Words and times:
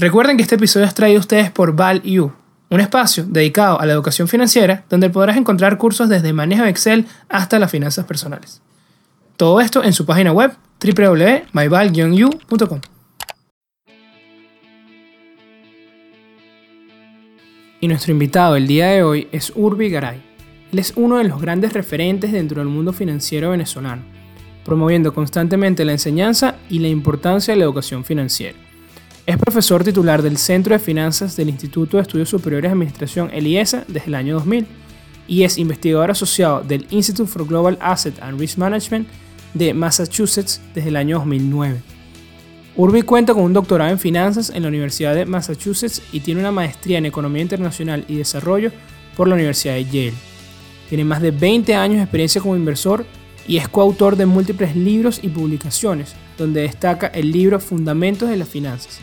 Recuerden 0.00 0.36
que 0.38 0.42
este 0.42 0.54
episodio 0.54 0.86
es 0.86 0.94
traído 0.94 1.18
a 1.18 1.20
ustedes 1.20 1.50
por 1.50 1.76
ValU, 1.76 2.32
un 2.70 2.80
espacio 2.80 3.26
dedicado 3.28 3.78
a 3.78 3.84
la 3.84 3.92
educación 3.92 4.28
financiera 4.28 4.82
donde 4.88 5.10
podrás 5.10 5.36
encontrar 5.36 5.76
cursos 5.76 6.08
desde 6.08 6.32
manejo 6.32 6.62
de 6.62 6.70
Excel 6.70 7.04
hasta 7.28 7.58
las 7.58 7.70
finanzas 7.70 8.06
personales. 8.06 8.62
Todo 9.36 9.60
esto 9.60 9.84
en 9.84 9.92
su 9.92 10.06
página 10.06 10.32
web 10.32 10.52
www.myval-u.com. 10.82 12.80
Y 17.82 17.88
nuestro 17.88 18.12
invitado 18.12 18.56
el 18.56 18.66
día 18.66 18.86
de 18.86 19.02
hoy 19.02 19.28
es 19.32 19.52
Urbi 19.54 19.90
Garay. 19.90 20.22
Él 20.72 20.78
es 20.78 20.94
uno 20.96 21.18
de 21.18 21.24
los 21.24 21.42
grandes 21.42 21.74
referentes 21.74 22.32
dentro 22.32 22.62
del 22.62 22.68
mundo 22.70 22.94
financiero 22.94 23.50
venezolano, 23.50 24.00
promoviendo 24.64 25.12
constantemente 25.12 25.84
la 25.84 25.92
enseñanza 25.92 26.54
y 26.70 26.78
la 26.78 26.88
importancia 26.88 27.52
de 27.52 27.58
la 27.58 27.64
educación 27.64 28.02
financiera. 28.02 28.69
Es 29.26 29.36
profesor 29.36 29.84
titular 29.84 30.22
del 30.22 30.38
Centro 30.38 30.72
de 30.72 30.78
Finanzas 30.78 31.36
del 31.36 31.50
Instituto 31.50 31.96
de 31.96 32.02
Estudios 32.02 32.28
Superiores 32.28 32.70
de 32.70 32.72
Administración 32.72 33.30
ELIESA 33.32 33.84
desde 33.86 34.08
el 34.08 34.14
año 34.14 34.34
2000 34.34 34.66
y 35.28 35.44
es 35.44 35.58
investigador 35.58 36.10
asociado 36.10 36.62
del 36.62 36.86
Institute 36.90 37.30
for 37.30 37.46
Global 37.46 37.78
Asset 37.80 38.20
and 38.22 38.40
Risk 38.40 38.58
Management 38.58 39.06
de 39.54 39.74
Massachusetts 39.74 40.60
desde 40.74 40.88
el 40.88 40.96
año 40.96 41.18
2009. 41.18 41.80
Urbi 42.76 43.02
cuenta 43.02 43.34
con 43.34 43.44
un 43.44 43.52
doctorado 43.52 43.90
en 43.90 43.98
finanzas 43.98 44.50
en 44.54 44.62
la 44.62 44.68
Universidad 44.68 45.14
de 45.14 45.26
Massachusetts 45.26 46.02
y 46.12 46.20
tiene 46.20 46.40
una 46.40 46.52
maestría 46.52 46.98
en 46.98 47.06
Economía 47.06 47.42
Internacional 47.42 48.04
y 48.08 48.16
Desarrollo 48.16 48.72
por 49.16 49.28
la 49.28 49.34
Universidad 49.34 49.74
de 49.74 49.84
Yale. 49.84 50.14
Tiene 50.88 51.04
más 51.04 51.20
de 51.20 51.30
20 51.30 51.74
años 51.74 51.96
de 51.98 52.02
experiencia 52.04 52.40
como 52.40 52.56
inversor 52.56 53.04
y 53.46 53.58
es 53.58 53.68
coautor 53.68 54.16
de 54.16 54.26
múltiples 54.26 54.74
libros 54.74 55.20
y 55.22 55.28
publicaciones, 55.28 56.14
donde 56.38 56.62
destaca 56.62 57.08
el 57.08 57.30
libro 57.30 57.60
Fundamentos 57.60 58.28
de 58.28 58.36
las 58.36 58.48
Finanzas, 58.48 59.00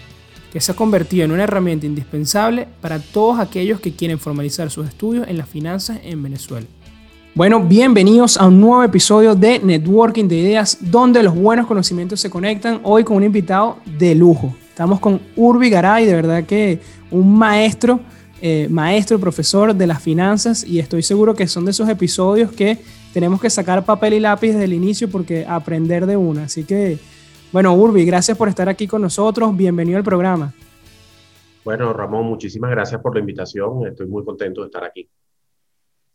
que 0.51 0.61
se 0.61 0.71
ha 0.71 0.75
convertido 0.75 1.25
en 1.25 1.31
una 1.31 1.43
herramienta 1.43 1.85
indispensable 1.85 2.67
para 2.81 2.99
todos 2.99 3.39
aquellos 3.39 3.79
que 3.79 3.93
quieren 3.93 4.19
formalizar 4.19 4.69
sus 4.69 4.87
estudios 4.87 5.27
en 5.27 5.37
las 5.37 5.49
finanzas 5.49 5.99
en 6.03 6.23
Venezuela. 6.23 6.67
Bueno, 7.37 7.61
bienvenidos 7.61 8.35
a 8.37 8.47
un 8.47 8.59
nuevo 8.59 8.83
episodio 8.83 9.35
de 9.35 9.59
Networking 9.59 10.27
de 10.27 10.37
Ideas, 10.37 10.79
donde 10.81 11.21
los 11.21 11.35
buenos 11.35 11.67
conocimientos 11.67 12.19
se 12.19 12.31
conectan. 12.31 12.79
Hoy 12.83 13.03
con 13.03 13.17
un 13.17 13.23
invitado 13.23 13.77
de 13.99 14.15
lujo. 14.15 14.55
Estamos 14.69 14.99
con 14.99 15.21
Urbi 15.35 15.69
Garay, 15.69 16.07
de 16.07 16.15
verdad 16.15 16.45
que 16.45 16.79
un 17.11 17.37
maestro, 17.37 17.99
eh, 18.41 18.67
maestro, 18.71 19.19
profesor 19.19 19.75
de 19.75 19.85
las 19.85 20.01
finanzas, 20.01 20.63
y 20.63 20.79
estoy 20.79 21.03
seguro 21.03 21.35
que 21.35 21.47
son 21.47 21.65
de 21.65 21.71
esos 21.71 21.87
episodios 21.89 22.51
que 22.51 22.79
tenemos 23.13 23.39
que 23.39 23.49
sacar 23.49 23.85
papel 23.85 24.13
y 24.13 24.19
lápiz 24.19 24.53
desde 24.53 24.63
el 24.63 24.73
inicio 24.73 25.09
porque 25.09 25.45
aprender 25.47 26.07
de 26.07 26.17
una. 26.17 26.45
Así 26.45 26.63
que 26.63 26.97
bueno, 27.51 27.73
Urbi, 27.73 28.05
gracias 28.05 28.37
por 28.37 28.49
estar 28.49 28.67
aquí 28.69 28.87
con 28.87 29.01
nosotros. 29.01 29.55
Bienvenido 29.55 29.97
al 29.97 30.03
programa. 30.03 30.53
Bueno, 31.63 31.91
Ramón, 31.91 32.25
muchísimas 32.25 32.71
gracias 32.71 33.01
por 33.01 33.13
la 33.13 33.19
invitación. 33.19 33.87
Estoy 33.87 34.07
muy 34.07 34.23
contento 34.23 34.61
de 34.61 34.67
estar 34.67 34.83
aquí. 34.83 35.09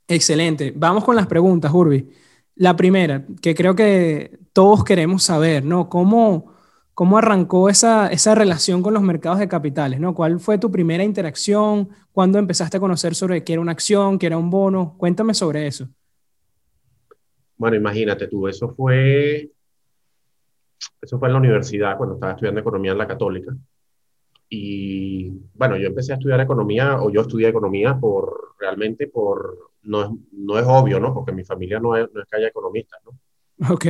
Excelente. 0.08 0.72
Vamos 0.75 1.05
con 1.05 1.14
las 1.14 1.27
preguntas, 1.27 1.72
Urbi. 1.72 2.08
La 2.56 2.75
primera, 2.77 3.25
que 3.41 3.55
creo 3.55 3.75
que 3.75 4.38
todos 4.53 4.84
queremos 4.84 5.22
saber, 5.22 5.64
¿no? 5.64 5.88
¿Cómo, 5.88 6.53
cómo 6.94 7.19
arrancó 7.19 7.69
esa, 7.69 8.08
esa 8.08 8.34
relación 8.34 8.83
con 8.83 8.94
los 8.94 9.03
mercados 9.03 9.38
de 9.38 9.48
capitales, 9.48 10.00
¿no? 10.00 10.14
¿Cuál 10.14 10.41
fue 10.41 10.58
tu 10.58 10.70
primera 10.70 11.05
interacción? 11.05 11.88
¿Cuándo 12.12 12.38
empezaste 12.38 12.77
a 12.77 12.80
conocer 12.80 13.14
sobre 13.14 13.44
qué 13.44 13.55
era 13.55 13.62
una 13.62 13.72
acción, 13.72 14.19
qué 14.19 14.27
era 14.27 14.38
un 14.38 14.50
bono? 14.50 14.94
Cuéntame 14.98 15.34
sobre 15.34 15.66
eso. 15.66 15.88
Bueno, 17.56 17.77
imagínate 17.77 18.27
tú, 18.27 18.48
eso 18.48 18.75
fue 18.75 19.52
eso 21.00 21.19
fue 21.19 21.28
en 21.28 21.34
la 21.34 21.38
universidad, 21.41 21.97
cuando 21.97 22.14
estaba 22.14 22.33
estudiando 22.33 22.61
economía 22.61 22.92
en 22.92 22.98
la 22.98 23.08
católica. 23.08 23.55
Y 24.48 25.30
bueno, 25.55 25.77
yo 25.77 25.86
empecé 25.88 26.12
a 26.12 26.16
estudiar 26.16 26.41
economía, 26.41 27.00
o 27.00 27.11
yo 27.11 27.22
estudié 27.22 27.48
economía 27.48 27.98
por, 27.98 28.55
realmente 28.58 29.08
por, 29.08 29.72
no 29.83 30.03
es, 30.03 30.10
no 30.33 30.58
es 30.58 30.64
obvio, 30.66 31.00
¿no? 31.00 31.14
Porque 31.14 31.33
mi 31.33 31.44
familia 31.44 31.80
no 31.80 31.97
es, 31.97 32.12
no 32.12 32.20
es 32.20 32.28
que 32.28 32.36
haya 32.36 32.48
economistas, 32.48 33.00
¿no? 33.04 33.72
Ok. 33.72 33.87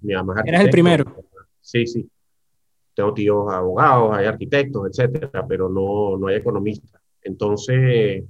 Mi, 0.00 0.12
Eras 0.12 0.64
el 0.64 0.70
primero. 0.70 1.04
Sí, 1.60 1.86
sí. 1.86 2.08
Tengo 2.94 3.14
tíos 3.14 3.52
abogados, 3.52 4.16
hay 4.16 4.26
arquitectos, 4.26 4.88
etcétera, 4.88 5.46
pero 5.46 5.68
no, 5.68 6.16
no 6.18 6.26
hay 6.26 6.36
economistas. 6.36 7.00
Entonces, 7.22 8.24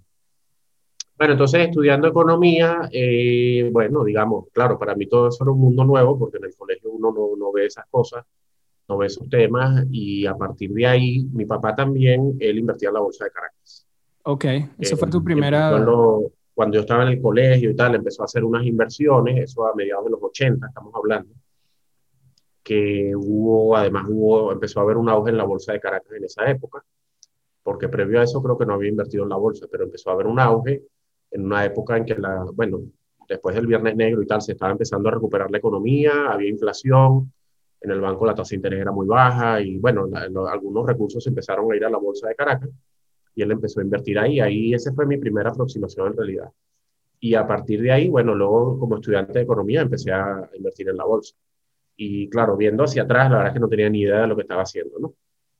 bueno, 1.16 1.34
entonces 1.34 1.68
estudiando 1.68 2.08
economía, 2.08 2.88
eh, 2.90 3.68
bueno, 3.72 4.02
digamos, 4.02 4.46
claro, 4.52 4.78
para 4.78 4.96
mí 4.96 5.06
todo 5.06 5.28
eso 5.28 5.44
era 5.44 5.52
un 5.52 5.60
mundo 5.60 5.84
nuevo 5.84 6.18
porque 6.18 6.38
en 6.38 6.44
el 6.44 6.56
colegio 6.56 6.90
uno 6.90 7.12
no, 7.12 7.36
no, 7.36 7.52
ve 7.52 7.66
esas 7.66 7.86
cosas, 7.88 8.24
no 8.88 8.98
ve 8.98 9.06
esos 9.06 9.28
temas 9.28 9.86
y 9.90 10.26
a 10.26 10.34
partir 10.34 10.72
de 10.72 10.86
ahí, 10.86 11.24
mi 11.32 11.46
papá 11.46 11.74
también, 11.74 12.36
él 12.40 12.58
invertía 12.58 12.88
en 12.88 12.94
la 12.94 13.00
bolsa 13.00 13.24
de 13.24 13.30
Caracas. 13.30 13.86
Ok, 14.24 14.44
esa 14.78 14.96
fue 14.96 15.08
tu 15.08 15.22
primera... 15.22 15.70
Cuando, 15.70 16.32
cuando 16.52 16.74
yo 16.76 16.80
estaba 16.80 17.04
en 17.04 17.10
el 17.10 17.22
colegio 17.22 17.70
y 17.70 17.76
tal, 17.76 17.94
empezó 17.94 18.22
a 18.22 18.24
hacer 18.24 18.42
unas 18.44 18.64
inversiones, 18.64 19.50
eso 19.50 19.66
a 19.66 19.74
mediados 19.74 20.04
de 20.04 20.10
los 20.10 20.22
80, 20.22 20.66
estamos 20.66 20.92
hablando, 20.94 21.32
que 22.62 23.12
hubo, 23.14 23.76
además 23.76 24.06
hubo, 24.08 24.50
empezó 24.50 24.80
a 24.80 24.82
haber 24.82 24.96
un 24.96 25.08
auge 25.08 25.30
en 25.30 25.36
la 25.36 25.44
bolsa 25.44 25.72
de 25.72 25.80
Caracas 25.80 26.12
en 26.12 26.24
esa 26.24 26.48
época, 26.50 26.84
porque 27.62 27.88
previo 27.88 28.20
a 28.20 28.24
eso 28.24 28.42
creo 28.42 28.58
que 28.58 28.66
no 28.66 28.74
había 28.74 28.88
invertido 28.88 29.22
en 29.24 29.30
la 29.30 29.36
bolsa, 29.36 29.66
pero 29.70 29.84
empezó 29.84 30.10
a 30.10 30.14
haber 30.14 30.26
un 30.26 30.40
auge 30.40 30.82
en 31.34 31.44
una 31.44 31.64
época 31.64 31.96
en 31.96 32.04
que, 32.04 32.14
la, 32.16 32.46
bueno, 32.54 32.82
después 33.28 33.54
del 33.56 33.66
Viernes 33.66 33.96
Negro 33.96 34.22
y 34.22 34.26
tal, 34.26 34.40
se 34.40 34.52
estaba 34.52 34.72
empezando 34.72 35.08
a 35.08 35.12
recuperar 35.12 35.50
la 35.50 35.58
economía, 35.58 36.28
había 36.30 36.48
inflación, 36.48 37.32
en 37.80 37.90
el 37.90 38.00
banco 38.00 38.24
la 38.24 38.34
tasa 38.34 38.50
de 38.50 38.56
interés 38.56 38.80
era 38.80 38.92
muy 38.92 39.06
baja 39.06 39.60
y, 39.60 39.76
bueno, 39.78 40.08
algunos 40.14 40.86
recursos 40.86 41.26
empezaron 41.26 41.70
a 41.70 41.76
ir 41.76 41.84
a 41.84 41.90
la 41.90 41.98
bolsa 41.98 42.28
de 42.28 42.34
Caracas 42.34 42.70
y 43.34 43.42
él 43.42 43.50
empezó 43.50 43.80
a 43.80 43.82
invertir 43.82 44.18
ahí. 44.18 44.40
Ahí 44.40 44.72
esa 44.72 44.92
fue 44.94 45.06
mi 45.06 45.18
primera 45.18 45.50
aproximación 45.50 46.06
en 46.06 46.16
realidad. 46.16 46.50
Y 47.20 47.34
a 47.34 47.46
partir 47.46 47.82
de 47.82 47.90
ahí, 47.90 48.08
bueno, 48.08 48.34
luego 48.34 48.78
como 48.78 48.96
estudiante 48.96 49.32
de 49.34 49.42
economía 49.42 49.82
empecé 49.82 50.12
a 50.12 50.48
invertir 50.54 50.88
en 50.88 50.96
la 50.96 51.04
bolsa. 51.04 51.34
Y 51.96 52.28
claro, 52.30 52.56
viendo 52.56 52.84
hacia 52.84 53.02
atrás, 53.02 53.30
la 53.30 53.36
verdad 53.36 53.48
es 53.48 53.54
que 53.54 53.60
no 53.60 53.68
tenía 53.68 53.90
ni 53.90 54.00
idea 54.02 54.22
de 54.22 54.28
lo 54.28 54.36
que 54.36 54.42
estaba 54.42 54.62
haciendo, 54.62 54.98
¿no? 54.98 55.14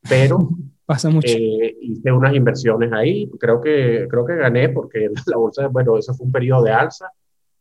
Pero 0.09 0.49
Pasa 0.87 1.09
mucho. 1.09 1.29
Eh, 1.29 1.77
hice 1.81 2.13
unas 2.13 2.35
inversiones 2.35 2.93
ahí, 2.93 3.31
creo 3.39 3.61
que, 3.61 4.07
creo 4.09 4.25
que 4.25 4.37
gané 4.37 4.69
porque 4.69 5.09
la 5.27 5.37
bolsa, 5.37 5.69
bueno, 5.69 5.97
eso 5.97 6.15
fue 6.15 6.27
un 6.27 6.33
periodo 6.33 6.65
de 6.65 6.73
alza. 6.73 7.11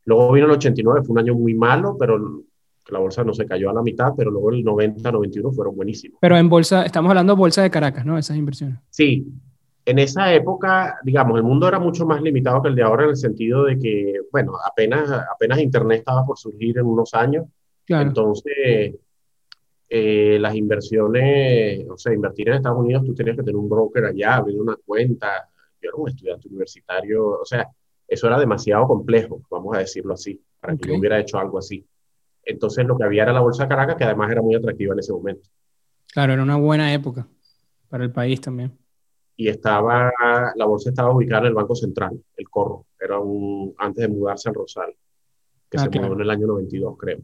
Luego 0.04 0.32
vino 0.32 0.46
el 0.46 0.52
89, 0.52 1.02
fue 1.04 1.12
un 1.12 1.18
año 1.18 1.34
muy 1.34 1.54
malo, 1.54 1.96
pero 1.98 2.44
la 2.90 2.98
bolsa 2.98 3.24
no 3.24 3.32
se 3.32 3.46
cayó 3.46 3.70
a 3.70 3.72
la 3.72 3.82
mitad, 3.82 4.12
pero 4.14 4.30
luego 4.30 4.50
el 4.50 4.62
90, 4.62 5.10
91 5.10 5.52
fueron 5.52 5.74
buenísimos. 5.74 6.18
Pero 6.20 6.36
en 6.36 6.48
bolsa, 6.48 6.84
estamos 6.84 7.08
hablando 7.08 7.34
de 7.34 7.38
bolsa 7.38 7.62
de 7.62 7.70
Caracas, 7.70 8.04
¿no? 8.04 8.18
Esas 8.18 8.36
inversiones. 8.36 8.78
Sí. 8.90 9.26
En 9.86 9.98
esa 9.98 10.32
época, 10.32 10.98
digamos, 11.02 11.36
el 11.36 11.42
mundo 11.42 11.68
era 11.68 11.78
mucho 11.78 12.06
más 12.06 12.20
limitado 12.22 12.62
que 12.62 12.68
el 12.68 12.74
de 12.74 12.82
ahora 12.82 13.04
en 13.04 13.10
el 13.10 13.16
sentido 13.16 13.64
de 13.64 13.78
que, 13.78 14.20
bueno, 14.32 14.52
apenas, 14.66 15.10
apenas 15.10 15.58
Internet 15.58 15.98
estaba 15.98 16.24
por 16.24 16.38
surgir 16.38 16.78
en 16.78 16.86
unos 16.86 17.12
años. 17.14 17.46
Claro. 17.86 18.08
Entonces, 18.08 18.94
eh, 19.88 20.38
las 20.40 20.54
inversiones, 20.54 21.86
o 21.88 21.96
sea, 21.96 22.12
invertir 22.12 22.48
en 22.48 22.54
Estados 22.54 22.78
Unidos, 22.78 23.04
tú 23.04 23.14
tenías 23.14 23.36
que 23.36 23.42
tener 23.42 23.56
un 23.56 23.68
broker 23.68 24.06
allá, 24.06 24.36
abrir 24.36 24.60
una 24.60 24.76
cuenta. 24.84 25.48
Yo 25.80 25.90
era 25.90 25.96
un 25.96 26.08
estudiante 26.08 26.48
universitario, 26.48 27.26
o 27.40 27.44
sea, 27.44 27.68
eso 28.08 28.26
era 28.26 28.38
demasiado 28.38 28.86
complejo, 28.86 29.42
vamos 29.50 29.76
a 29.76 29.80
decirlo 29.80 30.14
así, 30.14 30.40
para 30.60 30.76
que 30.76 30.88
yo 30.88 30.98
hubiera 30.98 31.18
hecho 31.18 31.38
algo 31.38 31.58
así. 31.58 31.86
Entonces, 32.42 32.86
lo 32.86 32.96
que 32.96 33.04
había 33.04 33.22
era 33.22 33.32
la 33.32 33.40
Bolsa 33.40 33.64
de 33.64 33.68
Caracas, 33.70 33.96
que 33.96 34.04
además 34.04 34.30
era 34.30 34.42
muy 34.42 34.54
atractiva 34.54 34.92
en 34.92 34.98
ese 34.98 35.12
momento. 35.12 35.48
Claro, 36.12 36.32
era 36.32 36.42
una 36.42 36.56
buena 36.56 36.92
época 36.92 37.26
para 37.88 38.04
el 38.04 38.12
país 38.12 38.40
también. 38.40 38.76
Y 39.36 39.48
estaba, 39.48 40.12
la 40.54 40.64
bolsa 40.64 40.90
estaba 40.90 41.12
ubicada 41.12 41.42
en 41.42 41.46
el 41.48 41.54
Banco 41.54 41.74
Central, 41.74 42.20
el 42.36 42.48
Corro, 42.48 42.86
era 43.00 43.18
un, 43.18 43.74
antes 43.78 44.02
de 44.02 44.08
mudarse 44.08 44.48
al 44.48 44.54
Rosal, 44.54 44.94
que 45.68 45.76
ah, 45.76 45.80
se 45.80 46.00
mudó 46.00 46.14
en 46.14 46.20
el 46.20 46.30
año 46.30 46.46
92, 46.46 46.96
creo. 46.96 47.18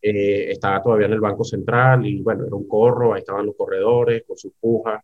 Eh, 0.00 0.52
estaba 0.52 0.80
todavía 0.80 1.06
en 1.06 1.14
el 1.14 1.20
Banco 1.20 1.42
Central 1.42 2.06
y 2.06 2.22
bueno, 2.22 2.46
era 2.46 2.54
un 2.54 2.68
corro, 2.68 3.14
ahí 3.14 3.20
estaban 3.20 3.46
los 3.46 3.56
corredores 3.56 4.22
con 4.26 4.36
sus 4.36 4.52
pujas. 4.60 5.02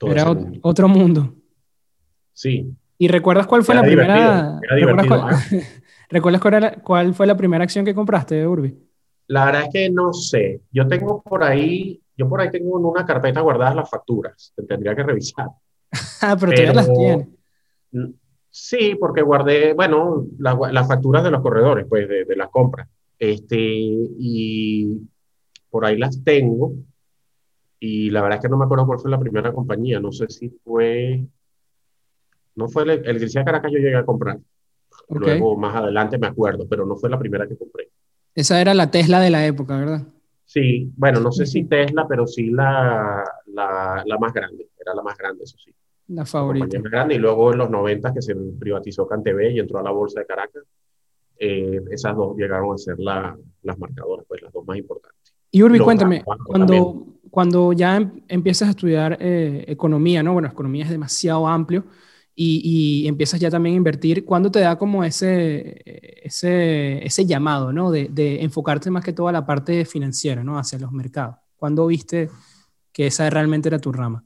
Era 0.00 0.34
otro 0.62 0.88
mundo. 0.88 1.34
Sí. 2.32 2.74
¿Y 2.98 3.08
recuerdas 3.08 3.46
cuál 3.46 3.62
fue 3.62 3.74
la 3.74 3.82
primera? 3.82 4.58
¿Recuerdas, 4.60 5.06
cuál. 5.06 5.36
¿Recuerdas 6.08 6.76
cuál, 6.82 7.14
fue 7.14 7.26
la 7.26 7.36
primera 7.36 7.62
acción 7.62 7.84
que 7.84 7.94
compraste 7.94 8.34
de 8.34 8.46
Urbi? 8.46 8.76
La 9.28 9.44
verdad 9.44 9.62
es 9.64 9.68
que 9.72 9.90
no 9.90 10.12
sé. 10.12 10.62
Yo 10.72 10.88
tengo 10.88 11.22
por 11.22 11.44
ahí, 11.44 12.02
yo 12.16 12.28
por 12.28 12.40
ahí 12.40 12.50
tengo 12.50 12.78
en 12.78 12.84
una 12.84 13.06
carpeta 13.06 13.40
guardadas 13.40 13.76
las 13.76 13.88
facturas. 13.88 14.52
Tendría 14.66 14.96
que 14.96 15.02
revisar. 15.02 15.46
ah, 16.22 16.36
pero, 16.38 16.52
pero 16.54 16.72
las 16.72 16.92
tienes. 16.92 17.28
Sí, 18.50 18.96
porque 18.98 19.22
guardé, 19.22 19.74
bueno, 19.74 20.26
las 20.38 20.88
facturas 20.88 21.22
de 21.22 21.30
los 21.30 21.40
corredores, 21.40 21.86
pues, 21.88 22.08
de, 22.08 22.24
de 22.24 22.36
las 22.36 22.48
compras. 22.48 22.88
Este, 23.20 23.56
y 23.58 24.98
por 25.68 25.84
ahí 25.84 25.96
las 25.98 26.24
tengo. 26.24 26.72
Y 27.78 28.10
la 28.10 28.22
verdad 28.22 28.38
es 28.38 28.42
que 28.42 28.48
no 28.48 28.56
me 28.56 28.64
acuerdo 28.64 28.86
cuál 28.86 28.98
fue 28.98 29.10
la 29.10 29.20
primera 29.20 29.52
compañía. 29.52 30.00
No 30.00 30.10
sé 30.10 30.28
si 30.28 30.48
fue. 30.64 31.24
No 32.56 32.68
fue 32.68 32.82
el, 32.82 32.90
el 32.90 33.18
Grecia 33.18 33.44
Caracas, 33.44 33.70
yo 33.70 33.78
llegué 33.78 33.96
a 33.96 34.04
comprar. 34.04 34.38
Luego, 35.10 35.56
más 35.56 35.76
adelante 35.76 36.18
me 36.18 36.26
acuerdo, 36.26 36.66
pero 36.68 36.86
no 36.86 36.96
fue 36.96 37.10
la 37.10 37.18
primera 37.18 37.46
que 37.46 37.56
compré. 37.56 37.90
Esa 38.34 38.60
era 38.60 38.74
la 38.74 38.90
Tesla 38.90 39.20
de 39.20 39.30
la 39.30 39.46
época, 39.46 39.78
¿verdad? 39.78 40.06
Sí, 40.44 40.90
bueno, 40.96 41.20
no 41.20 41.30
sé 41.30 41.46
si 41.46 41.64
Tesla, 41.64 42.06
pero 42.08 42.26
sí 42.26 42.50
la, 42.50 43.24
la, 43.46 44.02
la 44.04 44.18
más 44.18 44.32
grande, 44.32 44.68
era 44.80 44.94
la 44.94 45.02
más 45.02 45.16
grande, 45.16 45.44
eso 45.44 45.56
sí. 45.58 45.72
La 46.08 46.24
favorita. 46.24 46.66
La 46.72 46.82
más 46.82 46.90
grande, 46.90 47.14
y 47.14 47.18
luego 47.18 47.52
en 47.52 47.58
los 47.58 47.70
90 47.70 48.12
que 48.12 48.22
se 48.22 48.34
privatizó 48.34 49.06
CanTV 49.06 49.52
y 49.52 49.60
entró 49.60 49.78
a 49.78 49.82
la 49.82 49.90
bolsa 49.90 50.20
de 50.20 50.26
Caracas, 50.26 50.64
eh, 51.42 51.80
esas 51.90 52.14
dos 52.14 52.36
llegaron 52.36 52.74
a 52.74 52.78
ser 52.78 52.98
la, 52.98 53.34
las 53.62 53.78
marcadoras, 53.78 54.26
pues 54.28 54.42
las 54.42 54.52
dos 54.52 54.64
más 54.66 54.76
importantes. 54.76 55.34
Y 55.50 55.62
Urbi, 55.62 55.78
cuéntame, 55.78 56.22
cuando, 56.44 57.06
cuando 57.30 57.72
ya 57.72 57.96
em, 57.96 58.22
empiezas 58.28 58.68
a 58.68 58.70
estudiar 58.72 59.16
eh, 59.20 59.64
economía, 59.66 60.22
¿no? 60.22 60.34
Bueno, 60.34 60.48
economía 60.48 60.84
es 60.84 60.90
demasiado 60.90 61.48
amplio 61.48 61.84
y, 62.34 62.60
y, 63.02 63.08
empiezas 63.08 63.40
ya 63.40 63.50
también 63.50 63.74
a 63.74 63.76
invertir, 63.78 64.26
¿cuándo 64.26 64.50
te 64.50 64.60
da 64.60 64.76
como 64.76 65.02
ese, 65.02 65.82
ese, 66.22 67.04
ese 67.04 67.24
llamado, 67.24 67.72
¿no? 67.72 67.90
De, 67.90 68.08
de, 68.08 68.42
enfocarte 68.42 68.90
más 68.90 69.02
que 69.02 69.14
todo 69.14 69.28
a 69.28 69.32
la 69.32 69.46
parte 69.46 69.86
financiera, 69.86 70.44
¿no? 70.44 70.58
Hacia 70.58 70.78
los 70.78 70.92
mercados. 70.92 71.36
¿Cuándo 71.56 71.86
viste 71.86 72.28
que 72.92 73.06
esa 73.06 73.28
realmente 73.30 73.68
era 73.68 73.78
tu 73.78 73.92
rama? 73.92 74.24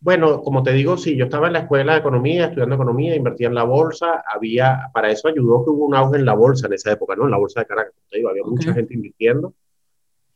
Bueno, 0.00 0.42
como 0.42 0.62
te 0.62 0.72
digo, 0.72 0.96
sí, 0.96 1.16
yo 1.16 1.24
estaba 1.24 1.48
en 1.48 1.54
la 1.54 1.60
escuela 1.60 1.94
de 1.94 1.98
economía, 1.98 2.46
estudiando 2.46 2.76
economía, 2.76 3.16
invertía 3.16 3.48
en 3.48 3.54
la 3.54 3.64
bolsa, 3.64 4.22
había, 4.32 4.90
para 4.94 5.10
eso 5.10 5.28
ayudó 5.28 5.64
que 5.64 5.70
hubo 5.70 5.86
un 5.86 5.94
auge 5.94 6.18
en 6.18 6.24
la 6.24 6.34
bolsa 6.34 6.68
en 6.68 6.74
esa 6.74 6.92
época, 6.92 7.16
¿no? 7.16 7.24
En 7.24 7.32
la 7.32 7.38
bolsa 7.38 7.60
de 7.60 7.66
Caracas, 7.66 7.94
te 8.08 8.18
digo, 8.18 8.28
había 8.28 8.42
okay. 8.42 8.52
mucha 8.52 8.74
gente 8.74 8.94
invirtiendo 8.94 9.54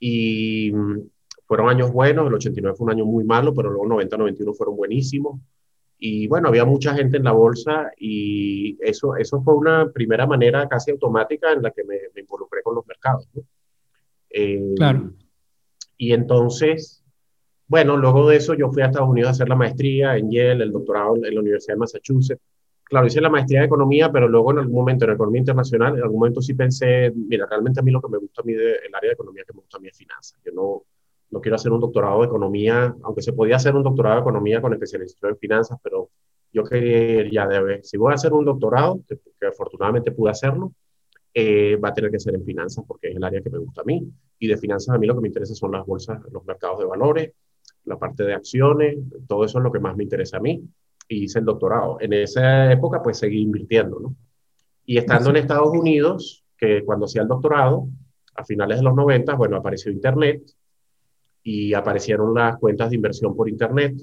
y 0.01 0.73
mm, 0.73 1.01
fueron 1.47 1.69
años 1.69 1.93
buenos, 1.93 2.27
el 2.27 2.35
89 2.35 2.77
fue 2.77 2.87
un 2.87 2.93
año 2.93 3.05
muy 3.05 3.25
malo, 3.25 3.55
pero 3.55 3.71
luego 3.71 3.87
90, 3.87 4.17
91 4.17 4.55
fueron 4.55 4.77
buenísimos. 4.77 5.41
Y 5.97 6.27
bueno, 6.27 6.49
había 6.49 6.65
mucha 6.65 6.95
gente 6.95 7.19
en 7.19 7.25
la 7.25 7.31
bolsa 7.31 7.93
y 7.97 8.77
eso, 8.81 9.15
eso 9.15 9.41
fue 9.43 9.55
una 9.55 9.89
primera 9.93 10.27
manera 10.27 10.67
casi 10.69 10.91
automática 10.91 11.53
en 11.53 11.63
la 11.63 11.71
que 11.71 11.85
me, 11.85 11.97
me 12.13 12.23
involucré 12.23 12.63
con 12.65 12.75
los 12.75 12.85
mercados. 12.85 13.29
¿no? 13.33 13.43
Eh, 14.31 14.75
claro. 14.77 15.13
Y 15.97 16.13
entonces, 16.13 17.02
bueno, 17.73 17.97
luego 17.97 18.29
de 18.29 18.37
eso 18.37 18.53
yo 18.53 18.71
fui 18.71 18.83
a 18.83 18.87
Estados 18.89 19.09
Unidos 19.09 19.29
a 19.29 19.31
hacer 19.31 19.49
la 19.49 19.57
maestría 19.57 20.15
en 20.19 20.31
Yale, 20.31 20.63
el 20.63 20.73
doctorado 20.73 21.17
en 21.17 21.35
la 21.35 21.41
Universidad 21.41 21.75
de 21.75 21.79
Massachusetts. 21.79 22.43
Claro, 22.85 23.07
hice 23.07 23.19
la 23.23 23.31
maestría 23.31 23.61
de 23.61 23.67
economía, 23.67 24.13
pero 24.13 24.29
luego 24.29 24.51
en 24.53 24.59
algún 24.59 24.75
momento 24.75 25.07
en 25.07 25.13
economía 25.13 25.39
internacional, 25.39 25.97
en 25.97 26.03
algún 26.03 26.19
momento 26.19 26.43
sí 26.43 26.53
pensé, 26.53 27.11
mira, 27.17 27.47
realmente 27.49 27.81
a 27.81 27.83
mí 27.83 27.91
lo 27.91 28.03
que 28.03 28.11
me 28.11 28.19
gusta 28.19 28.43
a 28.43 28.45
mí 28.45 28.53
del 28.53 28.95
área 28.95 29.09
de 29.09 29.15
economía 29.15 29.45
que 29.47 29.55
me 29.55 29.61
gusta 29.61 29.79
a 29.79 29.81
mí 29.81 29.89
es 29.89 29.97
finanzas. 29.97 30.39
Yo 30.45 30.53
no, 30.53 30.83
no 31.31 31.41
quiero 31.41 31.57
hacer 31.57 31.73
un 31.73 31.81
doctorado 31.81 32.21
de 32.21 32.27
economía, 32.27 32.95
aunque 33.05 33.23
se 33.23 33.33
podía 33.33 33.57
hacer 33.57 33.75
un 33.75 33.85
doctorado 33.85 34.17
de 34.17 34.21
economía 34.21 34.61
con 34.61 34.75
especialización 34.75 35.31
en 35.31 35.39
finanzas, 35.39 35.79
pero 35.83 36.11
yo 36.53 36.65
quería 36.65 37.49
si 37.83 37.97
voy 37.97 38.13
a 38.13 38.17
hacer 38.17 38.35
un 38.35 38.45
doctorado, 38.45 39.01
que, 39.09 39.19
que 39.41 39.47
afortunadamente 39.47 40.13
pude 40.13 40.31
hacerlo, 40.31 40.75
eh, 41.33 41.77
va 41.77 41.89
a 41.89 41.95
tener 41.95 42.11
que 42.11 42.21
ser 42.21 42.35
en 42.35 42.45
finanzas 42.45 42.85
porque 42.87 43.09
es 43.09 43.17
el 43.17 43.25
área 43.25 43.41
que 43.41 43.49
me 43.49 43.57
gusta 43.57 43.81
a 43.81 43.85
mí. 43.85 44.07
Y 44.39 44.47
de 44.47 44.59
finanzas 44.59 44.95
a 44.95 44.99
mí 44.99 45.07
lo 45.07 45.15
que 45.15 45.23
me 45.23 45.29
interesa 45.29 45.55
son 45.55 45.73
las 45.73 45.87
bolsas, 45.87 46.21
los 46.31 46.45
mercados 46.45 46.81
de 46.81 46.85
valores, 46.85 47.33
la 47.85 47.99
parte 47.99 48.25
de 48.25 48.35
acciones, 48.35 48.99
todo 49.27 49.45
eso 49.45 49.59
es 49.59 49.65
lo 49.65 49.73
que 49.73 49.81
más 49.81 49.97
me 49.97 50.05
interesa 50.05 50.37
a 50.37 50.41
mí. 50.41 50.63
Y 51.09 51.25
hice 51.25 51.41
el 51.41 51.45
doctorado. 51.45 51.99
En 52.01 52.13
esa 52.13 52.73
época, 52.73 53.03
pues 53.03 53.19
seguí 53.19 53.41
invirtiendo, 53.41 54.01
¿no? 54.01 54.15
Y 54.85 54.99
estando 54.99 55.31
en 55.31 55.37
Estados 55.37 55.71
Unidos, 55.71 56.45
que 56.57 56.85
cuando 56.85 57.07
hacía 57.07 57.23
el 57.23 57.29
doctorado, 57.29 57.89
a 58.35 58.45
finales 58.45 58.79
de 58.79 58.85
los 58.85 58.95
90, 58.95 59.35
bueno, 59.35 59.57
apareció 59.57 59.93
Internet 59.93 60.43
y 61.43 61.75
aparecieron 61.75 62.35
las 62.35 62.59
cuentas 62.59 62.91
de 62.91 62.97
inversión 62.97 63.37
por 63.37 63.49
Internet. 63.49 63.95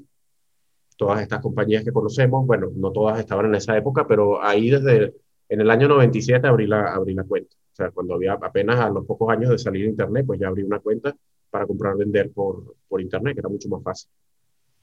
Todas 0.98 1.22
estas 1.22 1.42
compañías 1.42 1.84
que 1.84 1.92
conocemos, 1.92 2.46
bueno, 2.46 2.70
no 2.76 2.92
todas 2.92 3.20
estaban 3.20 3.48
en 3.48 3.56
esa 3.56 3.78
época, 3.78 4.06
pero 4.06 4.44
ahí 4.44 4.70
desde 4.70 5.16
en 5.48 5.62
el 5.62 5.70
año 5.72 5.88
97 5.88 6.46
abrí 6.48 6.68
la, 6.68 6.94
abrí 6.94 7.14
la 7.14 7.24
cuenta. 7.24 7.56
O 7.56 7.76
sea, 7.76 7.92
cuando 7.92 8.14
había 8.14 8.34
apenas 8.34 8.80
a 8.80 8.90
los 8.90 9.06
pocos 9.06 9.30
años 9.32 9.50
de 9.50 9.58
salir 9.58 9.86
Internet, 9.86 10.26
pues 10.28 10.40
ya 10.40 10.48
abrí 10.48 10.64
una 10.64 10.80
cuenta 10.80 11.16
para 11.50 11.66
comprar, 11.66 11.98
vender 11.98 12.32
por, 12.32 12.76
por 12.88 13.02
Internet, 13.02 13.34
que 13.36 13.40
era 13.40 13.50
mucho 13.50 13.70
más 13.70 13.84
fácil. 13.84 14.10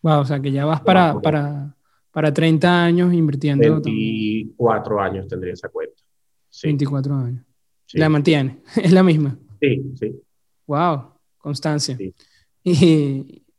Wow, 0.03 0.21
o 0.21 0.25
sea, 0.25 0.41
que 0.41 0.53
ya 0.53 0.65
vas 0.65 0.81
para, 0.81 1.21
para, 1.21 1.75
para 2.13 2.33
30 2.33 2.85
años 2.85 3.13
invirtiendo. 3.13 3.81
24 3.81 5.01
años 5.01 5.29
tendría 5.29 5.53
esa 5.53 5.69
cuenta. 5.69 6.03
Sí. 6.49 6.69
24 6.69 7.15
años. 7.15 7.45
Sí. 7.87 7.99
¿La 7.99 8.09
mantiene? 8.09 8.61
¿Es 8.77 8.93
la 8.93 9.03
misma? 9.03 9.39
Sí, 9.61 9.93
sí. 9.99 10.21
Wow, 10.67 11.13
constancia. 11.39 11.97
Sí. 11.97 12.15
Y, 12.63 12.73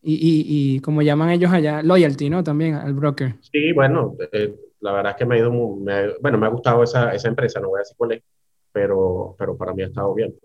y, 0.01 0.13
y, 0.13 0.75
y, 0.75 0.79
como 0.81 1.01
llaman 1.01 1.29
ellos 1.29 1.51
allá, 1.51 1.81
loyalty, 1.81 2.29
¿no? 2.29 2.43
También 2.43 2.75
al 2.75 2.93
broker. 2.93 3.35
Sí, 3.39 3.71
bueno, 3.71 4.15
eh, 4.31 4.53
la 4.81 4.91
verdad 4.91 5.11
es 5.11 5.17
que 5.17 5.25
me 5.25 5.35
ha 5.35 5.39
ido 5.39 5.51
muy, 5.51 5.81
me, 5.81 6.17
bueno, 6.19 6.37
me 6.37 6.45
ha 6.45 6.49
gustado 6.49 6.83
esa, 6.83 7.13
esa 7.13 7.27
empresa, 7.27 7.59
no 7.59 7.69
voy 7.69 7.77
a 7.77 7.81
decir 7.81 7.95
cuál 7.97 8.11
es, 8.13 8.23
pero, 8.71 9.35
pero 9.37 9.57
para 9.57 9.73
mí 9.73 9.83
ha 9.83 9.87
estado 9.87 10.13
bien. 10.13 10.35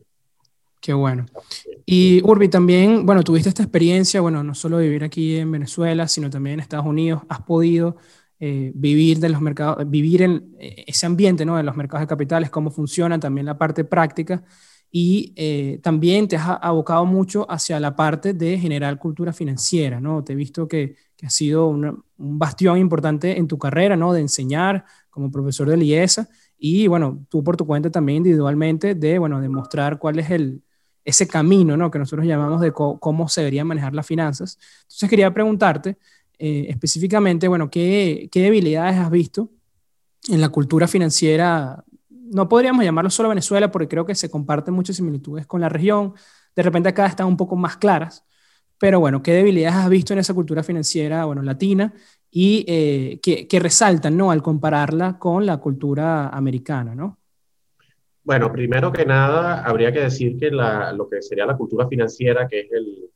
Qué 0.83 0.93
bueno. 0.93 1.27
Y 1.87 2.21
Urbi, 2.25 2.49
también, 2.49 3.07
bueno, 3.07 3.23
tuviste 3.23 3.49
esta 3.49 3.63
experiencia, 3.63 4.21
bueno, 4.21 4.43
no 4.43 4.53
solo 4.53 4.79
vivir 4.79 5.05
aquí 5.05 5.37
en 5.37 5.53
Venezuela, 5.53 6.09
sino 6.09 6.29
también 6.29 6.55
en 6.55 6.61
Estados 6.61 6.87
Unidos. 6.87 7.23
Has 7.29 7.41
podido 7.43 7.97
eh, 8.41 8.73
vivir 8.75 9.21
de 9.21 9.29
los 9.29 9.41
mercados, 9.41 9.89
vivir 9.89 10.23
en 10.23 10.57
eh, 10.59 10.83
ese 10.89 11.07
ambiente, 11.07 11.45
¿no? 11.45 11.57
De 11.57 11.63
los 11.63 11.77
mercados 11.77 12.01
de 12.01 12.09
capitales, 12.09 12.51
cómo 12.51 12.73
funciona, 12.73 13.21
también 13.21 13.47
la 13.47 13.57
parte 13.57 13.85
práctica. 13.85 14.43
Y 14.91 15.33
eh, 15.37 15.79
también 15.85 16.27
te 16.27 16.35
has 16.35 16.59
abocado 16.61 17.07
mucho 17.07 17.49
hacia 17.49 17.79
la 17.79 17.95
parte 17.95 18.35
de 18.35 18.59
generar 18.59 18.99
cultura 18.99 19.33
financiera, 19.33 20.01
¿no? 20.01 20.25
Te 20.25 20.33
he 20.33 20.37
visto 20.37 20.67
que, 20.67 20.97
que 21.17 21.27
ha 21.27 21.31
sido 21.31 21.69
una, 21.69 21.95
un 22.19 22.39
bastión 22.41 22.77
importante 22.77 23.39
en 23.39 23.47
tu 23.47 23.57
carrera, 23.57 23.97
¿no? 23.97 24.13
De 24.13 24.21
enseñar 24.21 24.85
como 25.11 25.31
profesor 25.31 25.71
de 25.71 25.85
IESA 25.85 26.29
y, 26.59 26.89
bueno, 26.89 27.25
tú 27.29 27.45
por 27.45 27.57
tu 27.57 27.69
cuenta 27.69 27.89
también 27.89 28.19
individualmente 28.19 28.97
de, 28.97 29.21
bueno, 29.21 29.41
demostrar 29.41 30.01
cuál 30.01 30.19
es 30.19 30.29
el, 30.31 30.65
ese 31.05 31.27
camino, 31.27 31.77
¿no? 31.77 31.91
Que 31.91 31.99
nosotros 31.99 32.27
llamamos 32.27 32.61
de 32.61 32.73
cómo 32.73 33.29
se 33.29 33.41
deberían 33.41 33.67
manejar 33.67 33.95
las 33.95 34.07
finanzas. 34.07 34.59
Entonces 34.83 35.11
quería 35.11 35.33
preguntarte 35.33 35.99
eh, 36.39 36.67
específicamente, 36.69 37.49
bueno, 37.49 37.71
¿qué, 37.71 38.29
¿qué 38.31 38.43
debilidades 38.43 38.99
has 38.99 39.11
visto 39.11 39.51
en 40.29 40.41
la 40.41 40.49
cultura 40.49 40.87
financiera 40.87 41.85
no 42.33 42.49
podríamos 42.49 42.85
llamarlo 42.85 43.11
solo 43.11 43.29
Venezuela 43.29 43.71
porque 43.71 43.89
creo 43.89 44.07
que 44.07 44.15
se 44.15 44.31
comparten 44.31 44.75
muchas 44.75 44.97
similitudes 44.97 45.47
con 45.47 45.61
la 45.61 45.69
región. 45.69 46.15
De 46.57 46.63
repente 46.63 46.89
acá 46.89 47.07
están 47.07 47.27
un 47.27 47.37
poco 47.37 47.57
más 47.57 47.77
claras. 47.77 48.25
Pero 48.79 49.01
bueno, 49.01 49.23
¿qué 49.23 49.33
debilidades 49.33 49.77
has 49.77 49.89
visto 49.91 50.13
en 50.13 50.19
esa 50.21 50.35
cultura 50.35 50.63
financiera, 50.63 51.25
bueno, 51.27 51.43
latina 51.43 51.93
y 52.31 52.65
eh, 52.67 53.21
que, 53.23 53.47
que, 53.47 53.61
resaltan, 53.61 54.17
¿no? 54.17 54.31
Al 54.31 54.43
compararla 54.43 55.19
con 55.19 55.45
la 55.47 55.59
cultura 55.59 56.29
americana, 56.31 56.95
¿no? 56.95 57.19
Bueno, 58.25 58.53
primero 58.53 58.93
que 58.93 59.05
nada, 59.05 59.65
habría 59.65 59.93
que 59.93 60.01
decir 60.01 60.37
que 60.39 60.51
la, 60.51 60.93
lo 60.93 61.09
que 61.09 61.21
sería 61.23 61.45
la 61.45 61.57
cultura 61.57 61.89
financiera, 61.89 62.47
que 62.47 62.61
es 62.61 62.73
el, 62.73 63.11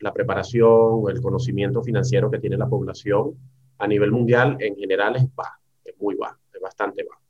la 0.00 0.12
preparación 0.12 0.68
o 0.70 1.08
el 1.08 1.20
conocimiento 1.20 1.82
financiero 1.82 2.30
que 2.30 2.40
tiene 2.40 2.56
la 2.56 2.68
población 2.68 3.36
a 3.78 3.86
nivel 3.86 4.10
mundial, 4.10 4.56
en 4.58 4.76
general 4.76 5.16
es 5.16 5.32
bajo, 5.34 5.62
es 5.84 5.94
muy 6.00 6.16
bajo, 6.16 6.40
es 6.52 6.60
bastante 6.60 7.04
bajo. 7.04 7.22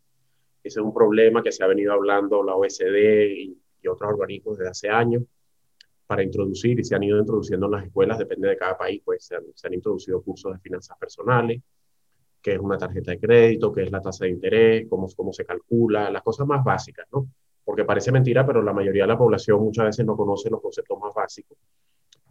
Ese 0.65 0.81
es 0.81 0.85
un 0.85 0.95
problema 0.95 1.43
que 1.43 1.53
se 1.53 1.63
ha 1.63 1.67
venido 1.67 1.93
hablando 1.93 2.43
la 2.43 2.55
OECD 2.55 3.27
y, 3.27 3.59
y 3.83 3.89
otros 3.89 4.11
organismos 4.11 4.57
desde 4.57 4.71
hace 4.71 4.89
años 4.89 5.25
para 6.07 6.23
introducir 6.23 6.79
y 6.81 6.85
se 6.85 6.95
han 6.95 7.03
ido 7.03 7.19
introduciendo 7.19 7.67
en 7.67 7.73
las 7.73 7.85
escuelas, 7.85 8.19
depende 8.19 8.49
de 8.49 8.57
cada 8.57 8.79
país, 8.79 9.03
pues 9.05 9.25
se 9.25 9.37
han, 9.37 9.45
se 9.55 9.67
han 9.67 9.75
introducido 9.75 10.23
cursos 10.23 10.53
de 10.53 10.59
finanzas 10.59 10.97
personales, 10.99 11.61
qué 12.43 12.55
es 12.55 12.59
una 12.59 12.77
tarjeta 12.77 13.13
de 13.13 13.21
crédito, 13.21 13.73
qué 13.73 13.85
es 13.85 13.91
la 13.93 14.01
tasa 14.01 14.25
de 14.25 14.33
interés, 14.33 14.87
cómo, 14.89 15.09
cómo 15.17 15.33
se 15.33 15.45
calcula, 15.45 16.11
las 16.11 16.23
cosas 16.23 16.47
más 16.47 16.65
básicas, 16.65 17.07
¿no? 17.13 17.29
Porque 17.65 17.85
parece 17.85 18.11
mentira, 18.11 18.45
pero 18.45 18.63
la 18.63 18.73
mayoría 18.73 19.05
de 19.05 19.09
la 19.09 19.19
población 19.19 19.63
muchas 19.63 19.87
veces 19.87 20.05
no 20.05 20.17
conoce 20.17 20.51
los 20.51 20.61
conceptos 20.61 20.99
más 21.01 21.15
básicos 21.15 21.57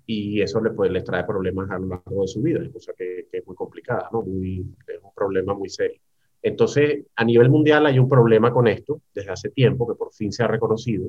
y 0.05 0.41
eso 0.41 0.59
les, 0.61 0.73
pues, 0.73 0.91
les 0.91 1.03
trae 1.03 1.23
problemas 1.23 1.69
a 1.71 1.79
lo 1.79 1.87
largo 1.87 2.21
de 2.21 2.27
su 2.27 2.41
vida, 2.41 2.59
cosa 2.71 2.93
que, 2.97 3.27
que 3.31 3.37
es 3.37 3.47
muy 3.47 3.55
complicada, 3.55 4.09
¿no? 4.11 4.21
Muy, 4.21 4.59
es 4.87 5.01
un 5.01 5.13
problema 5.15 5.53
muy 5.53 5.69
serio. 5.69 6.01
Entonces, 6.41 7.05
a 7.15 7.23
nivel 7.23 7.49
mundial 7.49 7.85
hay 7.85 7.99
un 7.99 8.09
problema 8.09 8.51
con 8.51 8.67
esto 8.67 9.01
desde 9.13 9.31
hace 9.31 9.49
tiempo 9.49 9.87
que 9.87 9.95
por 9.95 10.11
fin 10.11 10.31
se 10.31 10.43
ha 10.43 10.47
reconocido. 10.47 11.07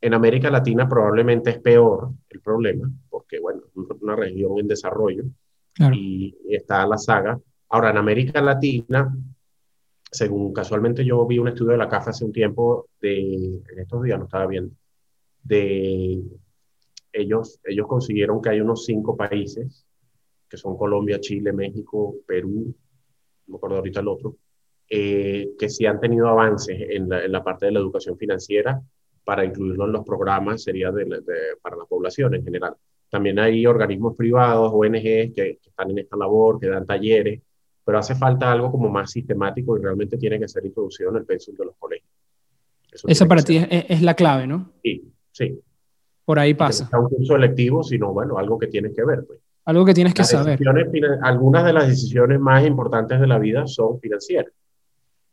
En 0.00 0.14
América 0.14 0.50
Latina 0.50 0.88
probablemente 0.88 1.50
es 1.50 1.58
peor 1.60 2.10
el 2.28 2.40
problema, 2.40 2.90
porque, 3.08 3.38
bueno, 3.38 3.62
es 3.66 4.02
una 4.02 4.16
región 4.16 4.58
en 4.58 4.68
desarrollo 4.68 5.24
claro. 5.72 5.94
y 5.94 6.36
está 6.50 6.86
la 6.86 6.98
saga. 6.98 7.38
Ahora, 7.74 7.90
en 7.90 7.96
América 7.96 8.40
Latina, 8.40 9.12
según 10.08 10.52
casualmente 10.52 11.04
yo 11.04 11.26
vi 11.26 11.40
un 11.40 11.48
estudio 11.48 11.72
de 11.72 11.78
la 11.78 11.88
CAF 11.88 12.06
hace 12.06 12.24
un 12.24 12.30
tiempo, 12.30 12.88
de, 13.00 13.34
en 13.68 13.78
estos 13.80 14.00
días 14.04 14.16
no 14.16 14.26
estaba 14.26 14.46
viendo, 14.46 14.76
de 15.42 16.22
ellos, 17.12 17.58
ellos 17.64 17.88
consiguieron 17.88 18.40
que 18.40 18.50
hay 18.50 18.60
unos 18.60 18.84
cinco 18.84 19.16
países, 19.16 19.84
que 20.48 20.56
son 20.56 20.76
Colombia, 20.76 21.18
Chile, 21.18 21.52
México, 21.52 22.14
Perú, 22.24 22.72
no 23.48 23.52
me 23.52 23.56
acuerdo 23.56 23.78
ahorita 23.78 23.98
el 23.98 24.06
otro, 24.06 24.36
eh, 24.88 25.50
que 25.58 25.68
sí 25.68 25.84
han 25.84 25.98
tenido 25.98 26.28
avances 26.28 26.78
en 26.78 27.08
la, 27.08 27.24
en 27.24 27.32
la, 27.32 27.42
parte 27.42 27.66
de 27.66 27.72
la 27.72 27.80
educación 27.80 28.16
financiera 28.16 28.80
para 29.24 29.44
incluirlo 29.44 29.86
en 29.86 29.92
los 29.94 30.04
programas, 30.04 30.62
sería 30.62 30.92
de, 30.92 31.06
de, 31.06 31.56
para 31.60 31.74
la 31.74 31.86
población 31.86 32.36
en 32.36 32.44
general. 32.44 32.76
También 33.10 33.40
hay 33.40 33.66
organismos 33.66 34.14
privados, 34.14 34.70
ONGs, 34.72 35.34
que, 35.34 35.58
que, 35.60 35.70
están 35.70 35.90
en 35.90 35.98
esta 35.98 36.16
labor, 36.16 36.60
que 36.60 36.68
dan 36.68 36.86
talleres, 36.86 37.40
pero 37.84 37.98
hace 37.98 38.14
falta 38.14 38.50
algo 38.50 38.70
como 38.70 38.88
más 38.88 39.10
sistemático 39.10 39.76
y 39.78 39.82
realmente 39.82 40.16
tiene 40.16 40.38
que 40.38 40.48
ser 40.48 40.64
introducido 40.64 41.10
en 41.10 41.16
el 41.16 41.24
pensum 41.24 41.54
de 41.54 41.64
los 41.66 41.76
colegios. 41.76 42.10
Eso 42.90 43.08
Esa 43.08 43.26
para 43.26 43.42
ti 43.42 43.56
es, 43.56 43.86
es, 43.88 44.02
la 44.02 44.14
clave, 44.14 44.46
¿no? 44.46 44.70
Sí, 44.82 45.12
sí. 45.32 45.60
Por 46.24 46.38
ahí 46.38 46.54
pasa. 46.54 46.88
No 46.92 47.02
un 47.02 47.08
curso 47.08 47.36
electivo, 47.36 47.82
sino, 47.82 48.12
bueno, 48.12 48.38
algo 48.38 48.58
que 48.58 48.68
tienes 48.68 48.94
que 48.94 49.04
ver. 49.04 49.24
Pues. 49.26 49.40
Algo 49.66 49.84
que 49.84 49.94
tienes 49.94 50.14
que 50.14 50.24
saber. 50.24 50.58
Algunas 51.22 51.64
de 51.64 51.72
las 51.72 51.88
decisiones 51.88 52.38
más 52.40 52.64
importantes 52.66 53.20
de 53.20 53.26
la 53.26 53.38
vida 53.38 53.66
son 53.66 53.98
financieras. 53.98 54.52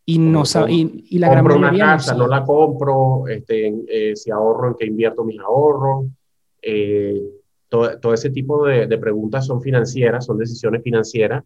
Y, 0.04 0.18
no 0.18 0.44
y, 0.68 1.06
y, 1.12 1.20
la 1.20 1.30
compro 1.30 1.58
una 1.58 1.78
casa, 1.78 2.16
no, 2.16 2.28
la 2.28 2.44
compro, 2.44 3.28
este, 3.28 3.72
eh, 3.88 4.16
si 4.16 4.32
ahorro, 4.32 4.70
en 4.70 4.76
qué 4.76 4.86
invierto 4.88 5.24
mis 5.24 5.40
ahorros. 5.40 6.08
Eh, 6.62 7.22
todo, 7.70 8.00
todo, 8.00 8.14
ese 8.14 8.32
tipo 8.32 8.66
de, 8.66 8.88
de, 8.88 8.98
preguntas 8.98 9.46
son 9.46 9.62
financieras, 9.62 10.26
son 10.26 10.38
decisiones 10.38 10.82
financieras. 10.82 11.44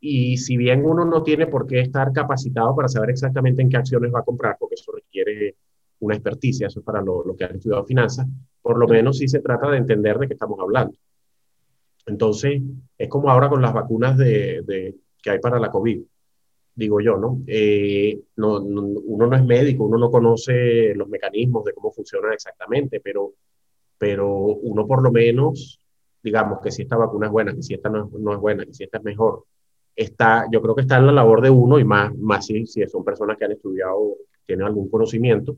Y 0.00 0.36
si 0.36 0.56
bien 0.56 0.84
uno 0.84 1.04
no 1.04 1.22
tiene 1.22 1.46
por 1.46 1.66
qué 1.66 1.80
estar 1.80 2.12
capacitado 2.12 2.74
para 2.76 2.88
saber 2.88 3.10
exactamente 3.10 3.62
en 3.62 3.68
qué 3.68 3.76
acciones 3.76 4.12
va 4.14 4.20
a 4.20 4.24
comprar, 4.24 4.56
porque 4.58 4.74
eso 4.74 4.92
requiere 4.92 5.56
una 6.00 6.14
experticia, 6.14 6.66
eso 6.66 6.80
es 6.80 6.84
para 6.84 7.00
lo, 7.00 7.24
lo 7.24 7.34
que 7.34 7.44
han 7.44 7.56
estudiado 7.56 7.84
finanzas, 7.84 8.26
por 8.60 8.78
lo 8.78 8.86
menos 8.86 9.18
sí 9.18 9.28
se 9.28 9.40
trata 9.40 9.70
de 9.70 9.78
entender 9.78 10.18
de 10.18 10.28
qué 10.28 10.34
estamos 10.34 10.58
hablando. 10.60 10.96
Entonces, 12.06 12.62
es 12.98 13.08
como 13.08 13.30
ahora 13.30 13.48
con 13.48 13.62
las 13.62 13.72
vacunas 13.72 14.16
de, 14.16 14.62
de 14.62 14.96
que 15.22 15.30
hay 15.30 15.38
para 15.38 15.58
la 15.58 15.70
COVID 15.70 16.00
digo 16.76 17.00
yo, 17.00 17.16
¿no? 17.16 17.42
Eh, 17.46 18.20
no, 18.36 18.60
Uno 18.60 19.26
no 19.26 19.36
es 19.36 19.44
médico, 19.44 19.84
uno 19.84 19.98
no 19.98 20.10
conoce 20.10 20.94
los 20.94 21.08
mecanismos 21.08 21.64
de 21.64 21.72
cómo 21.72 21.90
funcionan 21.90 22.34
exactamente, 22.34 23.00
pero, 23.00 23.32
pero 23.98 24.28
uno 24.28 24.86
por 24.86 25.02
lo 25.02 25.10
menos, 25.10 25.80
digamos 26.22 26.60
que 26.62 26.70
si 26.70 26.82
esta 26.82 26.96
vacuna 26.96 27.26
es 27.26 27.32
buena, 27.32 27.54
que 27.54 27.62
si 27.62 27.74
esta 27.74 27.88
no, 27.88 28.10
no 28.18 28.34
es 28.34 28.38
buena, 28.38 28.66
que 28.66 28.74
si 28.74 28.84
esta 28.84 28.98
es 28.98 29.04
mejor, 29.04 29.44
está, 29.96 30.46
yo 30.52 30.60
creo 30.60 30.74
que 30.74 30.82
está 30.82 30.98
en 30.98 31.06
la 31.06 31.12
labor 31.12 31.40
de 31.40 31.50
uno 31.50 31.78
y 31.78 31.84
más, 31.84 32.14
más 32.16 32.46
si, 32.46 32.66
si 32.66 32.86
son 32.86 33.02
personas 33.02 33.38
que 33.38 33.46
han 33.46 33.52
estudiado, 33.52 34.16
tienen 34.44 34.66
algún 34.66 34.88
conocimiento, 34.88 35.56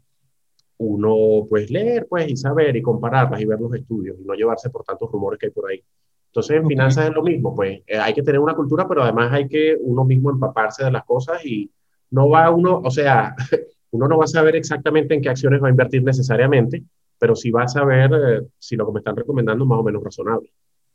uno 0.78 1.46
pues 1.48 1.70
leer 1.70 2.06
pues 2.08 2.28
y 2.30 2.36
saber 2.36 2.76
y 2.76 2.82
compararlas 2.82 3.40
y 3.40 3.44
ver 3.44 3.60
los 3.60 3.74
estudios 3.74 4.16
y 4.18 4.24
no 4.24 4.34
llevarse 4.34 4.70
por 4.70 4.84
tantos 4.84 5.10
rumores 5.10 5.38
que 5.38 5.46
hay 5.46 5.52
por 5.52 5.70
ahí. 5.70 5.82
Entonces, 6.26 6.56
en 6.56 6.68
finanzas 6.68 7.08
es 7.08 7.14
lo 7.14 7.22
mismo, 7.22 7.54
pues 7.54 7.80
eh, 7.86 7.98
hay 7.98 8.14
que 8.14 8.22
tener 8.22 8.38
una 8.40 8.54
cultura, 8.54 8.86
pero 8.86 9.02
además 9.02 9.32
hay 9.32 9.48
que 9.48 9.76
uno 9.80 10.04
mismo 10.04 10.30
empaparse 10.30 10.84
de 10.84 10.90
las 10.90 11.04
cosas 11.04 11.44
y 11.44 11.70
no 12.10 12.28
va 12.28 12.50
uno, 12.50 12.80
o 12.84 12.90
sea, 12.90 13.34
uno 13.90 14.06
no 14.06 14.18
va 14.18 14.24
a 14.24 14.28
saber 14.28 14.54
exactamente 14.54 15.14
en 15.14 15.22
qué 15.22 15.30
acciones 15.30 15.62
va 15.62 15.68
a 15.68 15.70
invertir 15.70 16.02
necesariamente, 16.02 16.84
pero 17.18 17.34
sí 17.34 17.50
va 17.50 17.64
a 17.64 17.68
saber 17.68 18.10
eh, 18.12 18.46
si 18.58 18.76
lo 18.76 18.86
que 18.86 18.92
me 18.92 19.00
están 19.00 19.16
recomendando 19.16 19.64
es 19.64 19.68
más 19.68 19.78
o 19.78 19.82
menos 19.82 20.04
razonable. 20.04 20.50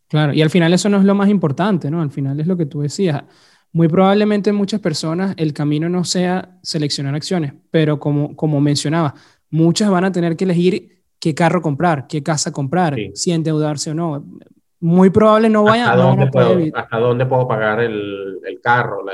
Claro, 0.08 0.34
y 0.34 0.42
al 0.42 0.50
final 0.50 0.74
eso 0.74 0.90
no 0.90 0.98
es 0.98 1.04
lo 1.04 1.16
más 1.16 1.30
importante, 1.30 1.90
¿no? 1.90 2.02
Al 2.02 2.12
final 2.12 2.40
es 2.40 2.48
lo 2.48 2.56
que 2.56 2.66
tú 2.66 2.82
decías. 2.82 3.24
Muy 3.72 3.88
probablemente 3.88 4.52
muchas 4.54 4.80
personas 4.80 5.34
el 5.38 5.54
camino 5.54 5.90
no 5.90 6.04
sea 6.04 6.60
seleccionar 6.62 7.16
acciones, 7.16 7.54
pero 7.72 8.00
como, 8.00 8.36
como 8.36 8.62
mencionaba, 8.62 9.16
muchas 9.50 9.90
van 9.90 10.06
a 10.06 10.12
tener 10.12 10.36
que 10.36 10.44
elegir 10.44 11.04
qué 11.20 11.34
carro 11.34 11.62
comprar, 11.62 12.06
qué 12.08 12.22
casa 12.22 12.52
comprar, 12.52 12.96
si 13.14 13.32
endeudarse 13.32 13.92
o 13.92 13.94
no 13.96 14.24
muy 14.84 15.10
probable 15.12 15.48
no 15.48 15.64
vaya 15.64 15.90
¿Hasta, 15.90 16.04
dónde, 16.04 16.28
puedo, 16.28 16.60
¿hasta 16.76 16.98
dónde 17.00 17.26
puedo 17.26 17.48
pagar 17.48 17.80
el, 17.80 18.40
el 18.46 18.60
carro? 18.60 19.06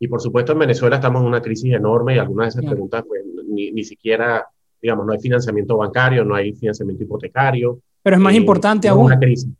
y 0.00 0.08
por 0.08 0.22
supuesto 0.22 0.52
en 0.52 0.60
Venezuela 0.60 0.96
estamos 0.96 1.20
en 1.20 1.28
una 1.28 1.42
crisis 1.42 1.74
enorme 1.74 2.14
y 2.14 2.18
algunas 2.18 2.46
de 2.46 2.60
esas 2.60 2.70
preguntas 2.70 3.04
pues 3.06 3.22
ni, 3.46 3.70
ni, 3.70 3.84
siquiera, 3.84 4.46
digamos, 4.80 5.04
no 5.04 5.12
hay 5.12 5.18
financiamiento 5.18 5.76
bancario, 5.76 6.24
no 6.24 6.34
hay 6.34 6.54
financiamiento 6.54 7.02
hipotecario. 7.02 7.78
Pero 8.02 8.16
es 8.16 8.22
más 8.22 8.32
eh, 8.32 8.38
importante 8.38 8.88
aún. 8.88 9.04
Una 9.04 9.18
crisis. 9.18 9.50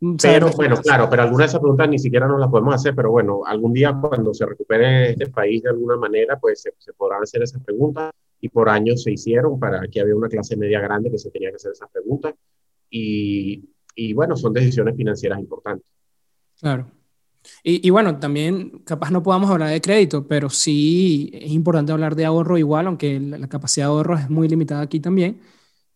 Mm, 0.00 0.16
pero 0.20 0.50
bueno, 0.52 0.76
claro, 0.76 1.08
pero 1.10 1.22
algunas 1.22 1.46
de 1.46 1.48
esas 1.48 1.60
preguntas 1.60 1.88
ni 1.88 1.98
siquiera 1.98 2.28
nos 2.28 2.38
las 2.38 2.48
podemos 2.48 2.74
hacer, 2.74 2.94
pero 2.94 3.10
bueno, 3.10 3.42
algún 3.44 3.72
día 3.72 3.96
cuando 4.00 4.32
se 4.32 4.46
recupere 4.46 5.10
este 5.10 5.28
país 5.28 5.62
de 5.62 5.70
alguna 5.70 5.96
manera, 5.96 6.38
pues 6.38 6.62
se, 6.62 6.74
se 6.78 6.92
podrán 6.92 7.22
hacer 7.22 7.42
esas 7.42 7.62
preguntas 7.62 8.12
y 8.40 8.48
por 8.48 8.68
años 8.68 9.02
se 9.02 9.12
hicieron 9.12 9.58
para 9.58 9.86
que 9.88 10.00
había 10.00 10.14
una 10.14 10.28
clase 10.28 10.56
media 10.56 10.80
grande 10.80 11.10
que 11.10 11.18
se 11.18 11.30
tenía 11.30 11.50
que 11.50 11.56
hacer 11.56 11.72
esas 11.72 11.90
preguntas 11.90 12.34
y 12.90 13.68
y 13.98 14.12
bueno, 14.12 14.36
son 14.36 14.52
decisiones 14.52 14.96
financieras 14.96 15.40
importantes. 15.40 15.84
Claro. 16.60 16.86
Y, 17.64 17.86
y, 17.86 17.90
bueno, 17.90 18.18
también 18.18 18.82
capaz 18.84 19.10
no 19.10 19.22
podamos 19.22 19.50
hablar 19.50 19.70
de 19.70 19.80
crédito, 19.80 20.26
pero 20.28 20.50
sí 20.50 21.30
es 21.32 21.50
importante 21.50 21.90
hablar 21.90 22.14
de 22.14 22.24
ahorro 22.24 22.58
igual, 22.58 22.86
aunque 22.86 23.18
la, 23.18 23.48
capacidad 23.48 23.86
de 23.86 23.92
ahorro 23.92 24.16
es 24.16 24.30
muy 24.30 24.48
limitada 24.48 24.82
aquí 24.82 25.00
también. 25.00 25.40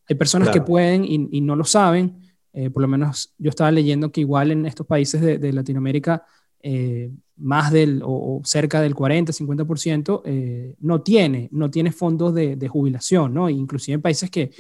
Hay 0.09 0.17
personas 0.17 0.49
que 0.49 0.61
pueden 0.61 1.05
y, 1.05 1.29
y, 1.31 1.41
no 1.41 1.55
lo 1.55 1.65
saben. 1.65 2.22
Eh, 2.53 2.71
por 2.71 2.83
lo 2.83 2.89
menos 2.89 3.35
yo 3.39 3.51
estaba 3.51 3.71
leyendo 3.71 4.13
que 4.13 4.21
igual 4.21 4.51
en 4.51 4.67
estos 4.67 4.87
países 4.87 5.21
de, 5.21 5.39
de 5.39 5.53
Latinoamérica, 5.53 6.25
eh, 6.63 7.11
más 7.37 7.73
del 7.73 8.03
o, 8.05 8.41
cerca 8.45 8.81
del 8.81 8.95
40, 8.95 9.33
50% 9.33 10.23
eh, 10.25 10.77
no 10.79 11.03
tiene, 11.03 11.49
no 11.51 11.71
tiene 11.71 11.91
fondos 11.91 12.35
de, 12.35 12.55
de 12.55 12.69
jubilación, 12.69 13.35
¿no? 13.35 13.51
Inclusive 13.51 13.97
en 13.97 14.03
países 14.03 14.31
que, 14.31 14.51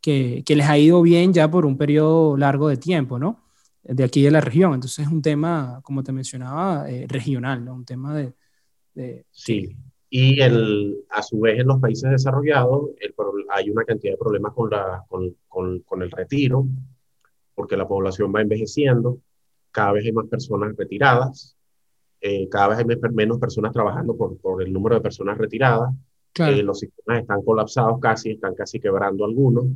que, 0.00 0.42
les 0.46 0.66
ha 0.66 0.78
ido 0.78 1.02
bien 1.02 1.34
ya 1.34 1.50
por 1.50 1.66
un 1.66 1.76
periodo 1.76 2.38
largo 2.38 2.68
de 2.68 2.78
tiempo, 2.78 3.18
¿no? 3.18 3.44
De 3.82 4.04
aquí 4.04 4.22
de 4.22 4.30
la 4.30 4.40
región. 4.40 4.72
Entonces 4.72 5.06
es 5.06 5.12
un 5.12 5.20
tema, 5.20 5.80
como 5.82 6.02
te 6.02 6.12
mencionaba, 6.12 6.90
eh, 6.90 7.06
regional, 7.06 7.62
¿no? 7.62 7.74
Un 7.74 7.84
tema 7.84 8.16
de... 8.16 8.32
sí, 9.30 9.76
y 10.08 10.40
el, 10.40 11.04
a 11.10 11.22
su 11.22 11.40
vez 11.40 11.60
en 11.60 11.66
los 11.66 11.78
países 11.78 12.10
desarrollados 12.10 12.90
el, 13.00 13.14
hay 13.50 13.70
una 13.70 13.84
cantidad 13.84 14.14
de 14.14 14.18
problemas 14.18 14.54
con, 14.54 14.70
la, 14.70 15.04
con, 15.08 15.36
con, 15.46 15.80
con, 15.80 16.02
el 16.02 16.10
retiro, 16.10 16.66
porque 17.54 17.76
la 17.76 17.86
población 17.86 18.32
va 18.34 18.40
envejeciendo, 18.40 19.18
cada 19.70 19.92
vez 19.92 20.04
hay 20.04 20.12
más 20.12 20.26
personas 20.26 20.76
retiradas, 20.76 21.56
eh, 22.20 22.48
cada 22.48 22.68
vez 22.68 22.78
hay 22.78 23.10
menos 23.12 23.38
personas 23.38 23.72
trabajando 23.72 24.16
por, 24.16 24.36
por 24.38 24.62
el 24.62 24.72
número 24.72 24.96
de 24.96 25.00
personas 25.00 25.38
retiradas, 25.38 25.94
eh, 26.38 26.62
los 26.62 26.78
sistemas 26.78 27.20
están 27.20 27.42
colapsados 27.42 27.98
casi, 28.00 28.32
están 28.32 28.54
casi 28.54 28.78
quebrando 28.80 29.24
algunos. 29.24 29.66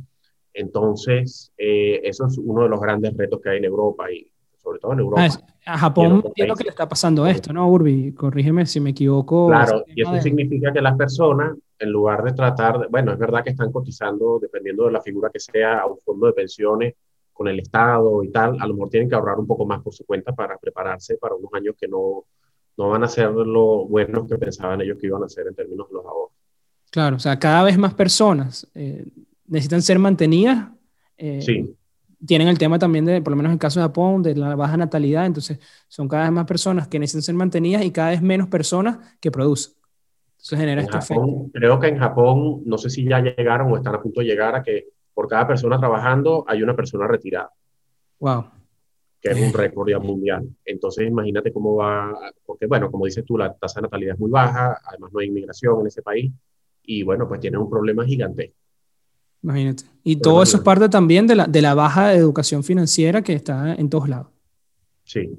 Entonces, 0.53 1.51
eh, 1.57 1.99
eso 2.03 2.27
es 2.27 2.37
uno 2.37 2.63
de 2.63 2.69
los 2.69 2.79
grandes 2.79 3.15
retos 3.15 3.41
que 3.41 3.49
hay 3.49 3.57
en 3.57 3.65
Europa 3.65 4.09
y 4.11 4.31
sobre 4.57 4.79
todo 4.79 4.93
en 4.93 4.99
Europa. 4.99 5.27
Ah, 5.65 5.73
a 5.73 5.77
Japón 5.77 6.23
es 6.35 6.47
lo 6.47 6.55
que 6.55 6.63
le 6.63 6.69
está 6.69 6.87
pasando 6.87 7.25
esto, 7.27 7.51
¿no, 7.51 7.69
Urbi? 7.69 8.13
Corrígeme 8.13 8.65
si 8.65 8.79
me 8.79 8.91
equivoco. 8.91 9.47
Claro, 9.47 9.83
y 9.87 10.01
eso 10.01 10.19
significa 10.21 10.71
que 10.71 10.81
las 10.81 10.95
personas, 10.95 11.55
en 11.77 11.91
lugar 11.91 12.23
de 12.23 12.31
tratar, 12.31 12.87
bueno, 12.89 13.11
es 13.11 13.19
verdad 13.19 13.43
que 13.43 13.51
están 13.51 13.71
cotizando, 13.71 14.39
dependiendo 14.39 14.85
de 14.85 14.93
la 14.93 15.01
figura 15.01 15.29
que 15.29 15.39
sea, 15.39 15.79
a 15.79 15.87
un 15.87 15.99
fondo 15.99 16.27
de 16.27 16.33
pensiones 16.33 16.95
con 17.35 17.49
el 17.49 17.59
Estado 17.59 18.23
y 18.23 18.29
tal, 18.29 18.55
a 18.61 18.65
lo 18.65 18.73
mejor 18.75 18.89
tienen 18.89 19.09
que 19.09 19.15
ahorrar 19.15 19.37
un 19.37 19.45
poco 19.45 19.65
más 19.65 19.81
por 19.81 19.93
su 19.93 20.05
cuenta 20.05 20.33
para 20.33 20.57
prepararse 20.57 21.17
para 21.17 21.35
unos 21.35 21.53
años 21.53 21.75
que 21.77 21.85
no, 21.85 22.23
no 22.77 22.89
van 22.89 23.03
a 23.03 23.09
ser 23.09 23.29
lo 23.29 23.85
buenos 23.85 24.25
que 24.29 24.37
pensaban 24.37 24.79
ellos 24.79 24.97
que 24.97 25.07
iban 25.07 25.21
a 25.21 25.27
ser 25.27 25.47
en 25.47 25.53
términos 25.53 25.89
de 25.89 25.95
los 25.95 26.05
ahorros. 26.05 26.31
Claro, 26.89 27.17
o 27.17 27.19
sea, 27.19 27.37
cada 27.37 27.63
vez 27.63 27.77
más 27.77 27.93
personas 27.93 28.65
eh, 28.73 29.05
necesitan 29.47 29.81
ser 29.81 29.99
mantenidas. 29.99 30.69
Eh, 31.17 31.41
sí. 31.41 31.75
Tienen 32.25 32.47
el 32.47 32.57
tema 32.57 32.79
también 32.79 33.03
de, 33.03 33.21
por 33.21 33.31
lo 33.31 33.35
menos 33.35 33.49
en 33.49 33.55
el 33.55 33.59
caso 33.59 33.81
de 33.81 33.85
Japón, 33.85 34.23
de 34.23 34.33
la 34.33 34.55
baja 34.55 34.77
natalidad, 34.77 35.25
entonces 35.25 35.59
son 35.89 36.07
cada 36.07 36.23
vez 36.23 36.31
más 36.31 36.45
personas 36.45 36.87
que 36.87 36.99
necesitan 36.99 37.21
ser 37.21 37.35
mantenidas 37.35 37.83
y 37.83 37.91
cada 37.91 38.11
vez 38.11 38.21
menos 38.21 38.47
personas 38.47 39.17
que 39.19 39.29
producen. 39.29 39.73
Entonces 40.37 40.59
genera 40.59 40.81
este 40.83 40.97
efecto. 40.97 41.49
Creo 41.51 41.79
que 41.81 41.87
en 41.87 41.97
Japón, 41.97 42.61
no 42.65 42.77
sé 42.77 42.89
si 42.89 43.03
ya 43.03 43.19
llegaron 43.19 43.73
o 43.73 43.75
están 43.75 43.93
a 43.93 44.01
punto 44.01 44.21
de 44.21 44.27
llegar 44.27 44.55
a 44.55 44.63
que 44.63 44.94
por 45.15 45.27
cada 45.27 45.47
persona 45.47 45.79
trabajando 45.79 46.45
hay 46.47 46.61
una 46.61 46.75
persona 46.75 47.07
retirada. 47.07 47.49
Wow. 48.19 48.45
Que 49.19 49.31
es 49.31 49.41
un 49.41 49.53
récord 49.53 49.89
ya 49.89 49.97
mundial. 49.97 50.47
Entonces 50.63 51.07
imagínate 51.07 51.51
cómo 51.51 51.77
va, 51.77 52.13
porque 52.45 52.67
bueno, 52.67 52.91
como 52.91 53.05
dices 53.05 53.25
tú, 53.25 53.37
la 53.37 53.51
tasa 53.55 53.79
de 53.79 53.83
natalidad 53.83 54.13
es 54.13 54.19
muy 54.19 54.29
baja, 54.29 54.79
además 54.85 55.11
no 55.11 55.19
hay 55.19 55.27
inmigración 55.27 55.79
en 55.81 55.87
ese 55.87 56.03
país 56.03 56.31
y 56.83 57.01
bueno, 57.01 57.27
pues 57.27 57.39
tiene 57.39 57.57
un 57.57 57.69
problema 57.69 58.05
gigante. 58.05 58.53
Imagínate. 59.41 59.85
Y 60.03 60.17
todo 60.17 60.43
eso 60.43 60.57
es 60.57 60.63
parte 60.63 60.89
también 60.89 61.25
de 61.27 61.35
la, 61.35 61.47
de 61.47 61.61
la 61.61 61.73
baja 61.73 62.13
educación 62.13 62.63
financiera 62.63 63.21
que 63.21 63.33
está 63.33 63.73
en 63.75 63.89
todos 63.89 64.09
lados. 64.09 64.27
Sí. 65.03 65.29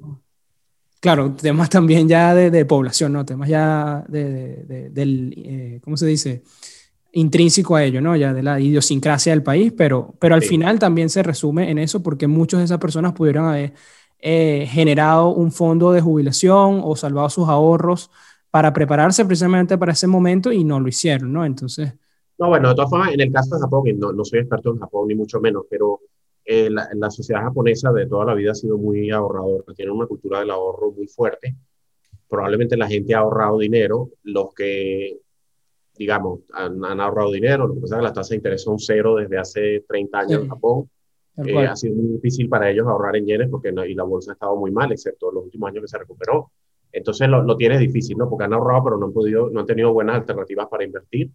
Claro, 0.99 1.33
temas 1.33 1.69
también 1.69 2.07
ya 2.07 2.33
de, 2.33 2.49
de 2.49 2.65
población, 2.65 3.13
¿no? 3.13 3.25
Temas 3.25 3.47
ya 3.47 4.03
de, 4.07 4.63
de, 4.63 4.89
del, 4.89 5.33
eh, 5.37 5.79
¿cómo 5.83 5.95
se 5.95 6.07
dice? 6.07 6.43
Intrínseco 7.17 7.75
a 7.75 7.83
ello, 7.83 7.99
¿no? 7.99 8.15
Ya 8.15 8.31
de 8.31 8.43
la 8.43 8.59
idiosincrasia 8.59 9.31
del 9.31 9.41
país, 9.41 9.73
pero, 9.75 10.13
pero 10.19 10.35
al 10.35 10.43
final 10.43 10.77
también 10.77 11.09
se 11.09 11.23
resume 11.23 11.71
en 11.71 11.79
eso 11.79 12.03
porque 12.03 12.27
muchas 12.27 12.59
de 12.59 12.65
esas 12.65 12.77
personas 12.77 13.13
pudieron 13.13 13.45
haber 13.45 13.73
eh, 14.19 14.67
generado 14.69 15.29
un 15.29 15.51
fondo 15.51 15.91
de 15.91 15.99
jubilación 15.99 16.79
o 16.83 16.95
salvado 16.95 17.27
sus 17.31 17.49
ahorros 17.49 18.11
para 18.51 18.71
prepararse 18.71 19.25
precisamente 19.25 19.79
para 19.79 19.93
ese 19.93 20.05
momento 20.05 20.51
y 20.51 20.63
no 20.63 20.79
lo 20.79 20.87
hicieron, 20.87 21.33
¿no? 21.33 21.43
Entonces... 21.43 21.91
No, 22.37 22.49
bueno, 22.49 22.69
de 22.69 22.75
todas 22.75 22.91
formas, 22.91 23.11
en 23.11 23.21
el 23.21 23.31
caso 23.31 23.55
de 23.55 23.61
Japón, 23.61 23.83
no, 23.97 24.13
no 24.13 24.23
soy 24.23 24.37
experto 24.41 24.69
en 24.71 24.77
Japón 24.77 25.07
ni 25.07 25.15
mucho 25.15 25.39
menos, 25.39 25.63
pero 25.67 26.01
eh, 26.45 26.69
la, 26.69 26.87
la, 26.93 27.09
sociedad 27.09 27.41
japonesa 27.41 27.91
de 27.93 28.05
toda 28.05 28.25
la 28.25 28.35
vida 28.35 28.51
ha 28.51 28.55
sido 28.55 28.77
muy 28.77 29.09
ahorradora, 29.09 29.73
tiene 29.75 29.91
una 29.91 30.05
cultura 30.05 30.41
del 30.41 30.51
ahorro 30.51 30.91
muy 30.91 31.07
fuerte. 31.07 31.55
Probablemente 32.29 32.77
la 32.77 32.87
gente 32.87 33.15
ha 33.15 33.19
ahorrado 33.19 33.57
dinero, 33.57 34.11
los 34.21 34.53
que, 34.53 35.17
digamos, 35.97 36.41
han, 36.53 36.83
han 36.83 36.99
ahorrado 36.99 37.31
dinero, 37.31 37.67
lo 37.67 37.75
que 37.75 37.81
pasa 37.81 37.95
es 37.95 37.99
que 37.99 38.03
las 38.03 38.13
tasas 38.13 38.29
de 38.29 38.35
interés 38.37 38.63
son 38.63 38.79
cero 38.79 39.15
desde 39.15 39.37
hace 39.37 39.85
30 39.87 40.19
años 40.19 40.41
en 40.43 40.49
Japón. 40.49 40.89
Eh, 41.45 41.67
ha 41.67 41.75
sido 41.75 41.95
muy 41.95 42.07
difícil 42.13 42.49
para 42.49 42.69
ellos 42.69 42.87
ahorrar 42.87 43.15
en 43.15 43.25
yenes 43.25 43.47
porque 43.49 43.69
y 43.69 43.93
la 43.93 44.03
bolsa 44.03 44.31
ha 44.31 44.33
estado 44.33 44.55
muy 44.55 44.71
mal, 44.71 44.91
excepto 44.91 45.31
los 45.31 45.43
últimos 45.43 45.69
años 45.69 45.81
que 45.81 45.87
se 45.87 45.97
recuperó. 45.97 46.51
Entonces 46.91 47.27
lo, 47.29 47.43
lo 47.43 47.55
tienes 47.57 47.79
difícil, 47.79 48.17
¿no? 48.17 48.29
Porque 48.29 48.45
han 48.45 48.53
ahorrado, 48.53 48.83
pero 48.85 48.97
no 48.97 49.07
han, 49.07 49.13
podido, 49.13 49.49
no 49.49 49.59
han 49.59 49.65
tenido 49.65 49.93
buenas 49.93 50.15
alternativas 50.15 50.67
para 50.67 50.83
invertir. 50.83 51.29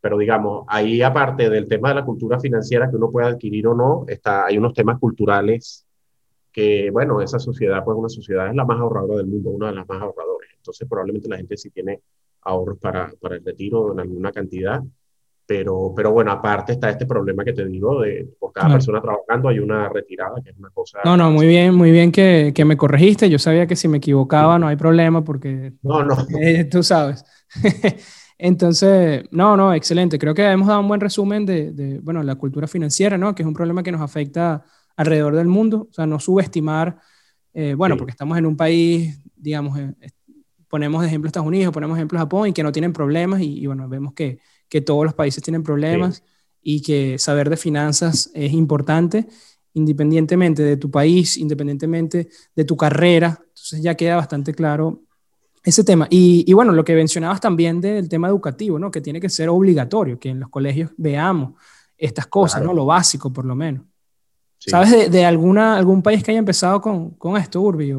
pero 0.00 0.18
digamos, 0.18 0.64
ahí 0.68 1.02
aparte 1.02 1.48
del 1.48 1.68
tema 1.68 1.90
de 1.90 1.96
la 1.96 2.04
cultura 2.04 2.40
financiera 2.40 2.90
que 2.90 2.96
uno 2.96 3.10
puede 3.10 3.28
adquirir 3.28 3.68
o 3.68 3.74
no, 3.74 4.04
está, 4.08 4.46
hay 4.46 4.58
unos 4.58 4.74
temas 4.74 4.98
culturales 4.98 5.86
que, 6.52 6.90
bueno, 6.90 7.20
esa 7.20 7.38
sociedad, 7.38 7.84
pues 7.84 7.96
una 7.96 8.08
sociedad 8.08 8.48
es 8.48 8.54
la 8.54 8.64
más 8.64 8.78
ahorradora 8.80 9.16
del 9.18 9.26
mundo, 9.26 9.50
una 9.50 9.68
de 9.68 9.74
las 9.74 9.88
más 9.88 10.00
ahorradoras. 10.00 10.50
Entonces, 10.56 10.88
probablemente 10.88 11.28
la 11.28 11.36
gente 11.36 11.56
sí 11.56 11.70
tiene 11.70 12.00
ahorros 12.44 12.78
para, 12.78 13.12
para 13.20 13.36
el 13.36 13.44
retiro 13.44 13.92
en 13.92 14.00
alguna 14.00 14.32
cantidad, 14.32 14.82
pero, 15.46 15.92
pero 15.94 16.12
bueno, 16.12 16.32
aparte 16.32 16.72
está 16.72 16.90
este 16.90 17.06
problema 17.06 17.44
que 17.44 17.52
te 17.52 17.66
digo 17.66 18.00
de 18.00 18.28
por 18.38 18.52
cada 18.52 18.70
persona 18.70 19.00
trabajando 19.00 19.48
hay 19.48 19.58
una 19.58 19.88
retirada, 19.90 20.40
que 20.42 20.50
es 20.50 20.56
una 20.56 20.70
cosa... 20.70 21.00
No, 21.04 21.16
no, 21.16 21.30
muy 21.30 21.46
bien, 21.46 21.74
muy 21.74 21.90
bien 21.90 22.10
que, 22.10 22.52
que 22.54 22.64
me 22.64 22.76
corregiste. 22.78 23.28
Yo 23.28 23.38
sabía 23.38 23.66
que 23.66 23.76
si 23.76 23.86
me 23.86 23.98
equivocaba 23.98 24.58
no 24.58 24.68
hay 24.68 24.76
problema 24.76 25.22
porque... 25.22 25.74
No, 25.82 26.02
no. 26.02 26.16
Eh, 26.40 26.64
tú 26.64 26.82
sabes. 26.82 27.24
Entonces, 28.38 29.24
no, 29.30 29.56
no, 29.56 29.74
excelente. 29.74 30.18
Creo 30.18 30.34
que 30.34 30.44
hemos 30.44 30.68
dado 30.68 30.80
un 30.80 30.88
buen 30.88 31.00
resumen 31.00 31.44
de, 31.44 31.72
de, 31.72 32.00
bueno, 32.00 32.22
la 32.22 32.34
cultura 32.36 32.66
financiera, 32.66 33.18
¿no? 33.18 33.34
Que 33.34 33.42
es 33.42 33.46
un 33.46 33.54
problema 33.54 33.82
que 33.82 33.92
nos 33.92 34.00
afecta 34.00 34.64
alrededor 34.96 35.36
del 35.36 35.46
mundo. 35.46 35.88
O 35.90 35.92
sea, 35.92 36.06
no 36.06 36.18
subestimar, 36.18 36.98
eh, 37.52 37.74
bueno, 37.74 37.96
porque 37.96 38.12
estamos 38.12 38.36
en 38.38 38.46
un 38.46 38.56
país, 38.56 39.20
digamos, 39.36 39.78
eh, 39.78 39.94
ponemos 40.74 41.02
de 41.02 41.08
ejemplo 41.08 41.28
Estados 41.28 41.46
Unidos, 41.46 41.72
ponemos 41.72 41.96
ejemplo 41.96 42.18
Japón 42.18 42.48
y 42.48 42.52
que 42.52 42.64
no 42.64 42.72
tienen 42.72 42.92
problemas 42.92 43.40
y, 43.40 43.60
y 43.60 43.66
bueno, 43.66 43.88
vemos 43.88 44.12
que 44.12 44.40
que 44.74 44.80
todos 44.80 45.04
los 45.04 45.14
países 45.14 45.40
tienen 45.40 45.62
problemas 45.62 46.24
y 46.60 46.82
que 46.82 47.16
saber 47.18 47.48
de 47.48 47.56
finanzas 47.56 48.28
es 48.34 48.52
importante 48.52 49.28
independientemente 49.74 50.64
de 50.64 50.76
tu 50.76 50.90
país, 50.90 51.36
independientemente 51.36 52.28
de 52.56 52.64
tu 52.64 52.76
carrera. 52.76 53.40
Entonces 53.40 53.82
ya 53.82 53.94
queda 53.94 54.16
bastante 54.16 54.52
claro 54.52 55.02
ese 55.62 55.84
tema. 55.84 56.08
Y, 56.10 56.52
bueno, 56.52 56.72
lo 56.72 56.84
que 56.84 56.94
mencionabas 56.94 57.40
también 57.40 57.80
del 57.80 58.08
tema 58.08 58.26
educativo, 58.26 58.78
¿no? 58.80 58.90
Que 58.90 59.00
tiene 59.00 59.20
que 59.20 59.28
ser 59.28 59.48
obligatorio, 59.48 60.18
que 60.18 60.30
en 60.30 60.40
los 60.40 60.48
colegios 60.48 60.90
veamos 60.96 61.54
estas 61.96 62.26
cosas, 62.26 62.62
¿no? 62.62 62.72
Lo 62.72 62.86
básico, 62.86 63.32
por 63.32 63.44
lo 63.44 63.54
menos. 63.54 63.84
¿Sabes 64.58 65.10
de, 65.10 65.24
alguna, 65.24 65.76
algún 65.76 66.02
país 66.02 66.22
que 66.22 66.32
haya 66.32 66.38
empezado 66.38 66.80
con, 66.80 67.10
con 67.10 67.36
esto, 67.36 67.60
Urbi? 67.60 67.92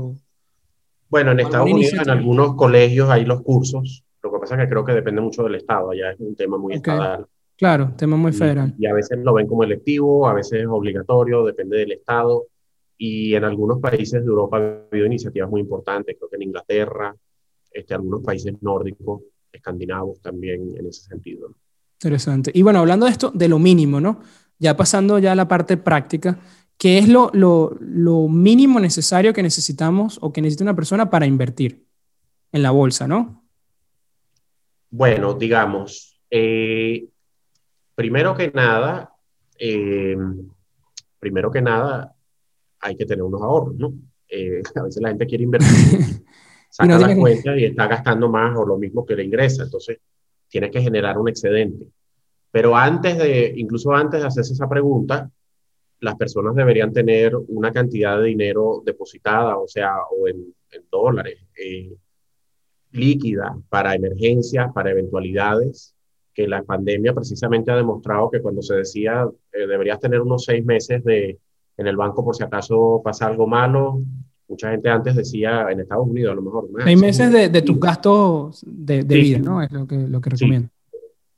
Bueno, 1.10 1.32
en 1.32 1.40
Estados 1.40 1.72
Unidos, 1.72 1.94
en 1.94 2.10
algunos 2.10 2.56
colegios 2.56 3.10
hay 3.10 3.26
los 3.26 3.42
cursos 3.42 4.06
lo 4.26 4.32
que 4.32 4.40
pasa 4.40 4.56
es 4.56 4.62
que 4.62 4.70
creo 4.70 4.84
que 4.84 4.94
depende 4.94 5.22
mucho 5.22 5.44
del 5.44 5.56
Estado, 5.56 5.94
ya 5.94 6.10
es 6.10 6.20
un 6.20 6.36
tema 6.36 6.58
muy 6.58 6.74
estatal. 6.74 7.28
Claro, 7.56 7.94
tema 7.96 8.18
muy 8.18 8.34
federal. 8.34 8.74
Y, 8.78 8.88
a 8.88 8.94
veces 8.94 9.20
lo 9.20 9.34
ven 9.34 9.46
como 9.46 9.64
electivo, 9.64 10.28
a 10.28 10.34
veces 10.34 10.62
es 10.62 10.68
obligatorio, 10.68 11.46
depende 11.46 11.78
del 11.78 11.92
Estado. 11.92 12.48
Y 12.98 13.36
en 13.36 13.44
algunos 13.44 13.80
países 13.80 14.24
de 14.24 14.28
Europa 14.28 14.58
ha 14.58 14.88
habido 14.92 15.06
iniciativas 15.06 15.50
muy 15.50 15.62
importantes, 15.62 16.16
creo 16.18 16.30
que 16.30 16.38
en 16.38 16.42
Inglaterra, 16.42 17.16
este, 17.72 17.94
algunos 17.94 18.24
países 18.24 18.56
nórdicos, 18.62 19.22
escandinavos 19.52 20.20
también 20.22 20.76
en 20.76 20.88
ese 20.88 21.04
sentido. 21.04 21.50
Interesante. 21.94 22.52
Y 22.54 22.64
bueno, 22.64 22.80
hablando 22.80 23.06
de 23.06 23.12
esto, 23.12 23.32
de 23.34 23.48
lo 23.48 23.60
mínimo, 23.60 24.02
¿no? 24.02 24.22
Ya 24.58 24.76
pasando 24.76 25.20
ya 25.20 25.34
a 25.34 25.36
la 25.36 25.48
parte 25.48 25.78
práctica, 25.78 26.40
¿qué 26.78 26.98
es 26.98 27.08
lo, 27.08 27.30
lo, 27.34 27.76
lo 27.80 28.28
mínimo 28.28 28.80
necesario 28.80 29.34
que 29.34 29.44
necesitamos 29.44 30.20
o 30.22 30.32
que 30.32 30.42
necesita 30.42 30.64
una 30.64 30.76
persona 30.76 31.10
para 31.10 31.26
invertir 31.26 31.86
en 32.52 32.64
la 32.64 32.72
bolsa, 32.72 33.08
¿no? 33.08 33.44
Bueno, 34.90 35.34
digamos, 35.34 36.22
eh, 36.30 37.06
primero 37.96 38.36
que 38.36 38.52
nada, 38.52 39.14
eh, 39.60 40.16
primero 41.20 41.52
que 41.52 41.62
nada, 41.62 42.16
hay 42.80 42.96
que 42.96 43.06
tener 43.06 43.24
unos 43.24 43.42
ahorros, 43.42 43.76
¿no? 43.76 43.94
Eh, 44.30 44.62
a 44.76 44.84
veces 44.84 45.02
la 45.02 45.10
gente 45.10 45.26
quiere 45.26 45.44
invertir, 45.44 45.68
saca 46.70 46.98
la 46.98 47.16
cuenta 47.16 47.58
y 47.58 47.66
está 47.66 47.88
gastando 47.88 48.30
más 48.30 48.58
o 48.58 48.66
lo 48.66 48.78
mismo 48.78 49.06
que 49.06 49.16
le 49.16 49.24
ingresa, 49.24 49.64
entonces 49.64 50.00
tiene 50.48 50.72
que 50.72 50.82
generar 50.82 51.18
un 51.18 51.28
excedente. 51.28 51.88
Pero 52.52 52.76
antes 52.76 53.18
de, 53.18 53.54
incluso 53.58 53.92
antes 53.92 54.22
de 54.22 54.28
hacerse 54.28 54.54
esa 54.54 54.70
pregunta, 54.70 55.30
las 56.06 56.16
personas 56.16 56.56
deberían 56.56 56.94
tener 56.94 57.36
una 57.48 57.72
cantidad 57.72 58.20
de 58.20 58.28
dinero 58.28 58.84
depositada, 58.86 59.58
o 59.58 59.68
sea, 59.68 59.96
o 60.12 60.28
en, 60.28 60.54
dólares, 60.92 61.40
líquida 62.92 63.58
para 63.70 63.96
emergencias, 63.96 64.72
para 64.74 64.92
eventualidades, 64.92 65.96
que 66.34 66.48
la 66.48 66.64
pandemia 66.64 67.14
precisamente 67.14 67.72
ha 67.72 67.78
demostrado 67.78 68.30
que 68.30 68.42
cuando 68.42 68.62
se 68.62 68.76
decía 68.76 69.26
eh, 69.54 69.68
deberías 69.68 70.00
tener 70.02 70.20
unos 70.20 70.44
seis 70.44 70.66
meses 70.66 71.02
de, 71.06 71.40
en 71.78 71.88
el 71.88 71.96
banco 71.96 72.26
por 72.26 72.36
si 72.36 72.44
acaso 72.44 73.02
pasa 73.04 73.28
algo 73.28 73.48
malo, 73.48 74.02
mucha 74.50 74.72
gente 74.72 74.90
antes 74.90 75.16
decía 75.16 75.68
en 75.72 75.80
Estados 75.80 76.08
Unidos 76.08 76.34
a 76.34 76.36
lo 76.36 76.42
mejor. 76.42 76.70
Seis 76.84 77.00
meses 77.00 77.32
de, 77.32 77.50
de 77.50 77.62
tus 77.62 77.80
gastos 77.80 78.64
de, 78.68 79.04
de 79.04 79.16
vida, 79.16 79.40
¿no? 79.40 79.62
Es 79.62 79.72
lo 79.72 79.88
que, 79.88 79.98
lo 79.98 80.20
que 80.20 80.30
recomiendo. 80.30 80.70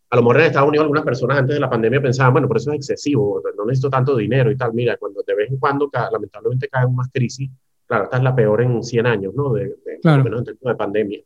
A 0.09 0.15
lo 0.15 0.21
mejor 0.21 0.37
en 0.37 0.45
Estados 0.45 0.69
Unidos 0.69 0.83
algunas 0.83 1.03
personas 1.03 1.37
antes 1.37 1.55
de 1.55 1.59
la 1.59 1.69
pandemia 1.69 2.01
pensaban, 2.01 2.33
bueno, 2.33 2.47
por 2.47 2.57
eso 2.57 2.71
es 2.71 2.77
excesivo, 2.77 3.41
no 3.57 3.65
necesito 3.65 3.89
tanto 3.89 4.15
dinero 4.15 4.49
y 4.49 4.55
tal. 4.55 4.73
Mira, 4.73 4.97
cuando 4.97 5.21
de 5.25 5.35
vez 5.35 5.49
en 5.51 5.57
cuando 5.57 5.89
lamentablemente 6.11 6.69
caen 6.69 6.95
más 6.95 7.09
crisis, 7.11 7.49
claro, 7.85 8.05
esta 8.05 8.17
es 8.17 8.23
la 8.23 8.35
peor 8.35 8.61
en 8.61 8.83
100 8.83 9.05
años, 9.05 9.33
¿no? 9.33 9.51
De, 9.51 9.75
claro. 10.01 10.23
menos 10.23 10.39
en 10.39 10.45
términos 10.45 10.73
de 10.73 10.75
pandemia 10.75 11.19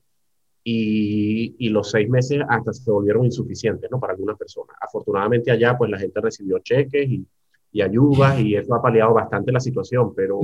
y, 0.63 1.55
y, 1.57 1.69
los 1.69 1.89
seis 1.89 2.07
meses 2.07 2.41
hasta 2.47 2.71
se 2.73 2.91
volvieron 2.91 3.25
insuficientes, 3.25 3.89
¿no? 3.89 3.99
Para 3.99 4.13
algunas 4.13 4.37
personas. 4.37 4.75
Afortunadamente 4.79 5.51
allá, 5.51 5.77
pues 5.77 5.89
la 5.89 5.97
gente 5.97 6.21
recibió 6.21 6.59
cheques 6.59 7.09
y, 7.09 7.25
y 7.71 7.81
ayudas 7.81 8.39
y 8.39 8.55
eso 8.55 8.75
ha 8.75 8.81
paliado 8.81 9.13
bastante 9.13 9.51
la 9.51 9.59
situación, 9.59 10.13
pero, 10.13 10.39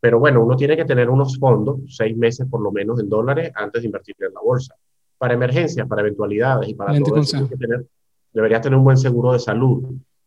pero 0.00 0.18
bueno, 0.18 0.44
uno 0.44 0.56
tiene 0.56 0.76
que 0.76 0.84
tener 0.84 1.08
unos 1.10 1.38
fondos, 1.38 1.80
seis 1.88 2.16
meses 2.16 2.46
por 2.48 2.60
lo 2.60 2.70
menos 2.70 3.00
en 3.00 3.08
dólares, 3.08 3.50
antes 3.54 3.82
de 3.82 3.86
invertir 3.86 4.14
en 4.20 4.34
la 4.34 4.40
bolsa. 4.40 4.74
Para 5.18 5.34
emergencias, 5.34 5.86
para 5.86 6.02
eventualidades 6.02 6.68
y 6.68 6.74
para 6.74 6.98
todo 6.98 7.16
eso, 7.16 7.48
que 7.48 7.56
tener, 7.56 7.86
deberías 8.32 8.62
tener 8.62 8.78
un 8.78 8.84
buen 8.84 8.96
seguro 8.96 9.32
de 9.32 9.40
salud. 9.40 9.84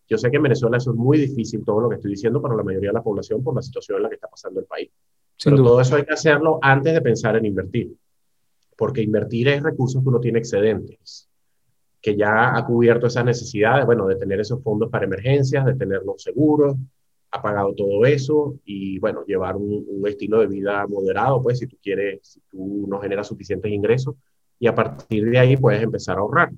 Yo 0.08 0.18
sé 0.18 0.30
que 0.30 0.38
en 0.38 0.44
Venezuela 0.44 0.78
eso 0.78 0.92
es 0.92 0.98
muy 0.98 1.18
difícil, 1.18 1.64
todo 1.64 1.80
lo 1.80 1.90
que 1.90 1.96
estoy 1.96 2.12
diciendo, 2.12 2.42
para 2.42 2.56
la 2.56 2.64
mayoría 2.64 2.90
de 2.90 2.96
la 2.96 3.04
población 3.04 3.42
por 3.42 3.56
la 3.56 3.62
situación 3.62 3.98
en 3.98 4.04
la 4.04 4.10
que 4.10 4.16
está 4.16 4.28
pasando 4.28 4.60
el 4.60 4.66
país. 4.66 4.90
pero 5.44 5.56
todo 5.58 5.80
eso 5.80 5.96
hay 5.96 6.04
que 6.04 6.14
hacerlo 6.14 6.60
antes 6.62 6.94
de 6.94 7.02
pensar 7.02 7.38
en 7.38 7.46
invertir 7.46 7.96
porque 8.82 9.04
invertir 9.04 9.48
es 9.48 9.62
recursos 9.62 10.02
que 10.02 10.10
uno 10.10 10.20
tiene 10.20 10.40
excedentes, 10.40 11.30
que 12.02 12.18
ya 12.18 12.58
ha 12.58 12.66
cubierto 12.66 13.06
esas 13.06 13.24
necesidades, 13.24 13.86
bueno, 13.86 14.08
de 14.08 14.16
tener 14.16 14.40
esos 14.40 14.64
fondos 14.64 14.90
para 14.90 15.06
emergencias, 15.06 15.64
de 15.68 15.76
tener 15.76 16.02
los 16.04 16.24
seguros, 16.24 16.78
ha 17.30 17.42
pagado 17.44 17.76
todo 17.76 18.04
eso 18.08 18.56
y, 18.66 18.98
bueno, 18.98 19.24
llevar 19.24 19.56
un, 19.56 20.02
estilo 20.08 20.40
de 20.40 20.48
vida 20.48 20.88
moderado, 20.88 21.44
pues, 21.44 21.60
si 21.60 21.68
tú 21.68 21.78
quieres, 21.80 22.22
si 22.24 22.42
tú 22.50 22.88
no 22.90 23.00
generas 23.00 23.28
suficientes 23.28 23.72
ingresos, 23.72 24.16
y 24.62 24.68
a 24.68 24.76
partir 24.76 25.28
de 25.28 25.40
ahí 25.40 25.58
puedes 25.58 25.82
empezar 25.82 26.18
a 26.18 26.22
ahorrar. 26.22 26.52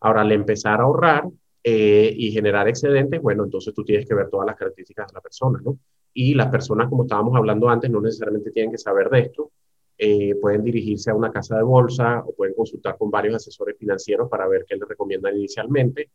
Ahora, 0.00 0.22
al 0.22 0.32
empezar 0.32 0.80
a 0.80 0.84
ahorrar 0.84 1.28
eh, 1.62 2.10
y 2.16 2.32
generar 2.32 2.66
excedentes, 2.68 3.20
bueno, 3.20 3.44
entonces 3.44 3.74
tú 3.74 3.84
tienes 3.84 4.08
que 4.08 4.14
ver 4.14 4.30
todas 4.30 4.46
las 4.46 4.56
características 4.56 5.08
de 5.08 5.12
la 5.12 5.20
persona, 5.20 5.60
¿no? 5.62 5.78
Y 6.14 6.32
las 6.32 6.48
personas, 6.48 6.88
como 6.88 7.02
estábamos 7.02 7.36
hablando 7.36 7.68
antes, 7.68 7.90
no 7.90 8.00
necesariamente 8.00 8.50
tienen 8.50 8.72
que 8.72 8.78
saber 8.78 9.10
de 9.10 9.20
esto, 9.20 9.50
eh, 9.98 10.36
pueden 10.40 10.64
dirigirse 10.64 11.10
a 11.10 11.14
una 11.14 11.30
casa 11.30 11.58
de 11.58 11.64
bolsa 11.64 12.24
o 12.26 12.32
pueden 12.34 12.54
consultar 12.54 12.96
con 12.96 13.10
varios 13.10 13.34
asesores 13.34 13.76
financieros 13.76 14.26
para 14.30 14.48
ver 14.48 14.64
qué 14.66 14.76
les 14.76 14.88
recomiendan 14.88 15.36
inicialmente. 15.36 16.10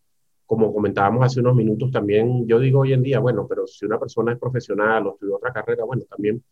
Como 0.47 0.73
comentábamos 0.73 1.28
hace 1.28 1.41
unos 1.41 1.56
minutos, 1.56 1.91
también 1.91 2.47
yo 2.47 2.58
digo 2.60 2.80
hoy 2.80 2.93
en 2.93 3.04
día, 3.04 3.19
bueno, 3.19 3.45
pero 3.47 3.67
si 3.67 3.86
una 3.86 3.99
persona 3.99 4.34
es 4.34 4.39
profesional 4.39 5.06
o 5.06 5.13
estudia 5.13 5.36
otra 5.36 5.54
carrera, 5.54 5.84
bueno, 5.84 6.02
también 6.10 6.43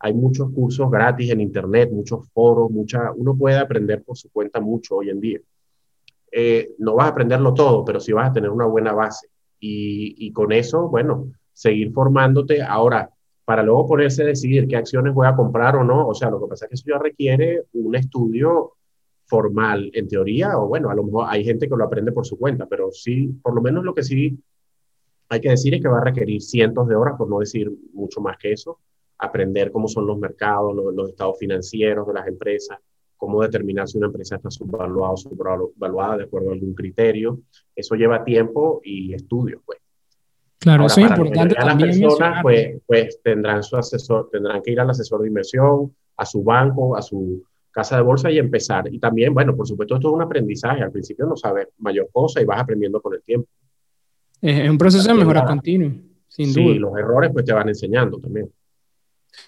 hay 0.00 0.14
muchos 0.14 0.50
cursos 0.50 0.90
gratis 0.90 1.30
en 1.30 1.40
Internet, 1.40 1.90
muchos 1.92 2.28
foros, 2.32 2.70
mucha, 2.70 3.12
uno 3.12 3.36
puede 3.36 3.58
aprender 3.58 4.02
por 4.02 4.16
su 4.16 4.30
cuenta 4.30 4.60
mucho 4.60 4.96
hoy 4.96 5.10
en 5.10 5.20
día. 5.20 5.40
Eh, 6.32 6.70
no 6.78 6.94
vas 6.94 7.06
a 7.06 7.10
aprenderlo 7.10 7.52
todo, 7.52 7.84
pero 7.84 8.00
sí 8.00 8.12
vas 8.12 8.30
a 8.30 8.32
tener 8.32 8.50
una 8.50 8.64
buena 8.64 8.92
base. 8.92 9.28
Y, 9.58 10.14
y 10.26 10.32
con 10.32 10.52
eso, 10.52 10.88
bueno, 10.88 11.30
seguir 11.52 11.92
formándote. 11.92 12.62
Ahora, 12.62 13.10
para 13.44 13.62
luego 13.62 13.86
ponerse 13.88 14.22
a 14.22 14.26
decidir 14.26 14.66
qué 14.66 14.76
acciones 14.76 15.12
voy 15.12 15.26
a 15.26 15.36
comprar 15.36 15.76
o 15.76 15.84
no. 15.84 16.08
O 16.08 16.14
sea, 16.14 16.30
lo 16.30 16.40
que 16.40 16.48
pasa 16.48 16.64
es 16.64 16.68
que 16.70 16.74
eso 16.76 16.84
ya 16.88 16.98
requiere 16.98 17.64
un 17.74 17.94
estudio 17.94 18.72
formal, 19.26 19.90
en 19.92 20.08
teoría, 20.08 20.58
o 20.58 20.66
bueno, 20.66 20.90
a 20.90 20.94
lo 20.94 21.04
mejor 21.04 21.26
hay 21.28 21.44
gente 21.44 21.68
que 21.68 21.76
lo 21.76 21.84
aprende 21.84 22.10
por 22.10 22.26
su 22.26 22.38
cuenta, 22.38 22.66
pero 22.66 22.90
sí, 22.90 23.28
por 23.42 23.54
lo 23.54 23.60
menos 23.60 23.84
lo 23.84 23.94
que 23.94 24.02
sí 24.02 24.36
hay 25.28 25.40
que 25.40 25.50
decir 25.50 25.74
es 25.74 25.80
que 25.80 25.88
va 25.88 25.98
a 25.98 26.04
requerir 26.04 26.42
cientos 26.42 26.88
de 26.88 26.96
horas, 26.96 27.14
por 27.16 27.28
no 27.28 27.38
decir 27.38 27.70
mucho 27.92 28.20
más 28.20 28.36
que 28.38 28.52
eso, 28.52 28.80
aprender 29.20 29.70
cómo 29.70 29.86
son 29.86 30.06
los 30.06 30.18
mercados, 30.18 30.74
los, 30.74 31.10
estados 31.10 31.38
financieros 31.38 32.06
de 32.06 32.14
las 32.14 32.26
empresas, 32.26 32.78
cómo 33.16 33.42
determinar 33.42 33.86
si 33.86 33.98
una 33.98 34.06
empresa 34.06 34.36
está 34.36 34.50
subvaluada 34.50 35.12
o 35.12 35.16
subvaluada 35.16 36.16
de 36.16 36.24
acuerdo 36.24 36.50
a 36.50 36.54
algún 36.54 36.74
criterio. 36.74 37.40
Eso 37.76 37.94
lleva 37.94 38.24
tiempo 38.24 38.80
y 38.82 39.12
estudios, 39.12 39.60
pues. 39.64 39.78
Claro, 40.58 40.86
eso 40.86 41.00
es 41.00 41.10
importante. 41.10 41.54
Las 41.54 41.76
personas 41.76 42.42
pues, 42.42 42.82
pues 42.86 43.20
tendrán 43.22 43.62
su 43.62 43.76
asesor, 43.76 44.28
tendrán 44.30 44.60
que 44.62 44.72
ir 44.72 44.80
al 44.80 44.90
asesor 44.90 45.22
de 45.22 45.28
inversión, 45.28 45.94
a 46.16 46.26
su 46.26 46.42
banco, 46.42 46.96
a 46.96 47.02
su 47.02 47.42
casa 47.70 47.96
de 47.96 48.02
bolsa 48.02 48.30
y 48.30 48.38
empezar. 48.38 48.92
Y 48.92 48.98
también, 48.98 49.32
bueno, 49.32 49.56
por 49.56 49.66
supuesto, 49.66 49.94
esto 49.94 50.08
es 50.08 50.14
un 50.14 50.22
aprendizaje. 50.22 50.82
Al 50.82 50.92
principio 50.92 51.26
no 51.26 51.36
sabes 51.36 51.68
mayor 51.78 52.08
cosa 52.12 52.42
y 52.42 52.44
vas 52.44 52.60
aprendiendo 52.60 53.00
con 53.00 53.14
el 53.14 53.22
tiempo. 53.22 53.48
Es 54.40 54.68
un 54.68 54.78
proceso 54.78 55.08
de 55.08 55.14
mejora 55.14 55.44
continua, 55.44 55.92
sin 56.28 56.52
duda. 56.52 56.64
Sí, 56.64 56.78
los 56.78 56.96
errores 56.96 57.30
pues 57.32 57.44
te 57.44 57.52
van 57.52 57.68
enseñando 57.68 58.18
también. 58.18 58.50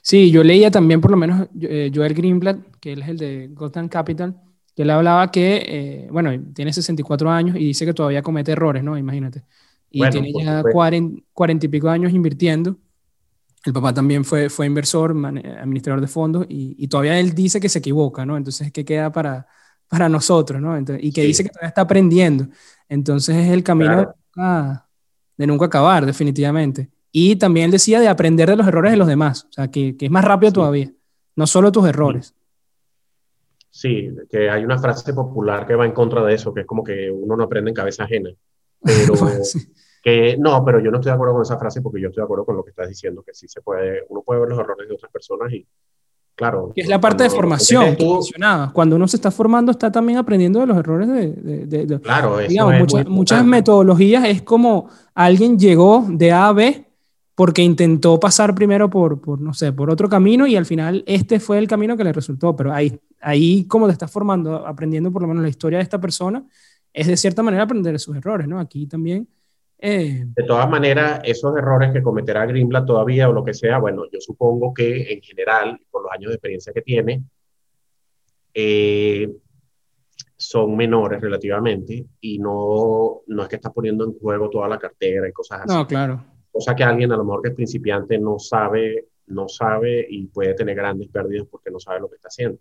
Sí, 0.00 0.30
yo 0.30 0.42
leía 0.42 0.70
también 0.70 1.00
por 1.00 1.10
lo 1.10 1.16
menos 1.16 1.48
eh, 1.60 1.90
Joel 1.94 2.14
Greenblatt, 2.14 2.76
que 2.80 2.92
él 2.92 3.02
es 3.02 3.08
el 3.08 3.18
de 3.18 3.48
Gotham 3.52 3.88
Capital, 3.88 4.40
que 4.74 4.82
él 4.82 4.90
hablaba 4.90 5.30
que, 5.30 5.64
eh, 5.66 6.08
bueno, 6.10 6.30
tiene 6.54 6.72
64 6.72 7.30
años 7.30 7.56
y 7.56 7.66
dice 7.66 7.84
que 7.84 7.94
todavía 7.94 8.22
comete 8.22 8.52
errores, 8.52 8.82
¿no? 8.82 8.96
Imagínate. 8.96 9.44
Y 9.90 10.08
tiene 10.08 10.32
ya 10.32 10.62
40, 10.62 11.66
y 11.66 11.68
pico 11.68 11.88
años 11.88 12.12
invirtiendo. 12.12 12.76
El 13.64 13.72
papá 13.72 13.92
también 13.92 14.24
fue, 14.24 14.48
fue 14.48 14.66
inversor, 14.66 15.12
administrador 15.12 16.00
de 16.00 16.08
fondos, 16.08 16.46
y, 16.48 16.88
todavía 16.88 17.20
él 17.20 17.34
dice 17.34 17.60
que 17.60 17.68
se 17.68 17.78
equivoca, 17.78 18.26
¿no? 18.26 18.36
Entonces, 18.36 18.72
¿qué 18.72 18.84
queda 18.84 19.12
para, 19.12 19.46
para 19.86 20.08
nosotros, 20.08 20.60
¿no? 20.60 20.76
y 20.98 21.12
que 21.12 21.22
dice 21.22 21.44
que 21.44 21.50
todavía 21.50 21.68
está 21.68 21.82
aprendiendo. 21.82 22.48
Entonces, 22.88 23.36
es 23.36 23.50
el 23.50 23.62
camino 23.62 24.14
de, 25.36 25.46
nunca, 25.46 25.66
acabar, 25.66 26.06
definitivamente. 26.06 26.90
Y 27.12 27.36
también 27.36 27.66
él 27.66 27.72
decía 27.72 28.00
de 28.00 28.08
aprender 28.08 28.48
de 28.48 28.56
los 28.56 28.66
errores 28.66 28.90
de 28.90 28.96
los 28.96 29.06
demás, 29.06 29.46
o 29.50 29.52
sea, 29.52 29.70
que, 29.70 29.96
que 29.96 30.06
es 30.06 30.10
más 30.10 30.24
rápido 30.24 30.52
todavía, 30.52 30.90
no 31.36 31.46
solo 31.46 31.70
tus 31.70 31.86
errores. 31.86 32.34
Sí, 33.68 34.10
que 34.30 34.50
hay 34.50 34.64
una 34.64 34.78
frase 34.78 35.14
popular 35.14 35.66
que 35.66 35.74
va 35.74 35.86
en 35.86 35.92
contra 35.92 36.22
de 36.24 36.34
eso, 36.34 36.52
que 36.52 36.60
es 36.60 36.66
como 36.66 36.82
que 36.84 37.10
uno 37.10 37.36
no 37.36 37.44
aprende 37.44 37.70
en 37.70 37.74
cabeza 37.74 38.04
ajena. 38.04 38.30
Pero 38.82 39.14
que 40.02 40.36
no, 40.38 40.64
pero 40.64 40.80
yo 40.80 40.90
no 40.90 40.98
estoy 40.98 41.10
de 41.10 41.14
acuerdo 41.14 41.34
con 41.34 41.42
esa 41.42 41.58
frase 41.58 41.80
porque 41.80 42.00
yo 42.00 42.08
estoy 42.08 42.20
de 42.20 42.24
acuerdo 42.24 42.44
con 42.44 42.56
lo 42.56 42.64
que 42.64 42.70
estás 42.70 42.88
diciendo, 42.88 43.22
que 43.22 43.32
sí 43.32 43.46
se 43.48 43.62
puede, 43.62 44.04
uno 44.08 44.22
puede 44.22 44.40
ver 44.40 44.50
los 44.50 44.58
errores 44.58 44.88
de 44.88 44.94
otras 44.94 45.10
personas 45.10 45.52
y 45.52 45.66
claro. 46.34 46.72
Que 46.74 46.82
es 46.82 46.88
la 46.88 47.00
parte 47.00 47.24
de 47.24 47.30
formación, 47.30 47.96
Cuando 48.74 48.96
uno 48.96 49.08
se 49.08 49.16
está 49.16 49.30
formando, 49.30 49.70
está 49.70 49.90
también 49.90 50.18
aprendiendo 50.18 50.60
de 50.60 50.66
los 50.66 50.76
errores 50.76 51.08
de. 51.08 51.66
de, 51.66 52.00
claro, 52.00 52.38
digamos, 52.38 53.06
muchas 53.06 53.44
metodologías 53.44 54.24
es 54.24 54.42
como 54.42 54.90
alguien 55.14 55.58
llegó 55.58 56.04
de 56.08 56.32
A 56.32 56.48
a 56.48 56.52
B 56.52 56.91
porque 57.34 57.62
intentó 57.62 58.20
pasar 58.20 58.54
primero 58.54 58.90
por, 58.90 59.20
por, 59.20 59.40
no 59.40 59.54
sé, 59.54 59.72
por 59.72 59.90
otro 59.90 60.08
camino 60.08 60.46
y 60.46 60.56
al 60.56 60.66
final 60.66 61.02
este 61.06 61.40
fue 61.40 61.58
el 61.58 61.66
camino 61.66 61.96
que 61.96 62.04
le 62.04 62.12
resultó. 62.12 62.54
Pero 62.54 62.72
ahí, 62.72 62.98
ahí 63.20 63.66
como 63.66 63.86
te 63.86 63.92
estás 63.92 64.10
formando, 64.10 64.66
aprendiendo 64.66 65.10
por 65.10 65.22
lo 65.22 65.28
menos 65.28 65.42
la 65.42 65.48
historia 65.48 65.78
de 65.78 65.84
esta 65.84 66.00
persona, 66.00 66.44
es 66.92 67.06
de 67.06 67.16
cierta 67.16 67.42
manera 67.42 67.62
aprender 67.62 67.92
de 67.92 67.98
sus 67.98 68.16
errores, 68.16 68.46
¿no? 68.46 68.60
Aquí 68.60 68.86
también. 68.86 69.26
Eh, 69.78 70.24
de 70.26 70.44
todas 70.44 70.68
maneras, 70.68 71.20
esos 71.24 71.56
errores 71.56 71.90
que 71.92 72.02
cometerá 72.02 72.46
Grimbla 72.46 72.84
todavía 72.84 73.28
o 73.28 73.32
lo 73.32 73.42
que 73.42 73.54
sea, 73.54 73.78
bueno, 73.78 74.04
yo 74.12 74.20
supongo 74.20 74.72
que 74.72 75.12
en 75.12 75.20
general, 75.22 75.80
por 75.90 76.02
los 76.02 76.12
años 76.12 76.28
de 76.28 76.34
experiencia 76.34 76.72
que 76.72 76.82
tiene, 76.82 77.24
eh, 78.54 79.28
son 80.36 80.76
menores 80.76 81.20
relativamente 81.20 82.04
y 82.20 82.38
no, 82.38 83.22
no 83.26 83.42
es 83.42 83.48
que 83.48 83.56
está 83.56 83.72
poniendo 83.72 84.04
en 84.04 84.18
juego 84.18 84.50
toda 84.50 84.68
la 84.68 84.78
cartera 84.78 85.28
y 85.28 85.32
cosas 85.32 85.62
así. 85.62 85.74
No, 85.74 85.86
claro 85.86 86.31
cosa 86.52 86.74
que 86.76 86.84
alguien 86.84 87.10
a 87.12 87.16
lo 87.16 87.24
mejor 87.24 87.42
que 87.42 87.48
es 87.48 87.54
principiante 87.54 88.18
no 88.18 88.38
sabe, 88.38 89.08
no 89.28 89.48
sabe 89.48 90.06
y 90.08 90.26
puede 90.26 90.54
tener 90.54 90.76
grandes 90.76 91.08
pérdidas 91.08 91.46
porque 91.50 91.70
no 91.70 91.80
sabe 91.80 92.00
lo 92.00 92.08
que 92.08 92.16
está 92.16 92.28
haciendo. 92.28 92.58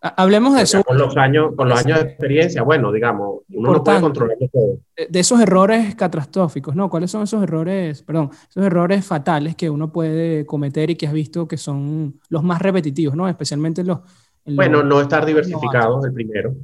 Hablemos 0.00 0.54
de 0.54 0.62
eso. 0.62 0.84
Con 0.84 0.98
los 0.98 1.16
años, 1.16 1.54
con 1.56 1.66
los 1.66 1.82
años 1.82 1.98
de 1.98 2.10
experiencia, 2.10 2.62
bueno, 2.62 2.92
digamos, 2.92 3.40
uno 3.48 3.72
no 3.72 3.82
puede 3.82 4.02
controlar 4.02 4.36
todo. 4.52 4.78
De 5.08 5.18
esos 5.18 5.40
errores 5.40 5.94
catastróficos, 5.94 6.76
¿no? 6.76 6.90
¿Cuáles 6.90 7.10
son 7.10 7.22
esos 7.22 7.42
errores, 7.42 8.02
perdón, 8.02 8.28
esos 8.50 8.64
errores 8.64 9.06
fatales 9.06 9.56
que 9.56 9.70
uno 9.70 9.90
puede 9.90 10.44
cometer 10.44 10.90
y 10.90 10.96
que 10.96 11.06
has 11.06 11.12
visto 11.14 11.48
que 11.48 11.56
son 11.56 12.20
los 12.28 12.42
más 12.42 12.60
repetitivos, 12.60 13.16
¿no? 13.16 13.26
Especialmente 13.26 13.82
los... 13.82 14.00
bueno, 14.44 14.82
no 14.82 15.00
estar 15.00 15.24
diversificado 15.24 16.00
es 16.00 16.04
el 16.04 16.12
primero. 16.12 16.54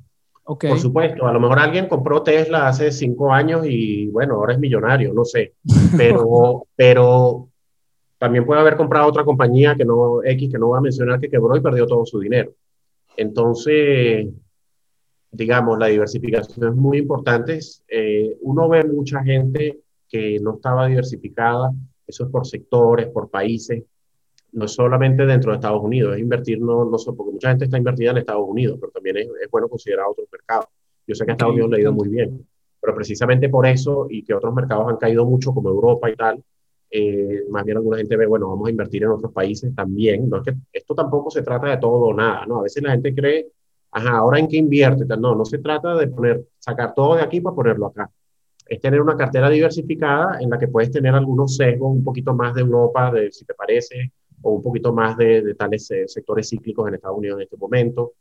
Por 0.59 0.79
supuesto, 0.79 1.27
a 1.27 1.33
lo 1.33 1.41
mejor 1.41 1.59
alguien 1.59 1.89
compró 1.89 2.23
Tesla 2.23 2.69
hace 2.69 2.91
cinco 2.91 3.33
años 3.33 3.65
y 3.67 4.09
bueno, 4.09 4.35
ahora 4.35 4.55
es 4.55 4.59
millonario, 4.59 5.13
no 5.13 5.25
sé. 5.25 5.55
Pero, 5.97 6.67
pero 6.77 7.49
también 8.19 8.45
puede 8.45 8.61
haber 8.61 8.77
comprado 8.77 9.09
otra 9.09 9.25
compañía 9.25 9.77
que 9.77 9.85
no, 9.85 10.23
X, 10.25 10.51
que 10.51 10.59
no 10.59 10.69
voy 10.69 10.79
a 10.79 10.83
mencionar, 10.83 11.21
que 11.21 11.31
quebró 11.31 11.57
y 11.57 11.61
perdió 11.61 11.87
todo 11.87 12.05
su 12.05 12.19
dinero. 12.19 12.53
Entonces, 13.17 14.29
digamos, 15.31 15.79
la 15.79 15.87
diversificación 15.87 16.69
es 16.69 16.75
muy 16.75 16.99
importante. 16.99 17.61
Eh, 17.89 18.37
uno 18.43 18.69
ve 18.69 18.85
mucha 18.85 19.23
gente 19.23 19.81
que 20.09 20.41
no 20.41 20.55
estaba 20.57 20.87
diversificada, 20.87 21.73
eso 22.07 22.25
es 22.25 22.31
por 22.31 22.47
sectores, 22.47 23.09
por 23.09 23.31
países 23.31 23.85
no 24.53 24.69
solamente 24.69 25.27
dentro 25.27 25.53
de 25.53 25.57
Estados 25.57 25.83
Unidos, 25.83 26.15
es 26.15 26.21
invertir, 26.21 26.61
no, 26.61 26.85
no 26.85 26.97
porque 27.17 27.33
mucha 27.33 27.49
gente 27.51 27.65
está 27.65 27.79
invertida 27.79 28.11
en 28.11 28.19
Estados 28.19 28.47
Unidos, 28.49 28.79
pero 28.81 28.93
también 28.93 29.19
es, 29.19 29.29
bueno 29.51 29.69
considerar 29.69 30.07
otros 30.09 30.29
mercados. 30.31 30.67
Yo 31.07 31.15
sé 31.15 31.25
que 31.25 31.33
a 31.33 31.35
Estados 31.35 31.53
Unidos 31.53 31.71
le 31.71 31.77
ha 31.77 31.81
ido 31.81 31.93
muy 31.93 32.09
bien, 32.09 32.47
pero 32.81 32.95
precisamente 32.95 33.49
por 33.49 33.67
eso 33.67 34.07
y 34.09 34.23
que 34.23 34.35
otros 34.35 34.55
mercados 34.55 34.89
han 34.89 34.97
caído 34.97 35.25
mucho, 35.25 35.53
como 35.53 35.69
Europa 35.69 36.11
y 36.11 36.17
tal, 36.17 36.43
eh, 36.91 37.45
más 37.49 37.65
bien 37.65 37.77
alguna 37.77 37.99
gente 37.99 38.17
ve, 38.17 38.27
bueno, 38.27 38.49
vamos 38.49 38.67
a 38.67 38.71
invertir 38.71 39.05
en 39.05 39.11
otros 39.11 39.33
países 39.33 39.75
también. 39.75 40.29
No 40.29 40.39
es 40.39 40.43
que 40.43 40.55
esto 40.73 40.95
tampoco 40.95 41.31
se 41.31 41.43
trata 41.43 41.69
de 41.69 41.77
todo 41.79 42.07
o 42.07 42.15
nada, 42.15 42.47
¿no? 42.47 42.61
A 42.61 42.63
veces 42.63 42.83
la 42.83 42.93
gente 42.93 43.15
cree, 43.15 43.49
ajá, 43.93 44.19
ahora 44.19 44.39
en 44.39 44.49
qué 44.49 44.57
invierte, 44.57 45.05
no, 45.17 45.35
no 45.35 45.45
se 45.45 45.59
trata 45.59 45.95
de 45.95 46.09
poner, 46.09 46.45
sacar 46.59 46.95
todo 46.95 47.17
de 47.17 47.23
aquí 47.23 47.41
para 47.41 47.55
ponerlo 47.55 47.87
acá. 47.87 48.11
Es 48.67 48.81
tener 48.81 49.01
una 49.01 49.17
cartera 49.17 49.49
diversificada 49.51 50.41
en 50.41 50.51
la 50.51 50.59
que 50.59 50.69
puedes 50.69 50.91
tener 50.91 51.15
algunos 51.15 51.57
sesgos, 51.57 51.93
un 51.93 52.05
poquito 52.05 52.35
más 52.35 52.55
de 52.55 52.61
Europa, 52.63 53.11
de 53.11 53.33
si 53.33 53.45
te 53.45 53.55
parece, 53.55 54.13
o 54.43 54.53
un 54.53 54.63
poquito 54.63 54.93
más 54.93 55.17
de, 55.17 55.55
tales 55.55 55.91
eh, 55.91 56.09
sectores 56.09 56.49
cíclicos 56.49 56.89
en 56.89 56.95
Estados 56.95 57.19
Unidos 57.19 57.39
en 57.39 57.43
este 57.45 57.57
momento, 57.57 58.15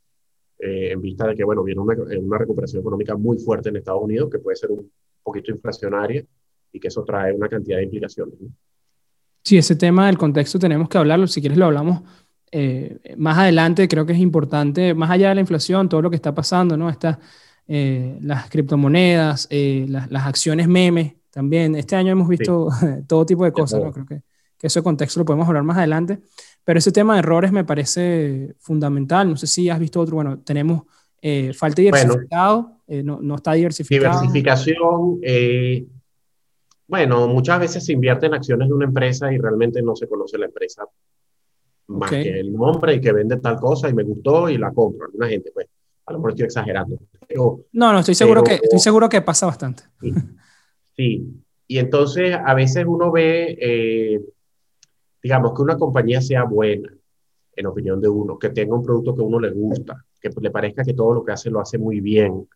eh, 0.58 0.92
en 0.92 1.02
vista 1.02 1.28
de 1.28 1.36
que, 1.36 1.44
bueno, 1.44 1.64
viene 1.64 1.82
una, 1.82 1.96
una, 2.20 2.38
recuperación 2.38 2.82
económica 2.82 3.16
muy 3.16 3.38
fuerte 3.38 3.70
en 3.70 3.78
Estados 3.78 4.04
Unidos, 4.04 4.30
que 4.30 4.40
puede 4.40 4.58
ser 4.58 4.72
un 4.72 4.92
poquito 5.24 5.52
inflacionaria 5.52 6.24
y 6.72 6.80
que 6.80 6.88
eso 6.90 7.04
trae 7.04 7.34
una 7.34 7.48
cantidad 7.48 7.78
de 7.78 7.84
implicaciones. 7.84 8.36
Sí, 9.44 9.58
ese 9.58 9.76
tema 9.76 10.08
del 10.08 10.18
contexto 10.18 10.60
tenemos 10.60 10.90
que 10.90 10.98
hablarlo, 10.98 11.28
si 11.28 11.40
quieres 11.40 11.58
lo 11.58 11.66
hablamos 11.66 12.02
eh, 12.52 13.16
más 13.18 13.38
adelante, 13.38 13.88
creo 13.88 14.06
que 14.06 14.14
es 14.14 14.20
importante, 14.20 14.94
más 14.94 15.10
allá 15.12 15.30
de 15.30 15.36
la 15.36 15.42
inflación, 15.42 15.88
todo 15.88 16.02
lo 16.02 16.10
que 16.10 16.16
está 16.16 16.34
pasando, 16.34 16.76
¿no? 16.76 16.90
Está, 16.90 17.20
las 17.68 18.50
criptomonedas, 18.50 19.48
las, 19.52 20.10
las, 20.10 20.26
acciones 20.26 20.68
memes 20.68 21.14
también. 21.30 21.76
Este 21.76 21.96
año 21.96 22.12
hemos 22.12 22.28
visto 22.28 22.68
todo 23.08 23.28
tipo 23.28 23.46
de 23.46 23.52
cosas, 23.52 23.84
¿no? 23.84 23.92
Creo 23.92 24.08
que 24.08 24.24
que 24.60 24.68
ese 24.68 24.84
contexto 24.84 25.22
lo 25.22 25.26
podemos 25.26 25.48
hablar 25.48 25.64
más 25.64 25.78
adelante, 25.78 26.20
pero 26.66 26.78
ese 26.78 26.92
tema 26.92 27.14
de 27.14 27.20
errores 27.20 27.52
me 27.52 27.64
parece 27.64 28.54
fundamental. 28.60 29.30
No 29.30 29.38
sé 29.38 29.48
si 29.48 29.70
has 29.70 29.80
visto 29.80 30.02
otro, 30.02 30.16
bueno, 30.16 30.40
tenemos 30.40 30.84
eh, 31.22 31.54
falta 31.54 31.78
de 31.78 31.84
diversificado, 31.84 32.78
eh, 32.88 33.02
no, 33.02 33.20
no, 33.22 33.36
está 33.36 33.54
diversificado. 33.54 34.20
Diversificación, 34.20 35.20
eh, 35.24 35.86
bueno, 36.88 37.28
muchas 37.28 37.60
veces 37.60 37.86
se 37.86 37.94
invierte 37.94 38.26
en 38.26 38.34
acciones 38.34 38.68
de 38.68 38.74
una 38.74 38.86
empresa 38.86 39.32
y 39.32 39.38
realmente 39.38 39.82
no 39.82 39.96
se 39.96 40.08
conoce 40.08 40.38
la 40.38 40.46
empresa 40.46 40.84
más 41.88 42.10
que 42.12 42.40
el 42.40 42.54
nombre 42.54 42.96
y 42.96 43.02
que 43.02 43.14
vende 43.14 43.38
tal 43.38 43.56
cosa 43.60 43.90
y 43.90 43.94
me 43.94 44.04
gustó 44.04 44.50
y 44.50 44.58
la 44.58 44.72
compro. 44.72 45.06
Alguna 45.06 45.28
gente, 45.28 45.52
pues, 45.54 45.68
a 46.06 46.12
lo 46.12 46.20
mejor 46.20 46.32
estoy 46.32 46.46
exagerando. 46.46 47.00
no, 47.74 47.94
no, 47.94 48.00
estoy 48.00 48.16
seguro, 48.16 48.44
que, 48.44 48.56
estoy 48.56 48.80
seguro 48.80 49.08
que 49.08 49.22
pasa 49.22 49.46
bastante. 49.46 49.84
Sí, 50.02 50.14
sí. 50.96 51.44
y 51.68 51.78
entonces 51.78 52.38
a 52.46 52.54
veces 52.54 52.86
uno 52.86 53.12
ve 53.12 54.22
digamos, 55.22 55.54
que 55.54 55.62
una 55.62 55.78
compañía 55.78 56.22
sea 56.22 56.44
buena, 56.44 56.94
en 57.56 57.66
opinión 57.66 58.00
de 58.00 58.08
uno, 58.08 58.40
que 58.40 58.50
tenga 58.50 58.76
un 58.76 58.84
producto 58.84 59.16
que 59.16 59.22
a 59.22 59.26
uno 59.26 59.40
le 59.40 59.52
gusta, 59.52 60.06
que 60.20 60.30
le 60.40 60.52
parezca 60.52 60.84
que 60.84 60.94
todo 60.94 61.14
lo 61.14 61.26
que 61.26 61.32
hace 61.32 61.50
lo 61.50 61.60
hace 61.60 61.78
muy 61.78 62.00
bien. 62.00 62.48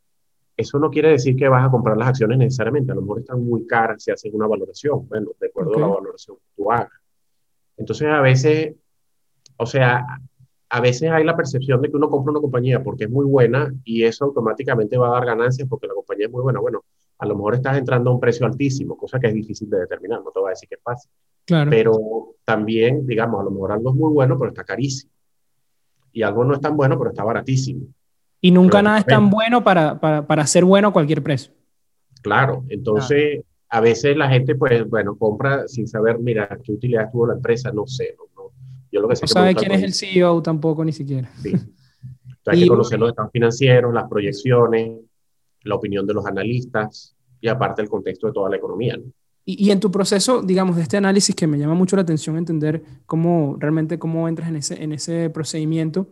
Eso 0.55 0.79
no 0.79 0.89
quiere 0.89 1.09
decir 1.09 1.35
que 1.35 1.47
vas 1.47 1.65
a 1.65 1.71
comprar 1.71 1.97
las 1.97 2.09
acciones 2.09 2.37
necesariamente, 2.37 2.91
a 2.91 2.95
lo 2.95 3.01
mejor 3.01 3.19
están 3.19 3.43
muy 3.43 3.65
caras 3.65 4.03
si 4.03 4.11
haces 4.11 4.31
una 4.33 4.47
valoración, 4.47 5.07
bueno, 5.09 5.31
de 5.39 5.47
acuerdo 5.47 5.75
a 5.75 5.79
la 5.79 5.87
valoración 5.87 6.37
que 6.37 6.43
tú 6.55 6.71
hagas. 6.71 6.91
Entonces, 7.75 8.07
a 8.07 8.21
veces, 8.21 8.75
o 9.57 9.65
sea, 9.65 10.05
a 10.69 10.81
veces 10.81 11.11
hay 11.11 11.23
la 11.23 11.35
percepción 11.35 11.81
de 11.81 11.89
que 11.89 11.97
uno 11.97 12.09
compra 12.09 12.31
una 12.31 12.41
compañía 12.41 12.83
porque 12.83 13.05
es 13.05 13.09
muy 13.09 13.25
buena 13.25 13.73
y 13.83 14.03
eso 14.03 14.25
automáticamente 14.25 14.97
va 14.97 15.09
a 15.09 15.11
dar 15.11 15.25
ganancias 15.25 15.67
porque 15.67 15.87
la 15.87 15.93
compañía 15.93 16.27
es 16.27 16.31
muy 16.31 16.41
buena. 16.41 16.59
Bueno, 16.59 16.83
a 17.17 17.25
lo 17.25 17.35
mejor 17.35 17.55
estás 17.55 17.77
entrando 17.77 18.09
a 18.09 18.13
un 18.13 18.19
precio 18.19 18.45
altísimo, 18.45 18.97
cosa 18.97 19.19
que 19.19 19.27
es 19.27 19.33
difícil 19.33 19.69
de 19.69 19.79
determinar, 19.79 20.21
no 20.23 20.31
te 20.31 20.39
voy 20.39 20.47
a 20.47 20.51
decir 20.51 20.69
que 20.69 20.75
es 20.75 20.81
fácil. 20.81 21.11
Claro. 21.45 21.69
Pero 21.69 21.99
también, 22.45 23.05
digamos, 23.05 23.41
a 23.41 23.43
lo 23.43 23.51
mejor 23.51 23.71
algo 23.71 23.89
es 23.91 23.95
muy 23.95 24.11
bueno, 24.11 24.37
pero 24.37 24.49
está 24.49 24.63
carísimo. 24.63 25.11
Y 26.11 26.21
algo 26.21 26.43
no 26.43 26.53
es 26.53 26.61
tan 26.61 26.77
bueno, 26.77 26.97
pero 26.97 27.09
está 27.09 27.23
baratísimo. 27.23 27.87
Y 28.39 28.51
nunca 28.51 28.81
nada 28.81 28.99
es 28.99 29.05
tan 29.05 29.29
bueno 29.29 29.63
para, 29.63 29.99
para, 29.99 30.27
para, 30.27 30.45
ser 30.45 30.65
bueno 30.65 30.89
a 30.89 30.93
cualquier 30.93 31.23
precio. 31.23 31.53
Claro, 32.21 32.65
entonces 32.69 33.43
a 33.69 33.81
veces 33.81 34.15
la 34.15 34.29
gente, 34.29 34.53
pues, 34.53 34.87
bueno, 34.87 35.17
compra 35.17 35.67
sin 35.67 35.87
saber, 35.87 36.19
mira, 36.19 36.47
qué 36.63 36.73
utilidad 36.73 37.09
tuvo 37.11 37.27
la 37.27 37.33
empresa, 37.33 37.71
no 37.71 37.87
sé. 37.87 38.15
No, 38.35 38.51
Yo 38.91 39.01
lo 39.01 39.07
que 39.07 39.15
sé 39.15 39.23
no 39.23 39.27
sabe 39.27 39.55
quién 39.55 39.71
es 39.71 39.81
el 39.81 39.93
CEO 39.93 40.41
tampoco, 40.43 40.85
ni 40.85 40.91
siquiera. 40.91 41.27
Sí. 41.41 41.53
hay 42.45 42.59
que 42.63 42.67
conocer 42.67 42.99
los 42.99 43.09
estados 43.09 43.31
financieros, 43.31 43.91
las 43.91 44.07
proyecciones, 44.07 44.99
la 45.63 45.75
opinión 45.75 46.05
de 46.05 46.13
los 46.13 46.25
analistas 46.25 47.15
y 47.41 47.47
aparte 47.47 47.81
el 47.81 47.89
contexto 47.89 48.27
de 48.27 48.33
toda 48.33 48.49
la 48.49 48.57
economía. 48.57 48.99
Y, 49.45 49.71
en 49.71 49.79
tu 49.81 49.91
proceso, 49.91 50.41
digamos, 50.41 50.77
de 50.77 50.83
este 50.83 50.95
análisis 50.97 51.35
que 51.35 51.47
me 51.47 51.57
llama 51.57 51.73
mucho 51.73 51.97
la 51.97 52.03
atención 52.03 52.37
entender 52.37 52.83
cómo 53.05 53.57
realmente 53.59 53.99
cómo 53.99 54.29
entras 54.29 54.47
en 54.47 54.55
ese, 54.55 54.81
en 54.81 54.93
ese 54.93 55.29
procedimiento, 55.29 56.07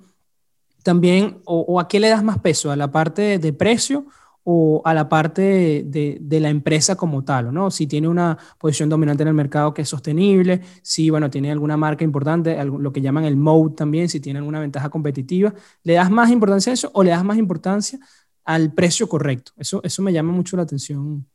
también, 0.83 1.41
o, 1.45 1.79
a 1.79 1.87
qué 1.87 1.99
le 1.99 2.09
das 2.09 2.23
más 2.23 2.39
peso, 2.39 2.71
a 2.71 2.75
la 2.75 2.91
parte 2.91 3.39
de 3.39 3.53
precio 3.53 4.05
o 4.43 4.81
a 4.85 4.93
la 4.93 5.07
parte 5.07 5.83
de, 5.85 6.39
la 6.39 6.49
empresa 6.49 6.95
como 6.95 7.23
tal, 7.23 7.53
¿no? 7.53 7.69
Si 7.69 7.85
tiene 7.85 8.07
una 8.07 8.37
posición 8.57 8.89
dominante 8.89 9.21
en 9.21 9.29
el 9.29 9.35
mercado 9.35 9.73
que 9.73 9.83
es 9.83 9.89
sostenible, 9.89 10.61
si, 10.81 11.09
bueno, 11.11 11.29
tiene 11.29 11.51
alguna 11.51 11.77
marca 11.77 12.03
importante, 12.03 12.57
lo 12.65 12.91
que 12.91 13.01
llaman 13.01 13.25
el 13.25 13.37
mode 13.37 13.75
también, 13.75 14.09
si 14.09 14.19
tiene 14.19 14.39
alguna 14.39 14.59
ventaja 14.59 14.89
competitiva, 14.89 15.53
¿le 15.83 15.93
das 15.93 16.09
más 16.09 16.31
importancia 16.31 16.71
a 16.71 16.73
eso 16.73 16.89
o 16.93 17.03
le 17.03 17.11
das 17.11 17.23
más 17.23 17.37
importancia 17.37 17.99
al 18.43 18.73
precio 18.73 19.07
correcto? 19.07 19.51
Eso, 19.57 19.81
eso 19.83 20.01
me 20.01 20.11
llama 20.11 20.31
mucho 20.33 20.57
la 20.57 20.63
atención. 20.63 21.25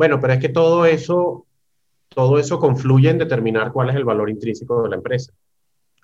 Bueno, 0.00 0.18
pero 0.18 0.32
es 0.32 0.38
que 0.38 0.48
todo 0.48 0.86
eso, 0.86 1.44
todo 2.08 2.38
eso 2.38 2.58
confluye 2.58 3.10
en 3.10 3.18
determinar 3.18 3.70
cuál 3.70 3.90
es 3.90 3.96
el 3.96 4.06
valor 4.06 4.30
intrínseco 4.30 4.82
de 4.82 4.88
la 4.88 4.96
empresa. 4.96 5.30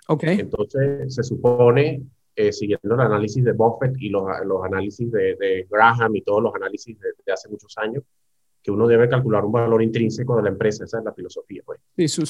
Ok. 0.09 0.25
Entonces, 0.25 1.15
se 1.15 1.23
supone 1.23 2.03
eh, 2.35 2.53
siguiendo 2.53 2.95
el 2.95 3.01
análisis 3.01 3.43
de 3.43 3.53
Buffett 3.53 3.95
y 3.99 4.11
los, 4.11 4.25
los 4.45 4.63
análisis 4.63 5.11
de, 5.11 5.37
de, 5.37 5.67
Graham 5.71 6.15
y 6.15 6.21
todos 6.21 6.43
los 6.43 6.55
análisis 6.55 6.95
de, 7.01 7.33
hace 7.33 7.49
muchos 7.49 7.75
años, 7.79 8.05
que 8.63 8.71
uno 8.71 8.87
debe 8.87 9.09
calcular 9.09 9.47
un 9.47 9.53
valor 9.53 9.83
intrínseco 9.83 10.37
de 10.37 10.43
la 10.43 10.51
empresa. 10.51 10.85
Esa 10.85 10.99
es 10.99 11.05
la 11.07 11.15
filosofía. 11.15 11.63
Pues. 11.65 11.81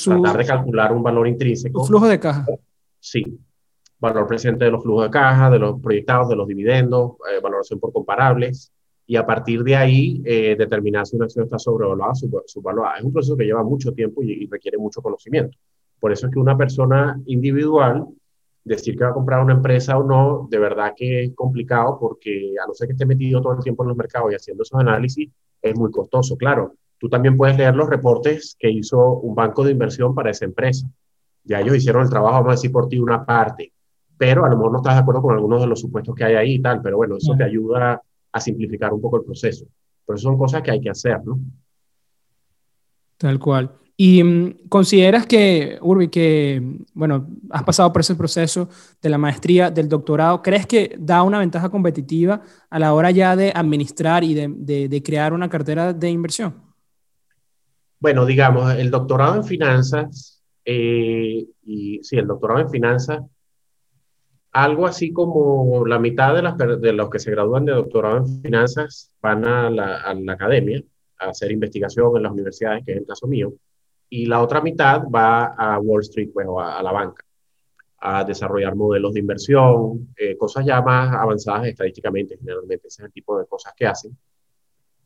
Tratar 0.04 0.36
de 0.36 0.46
calcular 0.46 0.92
un 0.92 1.02
valor 1.02 1.26
intrínseco. 1.26 1.80
Un 1.80 1.88
flujo 1.88 2.06
de 2.06 2.20
caja. 2.20 2.46
Sí. 3.00 3.40
Valor 3.98 4.28
presente 4.28 4.66
de 4.66 4.70
los 4.70 4.84
flujos 4.84 5.06
de 5.06 5.10
caja, 5.10 5.50
de 5.50 5.58
los 5.58 5.80
proyectados, 5.80 6.28
de 6.28 6.36
los 6.36 6.46
dividendos, 6.46 7.14
eh, 7.28 7.40
valoración 7.42 7.80
por 7.80 7.92
comparables. 7.92 8.72
Y 9.06 9.16
a 9.16 9.24
partir 9.24 9.62
de 9.62 9.76
ahí, 9.76 10.20
eh, 10.24 10.56
determinar 10.58 11.06
si 11.06 11.16
una 11.16 11.26
acción 11.26 11.44
está 11.44 11.58
sobrevaluada 11.58 12.12
o 12.12 12.42
subvaluada. 12.46 12.98
Es 12.98 13.04
un 13.04 13.12
proceso 13.12 13.36
que 13.36 13.44
lleva 13.44 13.62
mucho 13.62 13.92
tiempo 13.92 14.22
y 14.22 14.46
requiere 14.46 14.78
mucho 14.78 15.00
conocimiento. 15.00 15.56
Por 16.00 16.12
eso 16.12 16.26
es 16.26 16.32
que 16.32 16.38
una 16.38 16.56
persona 16.56 17.20
individual 17.26 18.06
decir 18.66 18.96
que 18.96 19.04
va 19.04 19.10
a 19.10 19.14
comprar 19.14 19.42
una 19.42 19.54
empresa 19.54 19.96
o 19.96 20.02
no, 20.02 20.48
de 20.50 20.58
verdad 20.58 20.92
que 20.96 21.24
es 21.24 21.34
complicado 21.34 21.98
porque 22.00 22.54
a 22.62 22.66
no 22.66 22.74
ser 22.74 22.88
que 22.88 22.92
esté 22.94 23.06
metido 23.06 23.40
todo 23.40 23.54
el 23.54 23.62
tiempo 23.62 23.84
en 23.84 23.88
los 23.88 23.96
mercados 23.96 24.32
y 24.32 24.34
haciendo 24.34 24.64
esos 24.64 24.78
análisis, 24.80 25.30
es 25.62 25.78
muy 25.78 25.90
costoso. 25.92 26.36
Claro, 26.36 26.74
tú 26.98 27.08
también 27.08 27.36
puedes 27.36 27.56
leer 27.56 27.76
los 27.76 27.88
reportes 27.88 28.56
que 28.58 28.68
hizo 28.68 29.20
un 29.20 29.36
banco 29.36 29.64
de 29.64 29.70
inversión 29.70 30.14
para 30.14 30.30
esa 30.30 30.44
empresa. 30.44 30.88
Ya 31.44 31.60
ellos 31.60 31.76
hicieron 31.76 32.02
el 32.02 32.10
trabajo, 32.10 32.34
vamos 32.34 32.48
a 32.48 32.52
decir, 32.52 32.72
por 32.72 32.88
ti 32.88 32.98
una 32.98 33.24
parte, 33.24 33.72
pero 34.18 34.44
a 34.44 34.48
lo 34.48 34.56
mejor 34.56 34.72
no 34.72 34.78
estás 34.78 34.94
de 34.94 35.00
acuerdo 35.00 35.22
con 35.22 35.34
algunos 35.34 35.60
de 35.60 35.68
los 35.68 35.80
supuestos 35.80 36.14
que 36.16 36.24
hay 36.24 36.34
ahí 36.34 36.54
y 36.54 36.60
tal, 36.60 36.82
pero 36.82 36.96
bueno, 36.96 37.16
eso 37.18 37.36
te 37.36 37.44
ayuda 37.44 38.02
a 38.36 38.40
simplificar 38.40 38.92
un 38.92 39.00
poco 39.00 39.18
el 39.18 39.24
proceso. 39.24 39.66
Pero 40.06 40.18
son 40.18 40.36
cosas 40.38 40.62
que 40.62 40.70
hay 40.70 40.80
que 40.80 40.90
hacer, 40.90 41.18
¿no? 41.24 41.40
Tal 43.16 43.38
cual. 43.38 43.72
¿Y 43.96 44.22
mm, 44.22 44.68
consideras 44.68 45.26
que, 45.26 45.78
Urbi, 45.80 46.08
que, 46.08 46.62
bueno, 46.92 47.28
has 47.50 47.64
pasado 47.64 47.92
por 47.92 48.00
ese 48.00 48.14
proceso 48.14 48.68
de 49.00 49.08
la 49.08 49.16
maestría, 49.16 49.70
del 49.70 49.88
doctorado, 49.88 50.42
¿crees 50.42 50.66
que 50.66 50.94
da 50.98 51.22
una 51.22 51.38
ventaja 51.38 51.70
competitiva 51.70 52.42
a 52.68 52.78
la 52.78 52.92
hora 52.92 53.10
ya 53.10 53.34
de 53.34 53.52
administrar 53.54 54.22
y 54.22 54.34
de, 54.34 54.88
de, 54.88 55.02
crear 55.02 55.32
una 55.32 55.48
cartera 55.48 55.94
de 55.94 56.10
inversión? 56.10 56.54
Bueno, 57.98 58.26
digamos, 58.26 58.74
el 58.74 58.90
doctorado 58.90 59.36
en 59.36 59.44
finanzas, 59.44 60.42
eh, 60.62 61.46
y 61.64 62.00
sí, 62.02 62.16
el 62.16 62.26
doctorado 62.26 62.60
en 62.60 62.68
finanzas, 62.68 63.22
algo 64.64 64.86
así 64.86 65.12
como 65.12 65.84
la 65.86 65.98
mitad 65.98 66.34
de, 66.34 66.42
las, 66.42 66.56
de 66.56 66.92
los 66.92 67.10
que 67.10 67.18
se 67.18 67.30
gradúan 67.30 67.66
de 67.66 67.72
doctorado 67.72 68.18
en 68.18 68.42
finanzas 68.42 69.12
van 69.20 69.44
a 69.46 69.68
la, 69.68 70.32
academia 70.32 70.82
a 71.18 71.28
hacer 71.28 71.52
investigación 71.52 72.16
en 72.16 72.22
las 72.22 72.32
universidades, 72.32 72.84
que 72.84 72.92
es 72.92 72.98
el 72.98 73.06
caso 73.06 73.26
mío 73.26 73.52
y 74.08 74.26
la 74.26 74.42
otra 74.42 74.60
mitad 74.60 75.02
va 75.14 75.46
a 75.46 75.78
Wall 75.78 76.00
Street, 76.02 76.30
pues, 76.32 76.46
o 76.48 76.60
a, 76.60 76.82
la 76.82 76.92
banca, 76.92 77.24
a 77.98 78.24
desarrollar 78.24 78.74
modelos 78.76 79.12
de 79.12 79.20
inversión, 79.20 80.14
eh, 80.16 80.36
cosas 80.36 80.64
ya 80.64 80.80
más 80.80 81.12
avanzadas 81.12 81.66
estadísticamente, 81.66 82.38
generalmente, 82.38 82.88
ese 82.88 83.02
es 83.02 83.06
el 83.06 83.12
tipo 83.12 83.38
de 83.38 83.46
cosas 83.46 83.74
que 83.76 83.86
hacen. 83.86 84.16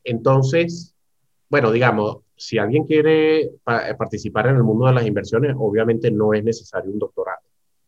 Entonces, 0.03 0.95
bueno, 1.49 1.71
digamos, 1.71 2.19
si 2.35 2.57
alguien 2.57 2.85
quiere 2.85 3.41
eh, 3.41 3.51
participar 3.97 4.47
en 4.47 4.57
el 4.57 4.63
mundo 4.63 4.85
de 4.85 4.93
las 4.93 5.05
inversiones, 5.05 5.55
obviamente 5.57 6.11
no 6.11 6.33
es 6.33 6.43
necesario 6.43 6.91
un 6.91 6.99
doctorado. 6.99 7.41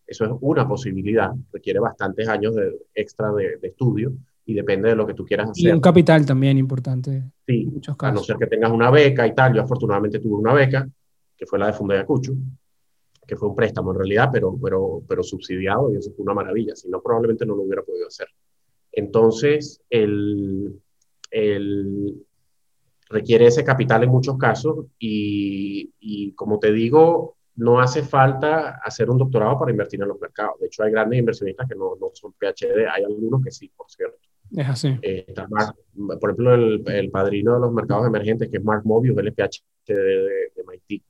Eso 0.06 0.26
es 0.26 0.32
una 0.42 0.68
posibilidad, 0.68 1.32
requiere 1.52 1.80
bastantes 1.80 2.28
años 2.28 2.56
de, 2.56 2.74
extra 2.94 3.32
de, 3.32 3.58
de 3.58 3.68
estudio, 3.70 4.14
y 4.46 4.54
depende 4.54 4.90
de 4.90 4.96
lo 4.96 5.08
que 5.08 5.14
tú 5.14 5.26
quieras 5.26 5.50
hacer. 5.50 5.70
Y 5.70 5.72
un 5.72 5.80
capital 5.80 6.26
también 6.26 6.58
importante. 6.58 7.24
Sí, 7.48 7.66
muchos 7.66 7.96
casos. 7.96 8.12
a 8.12 8.20
no 8.20 8.24
ser 8.24 8.38
que 8.38 8.48
tengas 8.48 8.72
una 8.72 8.92
beca 8.92 9.26
y 9.26 9.34
tal. 9.34 9.54
Yo 9.54 9.62
afortunadamente 9.62 10.20
tuve 10.20 10.36
una 10.36 10.54
beca, 10.54 10.88
que 11.38 11.46
fue 11.46 11.60
la 11.60 11.68
de 11.68 11.74
Funda 11.74 11.96
Ayacucho, 11.96 12.34
que 13.26 13.36
fue 13.36 13.50
un 13.50 13.56
préstamo 13.56 13.92
en 13.92 14.00
realidad, 14.00 14.30
pero, 14.32 14.58
pero, 14.62 15.02
pero 15.08 15.24
subsidiado 15.24 15.94
y 15.94 15.98
eso 15.98 16.12
fue 16.12 16.24
una 16.24 16.34
maravilla, 16.34 16.76
si 16.76 16.90
no 16.90 17.02
probablemente 17.02 17.46
no 17.46 17.56
lo 17.56 17.64
hubiera 17.64 17.84
podido 17.84 18.08
hacer. 18.08 18.28
Entonces, 18.92 19.82
el, 19.90 20.80
el, 21.32 22.26
requiere 23.10 23.48
ese 23.48 23.64
capital 23.64 24.04
en 24.04 24.10
muchos 24.10 24.38
casos 24.38 24.88
y, 25.00 25.92
y, 26.00 26.34
como 26.34 26.60
te 26.60 26.72
digo, 26.72 27.38
no 27.56 27.80
hace 27.80 28.04
falta 28.04 28.80
hacer 28.84 29.10
un 29.10 29.18
doctorado 29.18 29.60
para 29.60 29.72
invertir 29.72 30.02
en 30.02 30.08
los 30.08 30.20
mercados. 30.20 30.60
De 30.60 30.68
hecho, 30.68 30.84
hay 30.84 30.92
grandes 30.92 31.20
inversionistas 31.20 31.68
que 31.68 31.76
no, 31.76 31.96
no 32.00 32.10
son 32.14 32.34
PhD, 32.34 32.88
hay 32.92 33.04
algunos 33.04 33.44
que 33.44 33.52
sí, 33.52 33.72
por 33.76 33.90
cierto. 33.90 34.18
Es 34.56 34.68
así. 34.68 34.98
Eh, 35.02 35.34
por 36.20 36.30
ejemplo, 36.30 36.54
el, 36.54 36.84
el, 36.88 37.10
padrino 37.10 37.56
de 37.56 37.62
los 37.62 37.74
mercados 37.74 38.08
emergentes, 38.08 38.50
que 38.50 38.58
es 38.58 38.64
Mark 38.64 38.84
Mobius, 38.86 39.18
él 39.18 39.28
es 39.28 39.34
PhD 39.34 39.64
de, 39.88 39.96
de, 39.96 40.52
de 40.56 40.64
MIT 40.64 41.04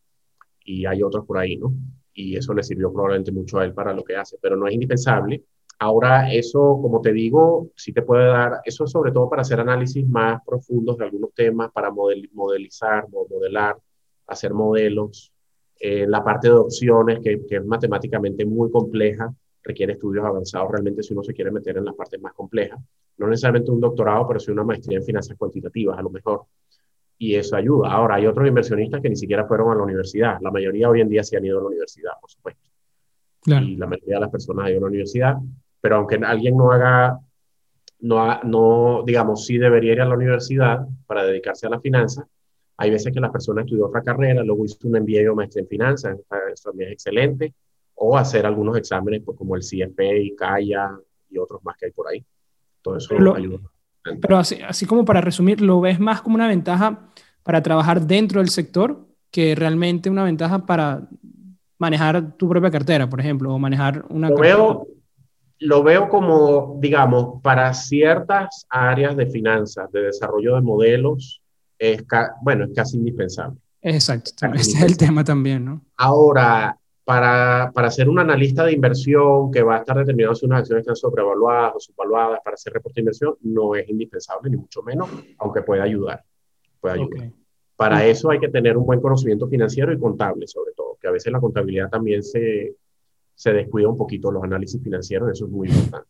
y 0.65 0.85
hay 0.85 1.03
otros 1.03 1.25
por 1.25 1.37
ahí, 1.37 1.57
¿no? 1.57 1.73
Y 2.13 2.37
eso 2.37 2.53
le 2.53 2.63
sirvió 2.63 2.91
probablemente 2.91 3.31
mucho 3.31 3.59
a 3.59 3.65
él 3.65 3.73
para 3.73 3.93
lo 3.93 4.03
que 4.03 4.15
hace, 4.15 4.37
pero 4.41 4.55
no 4.55 4.67
es 4.67 4.73
indispensable. 4.73 5.43
Ahora, 5.79 6.31
eso, 6.31 6.79
como 6.81 7.01
te 7.01 7.11
digo, 7.11 7.71
sí 7.75 7.91
te 7.91 8.03
puede 8.03 8.27
dar, 8.27 8.61
eso 8.63 8.87
sobre 8.87 9.11
todo 9.11 9.29
para 9.29 9.41
hacer 9.41 9.59
análisis 9.59 10.07
más 10.07 10.41
profundos 10.45 10.97
de 10.97 11.05
algunos 11.05 11.33
temas, 11.33 11.71
para 11.73 11.91
modelizar, 11.91 13.07
modelar, 13.09 13.77
hacer 14.27 14.53
modelos. 14.53 15.32
Eh, 15.85 16.05
la 16.07 16.23
parte 16.23 16.47
de 16.47 16.53
opciones, 16.53 17.19
que, 17.19 17.45
que 17.45 17.57
es 17.57 17.65
matemáticamente 17.65 18.45
muy 18.45 18.71
compleja, 18.71 19.33
requiere 19.63 19.93
estudios 19.93 20.23
avanzados 20.23 20.71
realmente 20.71 21.03
si 21.03 21.13
uno 21.13 21.23
se 21.23 21.33
quiere 21.33 21.51
meter 21.51 21.77
en 21.77 21.85
las 21.85 21.95
partes 21.95 22.21
más 22.21 22.33
complejas. 22.33 22.79
No 23.17 23.27
necesariamente 23.27 23.71
un 23.71 23.81
doctorado, 23.81 24.27
pero 24.27 24.39
sí 24.39 24.51
una 24.51 24.63
maestría 24.63 24.99
en 24.99 25.03
finanzas 25.03 25.37
cuantitativas, 25.37 25.97
a 25.97 26.01
lo 26.01 26.09
mejor 26.09 26.45
y 27.17 27.35
eso 27.35 27.55
ayuda. 27.55 27.89
Ahora, 27.89 28.15
hay 28.15 28.27
otros 28.27 28.47
inversionistas 28.47 29.01
que 29.01 29.09
ni 29.09 29.15
siquiera 29.15 29.45
fueron 29.45 29.71
a 29.71 29.75
la 29.75 29.83
universidad. 29.83 30.39
La 30.41 30.51
mayoría 30.51 30.89
hoy 30.89 31.01
en 31.01 31.09
día 31.09 31.23
sí 31.23 31.35
han 31.35 31.45
ido 31.45 31.59
a 31.59 31.61
la 31.61 31.67
universidad, 31.67 32.11
por 32.19 32.29
supuesto. 32.29 32.69
Y 33.45 33.75
la 33.77 33.87
mayoría 33.87 34.15
de 34.15 34.21
las 34.21 34.29
personas 34.29 34.65
han 34.65 34.71
ido 34.71 34.79
a 34.79 34.81
la 34.81 34.87
universidad, 34.87 35.37
pero 35.81 35.97
aunque 35.97 36.15
alguien 36.15 36.57
no 36.57 36.71
haga, 36.71 37.19
no, 37.99 38.41
no, 38.43 39.03
digamos, 39.05 39.45
sí 39.45 39.57
debería 39.57 39.93
ir 39.93 40.01
a 40.01 40.05
la 40.05 40.15
universidad 40.15 40.85
para 41.05 41.23
dedicarse 41.23 41.67
a 41.67 41.69
la 41.69 41.79
finanza, 41.79 42.27
hay 42.83 42.91
veces 42.91 43.13
que 43.13 43.19
la 43.21 43.31
persona 43.31 43.61
estudió 43.61 43.87
otra 43.87 44.01
carrera, 44.01 44.43
luego 44.43 44.65
hizo 44.65 44.77
un 44.83 44.99
MBA 44.99 45.31
o 45.31 45.35
maestría 45.35 45.63
en 45.63 45.69
finanzas, 45.69 46.19
eso 46.51 46.69
también 46.69 46.89
es 46.89 46.93
excelente, 46.93 47.53
o 47.95 48.17
hacer 48.17 48.45
algunos 48.45 48.77
exámenes 48.77 49.21
pues, 49.23 49.37
como 49.37 49.55
el 49.55 49.61
CFP, 49.61 50.35
CAIA 50.37 50.91
y 51.29 51.37
otros 51.37 51.63
más 51.63 51.77
que 51.77 51.85
hay 51.85 51.91
por 51.93 52.09
ahí. 52.09 52.23
Todo 52.81 52.97
eso 52.97 53.15
ayuda. 53.15 53.59
Pero 54.21 54.37
así, 54.37 54.57
así 54.61 54.85
como 54.85 55.05
para 55.05 55.21
resumir, 55.21 55.61
¿lo 55.61 55.79
ves 55.79 55.97
más 55.97 56.21
como 56.21 56.35
una 56.35 56.49
ventaja 56.49 57.07
para 57.41 57.63
trabajar 57.63 58.01
dentro 58.01 58.41
del 58.41 58.49
sector 58.49 59.07
que 59.31 59.55
realmente 59.55 60.09
una 60.09 60.25
ventaja 60.25 60.65
para 60.65 61.07
manejar 61.77 62.35
tu 62.35 62.49
propia 62.49 62.69
cartera, 62.69 63.09
por 63.09 63.21
ejemplo, 63.21 63.53
o 63.53 63.59
manejar 63.59 64.03
una... 64.09 64.29
Lo 64.29 64.37
veo, 64.37 64.87
lo 65.59 65.83
veo 65.83 66.09
como, 66.09 66.77
digamos, 66.81 67.41
para 67.41 67.73
ciertas 67.73 68.65
áreas 68.69 69.15
de 69.15 69.27
finanzas, 69.27 69.89
de 69.93 70.01
desarrollo 70.01 70.55
de 70.55 70.61
modelos, 70.61 71.42
es 71.77 72.03
bueno, 72.41 72.65
es 72.65 72.71
casi 72.75 72.97
indispensable. 72.97 73.57
Exacto, 73.81 74.31
ese 74.53 74.77
es 74.77 74.81
el 74.81 74.97
tema 74.97 75.23
también, 75.23 75.65
¿no? 75.65 75.81
Ahora, 75.97 76.77
para, 77.03 77.71
para 77.73 77.91
ser 77.91 78.07
un 78.07 78.17
analista 78.17 78.63
de 78.63 78.71
inversión 78.71 79.51
que 79.51 79.61
va 79.61 79.75
a 79.75 79.79
estar 79.79 79.97
determinando 79.97 80.35
si 80.35 80.45
unas 80.45 80.59
acciones 80.59 80.83
están 80.83 80.95
sobrevaluadas 80.95 81.73
o 81.75 81.79
subvaluadas 81.79 82.39
para 82.43 82.53
hacer 82.53 82.71
reporte 82.73 82.95
de 82.95 83.01
inversión, 83.01 83.35
no 83.41 83.75
es 83.75 83.87
indispensable, 83.89 84.49
ni 84.49 84.57
mucho 84.57 84.81
menos, 84.83 85.09
aunque 85.37 85.61
puede 85.63 85.81
ayudar. 85.81 86.23
Puede 86.79 86.95
ayudar. 86.95 87.31
Para 87.75 88.05
eso 88.05 88.29
hay 88.29 88.39
que 88.39 88.47
tener 88.47 88.77
un 88.77 88.85
buen 88.85 89.01
conocimiento 89.01 89.47
financiero 89.47 89.91
y 89.91 89.99
contable, 89.99 90.47
sobre 90.47 90.71
todo, 90.73 90.97
que 91.01 91.07
a 91.07 91.11
veces 91.11 91.33
la 91.33 91.41
contabilidad 91.41 91.89
también 91.89 92.23
se, 92.23 92.77
se 93.35 93.51
descuida 93.51 93.89
un 93.89 93.97
poquito 93.97 94.31
los 94.31 94.43
análisis 94.43 94.81
financieros, 94.81 95.29
eso 95.29 95.45
es 95.45 95.51
muy 95.51 95.67
importante. 95.67 96.07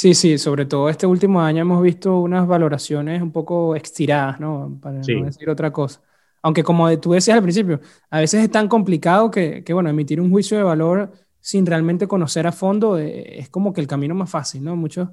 Sí, 0.00 0.14
sí, 0.14 0.38
sobre 0.38 0.64
todo 0.64 0.88
este 0.88 1.06
último 1.06 1.42
año 1.42 1.60
hemos 1.60 1.82
visto 1.82 2.20
unas 2.20 2.48
valoraciones 2.48 3.20
un 3.20 3.32
poco 3.32 3.76
estiradas, 3.76 4.40
¿no? 4.40 4.78
Para 4.80 5.00
no 5.00 5.24
decir 5.26 5.50
otra 5.50 5.70
cosa. 5.70 6.00
Aunque 6.40 6.64
como 6.64 6.98
tú 6.98 7.12
decías 7.12 7.36
al 7.36 7.42
principio, 7.42 7.80
a 8.08 8.20
veces 8.20 8.42
es 8.42 8.50
tan 8.50 8.66
complicado 8.66 9.30
que, 9.30 9.62
que 9.62 9.74
bueno, 9.74 9.90
emitir 9.90 10.18
un 10.18 10.30
juicio 10.30 10.56
de 10.56 10.62
valor 10.62 11.12
sin 11.38 11.66
realmente 11.66 12.08
conocer 12.08 12.46
a 12.46 12.52
fondo 12.52 12.98
eh, 12.98 13.40
es 13.40 13.50
como 13.50 13.74
que 13.74 13.82
el 13.82 13.86
camino 13.86 14.14
más 14.14 14.30
fácil, 14.30 14.64
¿no? 14.64 14.74
Muchos... 14.74 15.10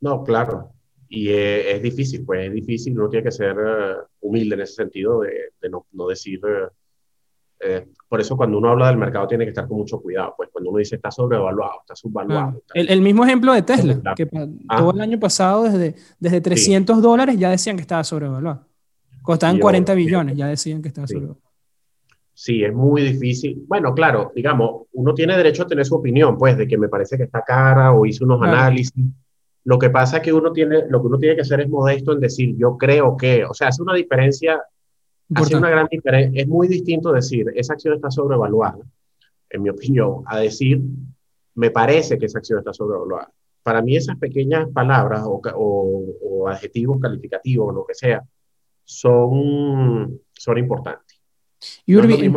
No, 0.00 0.24
claro. 0.24 0.72
Y 1.10 1.28
es, 1.28 1.82
difícil, 1.82 2.24
pues 2.24 2.48
es 2.48 2.54
difícil, 2.54 2.98
uno 2.98 3.10
tiene 3.10 3.24
que 3.24 3.32
ser 3.32 3.54
eh, 3.58 3.96
humilde 4.20 4.54
en 4.54 4.62
ese 4.62 4.76
sentido 4.76 5.20
de, 5.20 5.52
de 5.60 5.68
no, 5.68 5.86
no, 5.92 6.06
decir 6.08 6.40
eh, 7.64 7.86
por 8.08 8.20
eso 8.20 8.36
cuando 8.36 8.58
uno 8.58 8.70
habla 8.70 8.88
del 8.88 8.96
mercado 8.96 9.26
tiene 9.26 9.44
que 9.44 9.50
estar 9.50 9.68
con 9.68 9.78
mucho 9.78 10.00
cuidado, 10.00 10.34
pues 10.36 10.50
cuando 10.52 10.70
uno 10.70 10.78
dice 10.78 10.96
está 10.96 11.10
sobrevaluado, 11.10 11.80
está 11.80 11.94
subvaluado. 11.94 12.60
El, 12.74 13.00
mismo 13.00 13.24
ejemplo 13.24 13.52
de 13.52 13.62
Tesla, 13.62 14.14
que 14.16 14.28
ah. 14.68 14.78
todo 14.78 14.92
el 14.92 15.00
año 15.00 15.20
pasado 15.20 15.64
desde, 15.64 15.94
desde 16.18 16.40
300 16.40 17.00
dólares 17.00 17.38
ya 17.38 17.50
decían 17.50 17.76
que 17.76 17.82
estaba 17.82 18.04
sobrevaluado. 18.04 18.66
Costaban 19.22 19.58
40 19.58 19.94
billones, 19.94 20.36
ya 20.36 20.48
decían 20.48 20.82
que 20.82 20.88
estaba 20.88 21.06
sobrevaluado. 21.06 21.40
Sí, 22.34 22.64
es 22.64 22.74
muy 22.74 23.02
difícil. 23.02 23.64
Bueno, 23.68 23.94
claro, 23.94 24.32
digamos, 24.34 24.86
uno 24.94 25.14
tiene 25.14 25.36
derecho 25.36 25.62
a 25.62 25.66
tener 25.66 25.84
su 25.84 25.94
opinión, 25.94 26.36
pues, 26.36 26.56
de 26.56 26.66
que 26.66 26.76
me 26.76 26.88
parece 26.88 27.16
que 27.16 27.24
está 27.24 27.42
cara 27.42 27.92
o 27.92 28.04
hice 28.04 28.24
unos 28.24 28.42
análisis. 28.42 29.04
Lo 29.64 29.78
que 29.78 29.90
pasa 29.90 30.16
es 30.16 30.22
que 30.24 30.32
uno 30.32 30.52
tiene, 30.52 30.88
lo 30.88 31.00
que 31.00 31.06
uno 31.06 31.18
tiene 31.18 31.36
que 31.36 31.42
hacer 31.42 31.60
es 31.60 31.68
modesto 31.68 32.12
en 32.12 32.20
decir, 32.20 32.56
yo 32.56 32.76
creo 32.76 33.16
que, 33.16 33.44
o 33.44 33.54
sea, 33.54 33.68
hace 33.68 33.80
una 33.80 33.94
diferencia 33.94 34.60
Hace 35.34 35.56
una 35.56 35.70
gran 35.70 35.86
diferencia. 35.90 36.42
Es 36.42 36.48
muy 36.48 36.68
distinto 36.68 37.12
decir, 37.12 37.46
esa 37.54 37.74
acción 37.74 37.94
está 37.94 38.10
sobrevaluada, 38.10 38.78
en 39.50 39.62
mi 39.62 39.68
opinión, 39.70 40.22
a 40.26 40.38
decir, 40.38 40.80
me 41.54 41.70
parece 41.70 42.18
que 42.18 42.26
esa 42.26 42.38
acción 42.38 42.58
está 42.58 42.72
sobrevaluada. 42.72 43.30
Para 43.62 43.80
mí 43.80 43.96
esas 43.96 44.18
pequeñas 44.18 44.68
palabras 44.70 45.22
o, 45.24 45.40
o, 45.54 46.48
adjetivos 46.48 47.00
calificativos 47.00 47.68
o 47.68 47.72
lo 47.72 47.86
que 47.86 47.94
sea 47.94 48.22
son, 48.84 50.20
son 50.32 50.58
importantes. 50.58 51.20
Y 51.86 51.94
Urbi, 51.94 52.32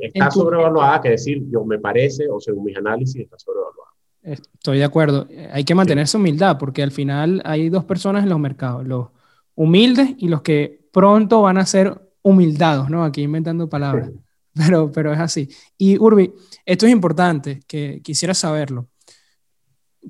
está 0.00 0.30
sobrevaluada 0.30 1.02
que 1.02 1.10
decir 1.10 1.42
yo 1.50 1.64
me 1.66 1.78
parece 1.78 2.30
o 2.30 2.40
según 2.40 2.64
mis 2.64 2.76
análisis 2.78 3.20
está 3.20 3.38
sobrevaluada. 3.38 3.90
Estoy 4.22 4.78
de 4.78 4.84
acuerdo. 4.84 5.28
Hay 5.52 5.64
que 5.64 5.74
mantener 5.74 6.04
esa 6.04 6.16
humildad 6.16 6.56
porque 6.58 6.82
al 6.82 6.90
final 6.90 7.42
hay 7.44 7.68
dos 7.68 7.84
personas 7.84 8.22
en 8.22 8.30
los 8.30 8.38
mercados, 8.38 8.86
los 8.86 9.08
humildes 9.54 10.14
y 10.16 10.28
los 10.28 10.40
que 10.42 10.88
pronto 10.92 11.42
van 11.42 11.58
a 11.58 11.66
ser 11.66 12.00
humildados, 12.22 12.90
¿no? 12.90 13.04
Aquí 13.04 13.22
inventando 13.22 13.68
palabras, 13.68 14.10
pero, 14.54 14.90
pero 14.92 15.12
es 15.12 15.18
así. 15.18 15.48
Y 15.78 15.98
Urbi, 15.98 16.32
esto 16.64 16.86
es 16.86 16.92
importante, 16.92 17.60
que 17.66 18.00
quisiera 18.02 18.34
saberlo. 18.34 18.88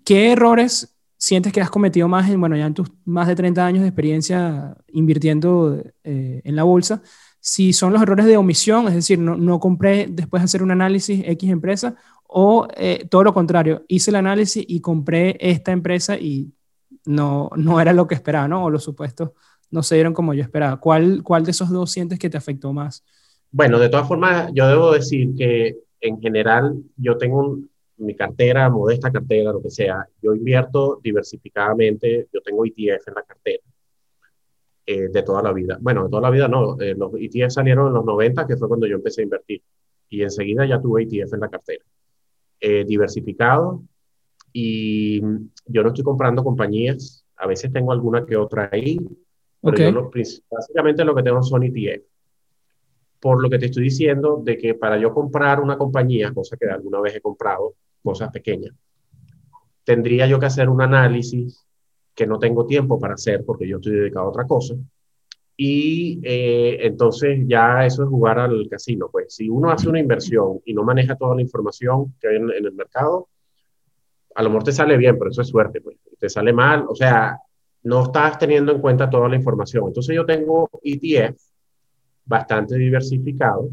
¿Qué 0.05 0.33
errores 0.33 0.96
sientes 1.16 1.53
que 1.53 1.61
has 1.61 1.70
cometido 1.70 2.09
más 2.09 2.31
en, 2.31 2.40
bueno, 2.40 2.57
ya 2.57 2.66
en 2.66 2.75
tus 2.75 2.90
más 3.05 3.29
de 3.29 3.35
30 3.35 3.66
años 3.66 3.83
de 3.83 3.88
experiencia 3.88 4.77
invirtiendo 4.88 5.83
eh, 6.05 6.40
en 6.44 6.57
la 6.57 6.62
bolsa? 6.62 7.03
Si 7.40 7.73
son 7.73 7.92
los 7.92 8.03
errores 8.03 8.27
de 8.27 8.37
omisión, 8.37 8.87
es 8.88 8.94
decir, 8.94 9.18
no, 9.18 9.37
no 9.37 9.59
compré 9.61 10.07
después 10.11 10.42
de 10.42 10.44
hacer 10.44 10.62
un 10.62 10.70
análisis 10.70 11.23
X 11.25 11.51
empresa, 11.51 11.96
o 12.27 12.68
eh, 12.77 13.07
todo 13.11 13.25
lo 13.25 13.35
contrario, 13.35 13.85
hice 13.88 14.11
el 14.11 14.16
análisis 14.16 14.64
y 14.66 14.81
compré 14.81 15.37
esta 15.40 15.73
empresa 15.73 16.16
y 16.16 16.53
no, 17.07 17.51
no 17.57 17.81
era 17.81 17.92
lo 17.92 18.07
que 18.07 18.14
esperaba, 18.14 18.46
¿no? 18.46 18.64
O 18.64 18.70
los 18.70 18.85
supuestos 18.85 19.31
no 19.70 19.83
se 19.83 19.94
dieron 19.94 20.14
como 20.14 20.35
yo 20.35 20.42
esperaba. 20.42 20.78
¿Cuál, 20.78 21.22
¿Cuál 21.22 21.44
de 21.44 21.50
esos 21.52 21.70
dos 21.70 21.90
sientes 21.90 22.18
que 22.18 22.30
te 22.30 22.37
afectó 22.37 22.72
más? 22.72 23.04
Bueno, 23.50 23.78
de 23.78 23.88
todas 23.88 24.06
formas, 24.06 24.50
yo 24.54 24.66
debo 24.68 24.92
decir 24.92 25.35
que 25.37 25.78
en 26.00 26.20
general 26.20 26.74
yo 26.96 27.16
tengo 27.16 27.59
mi 27.98 28.14
cartera, 28.14 28.70
modesta 28.70 29.11
cartera, 29.11 29.52
lo 29.52 29.62
que 29.62 29.70
sea, 29.70 30.06
yo 30.22 30.35
invierto 30.35 31.00
diversificadamente, 31.02 32.28
yo 32.33 32.40
tengo 32.40 32.64
ETF 32.64 33.09
en 33.09 33.14
la 33.14 33.22
cartera. 33.22 33.62
Eh, 34.87 35.09
de 35.09 35.22
toda 35.22 35.42
la 35.42 35.52
vida. 35.52 35.78
Bueno, 35.80 36.04
de 36.04 36.11
toda 36.11 36.22
la 36.22 36.30
vida 36.30 36.48
no, 36.48 36.80
eh, 36.80 36.96
los 36.96 37.12
ETF 37.14 37.50
salieron 37.52 37.88
en 37.88 37.92
los 37.92 38.04
90, 38.04 38.46
que 38.46 38.56
fue 38.56 38.66
cuando 38.66 38.88
yo 38.88 38.96
empecé 38.96 39.20
a 39.20 39.24
invertir. 39.24 39.62
Y 40.09 40.22
enseguida 40.22 40.66
ya 40.66 40.80
tuve 40.80 41.02
ETF 41.04 41.35
en 41.35 41.40
la 41.40 41.48
cartera. 41.48 41.85
Eh, 42.59 42.85
diversificado 42.85 43.83
y 44.52 45.20
yo 45.66 45.83
no 45.83 45.88
estoy 45.88 46.02
comprando 46.04 46.42
compañías, 46.42 47.24
a 47.37 47.46
veces 47.46 47.72
tengo 47.72 47.92
alguna 47.92 48.26
que 48.26 48.37
otra 48.37 48.68
ahí, 48.72 48.98
pero 49.62 50.11
básicamente 50.51 51.05
lo 51.05 51.14
que 51.14 51.23
tengo 51.23 51.42
son 51.42 51.62
ETF. 51.64 52.03
Por 53.20 53.42
lo 53.42 53.51
que 53.51 53.59
te 53.59 53.66
estoy 53.66 53.85
diciendo 53.85 54.40
de 54.42 54.57
que 54.57 54.75
para 54.75 54.99
yo 54.99 55.12
comprar 55.12 55.61
una 55.61 55.77
compañía, 55.77 56.33
cosa 56.33 56.57
que 56.57 56.66
alguna 56.66 57.01
vez 57.01 57.16
he 57.16 57.20
comprado, 57.20 57.75
cosas 58.03 58.31
pequeñas, 58.31 58.75
tendría 59.85 60.27
yo 60.27 60.38
que 60.38 60.46
hacer 60.46 60.68
un 60.68 60.81
análisis 60.81 61.66
que 62.14 62.27
no 62.27 62.38
tengo 62.38 62.66
tiempo 62.66 62.99
para 62.99 63.14
hacer 63.14 63.44
porque 63.44 63.68
yo 63.68 63.77
estoy 63.77 63.92
dedicado 63.92 64.27
a 64.27 64.31
otra 64.31 64.46
cosa. 64.46 64.75
Y 65.57 66.18
eh, 66.23 66.79
entonces 66.87 67.40
ya 67.46 67.85
eso 67.85 68.03
es 68.03 68.09
jugar 68.09 68.38
al 68.38 68.66
casino. 68.70 69.11
Pues 69.12 69.35
si 69.35 69.51
uno 69.51 69.70
hace 69.70 69.90
una 69.90 70.01
inversión 70.01 70.61
y 70.64 70.73
no 70.73 70.83
maneja 70.83 71.16
toda 71.16 71.35
la 71.35 71.42
información 71.42 72.14
que 72.18 72.29
hay 72.29 72.37
en, 72.37 72.51
en 72.51 72.64
el 72.64 72.73
mercado, 72.73 73.29
a 74.35 74.42
lo 74.42 74.49
mejor 74.49 74.64
te 74.64 74.73
sale 74.73 74.96
bien, 74.96 75.18
pero 75.18 75.31
eso 75.31 75.42
es 75.42 75.49
suerte. 75.49 75.83
Pues. 75.83 75.99
Te 76.18 76.31
sale 76.31 76.53
mal, 76.53 76.87
o 76.88 76.94
sea, 76.94 77.38
no 77.83 78.05
estás 78.05 78.38
teniendo 78.38 78.73
en 78.73 78.81
cuenta 78.81 79.09
toda 79.09 79.29
la 79.29 79.37
información. 79.37 79.87
Entonces 79.88 80.14
yo 80.14 80.27
tengo 80.27 80.69
ETF 80.83 81.40
bastante 82.25 82.77
diversificado, 82.77 83.71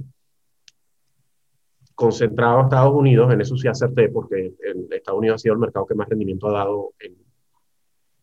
concentrado 1.93 2.60
a 2.60 2.63
Estados 2.63 2.93
Unidos, 2.93 3.32
en 3.34 3.41
eso 3.41 3.58
sí 3.58 3.67
acerté 3.67 4.10
porque 4.10 4.54
Estados 4.91 5.20
Unidos 5.20 5.36
ha 5.36 5.39
sido 5.39 5.54
el 5.54 5.60
mercado 5.60 5.86
que 5.86 5.96
más 5.96 6.08
rendimiento 6.08 6.48
ha 6.48 6.54
dado 6.54 6.93
en, 7.00 7.15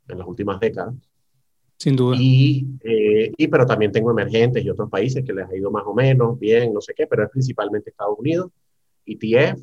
en 0.09 0.18
las 0.18 0.27
últimas 0.27 0.61
décadas. 0.61 0.94
Sin 1.77 1.97
duda. 1.97 2.16
Y, 2.18 2.66
eh, 2.83 3.33
y, 3.37 3.49
pero 3.49 3.66
también 3.66 3.92
tengo 3.92 4.11
emergentes 4.11 4.64
y 4.64 4.70
otros 4.70 4.88
países 4.88 5.25
que 5.25 5.33
les 5.33 5.49
ha 5.49 5.57
ido 5.57 5.70
más 5.70 5.83
o 5.87 5.92
menos 5.92 6.38
bien, 6.38 6.73
no 6.73 6.81
sé 6.81 6.94
qué, 6.94 7.07
pero 7.07 7.25
es 7.25 7.31
principalmente 7.31 7.90
Estados 7.90 8.18
Unidos, 8.18 8.51
ETF 9.05 9.61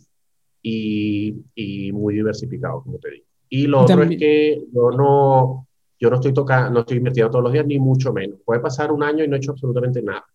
y, 0.61 1.35
y 1.55 1.91
muy 1.91 2.13
diversificado, 2.13 2.83
como 2.83 2.99
te 2.99 3.11
digo. 3.11 3.25
Y 3.49 3.67
lo 3.67 3.81
otro 3.81 4.03
es 4.03 4.17
que 4.17 4.63
yo 4.71 4.91
no, 4.91 5.67
yo 6.01 6.09
no 6.09 6.15
estoy 6.15 6.33
tocando, 6.33 6.71
no 6.71 6.79
estoy 6.79 6.97
invirtiendo 6.97 7.29
todos 7.29 7.43
los 7.43 7.53
días, 7.53 7.65
ni 7.65 7.77
mucho 7.77 8.11
menos. 8.11 8.39
Puede 8.43 8.59
pasar 8.59 8.91
un 8.91 9.03
año 9.03 9.23
y 9.23 9.27
no 9.27 9.35
he 9.35 9.37
hecho 9.37 9.51
absolutamente 9.51 10.01
nada. 10.01 10.25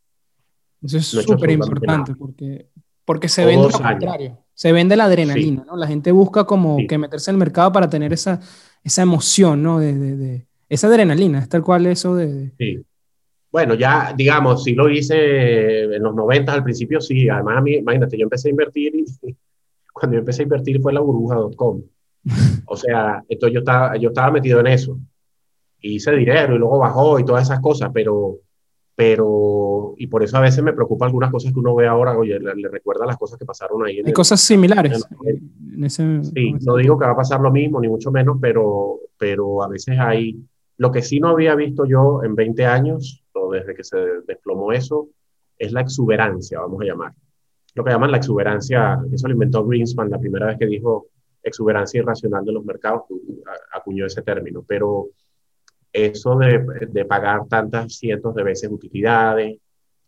Eso 0.80 0.98
es 0.98 1.06
súper 1.06 1.50
importante 1.50 2.14
porque, 2.14 2.68
porque 3.04 3.28
se 3.28 3.44
vende 3.44 3.68
lo 3.68 3.70
contrario. 3.72 4.38
Se 4.54 4.70
vende 4.70 4.94
la 4.94 5.06
adrenalina, 5.06 5.64
¿no? 5.66 5.76
La 5.76 5.88
gente 5.88 6.12
busca 6.12 6.44
como 6.44 6.78
que 6.86 6.96
meterse 6.96 7.32
en 7.32 7.34
el 7.34 7.40
mercado 7.40 7.72
para 7.72 7.90
tener 7.90 8.12
esa, 8.12 8.40
esa 8.84 9.02
emoción, 9.02 9.60
¿no? 9.62 9.80
De, 9.80 9.92
de, 9.92 10.46
esa 10.68 10.86
adrenalina, 10.86 11.40
es 11.40 11.48
tal 11.48 11.62
cual 11.62 11.86
eso 11.86 12.14
de... 12.14 12.52
Sí. 12.58 12.84
Bueno, 13.50 13.74
ya, 13.74 14.14
digamos, 14.16 14.62
sí 14.62 14.74
lo 14.74 14.88
hice 14.88 15.82
en 15.82 16.02
los 16.02 16.14
90 16.14 16.52
al 16.52 16.62
principio, 16.62 17.00
sí. 17.00 17.28
Además, 17.28 17.58
a 17.58 17.60
mí, 17.60 17.74
imagínate, 17.74 18.16
yo 18.16 18.24
empecé 18.24 18.48
a 18.48 18.50
invertir 18.50 18.94
y 18.94 19.04
cuando 19.92 20.14
yo 20.14 20.20
empecé 20.20 20.42
a 20.42 20.44
invertir 20.44 20.80
fue 20.80 20.92
la 20.92 21.00
burbuja.com. 21.00 21.82
O 22.68 22.76
sea, 22.76 23.22
entonces 23.28 23.54
yo 23.54 23.60
estaba, 23.60 23.96
yo 23.96 24.08
estaba 24.08 24.30
metido 24.30 24.60
en 24.60 24.66
eso 24.68 24.98
hice 25.80 26.12
dinero 26.12 26.54
y 26.54 26.58
luego 26.58 26.78
bajó 26.78 27.18
y 27.18 27.24
todas 27.24 27.44
esas 27.44 27.60
cosas, 27.60 27.90
pero, 27.92 28.38
pero, 28.94 29.94
y 29.96 30.06
por 30.06 30.22
eso 30.22 30.36
a 30.36 30.40
veces 30.40 30.62
me 30.62 30.72
preocupa 30.72 31.06
algunas 31.06 31.30
cosas 31.30 31.52
que 31.52 31.58
uno 31.58 31.74
ve 31.74 31.86
ahora, 31.86 32.16
oye, 32.16 32.38
le, 32.40 32.68
recuerda 32.68 33.06
las 33.06 33.16
cosas 33.16 33.38
que 33.38 33.44
pasaron 33.44 33.84
ahí. 33.84 34.00
Hay 34.04 34.12
cosas 34.12 34.40
similares. 34.40 35.06
sí, 35.88 36.54
no 36.64 36.76
digo 36.76 36.98
que 36.98 37.06
va 37.06 37.12
a 37.12 37.16
pasar 37.16 37.40
lo 37.40 37.50
mismo, 37.50 37.80
ni 37.80 37.88
mucho 37.88 38.10
menos, 38.10 38.38
pero, 38.40 39.00
pero 39.18 39.62
a 39.62 39.68
veces 39.68 39.98
hay, 39.98 40.38
lo 40.78 40.90
que 40.90 41.02
sí 41.02 41.20
no 41.20 41.28
había 41.28 41.54
visto 41.54 41.84
yo 41.84 42.22
en 42.24 42.34
20 42.34 42.64
años, 42.66 43.24
o 43.32 43.52
desde 43.52 43.74
que 43.74 43.84
se 43.84 43.98
desplomó 44.26 44.72
eso, 44.72 45.08
es 45.58 45.72
la 45.72 45.80
exuberancia, 45.80 46.60
vamos 46.60 46.80
a 46.82 46.84
llamar. 46.84 47.12
Lo 47.74 47.84
que 47.84 47.90
llaman 47.90 48.10
la 48.10 48.16
exuberancia, 48.16 48.98
eso 49.12 49.28
lo 49.28 49.34
inventó 49.34 49.66
Greenspan 49.66 50.10
la 50.10 50.18
primera 50.18 50.46
vez 50.46 50.58
que 50.58 50.66
dijo 50.66 51.08
exuberancia 51.42 52.00
irracional 52.00 52.44
de 52.44 52.52
los 52.52 52.64
mercados, 52.64 53.02
acuñó 53.72 54.06
ese 54.06 54.22
término, 54.22 54.64
pero 54.66 55.08
eso 55.96 56.36
de, 56.36 56.64
de, 56.88 57.04
pagar 57.04 57.46
tantas 57.48 57.94
cientos 57.94 58.34
de 58.34 58.42
veces 58.42 58.70
utilidades 58.70 59.58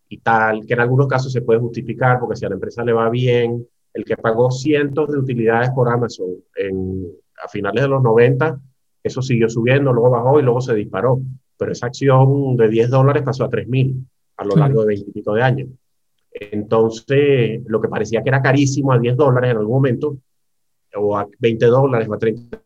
y 0.08 0.18
tal, 0.18 0.66
que 0.66 0.74
en 0.74 0.80
algunos 0.80 1.06
casos 1.06 1.32
se 1.32 1.42
puede 1.42 1.60
justificar 1.60 2.18
porque 2.18 2.36
si 2.36 2.44
a 2.44 2.48
la 2.48 2.54
empresa 2.54 2.84
le 2.84 2.92
va 2.92 3.08
bien, 3.10 3.66
el 3.94 4.04
que 4.04 4.16
pagó 4.16 4.50
cientos 4.50 5.10
de 5.10 5.18
utilidades 5.18 5.70
por 5.70 5.88
Amazon 5.88 6.28
en, 6.56 7.06
a 7.42 7.48
finales 7.48 7.82
de 7.82 7.88
los 7.88 8.02
90, 8.02 8.60
eso 9.02 9.22
siguió 9.22 9.48
subiendo, 9.48 9.92
luego 9.92 10.10
bajó 10.10 10.38
y 10.38 10.42
luego 10.42 10.60
se 10.60 10.74
disparó. 10.74 11.20
Pero 11.56 11.72
esa 11.72 11.86
acción 11.86 12.56
de 12.56 12.68
10 12.68 12.90
dólares 12.90 13.22
pasó 13.22 13.44
a 13.44 13.48
3 13.48 13.66
mil 13.68 14.06
a 14.36 14.44
lo 14.44 14.54
largo 14.54 14.82
de 14.82 14.88
20 14.88 15.10
y 15.10 15.12
pico 15.12 15.34
de 15.34 15.42
años. 15.42 15.68
Entonces, 16.30 17.62
lo 17.66 17.80
que 17.80 17.88
parecía 17.88 18.22
que 18.22 18.28
era 18.28 18.42
carísimo 18.42 18.92
a 18.92 18.98
10 18.98 19.16
dólares 19.16 19.50
en 19.50 19.56
algún 19.56 19.74
momento, 19.74 20.18
o 20.96 21.16
a 21.16 21.26
20 21.38 21.66
dólares 21.66 22.08
o 22.08 22.14
a 22.14 22.18
30, 22.18 22.60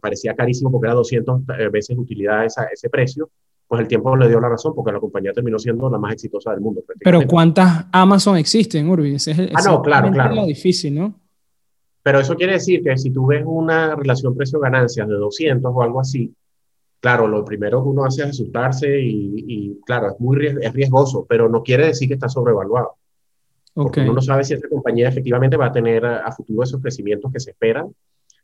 parecía 0.00 0.34
carísimo 0.34 0.70
porque 0.70 0.86
era 0.86 0.94
200 0.94 1.42
eh, 1.58 1.68
veces 1.68 1.96
utilidad 1.96 2.44
esa, 2.44 2.64
ese 2.64 2.88
precio, 2.90 3.30
pues 3.66 3.82
el 3.82 3.88
tiempo 3.88 4.16
le 4.16 4.28
dio 4.28 4.40
la 4.40 4.48
razón 4.48 4.74
porque 4.74 4.92
la 4.92 4.98
compañía 4.98 5.32
terminó 5.32 5.58
siendo 5.58 5.88
la 5.88 5.98
más 5.98 6.14
exitosa 6.14 6.50
del 6.50 6.60
mundo. 6.60 6.82
Pero 6.98 7.20
¿cuántas 7.26 7.86
Amazon 7.92 8.36
existen, 8.36 8.88
Urbi? 8.88 9.14
Ese 9.14 9.30
es, 9.30 9.38
ah, 9.54 9.62
no, 9.64 9.82
claro, 9.82 10.10
claro. 10.10 10.34
lo 10.34 10.46
difícil, 10.46 10.94
¿no? 10.94 11.14
Pero 12.02 12.18
eso 12.18 12.34
quiere 12.34 12.54
decir 12.54 12.82
que 12.82 12.96
si 12.96 13.10
tú 13.10 13.26
ves 13.26 13.44
una 13.46 13.94
relación 13.94 14.34
precio-ganancias 14.34 15.06
de 15.06 15.14
200 15.14 15.70
o 15.72 15.82
algo 15.82 16.00
así, 16.00 16.34
claro, 16.98 17.28
lo 17.28 17.44
primero 17.44 17.82
que 17.82 17.88
uno 17.90 18.04
hace 18.04 18.22
es 18.22 18.30
asustarse 18.30 19.00
y, 19.00 19.44
y 19.46 19.80
claro, 19.86 20.08
es 20.12 20.20
muy 20.20 20.46
es 20.46 20.72
riesgoso, 20.72 21.26
pero 21.28 21.48
no 21.48 21.62
quiere 21.62 21.86
decir 21.86 22.08
que 22.08 22.14
está 22.14 22.28
sobrevaluado. 22.28 22.96
Porque 23.72 24.00
uno 24.00 24.14
no 24.14 24.20
sabe 24.20 24.44
si 24.44 24.54
esta 24.54 24.68
compañía 24.68 25.08
efectivamente 25.08 25.56
va 25.56 25.66
a 25.66 25.72
tener 25.72 26.04
a, 26.04 26.30
futuro 26.32 26.62
esos 26.62 26.80
crecimientos 26.80 27.32
que 27.32 27.40
se 27.40 27.50
esperan. 27.50 27.94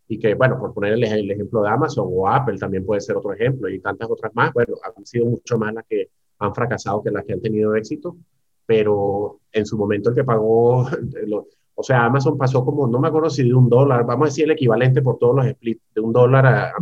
Y 0.09 0.20
que, 0.20 0.35
bueno, 0.35 0.59
por 0.59 0.72
poner 0.72 0.93
el, 0.93 1.31
ejemplo 1.31 1.62
de 1.62 1.68
Amazon 1.68 2.07
o 2.09 2.29
Apple 2.29 2.59
también 2.59 2.87
puede 2.87 3.01
ser 3.01 3.16
otro 3.16 3.33
ejemplo 3.33 3.68
y 3.68 3.81
tantas 3.81 4.09
otras 4.09 4.33
más, 4.35 4.53
bueno, 4.53 4.74
han 4.97 5.05
sido 5.05 5.27
mucho 5.27 5.59
más 5.59 5.74
las 5.74 5.85
que 5.85 6.11
han 6.39 6.55
fracasado 6.55 7.03
que 7.03 7.11
las 7.11 7.24
que 7.24 7.33
han 7.33 7.41
tenido 7.41 7.74
éxito, 7.74 8.16
pero 8.64 9.41
en 9.53 9.66
su 9.66 9.77
momento 9.77 10.11
el 10.11 10.14
que 10.14 10.22
pagó, 10.22 10.83
o 11.74 11.83
sea, 11.83 12.05
Amazon 12.05 12.39
pasó 12.39 12.64
como, 12.64 12.87
no 12.87 13.01
me 13.01 13.09
acuerdo 13.09 13.31
si 13.31 13.43
de 13.43 13.55
un 13.55 13.68
dólar, 13.68 14.07
vamos 14.07 14.27
a 14.27 14.31
decir 14.31 14.45
el 14.45 14.53
equivalente 14.53 15.03
por 15.03 15.18
todos 15.18 15.35
los 15.35 15.49
splits, 15.49 15.83
de 15.93 16.01
un 16.01 16.12
dólar 16.12 16.47
a, 16.47 16.72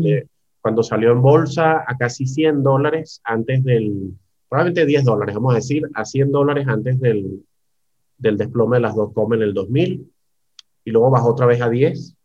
cuando 0.60 0.82
salió 0.82 1.12
en 1.12 1.22
bolsa 1.22 1.84
a 1.86 1.96
casi 1.96 2.26
100 2.26 2.62
dólares 2.62 3.22
antes 3.24 3.64
del, 3.64 4.12
probablemente 4.50 4.84
10 4.84 5.04
dólares, 5.04 5.34
vamos 5.34 5.52
a 5.52 5.56
decir, 5.56 5.82
a 5.94 6.04
100 6.04 6.30
dólares 6.30 6.66
antes 6.68 7.00
del, 7.00 7.42
del 8.24 8.38
desplome 8.38 8.78
de 8.78 8.80
las 8.80 8.96
dot-com 8.96 9.34
en 9.34 9.42
el 9.42 9.54
2000, 9.54 10.10
y 10.86 10.90
luego 10.90 11.10
bajó 11.10 11.30
otra 11.30 11.46
vez 11.46 11.60
a 11.60 11.68
10. 11.68 12.16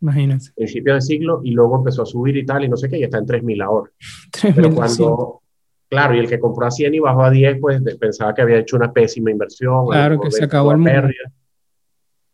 Imagínate. 0.00 0.46
Principio 0.56 0.94
del 0.94 1.02
siglo, 1.02 1.40
y 1.44 1.52
luego 1.52 1.76
empezó 1.76 2.02
a 2.02 2.06
subir 2.06 2.36
y 2.36 2.44
tal, 2.44 2.64
y 2.64 2.68
no 2.68 2.76
sé 2.76 2.88
qué, 2.88 2.98
y 2.98 3.04
está 3.04 3.18
en 3.18 3.26
3.000 3.26 3.62
ahora. 3.62 3.90
3, 4.32 4.54
Pero 4.56 4.74
cuando, 4.74 5.42
claro, 5.88 6.14
y 6.16 6.18
el 6.18 6.28
que 6.28 6.40
compró 6.40 6.66
a 6.66 6.70
100 6.70 6.94
y 6.94 6.98
bajó 6.98 7.22
a 7.22 7.30
10, 7.30 7.58
pues 7.60 7.82
pensaba 8.00 8.34
que 8.34 8.42
había 8.42 8.58
hecho 8.58 8.76
una 8.76 8.92
pésima 8.92 9.30
inversión. 9.30 9.86
Claro, 9.86 10.20
que 10.20 10.30
se 10.30 10.44
acabó 10.44 10.72
el 10.72 10.82
pérdida. 10.82 11.30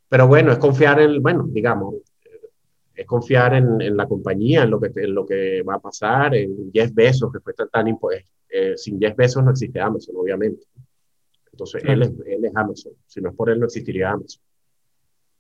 Pero 0.09 0.27
bueno, 0.27 0.53
es 0.53 0.59
confiar 0.59 1.01
en, 1.01 1.21
bueno, 1.21 1.45
digamos, 1.49 1.97
es 2.95 3.05
confiar 3.05 3.55
en, 3.55 3.81
en, 3.81 3.97
la 3.97 4.07
compañía, 4.07 4.63
en 4.63 4.71
lo, 4.71 4.81
que, 4.81 4.91
en 4.95 5.15
lo 5.15 5.27
que 5.27 5.63
va 5.63 5.75
a 5.75 5.81
pasar, 5.81 6.35
en 6.35 6.71
10 6.71 6.95
besos, 6.95 7.31
que 7.31 7.41
fue 7.41 7.53
tan, 7.53 7.69
tan 7.69 7.87
eh, 8.49 8.75
sin 8.77 8.99
10 8.99 9.15
besos 9.15 9.45
no 9.45 9.51
existe 9.51 9.81
Amazon, 9.81 10.17
obviamente. 10.17 10.67
Entonces, 11.59 11.83
él, 11.85 12.03
es, 12.03 12.11
él 12.25 12.45
es 12.45 12.55
Amazon. 12.55 12.93
Si 13.05 13.21
no 13.21 13.31
es 13.31 13.35
por 13.35 13.51
él, 13.51 13.59
no 13.59 13.67
existiría 13.67 14.13
Amazon. 14.13 14.41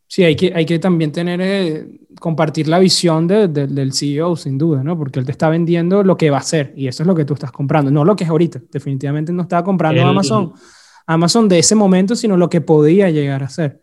Sí, 0.09 0.25
hay 0.25 0.35
que, 0.35 0.53
hay 0.53 0.67
que 0.67 0.81
también 0.81 1.13
tener, 1.13 1.41
eh, 1.41 2.01
compartir 2.19 2.67
la 2.67 2.81
visión 2.81 3.29
del 3.29 3.93
CEO, 3.93 4.35
sin 4.35 4.59
duda, 4.59 4.83
¿no? 4.83 4.99
Porque 4.99 5.21
él 5.21 5.27
te 5.27 5.31
está 5.31 5.49
vendiendo 5.49 6.03
lo 6.03 6.17
que 6.17 6.31
va 6.31 6.39
a 6.39 6.43
ser 6.43 6.73
y 6.75 6.89
eso 6.89 7.03
es 7.03 7.07
lo 7.07 7.15
que 7.15 7.25
tú 7.25 7.35
estás 7.35 7.53
comprando, 7.53 7.91
no 7.91 8.05
lo 8.05 8.17
que 8.17 8.25
es 8.25 8.31
ahorita. 8.31 8.61
Definitivamente 8.73 9.33
no 9.33 9.43
estaba 9.43 9.63
comprando 9.63 10.03
Amazon, 10.05 10.55
Amazon 11.07 11.49
de 11.49 11.61
ese 11.61 11.75
momento, 11.77 12.17
sino 12.17 12.37
lo 12.37 12.49
que 12.49 12.63
podía 12.63 13.11
llegar 13.11 13.45
a 13.45 13.49
ser. 13.49 13.83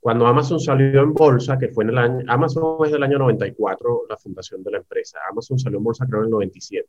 Cuando 0.00 0.26
Amazon 0.26 0.60
salió 0.60 1.02
en 1.02 1.14
bolsa, 1.14 1.58
que 1.58 1.68
fue 1.68 1.84
en 1.84 1.90
el 1.90 1.98
año, 1.98 2.24
Amazon 2.26 2.84
es 2.84 2.92
del 2.92 3.02
año 3.02 3.18
94, 3.18 4.02
la 4.10 4.16
fundación 4.16 4.62
de 4.62 4.72
la 4.72 4.78
empresa. 4.78 5.20
Amazon 5.30 5.58
salió 5.58 5.78
en 5.78 5.84
bolsa 5.84 6.06
creo 6.06 6.20
en 6.20 6.26
el 6.26 6.30
97 6.30 6.88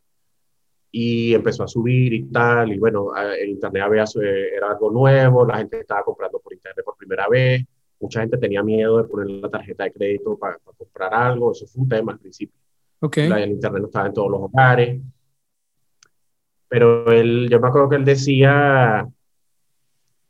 y 0.92 1.34
empezó 1.34 1.64
a 1.64 1.68
subir 1.68 2.14
y 2.14 2.24
tal, 2.26 2.74
y 2.74 2.78
bueno, 2.78 3.16
el 3.16 3.50
Internet 3.50 3.84
había, 3.84 4.06
era 4.56 4.72
algo 4.72 4.92
nuevo, 4.92 5.46
la 5.46 5.58
gente 5.58 5.80
estaba 5.80 6.04
comprando 6.04 6.40
por 6.40 6.54
Internet 6.54 6.84
por 6.86 6.98
primera 6.98 7.28
vez 7.30 7.66
Mucha 8.02 8.22
gente 8.22 8.38
tenía 8.40 8.64
miedo 8.64 8.98
de 8.98 9.04
poner 9.04 9.30
la 9.30 9.50
tarjeta 9.50 9.84
de 9.84 9.94
crédito 9.94 10.36
para, 10.36 10.58
comprar 10.58 11.14
algo, 11.14 11.52
eso 11.52 11.68
fue 11.68 11.84
un 11.84 11.90
tema 11.90 12.14
al 12.14 12.20
principio. 12.20 12.60
Okay. 13.00 13.32
el 13.32 13.52
internet 13.52 13.82
no 13.82 13.88
estaba 13.88 14.08
en 14.08 14.14
todos 14.14 14.32
los 14.32 14.42
hogares. 14.42 15.02
Pero 16.68 17.12
él, 17.12 17.48
yo 17.50 17.60
me 17.60 17.68
acuerdo 17.68 17.90
que 17.90 17.98
él 17.98 18.06
decía, 18.06 19.08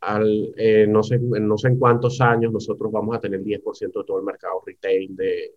al, 0.02 0.54
eh, 0.58 0.86
no, 0.88 1.02
sé, 1.02 1.18
no 1.20 1.58
sé 1.58 1.70
en 1.70 1.80
cuántos 1.80 2.20
años 2.20 2.52
nosotros 2.52 2.92
vamos 2.92 3.16
a 3.16 3.22
tener 3.22 3.42
10% 3.42 4.00
de 4.00 4.06
todo 4.06 4.20
el 4.20 4.26
mercado 4.26 4.62
retail 4.66 5.16
de, 5.16 5.56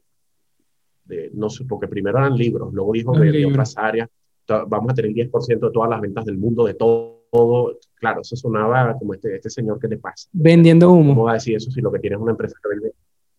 de, 1.06 1.30
no 1.34 1.50
sé, 1.50 1.64
porque 1.64 1.88
primero 1.88 2.18
eran 2.18 2.36
libros, 2.36 2.72
luego 2.72 2.92
dijo 2.92 3.12
que 3.12 3.32
de 3.32 3.46
otras 3.46 3.76
áreas, 3.76 4.08
vamos 4.46 4.92
a 4.92 4.94
tener 4.94 5.12
10% 5.12 5.66
de 5.66 5.72
todas 5.72 5.90
las 5.90 6.00
ventas 6.00 6.24
del 6.24 6.38
mundo, 6.38 6.64
de 6.64 6.74
todo 6.74 7.14
todo, 7.34 7.80
claro, 7.96 8.20
eso 8.20 8.36
sonaba 8.36 8.96
como 8.96 9.12
este, 9.12 9.34
este 9.34 9.50
señor 9.50 9.80
que 9.80 9.88
le 9.88 9.98
pasa. 9.98 10.28
Vendiendo 10.32 10.92
humo. 10.92 11.14
¿Cómo 11.14 11.24
va 11.24 11.32
a 11.32 11.34
decir 11.34 11.56
eso 11.56 11.68
si 11.68 11.80
lo 11.80 11.90
que 11.90 11.98
tiene 11.98 12.14
es 12.14 12.22
una 12.22 12.30
empresa 12.30 12.54
que 12.62 12.68
vende, 12.68 12.92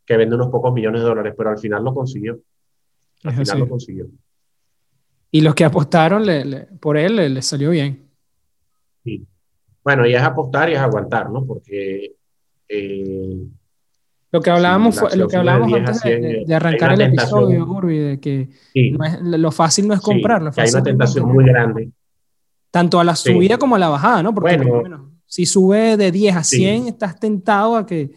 que 0.05 0.17
vende 0.17 0.35
unos 0.35 0.49
pocos 0.49 0.73
millones 0.73 0.99
de 0.99 1.07
dólares, 1.07 1.33
pero 1.37 1.51
al 1.51 1.57
final 1.57 1.81
lo 1.81 1.93
consiguió. 1.93 2.37
Al 3.23 3.33
final 3.35 3.59
lo 3.59 3.69
consiguió. 3.69 4.07
Y 5.31 5.39
los 5.39 5.55
que 5.55 5.63
apostaron 5.63 6.25
por 6.81 6.97
él 6.97 7.15
le, 7.15 7.41
salió 7.41 7.69
bien. 7.69 8.09
Sí. 9.05 9.25
Bueno, 9.81 10.05
y 10.05 10.13
es 10.13 10.21
apostar 10.21 10.69
y 10.69 10.73
es 10.73 10.79
aguantar, 10.79 11.29
¿no? 11.29 11.45
Porque... 11.45 12.15
Eh, 12.67 13.47
lo 14.35 14.41
que 14.41 14.49
hablábamos, 14.49 14.99
fue, 14.99 15.15
lo 15.15 15.27
que 15.27 15.37
hablábamos 15.37 15.73
antes 15.73 16.01
de, 16.01 16.55
arrancar 16.55 16.93
el 16.93 17.01
episodio, 17.01 17.65
Urbi, 17.65 17.97
de 17.97 18.19
que 18.19 18.49
lo 19.21 19.51
fácil 19.51 19.87
no 19.87 19.93
es 19.93 20.01
comprar. 20.01 20.41
lo 20.41 20.51
fácil 20.51 20.75
hay 20.75 20.81
una 20.81 20.83
tentación 20.83 21.27
muy 21.27 21.45
grande 21.45 21.91
tanto 22.75 22.99
a 22.99 23.05
la 23.05 23.15
subida 23.15 23.57
como 23.57 23.77
a 23.77 23.79
la 23.79 23.87
bajada, 23.87 24.21
¿no? 24.21 24.35
Porque 24.35 24.57
bueno, 24.57 25.13
si 25.25 25.45
sube 25.45 25.95
de 25.95 26.11
10 26.11 26.35
a 26.35 26.43
100, 26.43 26.87
estás 26.89 27.17
tentado 27.17 27.77
a, 27.77 27.85
que, 27.85 28.11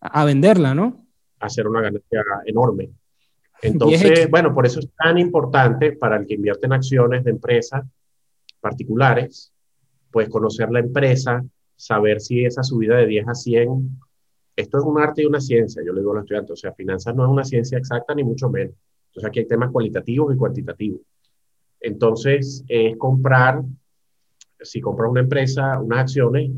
a 0.00 0.24
venderla, 0.24 0.74
¿no? 0.74 1.04
Hacer 1.40 1.68
una 1.68 1.82
ganancia 1.82 2.24
enorme. 2.46 2.88
Entonces, 3.62 4.30
bueno, 4.30 4.54
por 4.54 4.64
eso 4.64 4.80
es 4.80 4.88
tan 4.96 5.18
importante 5.18 5.92
para 5.92 6.16
el 6.16 6.26
que 6.26 6.36
invierte 6.36 6.64
en 6.64 6.72
acciones 6.72 7.22
de 7.22 7.32
empresas 7.32 7.84
particulares, 8.62 9.52
pues 10.10 10.30
conocer 10.30 10.70
la 10.70 10.78
empresa, 10.78 11.44
saber 11.76 12.22
si 12.22 12.46
esa 12.46 12.62
subida 12.62 12.96
de 12.96 13.06
10 13.06 13.28
a 13.28 13.34
100, 13.34 14.00
esto 14.54 14.78
es 14.78 14.84
un 14.84 15.00
arte 15.00 15.22
y 15.22 15.26
una 15.26 15.40
ciencia, 15.40 15.82
yo 15.84 15.92
le 15.92 16.00
digo 16.00 16.12
a 16.12 16.16
los 16.16 16.24
estudiantes, 16.24 16.52
o 16.52 16.56
sea, 16.56 16.72
finanzas 16.72 17.14
no 17.14 17.24
es 17.24 17.30
una 17.30 17.44
ciencia 17.44 17.78
exacta 17.78 18.14
ni 18.14 18.24
mucho 18.24 18.50
menos. 18.50 18.74
Entonces 19.08 19.28
aquí 19.28 19.40
hay 19.40 19.46
temas 19.46 19.70
cualitativos 19.70 20.34
y 20.34 20.38
cuantitativos. 20.38 21.00
Entonces, 21.80 22.64
es 22.68 22.96
comprar 22.96 23.62
si 24.64 24.80
compras 24.80 25.10
una 25.10 25.20
empresa, 25.20 25.80
unas 25.80 26.00
acciones, 26.00 26.50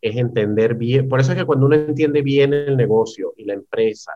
es 0.00 0.16
entender 0.16 0.74
bien. 0.74 1.08
Por 1.08 1.20
eso 1.20 1.32
es 1.32 1.38
que 1.38 1.44
cuando 1.44 1.66
uno 1.66 1.76
entiende 1.76 2.22
bien 2.22 2.54
el 2.54 2.76
negocio 2.76 3.34
y 3.36 3.44
la 3.44 3.54
empresa 3.54 4.12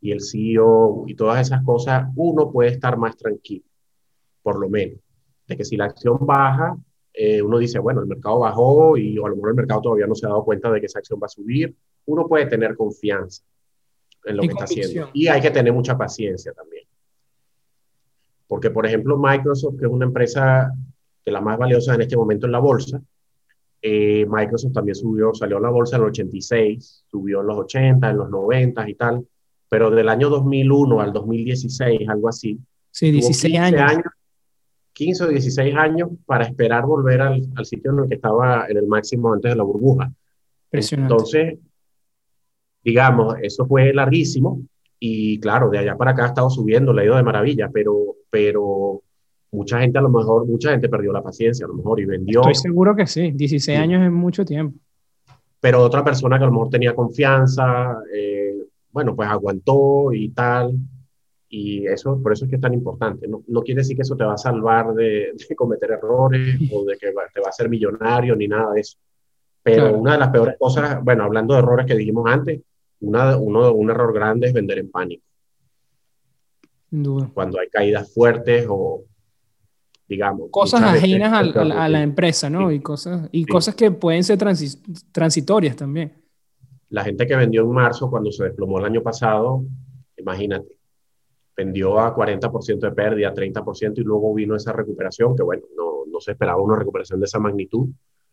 y 0.00 0.12
el 0.12 0.20
CEO 0.20 1.04
y 1.06 1.14
todas 1.14 1.40
esas 1.40 1.64
cosas, 1.64 2.08
uno 2.16 2.50
puede 2.50 2.70
estar 2.70 2.98
más 2.98 3.16
tranquilo, 3.16 3.64
por 4.42 4.58
lo 4.58 4.68
menos. 4.68 4.98
De 5.46 5.56
que 5.56 5.64
si 5.64 5.76
la 5.76 5.86
acción 5.86 6.18
baja, 6.20 6.76
eh, 7.14 7.42
uno 7.42 7.58
dice, 7.58 7.78
bueno, 7.78 8.00
el 8.00 8.06
mercado 8.06 8.40
bajó 8.40 8.96
y 8.96 9.16
a 9.16 9.28
lo 9.28 9.36
mejor 9.36 9.50
el 9.50 9.56
mercado 9.56 9.82
todavía 9.82 10.06
no 10.06 10.14
se 10.14 10.26
ha 10.26 10.30
dado 10.30 10.44
cuenta 10.44 10.70
de 10.70 10.80
que 10.80 10.86
esa 10.86 10.98
acción 10.98 11.18
va 11.22 11.26
a 11.26 11.30
subir. 11.30 11.74
Uno 12.06 12.26
puede 12.26 12.46
tener 12.46 12.76
confianza 12.76 13.42
en 14.24 14.36
lo 14.36 14.42
que 14.42 14.48
está 14.48 14.64
haciendo. 14.64 15.10
Y 15.12 15.28
hay 15.28 15.40
que 15.40 15.50
tener 15.50 15.72
mucha 15.72 15.96
paciencia 15.96 16.52
también. 16.52 16.84
Porque, 18.46 18.70
por 18.70 18.86
ejemplo, 18.86 19.16
Microsoft, 19.18 19.78
que 19.78 19.86
es 19.86 19.90
una 19.90 20.06
empresa 20.06 20.70
de 21.24 21.32
las 21.32 21.42
más 21.42 21.58
valiosas 21.58 21.94
en 21.94 22.02
este 22.02 22.16
momento 22.16 22.46
en 22.46 22.52
la 22.52 22.58
bolsa. 22.58 23.00
Eh, 23.80 24.26
Microsoft 24.28 24.72
también 24.72 24.94
subió, 24.94 25.34
salió 25.34 25.56
a 25.56 25.60
la 25.60 25.70
bolsa 25.70 25.96
en 25.96 26.02
el 26.02 26.08
86, 26.08 27.04
subió 27.10 27.40
en 27.40 27.46
los 27.46 27.58
80, 27.58 28.10
en 28.10 28.16
los 28.16 28.30
90 28.30 28.88
y 28.88 28.94
tal, 28.94 29.26
pero 29.68 29.90
del 29.90 30.08
año 30.08 30.28
2001 30.28 31.00
al 31.00 31.12
2016, 31.12 32.08
algo 32.08 32.28
así. 32.28 32.58
Sí, 32.90 33.10
16 33.10 33.58
años. 33.58 34.04
15 34.92 35.24
o 35.24 35.28
16 35.28 35.74
años 35.74 36.10
para 36.26 36.44
esperar 36.44 36.84
volver 36.84 37.22
al, 37.22 37.48
al, 37.56 37.64
sitio 37.64 37.92
en 37.92 38.00
el 38.00 38.08
que 38.08 38.16
estaba 38.16 38.66
en 38.68 38.76
el 38.76 38.86
máximo 38.86 39.32
antes 39.32 39.50
de 39.50 39.56
la 39.56 39.62
burbuja. 39.62 40.12
Entonces, 40.70 41.58
digamos, 42.82 43.36
eso 43.42 43.66
fue 43.66 43.92
larguísimo 43.92 44.60
y 44.98 45.40
claro, 45.40 45.68
de 45.68 45.78
allá 45.78 45.96
para 45.96 46.12
acá 46.12 46.24
ha 46.24 46.28
estado 46.28 46.48
subiendo, 46.48 46.92
le 46.92 47.02
ha 47.02 47.04
ido 47.06 47.16
de 47.16 47.22
maravilla, 47.24 47.68
pero, 47.72 48.16
pero 48.30 49.02
mucha 49.50 49.80
gente 49.80 49.98
a 49.98 50.02
lo 50.02 50.08
mejor, 50.08 50.46
mucha 50.46 50.70
gente 50.70 50.88
perdió 50.88 51.12
la 51.12 51.22
paciencia 51.22 51.66
a 51.66 51.68
lo 51.68 51.74
mejor 51.74 51.98
y 52.00 52.04
vendió. 52.04 52.40
Estoy 52.40 52.54
seguro 52.54 52.94
que 52.94 53.06
sí, 53.06 53.32
16 53.32 53.78
años 53.78 54.02
es 54.04 54.12
mucho 54.12 54.44
tiempo. 54.44 54.78
Pero 55.60 55.80
otra 55.80 56.04
persona 56.04 56.38
que 56.38 56.44
a 56.44 56.46
lo 56.46 56.52
mejor 56.52 56.70
tenía 56.70 56.94
confianza, 56.94 57.96
eh, 58.14 58.54
bueno, 58.90 59.14
pues 59.14 59.28
aguantó 59.28 60.12
y 60.12 60.28
tal. 60.30 60.72
Y 61.48 61.86
eso, 61.86 62.20
por 62.22 62.32
eso 62.32 62.44
es 62.44 62.50
que 62.50 62.56
es 62.56 62.62
tan 62.62 62.72
importante. 62.72 63.28
No, 63.28 63.42
no 63.46 63.62
quiere 63.62 63.80
decir 63.80 63.94
que 63.94 64.02
eso 64.02 64.16
te 64.16 64.24
va 64.24 64.34
a 64.34 64.38
salvar 64.38 64.94
de, 64.94 65.34
cometer 65.56 65.90
errores 65.90 66.58
o 66.72 66.84
de 66.84 66.96
que 66.96 67.08
te 67.08 67.40
va 67.40 67.46
a 67.46 67.50
hacer 67.50 67.68
millonario 67.68 68.34
ni 68.34 68.48
nada 68.48 68.72
de 68.72 68.80
eso. 68.80 68.98
Pero 69.62 69.96
una 69.96 70.12
de 70.12 70.18
las 70.18 70.30
peores 70.30 70.56
cosas, 70.58 71.02
bueno, 71.04 71.24
hablando 71.24 71.54
de 71.54 71.60
errores 71.60 71.86
que 71.86 71.94
dijimos 71.94 72.24
antes, 72.26 72.60
una, 73.02 73.36
uno, 73.36 73.72
un 73.72 73.90
error 73.90 74.12
grande 74.12 74.48
es 74.48 74.52
vender 74.52 74.78
en 74.78 74.90
pánico. 74.90 75.24
Sin 76.88 77.02
duda. 77.02 77.30
Cuando 77.32 77.60
hay 77.60 77.68
caídas 77.68 78.12
fuertes 78.12 78.66
o, 78.68 79.04
digamos. 80.08 80.50
Cosas 80.50 80.82
ajenas 80.82 81.32
a, 81.32 81.88
la 81.88 82.02
empresa, 82.02 82.48
¿no? 82.48 82.70
Y, 82.70 82.80
cosas, 82.80 83.28
y 83.32 83.44
cosas 83.44 83.74
que 83.74 83.90
pueden 83.90 84.24
ser 84.24 84.38
transitorias 85.12 85.76
también. 85.76 86.12
La 86.90 87.04
gente 87.04 87.26
que 87.26 87.34
vendió 87.34 87.62
en 87.62 87.70
marzo, 87.70 88.10
cuando 88.10 88.30
se 88.30 88.44
desplomó 88.44 88.78
el 88.78 88.84
año 88.84 89.02
pasado, 89.02 89.64
imagínate, 90.16 90.76
vendió 91.56 91.98
a 91.98 92.14
40% 92.14 92.78
de 92.78 92.92
pérdida, 92.92 93.32
30%, 93.32 93.98
y 93.98 94.02
luego 94.02 94.34
vino 94.34 94.54
esa 94.54 94.72
recuperación, 94.72 95.34
que 95.34 95.42
bueno, 95.42 95.62
no, 95.76 96.04
no 96.06 96.20
se 96.20 96.32
esperaba 96.32 96.60
una 96.60 96.76
recuperación 96.76 97.18
de 97.18 97.24
esa 97.24 97.38
magnitud. 97.38 97.88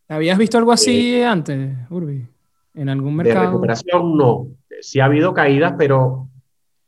¿Habías 0.09 0.37
visto 0.37 0.57
algo 0.57 0.71
así 0.71 1.15
eh, 1.15 1.25
antes, 1.25 1.77
Urbi? 1.89 2.27
¿En 2.73 2.89
algún 2.89 3.15
mercado? 3.15 3.39
De 3.39 3.45
recuperación 3.47 4.17
no. 4.17 4.47
Sí 4.81 4.99
ha 4.99 5.05
habido 5.05 5.33
caídas, 5.33 5.73
pero 5.77 6.29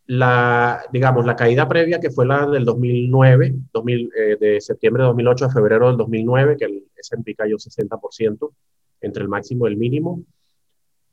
la, 0.08 0.84
digamos, 0.92 1.26
la 1.26 1.36
caída 1.36 1.68
previa 1.68 2.00
que 2.00 2.12
fue 2.12 2.26
la 2.26 2.46
del 2.48 2.66
2009, 2.66 3.56
2000, 3.72 4.12
eh, 4.16 4.38
de 4.40 4.62
septiembre 4.62 5.04
de 5.04 5.08
2008 5.08 5.46
a 5.46 5.52
febrero 5.52 5.88
del 5.88 5.98
2009, 5.98 6.58
que 6.58 6.66
el 6.66 6.84
S&P 6.98 7.36
cayó 7.36 7.58
60% 7.58 8.52
entre 9.02 9.24
el 9.24 9.30
máximo 9.30 9.68
y 9.68 9.72
el 9.72 9.78
mínimo. 9.78 10.24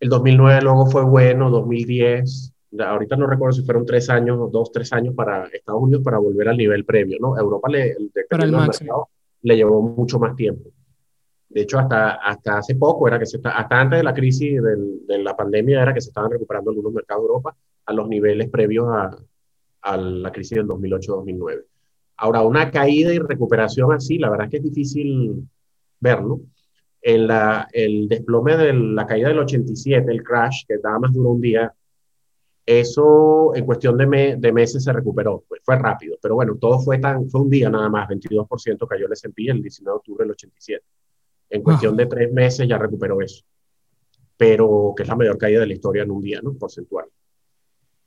El 0.00 0.08
2009 0.08 0.62
luego 0.62 0.86
fue 0.86 1.04
bueno, 1.04 1.50
2010, 1.50 2.52
ahorita 2.78 3.16
no 3.16 3.26
recuerdo 3.26 3.52
si 3.52 3.62
fueron 3.64 3.86
tres 3.86 4.10
años, 4.10 4.50
dos, 4.52 4.70
tres 4.72 4.92
años 4.92 5.14
para 5.14 5.46
Estados 5.46 5.82
Unidos 5.82 6.02
para 6.04 6.18
volver 6.18 6.48
al 6.48 6.56
nivel 6.56 6.84
previo, 6.84 7.18
¿no? 7.20 7.38
Europa 7.38 7.68
le, 7.68 7.92
el, 7.92 8.10
mercado, 8.14 9.08
le 9.42 9.56
llevó 9.56 9.82
mucho 9.82 10.18
más 10.18 10.36
tiempo. 10.36 10.70
De 11.48 11.62
hecho, 11.62 11.78
hasta, 11.78 12.14
hasta 12.16 12.58
hace 12.58 12.74
poco, 12.74 13.08
era 13.08 13.18
que 13.18 13.26
se 13.26 13.40
hasta 13.42 13.80
antes 13.80 13.98
de 13.98 14.02
la 14.02 14.12
crisis 14.12 14.60
de 14.62 15.18
la 15.18 15.34
pandemia, 15.36 15.82
era 15.82 15.94
que 15.94 16.00
se 16.00 16.10
estaban 16.10 16.30
recuperando 16.30 16.70
algunos 16.70 16.92
mercados 16.92 17.22
de 17.22 17.26
Europa 17.28 17.56
a 17.86 17.92
los 17.92 18.08
niveles 18.08 18.50
previos 18.50 18.86
a, 18.88 19.96
la 19.96 20.30
crisis 20.30 20.58
del 20.58 20.66
2008-2009. 20.66 21.64
Ahora, 22.18 22.42
una 22.42 22.70
caída 22.70 23.14
y 23.14 23.18
recuperación 23.18 23.92
así, 23.92 24.18
la 24.18 24.28
verdad 24.28 24.46
es 24.46 24.50
que 24.50 24.56
es 24.58 24.62
difícil 24.62 25.48
verlo. 25.98 26.40
En 27.00 27.26
la, 27.28 27.68
el 27.72 28.08
desplome 28.08 28.56
de 28.56 28.74
la 28.74 29.06
caída 29.06 29.28
del 29.28 29.38
87, 29.38 30.10
el 30.10 30.22
crash, 30.22 30.64
que 30.66 30.76
nada 30.82 30.98
más 30.98 31.12
duró 31.12 31.30
un 31.30 31.40
día, 31.40 31.72
eso 32.66 33.54
en 33.54 33.64
cuestión 33.64 33.96
de, 33.96 34.36
de 34.36 34.52
meses 34.52 34.84
se 34.84 34.92
recuperó, 34.92 35.44
pues 35.48 35.62
fue 35.64 35.76
rápido, 35.78 36.18
pero 36.20 36.34
bueno, 36.34 36.56
todo 36.60 36.80
fue 36.80 36.98
tan, 36.98 37.30
fue 37.30 37.40
un 37.40 37.48
día 37.48 37.70
nada 37.70 37.88
más, 37.88 38.06
22% 38.08 38.86
cayó 38.86 39.06
el 39.06 39.12
S&P 39.12 39.50
el 39.50 39.62
19 39.62 39.94
de 39.94 39.96
octubre 39.96 40.24
del 40.24 40.32
87. 40.32 40.84
En 41.50 41.62
cuestión 41.62 41.96
de 41.96 42.06
tres 42.06 42.32
meses 42.32 42.68
ya 42.68 42.78
recuperó 42.78 43.20
eso, 43.20 43.42
pero 44.36 44.92
que 44.96 45.02
es 45.02 45.08
la 45.08 45.16
mayor 45.16 45.38
caída 45.38 45.60
de 45.60 45.66
la 45.66 45.72
historia 45.72 46.02
en 46.02 46.10
un 46.10 46.20
día, 46.20 46.40
¿no? 46.42 46.54
Porcentual. 46.54 47.06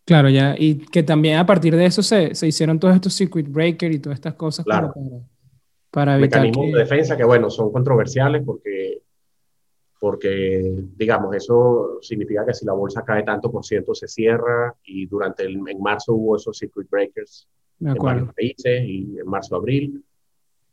Claro, 0.06 0.30
ya, 0.30 0.56
y 0.58 0.78
que 0.78 1.04
también 1.04 1.38
a 1.38 1.46
partir 1.46 1.76
de 1.76 1.86
eso 1.86 2.02
se, 2.04 2.36
se 2.36 2.48
hicieron 2.48 2.80
todos 2.80 2.96
estos 2.96 3.14
circuit 3.14 3.48
breakers 3.48 3.96
y 3.96 4.00
todas 4.00 4.18
estas 4.18 4.34
cosas 4.34 4.66
claro. 4.66 4.94
para, 5.90 6.18
evitar 6.18 6.42
Mecanismos 6.42 6.72
de 6.72 6.80
defensa 6.80 7.16
que, 7.16 7.24
bueno, 7.24 7.50
son 7.50 7.72
controversiales 7.72 8.44
porque 8.46 9.02
porque, 10.02 10.74
digamos, 10.98 11.36
eso 11.36 12.00
significa 12.02 12.44
que 12.44 12.56
si 12.56 12.66
la 12.66 12.74
bolsa 12.74 13.06
cae 13.06 13.22
tanto 13.22 13.52
por 13.52 13.64
ciento 13.64 13.94
se 13.94 14.08
cierra 14.08 14.76
y 14.84 15.06
durante 15.06 15.44
el, 15.44 15.62
en 15.68 15.80
marzo 15.80 16.16
hubo 16.16 16.38
esos 16.38 16.58
circuit 16.58 16.90
breakers 16.90 17.48
en 17.80 17.94
varios 17.94 18.34
países 18.34 18.84
y 18.84 19.20
en 19.20 19.28
marzo, 19.28 19.56
abril, 19.56 20.04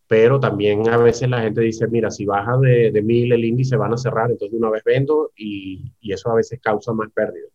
pero 0.08 0.40
también 0.40 0.88
a 0.88 0.96
veces 0.96 1.28
la 1.28 1.42
gente 1.42 1.60
dice, 1.60 1.86
mira, 1.86 2.10
si 2.10 2.24
baja 2.24 2.56
de, 2.56 2.90
de 2.90 3.02
mil 3.02 3.30
el 3.30 3.44
índice 3.44 3.76
van 3.76 3.92
a 3.92 3.98
cerrar, 3.98 4.30
entonces 4.30 4.52
de 4.52 4.58
una 4.58 4.70
vez 4.70 4.82
vendo 4.82 5.32
y, 5.36 5.92
y, 6.00 6.12
eso 6.12 6.30
a 6.30 6.34
veces 6.34 6.58
causa 6.62 6.94
más 6.94 7.10
pérdida. 7.12 7.46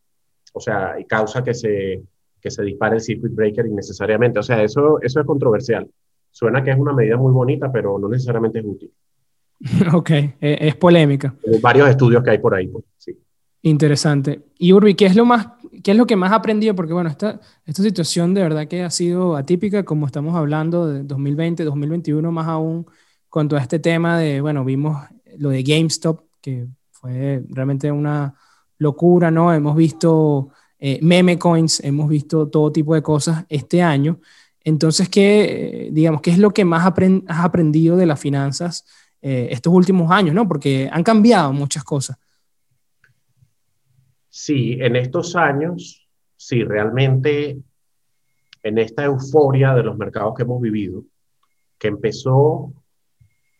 O 0.53 0.59
sea, 0.59 0.99
y 0.99 1.05
causa 1.05 1.43
que 1.43 1.55
se, 1.55 2.03
que 2.39 2.51
se 2.51 2.63
dispare 2.63 2.95
el 2.95 3.01
circuit 3.01 3.33
breaker 3.33 3.65
innecesariamente. 3.65 4.37
O 4.37 4.43
sea, 4.43 4.61
eso, 4.61 5.01
eso 5.01 5.19
es 5.19 5.25
controversial. 5.25 5.89
Suena 6.29 6.63
que 6.63 6.69
es 6.69 6.77
una 6.77 6.93
medida 6.93 7.17
muy 7.17 7.31
bonita, 7.31 7.71
pero 7.71 7.97
no 7.97 8.07
necesariamente 8.07 8.59
es 8.59 8.65
útil. 8.65 8.91
Ok, 9.93 10.09
e, 10.11 10.33
es 10.41 10.75
polémica. 10.75 11.33
varios 11.61 11.89
estudios 11.89 12.23
que 12.23 12.31
hay 12.31 12.37
por 12.37 12.53
ahí, 12.53 12.67
pues, 12.67 12.85
sí. 12.97 13.17
Interesante. 13.63 14.41
Y 14.59 14.73
Urbi, 14.73 14.93
¿qué 14.93 15.05
es 15.05 15.15
lo 15.15 15.25
más, 15.25 15.47
qué 15.83 15.91
es 15.91 15.97
lo 15.97 16.05
que 16.07 16.15
más 16.15 16.31
ha 16.31 16.35
aprendido? 16.35 16.75
Porque 16.75 16.93
bueno, 16.93 17.09
esta, 17.09 17.39
esta 17.65 17.83
situación 17.83 18.33
de 18.33 18.41
verdad 18.41 18.67
que 18.67 18.83
ha 18.83 18.89
sido 18.89 19.35
atípica, 19.35 19.83
como 19.83 20.05
estamos 20.05 20.35
hablando 20.35 20.87
de 20.87 21.03
2020, 21.03 21.63
2021, 21.63 22.31
más 22.31 22.47
aún 22.47 22.85
con 23.29 23.47
todo 23.47 23.59
este 23.59 23.79
tema 23.79 24.17
de, 24.17 24.41
bueno, 24.41 24.63
vimos 24.63 25.03
lo 25.37 25.49
de 25.49 25.63
GameStop, 25.63 26.21
que 26.41 26.67
fue 26.91 27.43
realmente 27.49 27.91
una 27.91 28.35
locura, 28.77 29.31
¿no? 29.31 29.53
Hemos 29.53 29.75
visto 29.75 30.49
eh, 30.79 30.99
meme 31.01 31.37
coins, 31.37 31.79
hemos 31.83 32.09
visto 32.09 32.47
todo 32.47 32.71
tipo 32.71 32.95
de 32.95 33.01
cosas 33.01 33.45
este 33.49 33.81
año. 33.81 34.19
Entonces, 34.63 35.09
¿qué, 35.09 35.89
digamos, 35.91 36.21
qué 36.21 36.31
es 36.31 36.37
lo 36.37 36.51
que 36.51 36.65
más 36.65 36.85
has 36.85 37.39
aprendido 37.39 37.97
de 37.97 38.05
las 38.05 38.19
finanzas? 38.19 38.85
Eh, 39.21 39.47
estos 39.51 39.73
últimos 39.73 40.11
años, 40.11 40.35
¿no? 40.35 40.47
Porque 40.47 40.89
han 40.91 41.01
cambiado 41.01 41.53
muchas 41.53 41.85
cosas. 41.85 42.17
Sí, 44.35 44.79
en 44.81 44.95
estos 44.95 45.35
años, 45.35 46.09
sí, 46.35 46.63
realmente 46.63 47.55
en 48.63 48.77
esta 48.79 49.05
euforia 49.05 49.75
de 49.75 49.83
los 49.83 49.95
mercados 49.95 50.33
que 50.33 50.41
hemos 50.41 50.59
vivido, 50.59 51.03
que 51.77 51.89
empezó, 51.89 52.73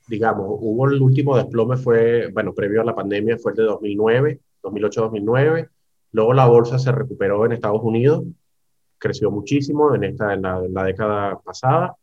digamos, 0.08 0.48
hubo 0.50 0.90
el 0.90 1.00
último 1.00 1.38
desplome, 1.38 1.78
fue, 1.78 2.32
bueno, 2.34 2.56
previo 2.56 2.82
a 2.82 2.86
la 2.86 2.96
pandemia, 2.96 3.38
fue 3.38 3.52
el 3.52 3.58
de 3.58 3.64
2009, 3.66 4.40
2008-2009, 4.64 5.70
luego 6.14 6.34
la 6.34 6.48
bolsa 6.48 6.80
se 6.80 6.92
recuperó 6.92 7.46
en 7.46 7.52
Estados 7.52 7.84
Unidos, 7.84 8.24
creció 8.98 9.30
muchísimo 9.30 9.94
en, 9.94 10.06
esta, 10.06 10.34
en 10.34 10.42
la 10.42 10.84
década 10.86 11.40
pasada, 11.42 11.96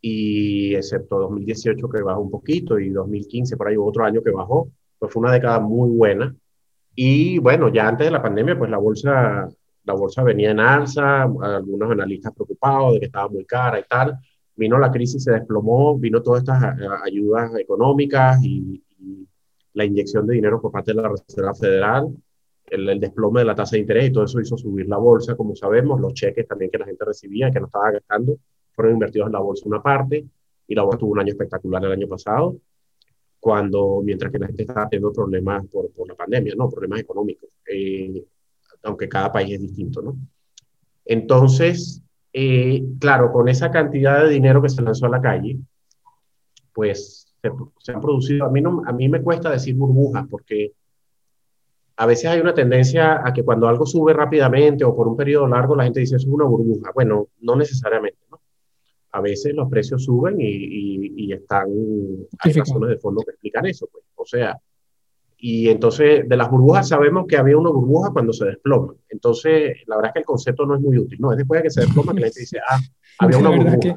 y 0.00 0.76
excepto 0.76 1.18
2018 1.18 1.88
que 1.88 2.02
bajó 2.02 2.20
un 2.20 2.30
poquito 2.30 2.78
y 2.78 2.90
2015 2.90 3.56
por 3.56 3.66
ahí 3.66 3.76
hubo 3.76 3.88
otro 3.88 4.04
año 4.04 4.22
que 4.22 4.30
bajó, 4.30 4.70
pues 4.96 5.12
fue 5.12 5.22
una 5.22 5.32
década 5.32 5.58
muy 5.58 5.90
buena. 5.90 6.32
Y 6.98 7.38
bueno, 7.38 7.68
ya 7.68 7.88
antes 7.88 8.06
de 8.06 8.10
la 8.10 8.22
pandemia, 8.22 8.58
pues 8.58 8.70
la 8.70 8.78
bolsa, 8.78 9.48
la 9.84 9.92
bolsa 9.92 10.22
venía 10.22 10.50
en 10.50 10.60
alza, 10.60 11.24
algunos 11.24 11.90
analistas 11.90 12.32
preocupados 12.34 12.94
de 12.94 13.00
que 13.00 13.06
estaba 13.06 13.28
muy 13.28 13.44
cara 13.44 13.78
y 13.78 13.84
tal. 13.84 14.18
Vino 14.56 14.78
la 14.78 14.90
crisis, 14.90 15.22
se 15.22 15.32
desplomó, 15.32 15.98
vino 15.98 16.22
todas 16.22 16.40
estas 16.40 16.80
eh, 16.80 16.88
ayudas 17.04 17.54
económicas 17.58 18.42
y, 18.42 18.82
la 19.74 19.84
inyección 19.84 20.26
de 20.26 20.36
dinero 20.36 20.58
por 20.58 20.72
parte 20.72 20.94
de 20.94 21.02
la 21.02 21.10
Reserva 21.10 21.54
Federal, 21.54 22.08
el, 22.70 22.88
el, 22.88 22.98
desplome 22.98 23.40
de 23.40 23.44
la 23.44 23.54
tasa 23.54 23.76
de 23.76 23.80
interés 23.80 24.08
y 24.08 24.10
todo 24.10 24.24
eso 24.24 24.40
hizo 24.40 24.56
subir 24.56 24.88
la 24.88 24.96
bolsa, 24.96 25.36
como 25.36 25.54
sabemos, 25.54 26.00
los 26.00 26.14
cheques 26.14 26.48
también 26.48 26.70
que 26.70 26.78
la 26.78 26.86
gente 26.86 27.04
recibía, 27.04 27.50
que 27.50 27.60
no 27.60 27.66
estaba 27.66 27.90
gastando, 27.90 28.38
fueron 28.72 28.94
invertidos 28.94 29.26
en 29.26 29.34
la 29.34 29.40
bolsa 29.40 29.64
una 29.66 29.82
parte, 29.82 30.24
y 30.66 30.74
la 30.74 30.82
bolsa 30.82 30.98
tuvo 30.98 31.12
un 31.12 31.20
año 31.20 31.28
espectacular 31.28 31.84
el 31.84 31.92
año 31.92 32.08
pasado, 32.08 32.56
cuando, 33.46 34.02
mientras 34.02 34.32
que 34.32 34.40
la 34.40 34.48
gente 34.48 34.62
estaba 34.62 34.88
teniendo 34.88 35.12
problemas 35.12 35.64
por, 35.68 35.88
por 35.92 36.08
la 36.08 36.16
pandemia, 36.16 36.54
¿no? 36.56 36.68
Problemas 36.68 36.98
económicos, 36.98 37.48
eh, 37.72 38.24
aunque 38.82 39.08
cada 39.08 39.30
país 39.30 39.54
es 39.54 39.60
distinto, 39.60 40.02
¿no? 40.02 40.16
Entonces, 41.04 42.02
eh, 42.32 42.82
claro, 42.98 43.30
con 43.30 43.48
esa 43.48 43.70
cantidad 43.70 44.24
de 44.24 44.30
dinero 44.30 44.60
que 44.60 44.68
se 44.68 44.82
lanzó 44.82 45.06
a 45.06 45.10
la 45.10 45.20
calle, 45.20 45.58
pues 46.72 47.32
se, 47.40 47.52
se 47.78 47.92
han 47.92 48.00
producido, 48.00 48.46
a 48.46 48.50
mí, 48.50 48.60
no, 48.60 48.82
a 48.84 48.92
mí 48.92 49.08
me 49.08 49.22
cuesta 49.22 49.48
decir 49.48 49.76
burbujas, 49.76 50.26
porque 50.28 50.72
a 51.98 52.04
veces 52.04 52.26
hay 52.26 52.40
una 52.40 52.52
tendencia 52.52 53.24
a 53.24 53.32
que 53.32 53.44
cuando 53.44 53.68
algo 53.68 53.86
sube 53.86 54.12
rápidamente 54.12 54.84
o 54.84 54.96
por 54.96 55.06
un 55.06 55.16
periodo 55.16 55.46
largo, 55.46 55.76
la 55.76 55.84
gente 55.84 56.00
dice, 56.00 56.16
eso 56.16 56.26
es 56.26 56.34
una 56.34 56.46
burbuja. 56.46 56.90
Bueno, 56.92 57.28
no 57.42 57.54
necesariamente. 57.54 58.18
A 59.16 59.20
veces 59.22 59.54
los 59.54 59.70
precios 59.70 60.04
suben 60.04 60.36
y, 60.38 61.10
y, 61.16 61.32
están, 61.32 61.68
hay 62.40 62.52
razones 62.52 62.90
de 62.90 62.98
fondo 62.98 63.22
que 63.22 63.30
explican 63.30 63.64
eso, 63.64 63.88
pues. 63.90 64.04
O 64.14 64.26
sea, 64.26 64.60
y 65.38 65.70
entonces 65.70 66.28
de 66.28 66.36
las 66.36 66.50
burbujas 66.50 66.88
sabemos 66.88 67.26
que 67.26 67.38
había 67.38 67.56
una 67.56 67.70
burbuja 67.70 68.10
cuando 68.12 68.34
se 68.34 68.44
desploma. 68.44 68.94
Entonces, 69.08 69.78
la 69.86 69.96
verdad 69.96 70.10
es 70.10 70.12
que 70.12 70.18
el 70.18 70.24
concepto 70.26 70.66
no 70.66 70.74
es 70.74 70.82
muy 70.82 70.98
útil, 70.98 71.18
¿no? 71.18 71.32
Es 71.32 71.38
después 71.38 71.60
de 71.60 71.62
que 71.62 71.70
se 71.70 71.80
desploma 71.80 72.12
que 72.12 72.20
la 72.20 72.26
gente 72.26 72.40
dice, 72.40 72.58
ah, 72.68 72.78
había 73.20 73.38
una 73.38 73.50
burbuja. 73.50 73.96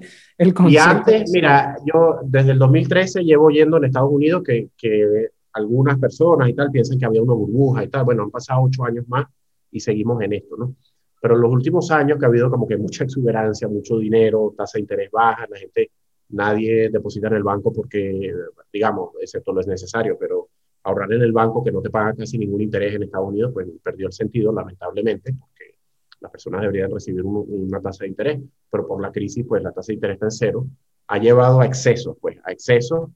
y 0.70 0.78
antes, 0.78 1.32
mira, 1.34 1.76
yo 1.86 2.20
desde 2.24 2.52
el 2.52 2.60
2013 2.60 3.24
llevo 3.24 3.50
yendo 3.50 3.76
en 3.76 3.86
Estados 3.86 4.12
Unidos 4.12 4.42
que, 4.46 4.70
que 4.78 5.32
algunas 5.52 6.00
personas 6.00 6.48
y 6.48 6.54
tal 6.54 6.72
piensan 6.72 6.98
que 6.98 7.06
había 7.06 7.22
una 7.22 7.34
burbuja 7.34 7.84
y 7.84 7.90
tal. 7.90 8.06
Bueno, 8.06 8.24
han 8.24 8.32
pasado 8.32 8.62
ocho 8.62 8.86
años 8.86 9.06
más 9.10 9.26
y 9.70 9.82
seguimos 9.82 10.22
en 10.22 10.32
esto, 10.32 10.56
¿no? 10.56 10.76
Pero 11.22 11.36
en 11.36 11.42
los 11.42 11.52
últimos 11.52 11.92
años 11.92 12.18
que 12.18 12.26
ha 12.26 12.28
habido 12.30 12.50
como 12.50 12.68
que 12.68 12.78
mucha 12.78 13.04
exuberancia, 13.04 13.68
mucho 13.68 13.98
dinero, 13.98 14.54
tasa 14.56 14.78
de 14.78 14.82
interés 14.82 15.12
baja, 15.12 15.46
la 15.50 15.58
gente, 15.58 15.92
nadie 16.30 16.90
deposita 16.90 17.28
en 17.28 17.34
el 17.34 17.44
banco 17.44 17.74
porque, 17.74 18.34
digamos, 18.72 19.12
excepto 19.22 19.52
lo 19.52 19.62
es 19.62 19.68
necesario, 19.68 20.18
pero 20.18 20.50
ahorrar 20.84 21.12
en 21.14 21.22
el 21.22 21.32
banco 21.32 21.64
que 21.64 21.72
no 21.72 21.82
te 21.82 21.90
paga 21.90 22.14
casi 22.16 22.38
ningún 22.38 22.62
interés 22.62 22.96
en 22.96 23.04
Estados 23.04 23.28
Unidos, 23.28 23.52
pues 23.54 23.68
perdió 23.84 24.08
el 24.08 24.14
sentido, 24.14 24.54
lamentablemente, 24.54 25.34
porque 25.34 25.76
las 26.22 26.32
personas 26.32 26.62
deberían 26.62 26.92
recibir 26.92 27.24
una 27.26 27.82
tasa 27.82 28.04
de 28.04 28.10
interés, 28.10 28.40
pero 28.70 28.88
por 28.88 29.02
la 29.02 29.12
crisis, 29.12 29.46
pues 29.48 29.62
la 29.62 29.72
tasa 29.72 29.88
de 29.88 29.96
interés 29.96 30.16
está 30.16 30.26
en 30.28 30.32
cero, 30.32 30.66
ha 31.08 31.18
llevado 31.18 31.60
a 31.60 31.66
excesos, 31.66 32.16
pues, 32.22 32.38
a 32.44 32.52
excesos, 32.52 33.10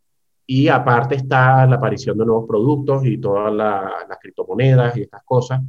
y 0.46 0.68
aparte 0.68 1.16
está 1.16 1.66
la 1.66 1.78
aparición 1.78 2.18
de 2.18 2.26
nuevos 2.26 2.48
productos 2.48 3.06
y 3.06 3.18
todas 3.18 3.54
las 3.54 4.18
criptomonedas 4.20 4.98
y 4.98 5.04
estas 5.04 5.24
cosas 5.24 5.62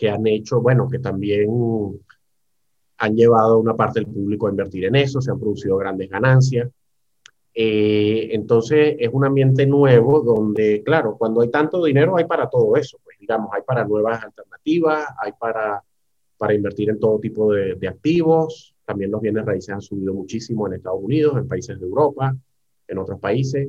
que 0.00 0.08
han 0.08 0.26
hecho, 0.26 0.62
bueno, 0.62 0.88
que 0.88 0.98
también 0.98 2.00
han 2.96 3.14
llevado 3.14 3.58
una 3.58 3.76
parte 3.76 4.00
del 4.00 4.08
público 4.10 4.46
a 4.46 4.50
invertir 4.50 4.86
en 4.86 4.96
eso, 4.96 5.20
se 5.20 5.30
han 5.30 5.38
producido 5.38 5.76
grandes 5.76 6.08
ganancias. 6.08 6.70
Eh, 7.52 8.30
entonces 8.32 8.96
es 8.98 9.10
un 9.12 9.26
ambiente 9.26 9.66
nuevo 9.66 10.20
donde, 10.22 10.82
claro, 10.82 11.18
cuando 11.18 11.42
hay 11.42 11.50
tanto 11.50 11.84
dinero 11.84 12.16
hay 12.16 12.24
para 12.24 12.48
todo 12.48 12.76
eso, 12.76 12.98
pues 13.04 13.18
digamos, 13.18 13.50
hay 13.52 13.60
para 13.60 13.84
nuevas 13.84 14.24
alternativas, 14.24 15.04
hay 15.22 15.32
para, 15.38 15.84
para 16.38 16.54
invertir 16.54 16.88
en 16.88 16.98
todo 16.98 17.20
tipo 17.20 17.52
de, 17.52 17.74
de 17.74 17.86
activos, 17.86 18.74
también 18.86 19.10
los 19.10 19.20
bienes 19.20 19.44
raíces 19.44 19.68
han 19.68 19.82
subido 19.82 20.14
muchísimo 20.14 20.66
en 20.66 20.72
Estados 20.72 21.02
Unidos, 21.02 21.36
en 21.36 21.46
países 21.46 21.78
de 21.78 21.84
Europa, 21.84 22.34
en 22.88 22.96
otros 22.96 23.20
países, 23.20 23.68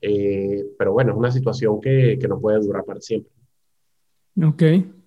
eh, 0.00 0.64
pero 0.76 0.94
bueno, 0.94 1.12
es 1.12 1.16
una 1.16 1.30
situación 1.30 1.80
que, 1.80 2.18
que 2.20 2.26
no 2.26 2.40
puede 2.40 2.58
durar 2.58 2.84
para 2.84 3.00
siempre. 3.00 3.30
Ok. 4.42 5.03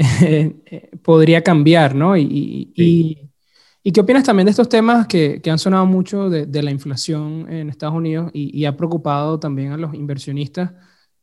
podría 1.02 1.42
cambiar, 1.42 1.94
¿no? 1.94 2.16
Y, 2.16 2.72
y, 2.74 3.92
qué 3.92 4.00
opinas 4.00 4.24
también 4.24 4.46
de 4.46 4.50
estos 4.50 4.68
temas 4.68 5.06
que, 5.06 5.40
que 5.42 5.50
han 5.50 5.58
sonado 5.58 5.86
mucho 5.86 6.30
de, 6.30 6.46
de, 6.46 6.62
la 6.62 6.70
inflación 6.70 7.50
en 7.50 7.68
Estados 7.68 7.96
Unidos 7.96 8.30
y, 8.32 8.64
ha 8.64 8.76
preocupado 8.76 9.38
también 9.38 9.72
a 9.72 9.76
los 9.76 9.94
inversionistas? 9.94 10.72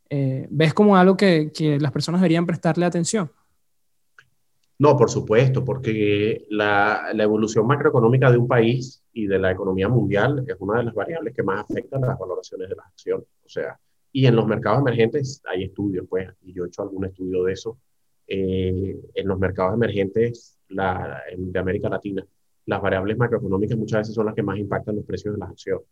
Eh, 0.10 0.48
¿Ves 0.50 0.74
como 0.74 0.96
algo 0.96 1.18
que, 1.18 1.52
que, 1.54 1.80
las 1.80 1.92
personas 1.92 2.22
deberían 2.22 2.46
prestarle 2.46 2.86
atención? 2.86 3.32
No, 4.80 4.96
por 4.96 5.10
supuesto, 5.10 5.66
porque 5.66 6.46
la, 6.50 7.10
la, 7.14 7.24
evolución 7.24 7.66
macroeconómica 7.66 8.30
de 8.30 8.38
un 8.38 8.48
país 8.48 9.04
y 9.12 9.26
de 9.26 9.40
la 9.40 9.52
economía 9.52 9.90
mundial 9.90 10.46
es 10.48 10.56
una 10.60 10.78
de 10.78 10.84
las 10.84 10.94
variables 10.94 11.34
que 11.34 11.42
más 11.42 11.62
afectan 11.62 12.04
a 12.04 12.08
las 12.08 12.20
valoraciones 12.20 12.70
de 12.70 12.76
las 12.76 12.86
acciones. 12.86 13.26
O 13.44 13.50
sea, 13.50 13.80
y 14.12 14.28
en 14.28 14.36
los 14.36 14.46
mercados 14.46 14.82
emergentes 14.82 15.42
hay 15.46 15.64
estudios, 15.64 16.06
pues, 16.08 16.30
y 16.44 16.54
yo 16.54 16.64
he 16.64 16.68
hecho 16.68 16.84
algún 16.84 17.06
estudio 17.06 17.44
de 17.44 17.54
eso. 17.54 17.80
Eh, 18.28 19.00
en 19.14 19.28
los 19.28 19.40
mercados 19.40 19.74
emergentes 19.74 20.58
la, 20.70 21.22
de 21.36 21.60
América 21.60 21.90
Latina, 21.90 22.26
las 22.66 22.82
variables 22.82 23.18
macroeconómicas 23.18 23.78
muchas 23.78 24.02
veces 24.02 24.16
son 24.16 24.26
las 24.26 24.36
que 24.36 24.44
más 24.44 24.58
impactan 24.58 24.98
los 24.98 25.06
precios 25.06 25.34
de 25.34 25.40
las 25.40 25.50
acciones, 25.50 25.86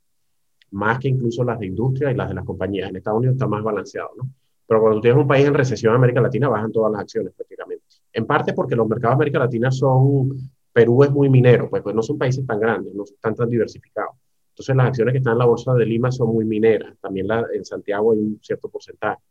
más 0.72 1.00
que 1.00 1.08
incluso 1.08 1.44
las 1.44 1.60
de 1.60 1.68
industria 1.68 2.12
y 2.12 2.16
las 2.16 2.28
de 2.28 2.36
las 2.36 2.44
compañías. 2.44 2.90
En 2.90 2.98
Estados 2.98 3.20
Unidos 3.20 3.36
está 3.36 3.48
más 3.48 3.64
balanceado, 3.64 4.10
¿no? 4.18 4.30
Pero 4.68 4.82
cuando 4.82 4.98
tú 4.98 5.02
tienes 5.04 5.22
un 5.22 5.28
país 5.28 5.46
en 5.46 5.54
recesión 5.54 5.92
en 5.92 5.98
América 5.98 6.22
Latina, 6.22 6.50
bajan 6.50 6.72
todas 6.72 6.92
las 6.92 7.02
acciones 7.02 7.34
prácticamente. 7.34 7.86
En 8.12 8.26
parte 8.26 8.54
porque 8.54 8.76
los 8.76 8.88
mercados 8.88 9.14
de 9.14 9.24
América 9.24 9.40
Latina 9.40 9.72
son, 9.72 10.30
Perú 10.74 11.04
es 11.04 11.12
muy 11.12 11.30
minero, 11.30 11.70
pues, 11.70 11.84
pues 11.84 11.96
no 11.96 12.02
son 12.02 12.18
países 12.18 12.46
tan 12.46 12.60
grandes, 12.60 12.94
no 12.94 13.04
están 13.04 13.36
tan 13.36 13.50
diversificados. 13.50 14.16
Entonces 14.50 14.76
las 14.76 14.88
acciones 14.88 15.12
que 15.12 15.18
están 15.20 15.34
en 15.34 15.40
la 15.40 15.46
bolsa 15.46 15.74
de 15.74 15.86
Lima 15.86 16.12
son 16.12 16.30
muy 16.30 16.46
mineras, 16.46 16.98
también 17.00 17.28
la, 17.28 17.46
en 17.54 17.64
Santiago 17.64 18.14
hay 18.14 18.20
un 18.20 18.40
cierto 18.42 18.70
porcentaje. 18.70 19.22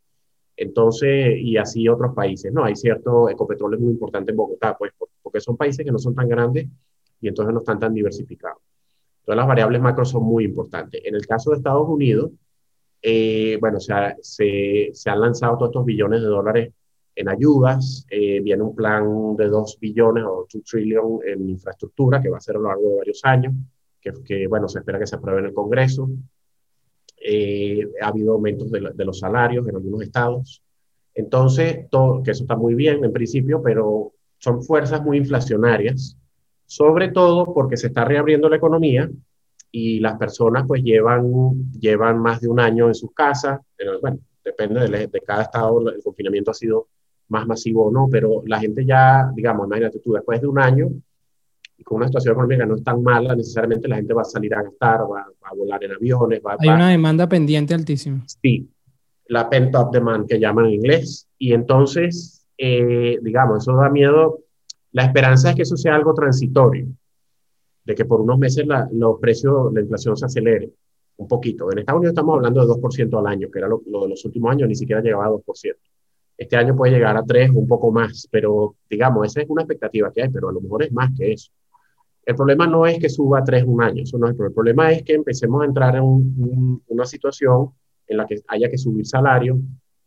Entonces, 0.56 1.36
y 1.38 1.56
así 1.56 1.88
otros 1.88 2.14
países, 2.14 2.52
¿no? 2.52 2.64
Hay 2.64 2.76
cierto 2.76 3.28
Ecopetrol 3.28 3.78
muy 3.78 3.92
importante 3.92 4.30
en 4.30 4.36
Bogotá, 4.36 4.76
pues 4.76 4.92
porque 5.22 5.40
son 5.40 5.56
países 5.56 5.84
que 5.84 5.90
no 5.92 5.98
son 5.98 6.14
tan 6.14 6.28
grandes 6.28 6.68
y 7.20 7.28
entonces 7.28 7.52
no 7.52 7.60
están 7.60 7.78
tan 7.78 7.92
diversificados. 7.92 8.62
Entonces 9.20 9.36
las 9.36 9.48
variables 9.48 9.80
macro 9.80 10.04
son 10.04 10.22
muy 10.22 10.44
importantes. 10.44 11.02
En 11.04 11.14
el 11.14 11.26
caso 11.26 11.50
de 11.50 11.56
Estados 11.56 11.88
Unidos, 11.88 12.30
eh, 13.02 13.58
bueno, 13.60 13.80
se, 13.80 14.90
se 14.92 15.10
han 15.10 15.20
lanzado 15.20 15.58
todos 15.58 15.70
estos 15.70 15.84
billones 15.84 16.20
de 16.20 16.26
dólares 16.26 16.72
en 17.16 17.28
ayudas, 17.28 18.06
eh, 18.10 18.40
viene 18.40 18.62
un 18.62 18.74
plan 18.74 19.36
de 19.36 19.48
2 19.48 19.78
billones 19.80 20.24
o 20.24 20.46
2 20.52 20.64
trillion 20.64 21.20
en 21.24 21.48
infraestructura 21.48 22.20
que 22.20 22.28
va 22.28 22.38
a 22.38 22.40
ser 22.40 22.56
a 22.56 22.58
lo 22.58 22.68
largo 22.68 22.90
de 22.90 22.96
varios 22.96 23.20
años, 23.24 23.54
que, 24.00 24.12
que 24.24 24.46
bueno, 24.46 24.68
se 24.68 24.80
espera 24.80 24.98
que 24.98 25.06
se 25.06 25.16
apruebe 25.16 25.40
en 25.40 25.46
el 25.46 25.54
Congreso. 25.54 26.08
Eh, 27.26 27.88
ha 28.02 28.08
habido 28.08 28.34
aumentos 28.34 28.70
de, 28.70 28.92
de, 28.94 29.04
los 29.04 29.18
salarios 29.18 29.66
en 29.66 29.76
algunos 29.76 30.02
estados. 30.02 30.62
Entonces, 31.14 31.88
todo, 31.90 32.22
que 32.22 32.32
eso 32.32 32.44
está 32.44 32.54
muy 32.54 32.74
bien 32.74 33.02
en 33.02 33.12
principio, 33.14 33.62
pero 33.62 34.12
son 34.36 34.62
fuerzas 34.62 35.02
muy 35.02 35.16
inflacionarias, 35.16 36.18
sobre 36.66 37.08
todo 37.08 37.54
porque 37.54 37.78
se 37.78 37.86
está 37.86 38.04
reabriendo 38.04 38.48
la 38.50 38.56
economía 38.56 39.10
y 39.70 40.00
las 40.00 40.18
personas 40.18 40.64
pues 40.68 40.82
llevan, 40.82 41.72
llevan 41.80 42.18
más 42.18 42.42
de 42.42 42.48
un 42.48 42.60
año 42.60 42.88
en 42.88 42.94
sus 42.94 43.12
casas. 43.12 43.58
Bueno, 44.02 44.18
depende 44.44 44.86
de, 44.86 45.06
de 45.06 45.20
cada 45.22 45.44
estado, 45.44 45.80
el 45.88 46.02
confinamiento 46.02 46.50
ha 46.50 46.54
sido 46.54 46.88
más 47.28 47.46
masivo 47.46 47.86
o 47.86 47.90
no, 47.90 48.06
pero 48.10 48.42
la 48.44 48.60
gente 48.60 48.84
ya, 48.84 49.30
digamos, 49.34 49.66
imagínate 49.66 49.98
tú, 50.00 50.12
después 50.12 50.42
de 50.42 50.46
un 50.46 50.58
año 50.58 50.88
y 51.76 51.82
con 51.82 51.96
una 51.96 52.06
situación 52.06 52.32
económica 52.32 52.66
no 52.66 52.76
es 52.76 52.84
tan 52.84 53.02
mala, 53.02 53.34
necesariamente 53.34 53.88
la 53.88 53.96
gente 53.96 54.14
va 54.14 54.22
a 54.22 54.24
salir 54.24 54.54
a 54.54 54.62
gastar, 54.62 55.00
va, 55.02 55.26
a 55.42 55.54
volar 55.54 55.82
en 55.82 55.92
aviones. 55.92 56.40
Va, 56.44 56.56
Hay 56.58 56.68
una 56.68 56.90
demanda 56.90 57.28
pendiente 57.28 57.74
altísima. 57.74 58.24
Sí, 58.26 58.68
la 59.26 59.48
pent-up 59.48 59.90
demand 59.90 60.26
que 60.28 60.38
llaman 60.38 60.66
en 60.66 60.72
inglés. 60.74 61.28
Y 61.38 61.52
entonces, 61.52 62.46
eh, 62.56 63.18
digamos, 63.22 63.62
eso 63.62 63.76
da 63.76 63.90
miedo. 63.90 64.40
La 64.92 65.04
esperanza 65.04 65.50
es 65.50 65.56
que 65.56 65.62
eso 65.62 65.76
sea 65.76 65.96
algo 65.96 66.14
transitorio, 66.14 66.86
de 67.84 67.94
que 67.94 68.04
por 68.04 68.20
unos 68.20 68.38
meses 68.38 68.66
la, 68.66 68.88
los 68.92 69.18
precios, 69.20 69.72
la 69.72 69.80
inflación 69.80 70.16
se 70.16 70.26
acelere 70.26 70.70
un 71.16 71.28
poquito. 71.28 71.70
En 71.70 71.78
Estados 71.78 71.98
Unidos 71.98 72.12
estamos 72.12 72.36
hablando 72.36 72.60
de 72.60 72.72
2% 72.72 73.18
al 73.18 73.26
año, 73.26 73.48
que 73.50 73.58
era 73.58 73.68
lo, 73.68 73.82
lo 73.86 74.02
de 74.02 74.10
los 74.10 74.24
últimos 74.24 74.52
años, 74.52 74.68
ni 74.68 74.74
siquiera 74.74 75.02
llegaba 75.02 75.26
a 75.26 75.30
2%. 75.30 75.42
Este 76.36 76.56
año 76.56 76.74
puede 76.74 76.92
llegar 76.92 77.16
a 77.16 77.24
3, 77.24 77.50
un 77.50 77.68
poco 77.68 77.92
más, 77.92 78.28
pero 78.30 78.76
digamos, 78.90 79.26
esa 79.26 79.42
es 79.42 79.48
una 79.48 79.62
expectativa 79.62 80.12
que 80.12 80.22
hay, 80.22 80.28
pero 80.28 80.48
a 80.48 80.52
lo 80.52 80.60
mejor 80.60 80.82
es 80.82 80.92
más 80.92 81.10
que 81.16 81.32
eso. 81.32 81.50
El 82.26 82.34
problema 82.34 82.66
no 82.66 82.86
es 82.86 82.98
que 82.98 83.08
suba 83.08 83.44
3 83.44 83.64
un 83.66 83.82
año, 83.82 84.02
eso 84.02 84.18
no 84.18 84.28
es 84.28 84.38
el 84.38 84.52
problema. 84.52 84.90
Es 84.90 85.02
que 85.02 85.14
empecemos 85.14 85.62
a 85.62 85.66
entrar 85.66 85.96
en 85.96 86.02
un, 86.02 86.82
una 86.88 87.04
situación 87.04 87.70
en 88.06 88.16
la 88.16 88.26
que 88.26 88.40
haya 88.48 88.70
que 88.70 88.78
subir 88.78 89.06
salario 89.06 89.58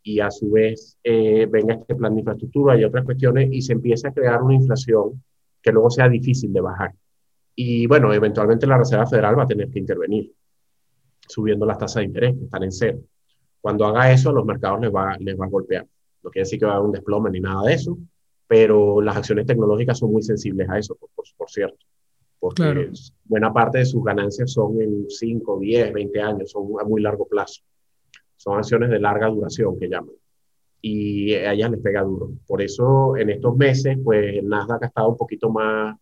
y 0.04 0.20
a 0.20 0.32
su 0.32 0.52
vez 0.52 0.98
eh, 1.04 1.48
venga 1.50 1.76
este 1.76 1.96
plan 1.96 2.14
de 2.14 2.22
infraestructura 2.22 2.78
y 2.78 2.84
otras 2.84 3.04
cuestiones 3.04 3.50
y 3.52 3.62
se 3.62 3.74
empiece 3.74 4.08
a 4.08 4.14
crear 4.14 4.42
una 4.42 4.56
inflación 4.56 5.22
que 5.62 5.72
luego 5.72 5.90
sea 5.90 6.08
difícil 6.08 6.54
de 6.54 6.62
bajar. 6.62 6.94
Y 7.56 7.88
bueno, 7.88 8.14
eventualmente 8.14 8.68
la 8.68 8.78
Reserva 8.78 9.06
Federal 9.06 9.38
va 9.38 9.44
a 9.44 9.48
tener 9.48 9.70
que 9.70 9.80
intervenir, 9.80 10.32
subiendo 11.28 11.66
las 11.66 11.78
tasas 11.78 12.02
de 12.02 12.06
interés, 12.06 12.36
que 12.38 12.46
están 12.46 12.64
en 12.64 12.72
cero. 12.72 13.00
Cuando 13.60 13.86
haga 13.86 14.12
eso, 14.12 14.32
los 14.32 14.46
mercados 14.46 14.80
les 14.80 14.94
va, 14.94 15.18
les 15.20 15.38
va 15.38 15.46
a 15.46 15.50
golpear. 15.50 15.86
No 16.24 16.30
quiere 16.30 16.46
decir 16.46 16.60
que 16.60 16.66
va 16.66 16.74
a 16.74 16.76
haber 16.76 16.86
un 16.86 16.92
desplome 16.94 17.30
ni 17.32 17.40
nada 17.40 17.64
de 17.64 17.74
eso, 17.74 17.98
pero 18.48 19.02
las 19.02 19.18
acciones 19.18 19.46
tecnológicas 19.46 19.98
son 19.98 20.12
muy 20.12 20.22
sensibles 20.22 20.70
a 20.70 20.78
eso, 20.78 20.96
por, 20.96 21.50
cierto. 21.50 21.86
Porque 22.40 22.92
buena 23.26 23.52
parte 23.52 23.80
de 23.80 23.86
sus 23.86 24.04
ganancias 24.04 24.52
son 24.52 24.80
en 24.82 25.10
5, 25.10 25.60
10, 25.60 25.94
20 25.94 26.22
años, 26.22 26.52
son 26.52 26.68
a 26.80 26.84
muy 26.84 27.02
largo 27.02 27.28
plazo. 27.28 27.62
Son 28.36 28.58
acciones 28.58 28.90
de 28.90 29.00
larga 29.00 29.28
duración 29.28 29.80
que 29.80 29.90
llaman. 29.90 30.14
Y 30.82 31.34
a 31.34 31.54
ellas 31.54 31.72
les 31.72 31.82
pega 31.82 32.04
duro. 32.04 32.32
Por 32.46 32.62
eso 32.62 33.18
en 33.18 33.32
estos 33.32 33.58
meses, 33.58 33.98
pues 34.04 34.38
el 34.38 34.48
Nasdaq 34.48 34.84
ha 34.84 34.88
estado 34.88 35.10
un 35.10 35.18
poquito 35.18 35.50
más 35.50 35.98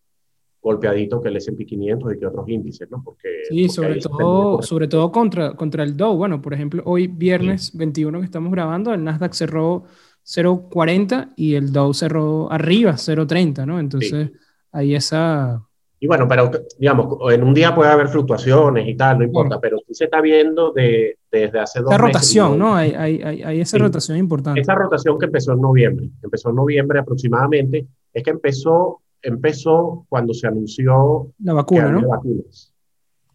golpeadito 0.61 1.21
que 1.21 1.29
el 1.29 1.37
S&P 1.37 1.63
500 1.63 2.13
y 2.13 2.19
que 2.19 2.25
otros 2.25 2.49
índices, 2.49 2.89
¿no? 2.89 3.01
Porque, 3.03 3.29
sí, 3.47 3.69
sobre 3.69 3.99
todo, 3.99 4.63
sobre 4.63 4.87
todo 4.87 5.11
contra, 5.11 5.55
contra 5.55 5.83
el 5.83 5.95
Dow. 5.95 6.17
Bueno, 6.17 6.41
por 6.41 6.55
ejemplo, 6.55 6.81
hoy 6.85 7.05
viernes 7.05 7.77
21 7.77 8.19
que 8.19 8.25
estamos 8.25 8.51
grabando, 8.51 8.91
el 8.91 9.03
Nasdaq 9.03 9.33
cerró 9.33 9.83
0.40 10.25 11.33
y 11.35 11.53
el 11.53 11.71
Dow 11.71 11.93
cerró 11.93 12.51
arriba 12.51 12.93
0.30, 12.93 13.65
¿no? 13.65 13.79
Entonces, 13.79 14.31
ahí 14.71 14.95
esa... 14.95 15.63
Y 16.05 16.07
bueno, 16.07 16.27
pero 16.27 16.51
digamos, 16.77 17.17
en 17.33 17.43
un 17.43 17.51
día 17.51 17.73
puede 17.73 17.89
haber 17.89 18.09
fluctuaciones 18.09 18.87
y 18.87 18.95
tal, 18.95 19.17
no 19.17 19.23
importa, 19.23 19.59
pero 19.59 19.79
sí 19.87 19.95
se 19.95 20.03
está 20.03 20.21
viendo 20.21 20.71
de, 20.71 21.17
desde 21.31 21.59
hace 21.59 21.79
dos 21.79 21.91
Esa 21.91 21.97
rotación, 21.97 22.59
¿no? 22.59 22.75
Hay, 22.75 22.91
hay, 22.91 23.41
hay, 23.41 23.61
esa 23.61 23.79
rotación 23.79 24.19
importante. 24.19 24.61
Esa 24.61 24.75
rotación 24.75 25.17
que 25.17 25.25
empezó 25.25 25.53
en 25.53 25.61
noviembre, 25.61 26.11
empezó 26.21 26.51
en 26.51 26.57
noviembre 26.57 26.99
aproximadamente, 26.99 27.87
es 28.13 28.23
que 28.23 28.29
empezó, 28.29 29.01
empezó 29.19 30.05
cuando 30.07 30.35
se 30.35 30.45
anunció 30.45 31.31
la 31.43 31.53
vacuna, 31.53 31.89
¿no? 31.89 32.07
Vacunas. 32.07 32.71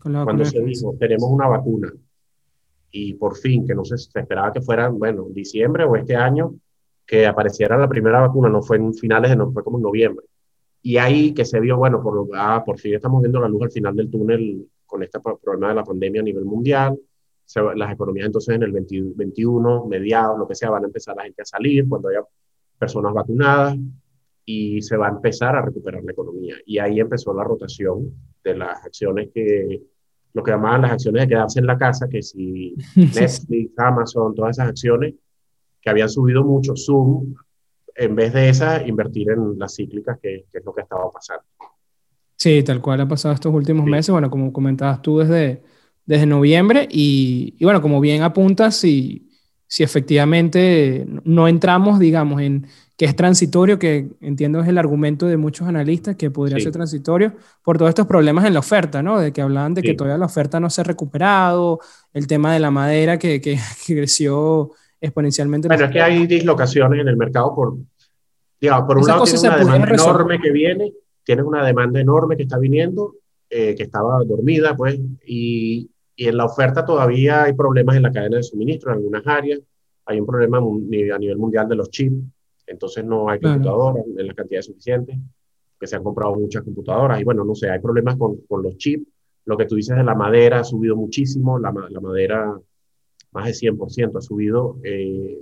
cuando 0.00 0.44
se 0.44 0.62
dijo, 0.62 0.94
tenemos 0.96 1.28
una 1.28 1.48
vacuna. 1.48 1.92
Y 2.92 3.14
por 3.14 3.36
fin, 3.36 3.66
que 3.66 3.74
no 3.74 3.84
se, 3.84 3.98
se 3.98 4.20
esperaba 4.20 4.52
que 4.52 4.60
fuera, 4.60 4.90
bueno, 4.90 5.26
diciembre 5.28 5.82
o 5.82 5.96
este 5.96 6.14
año, 6.14 6.54
que 7.04 7.26
apareciera 7.26 7.76
la 7.76 7.88
primera 7.88 8.20
vacuna, 8.20 8.48
no 8.48 8.62
fue 8.62 8.76
en 8.76 8.94
finales 8.94 9.30
de 9.32 9.36
no 9.36 9.50
fue 9.50 9.64
como 9.64 9.78
en 9.78 9.82
noviembre. 9.82 10.24
Y 10.82 10.96
ahí 10.96 11.34
que 11.34 11.44
se 11.44 11.60
vio, 11.60 11.76
bueno, 11.76 12.02
por, 12.02 12.26
ah, 12.34 12.62
por 12.64 12.78
fin 12.78 12.94
estamos 12.94 13.20
viendo 13.20 13.40
la 13.40 13.48
luz 13.48 13.62
al 13.62 13.70
final 13.70 13.94
del 13.94 14.10
túnel 14.10 14.66
con 14.86 15.02
este 15.02 15.20
problema 15.20 15.68
de 15.68 15.74
la 15.74 15.84
pandemia 15.84 16.20
a 16.20 16.24
nivel 16.24 16.44
mundial. 16.44 16.98
las 17.74 17.92
economías 17.92 18.26
entonces 18.26 18.54
en 18.54 18.62
el 18.62 18.72
2021, 18.72 19.86
mediados, 19.86 20.38
lo 20.38 20.48
que 20.48 20.54
sea, 20.54 20.70
van 20.70 20.84
a 20.84 20.86
empezar 20.86 21.16
la 21.16 21.24
gente 21.24 21.42
a 21.42 21.44
salir 21.44 21.88
cuando 21.88 22.08
haya 22.08 22.22
personas 22.78 23.12
vacunadas 23.12 23.76
y 24.44 24.82
se 24.82 24.96
va 24.96 25.08
a 25.08 25.10
empezar 25.10 25.54
a 25.54 25.62
recuperar 25.62 26.02
la 26.02 26.12
economía. 26.12 26.56
Y 26.64 26.78
ahí 26.78 26.98
empezó 26.98 27.32
la 27.34 27.44
rotación 27.44 28.12
de 28.42 28.56
las 28.56 28.84
acciones 28.84 29.28
que, 29.32 29.82
lo 30.32 30.42
que 30.42 30.50
llamaban 30.50 30.82
las 30.82 30.92
acciones 30.92 31.22
de 31.22 31.28
quedarse 31.28 31.60
en 31.60 31.66
la 31.66 31.78
casa, 31.78 32.08
que 32.08 32.22
si 32.22 32.74
Netflix, 32.96 33.78
Amazon, 33.78 34.34
todas 34.34 34.56
esas 34.56 34.70
acciones, 34.70 35.14
que 35.80 35.90
habían 35.90 36.08
subido 36.08 36.44
mucho 36.44 36.74
Zoom, 36.76 37.34
en 37.94 38.14
vez 38.14 38.32
de 38.32 38.48
esa, 38.48 38.86
invertir 38.86 39.30
en 39.30 39.58
las 39.58 39.74
cíclicas, 39.74 40.18
que, 40.20 40.46
es 40.52 40.64
lo 40.64 40.74
que 40.74 40.82
estaba 40.82 41.10
pasando. 41.10 41.44
Sí, 42.36 42.62
tal 42.62 42.80
cual 42.80 43.00
ha 43.00 43.08
pasado 43.08 43.34
estos 43.34 43.52
últimos 43.52 43.86
meses, 43.86 44.10
bueno, 44.10 44.30
como 44.30 44.52
comentabas 44.52 45.02
tú 45.02 45.18
desde, 45.18 45.62
desde 46.06 46.26
noviembre, 46.26 46.88
y, 46.90 47.54
y 47.58 47.64
bueno, 47.64 47.82
como 47.82 48.00
bien 48.00 48.22
apuntas, 48.22 48.76
si, 48.76 49.30
si 49.66 49.82
efectivamente 49.82 51.06
no 51.24 51.46
entramos, 51.46 51.98
digamos, 51.98 52.40
en 52.40 52.66
que 53.00 53.06
es 53.06 53.16
transitorio, 53.16 53.78
que 53.78 54.10
entiendo 54.20 54.60
es 54.60 54.68
el 54.68 54.76
argumento 54.76 55.26
de 55.26 55.38
muchos 55.38 55.66
analistas, 55.66 56.16
que 56.16 56.30
podría 56.30 56.60
ser 56.60 56.70
transitorio 56.70 57.32
por 57.62 57.78
todos 57.78 57.88
estos 57.88 58.06
problemas 58.06 58.44
en 58.44 58.52
la 58.52 58.58
oferta, 58.58 59.02
¿no? 59.02 59.18
De 59.18 59.32
que 59.32 59.40
hablaban 59.40 59.72
de 59.72 59.80
que 59.80 59.94
todavía 59.94 60.18
la 60.18 60.26
oferta 60.26 60.60
no 60.60 60.68
se 60.68 60.82
ha 60.82 60.84
recuperado, 60.84 61.80
el 62.12 62.26
tema 62.26 62.52
de 62.52 62.60
la 62.60 62.70
madera 62.70 63.18
que, 63.18 63.40
que, 63.40 63.58
que 63.86 63.94
creció 63.94 64.72
exponencialmente. 65.00 65.68
Bueno, 65.68 65.84
es 65.84 65.90
que 65.90 66.00
hay 66.00 66.26
dislocaciones 66.26 67.00
en 67.00 67.08
el 67.08 67.16
mercado 67.16 67.54
por, 67.54 67.76
digamos, 68.60 68.86
por 68.86 68.98
un 68.98 69.06
lado 69.06 69.24
tienes 69.24 69.42
una 69.42 69.56
demanda 69.56 69.94
enorme 69.94 70.40
que 70.40 70.50
viene, 70.50 70.92
tienes 71.24 71.44
una 71.44 71.64
demanda 71.64 72.00
enorme 72.00 72.36
que 72.36 72.42
está 72.42 72.58
viniendo, 72.58 73.14
eh, 73.48 73.74
que 73.74 73.84
estaba 73.84 74.22
dormida, 74.24 74.76
pues, 74.76 74.98
y, 75.26 75.90
y, 76.16 76.28
en 76.28 76.36
la 76.36 76.44
oferta 76.44 76.84
todavía 76.84 77.44
hay 77.44 77.52
problemas 77.54 77.96
en 77.96 78.02
la 78.02 78.12
cadena 78.12 78.36
de 78.36 78.42
suministro 78.42 78.90
en 78.90 78.98
algunas 78.98 79.26
áreas, 79.26 79.60
hay 80.06 80.20
un 80.20 80.26
problema 80.26 80.58
a 80.58 81.18
nivel 81.18 81.36
mundial 81.38 81.68
de 81.68 81.76
los 81.76 81.90
chips, 81.90 82.22
entonces 82.66 83.04
no 83.04 83.28
hay 83.28 83.40
computadoras 83.40 84.04
en 84.16 84.26
la 84.26 84.34
cantidad 84.34 84.60
suficiente, 84.62 85.18
que 85.78 85.86
se 85.86 85.96
han 85.96 86.04
comprado 86.04 86.34
muchas 86.34 86.62
computadoras, 86.62 87.20
y 87.20 87.24
bueno, 87.24 87.44
no 87.44 87.54
sé, 87.54 87.70
hay 87.70 87.80
problemas 87.80 88.16
con, 88.16 88.36
con 88.48 88.62
los 88.62 88.76
chips, 88.76 89.06
lo 89.46 89.56
que 89.56 89.64
tú 89.64 89.76
dices 89.76 89.96
de 89.96 90.04
la 90.04 90.14
madera 90.14 90.60
ha 90.60 90.64
subido 90.64 90.94
muchísimo, 90.94 91.58
la, 91.58 91.72
la 91.88 92.00
madera 92.00 92.60
más 93.32 93.46
de 93.46 93.52
100% 93.52 94.18
ha 94.18 94.20
subido, 94.20 94.78
eh, 94.82 95.38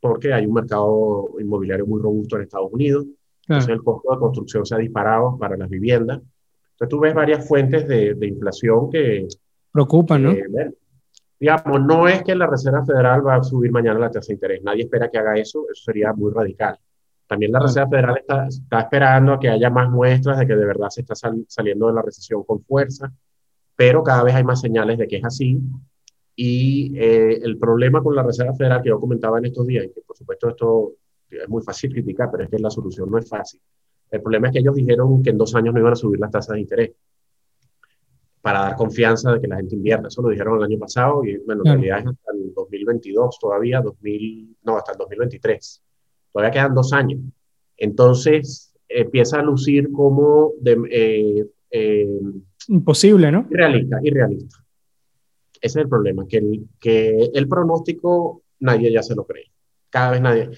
porque 0.00 0.32
hay 0.32 0.46
un 0.46 0.54
mercado 0.54 1.34
inmobiliario 1.38 1.86
muy 1.86 2.00
robusto 2.00 2.36
en 2.36 2.42
Estados 2.42 2.72
Unidos 2.72 3.06
Entonces 3.42 3.70
el 3.70 3.82
costo 3.82 4.12
de 4.12 4.18
construcción 4.18 4.64
se 4.64 4.74
ha 4.74 4.78
disparado 4.78 5.36
para 5.38 5.56
las 5.56 5.68
viviendas. 5.68 6.18
Entonces 6.18 6.88
tú 6.88 7.00
ves 7.00 7.14
varias 7.14 7.46
fuentes 7.46 7.86
de, 7.86 8.14
de 8.14 8.26
inflación 8.26 8.90
que... 8.90 9.28
Preocupan, 9.72 10.22
¿no? 10.22 10.34
digamos, 11.40 11.80
no 11.80 12.06
es 12.06 12.22
que 12.22 12.34
la 12.34 12.46
Reserva 12.46 12.84
Federal 12.84 13.26
va 13.26 13.36
a 13.36 13.42
subir 13.42 13.72
mañana 13.72 13.98
la 13.98 14.10
tasa 14.10 14.28
de 14.28 14.34
interés. 14.34 14.62
Nadie 14.62 14.82
espera 14.82 15.10
que 15.10 15.18
haga 15.18 15.38
eso. 15.38 15.64
Eso 15.72 15.84
sería 15.84 16.12
muy 16.12 16.30
radical. 16.32 16.78
También 17.26 17.50
la 17.52 17.60
Reserva 17.60 17.88
Federal 17.88 18.18
está, 18.18 18.46
está, 18.46 18.80
esperando 18.80 19.32
a 19.32 19.40
que 19.40 19.48
haya 19.48 19.70
más 19.70 19.88
muestras 19.88 20.38
de 20.38 20.46
que 20.46 20.54
de 20.54 20.66
verdad 20.66 20.90
se 20.90 21.00
está 21.00 21.14
saliendo 21.14 21.86
de 21.86 21.94
la 21.94 22.02
recesión 22.02 22.44
con 22.44 22.62
fuerza, 22.62 23.10
pero 23.74 24.02
cada 24.02 24.22
vez 24.22 24.34
hay 24.34 24.44
más 24.44 24.60
señales 24.60 24.98
de 24.98 25.08
que 25.08 25.16
es 25.16 25.24
así. 25.24 25.58
Y 26.42 26.98
eh, 26.98 27.38
el 27.42 27.58
problema 27.58 28.02
con 28.02 28.16
la 28.16 28.22
Reserva 28.22 28.54
Federal 28.54 28.80
que 28.80 28.88
yo 28.88 28.98
comentaba 28.98 29.36
en 29.36 29.44
estos 29.44 29.66
días, 29.66 29.84
y 29.84 29.90
que 29.90 30.00
por 30.00 30.16
supuesto 30.16 30.48
esto 30.48 30.92
es 31.28 31.46
muy 31.50 31.62
fácil 31.62 31.92
criticar, 31.92 32.30
pero 32.32 32.44
es 32.44 32.48
que 32.48 32.58
la 32.58 32.70
solución 32.70 33.10
no 33.10 33.18
es 33.18 33.28
fácil. 33.28 33.60
El 34.10 34.22
problema 34.22 34.46
es 34.46 34.54
que 34.54 34.60
ellos 34.60 34.74
dijeron 34.74 35.22
que 35.22 35.28
en 35.28 35.36
dos 35.36 35.54
años 35.54 35.74
no 35.74 35.80
iban 35.80 35.92
a 35.92 35.96
subir 35.96 36.18
las 36.18 36.30
tasas 36.30 36.54
de 36.54 36.62
interés 36.62 36.92
para 38.40 38.60
dar 38.60 38.76
confianza 38.76 39.34
de 39.34 39.40
que 39.42 39.48
la 39.48 39.56
gente 39.56 39.74
invierta. 39.74 40.08
Eso 40.08 40.22
lo 40.22 40.30
dijeron 40.30 40.56
el 40.56 40.64
año 40.64 40.78
pasado 40.78 41.22
y 41.26 41.36
bueno, 41.44 41.60
en 41.62 41.72
realidad 41.72 41.98
es 41.98 42.06
hasta 42.06 42.32
el 42.32 42.54
2022 42.54 43.38
todavía, 43.38 43.82
2000, 43.82 44.56
no, 44.62 44.78
hasta 44.78 44.92
el 44.92 44.98
2023 44.98 45.82
todavía 46.32 46.52
quedan 46.52 46.74
dos 46.74 46.94
años. 46.94 47.20
Entonces 47.76 48.74
empieza 48.88 49.40
a 49.40 49.42
lucir 49.42 49.92
como 49.92 50.52
de, 50.58 50.78
eh, 50.90 51.46
eh, 51.70 52.18
imposible, 52.68 53.30
¿no? 53.30 53.46
Irrealista, 53.50 53.98
irrealista. 54.02 54.64
Ese 55.60 55.78
es 55.78 55.84
el 55.84 55.88
problema, 55.88 56.26
que 56.26 56.38
el, 56.38 56.68
que 56.78 57.30
el 57.34 57.48
pronóstico 57.48 58.42
nadie 58.60 58.92
ya 58.92 59.02
se 59.02 59.14
lo 59.14 59.26
cree. 59.26 59.50
Cada 59.90 60.12
vez 60.12 60.20
nadie. 60.20 60.50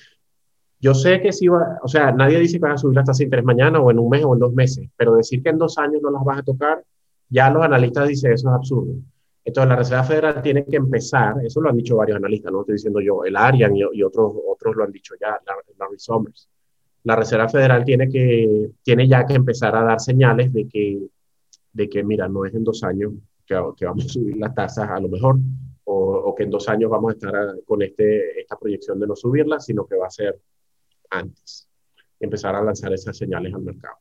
Yo 0.81 0.95
sé 0.95 1.21
que 1.21 1.33
si 1.33 1.49
va, 1.49 1.79
o 1.83 1.89
sea, 1.89 2.13
nadie 2.13 2.39
dice 2.39 2.59
que 2.59 2.63
van 2.63 2.73
a 2.73 2.79
subir 2.79 2.97
las 2.97 3.05
tasas 3.05 3.19
de 3.19 3.25
interés 3.25 3.45
mañana 3.45 3.81
o 3.81 3.91
en 3.91 3.99
un 3.99 4.09
mes 4.09 4.25
o 4.25 4.35
en 4.35 4.41
dos 4.41 4.53
meses, 4.53 4.89
pero 4.97 5.15
decir 5.15 5.43
que 5.43 5.51
en 5.51 5.59
dos 5.59 5.79
años 5.79 6.03
no 6.03 6.11
las 6.11 6.25
vas 6.25 6.41
a 6.41 6.43
tocar, 6.43 6.85
ya 7.29 7.51
los 7.51 7.63
analistas 7.63 8.09
dicen 8.09 8.33
eso 8.33 8.49
es 8.49 8.55
absurdo. 8.55 8.95
Entonces, 9.45 9.69
la 9.69 9.77
Reserva 9.77 10.05
Federal 10.05 10.43
tiene 10.43 10.65
que 10.65 10.77
empezar, 10.77 11.37
eso 11.45 11.61
lo 11.61 11.71
han 11.71 11.77
dicho 11.77 11.97
varios 11.97 12.17
analistas, 12.17 12.53
no 12.53 12.61
estoy 12.61 12.75
diciendo 12.75 13.01
yo, 13.01 13.25
el 13.25 13.37
Arian 13.37 13.75
y, 13.77 14.03
otros, 14.03 14.33
otros 14.47 14.77
lo 14.77 14.85
han 14.85 14.93
dicho 14.93 15.15
ya, 15.21 15.39
Larry 15.79 15.99
Summers. 15.99 16.49
La 17.05 17.17
Reserva 17.17 17.49
Federal 17.49 17.85
tiene, 17.85 18.09
que, 18.09 18.71
tiene 18.83 19.09
ya 19.09 19.27
que 19.27 19.35
empezar 19.35 19.75
a 19.75 19.83
dar 19.83 20.01
señales 20.01 20.53
de 20.53 20.69
que, 20.69 21.01
de 21.73 21.89
que 21.89 22.05
mira, 22.05 22.29
no 22.29 22.45
es 22.45 22.55
en 22.55 22.63
dos 22.63 22.85
años 22.85 23.13
que, 23.53 23.79
que 23.79 23.87
vamos 23.87 24.07
a 24.07 24.09
subir 24.09 24.37
las 24.37 24.55
tasas 24.55 24.89
a 24.89 25.01
lo 25.01 25.09
mejor, 25.09 25.39
o, 25.85 25.95
o, 25.95 26.35
que 26.35 26.45
en 26.45 26.51
dos 26.51 26.69
años 26.69 26.91
vamos 26.91 27.11
a 27.11 27.15
estar 27.15 27.35
con 27.67 27.83
este, 27.83 28.41
esta 28.41 28.57
proyección 28.57 28.99
de 29.01 29.07
no 29.07 29.17
subirlas, 29.17 29.65
sino 29.65 29.87
que 29.87 29.97
va 29.97 30.07
a 30.07 30.11
ser 30.11 30.41
antes. 31.11 31.69
Empezar 32.21 32.55
a 32.55 32.63
lanzar 32.63 32.93
esas 32.93 33.17
señales 33.17 33.53
al 33.53 33.63
mercado. 33.63 33.97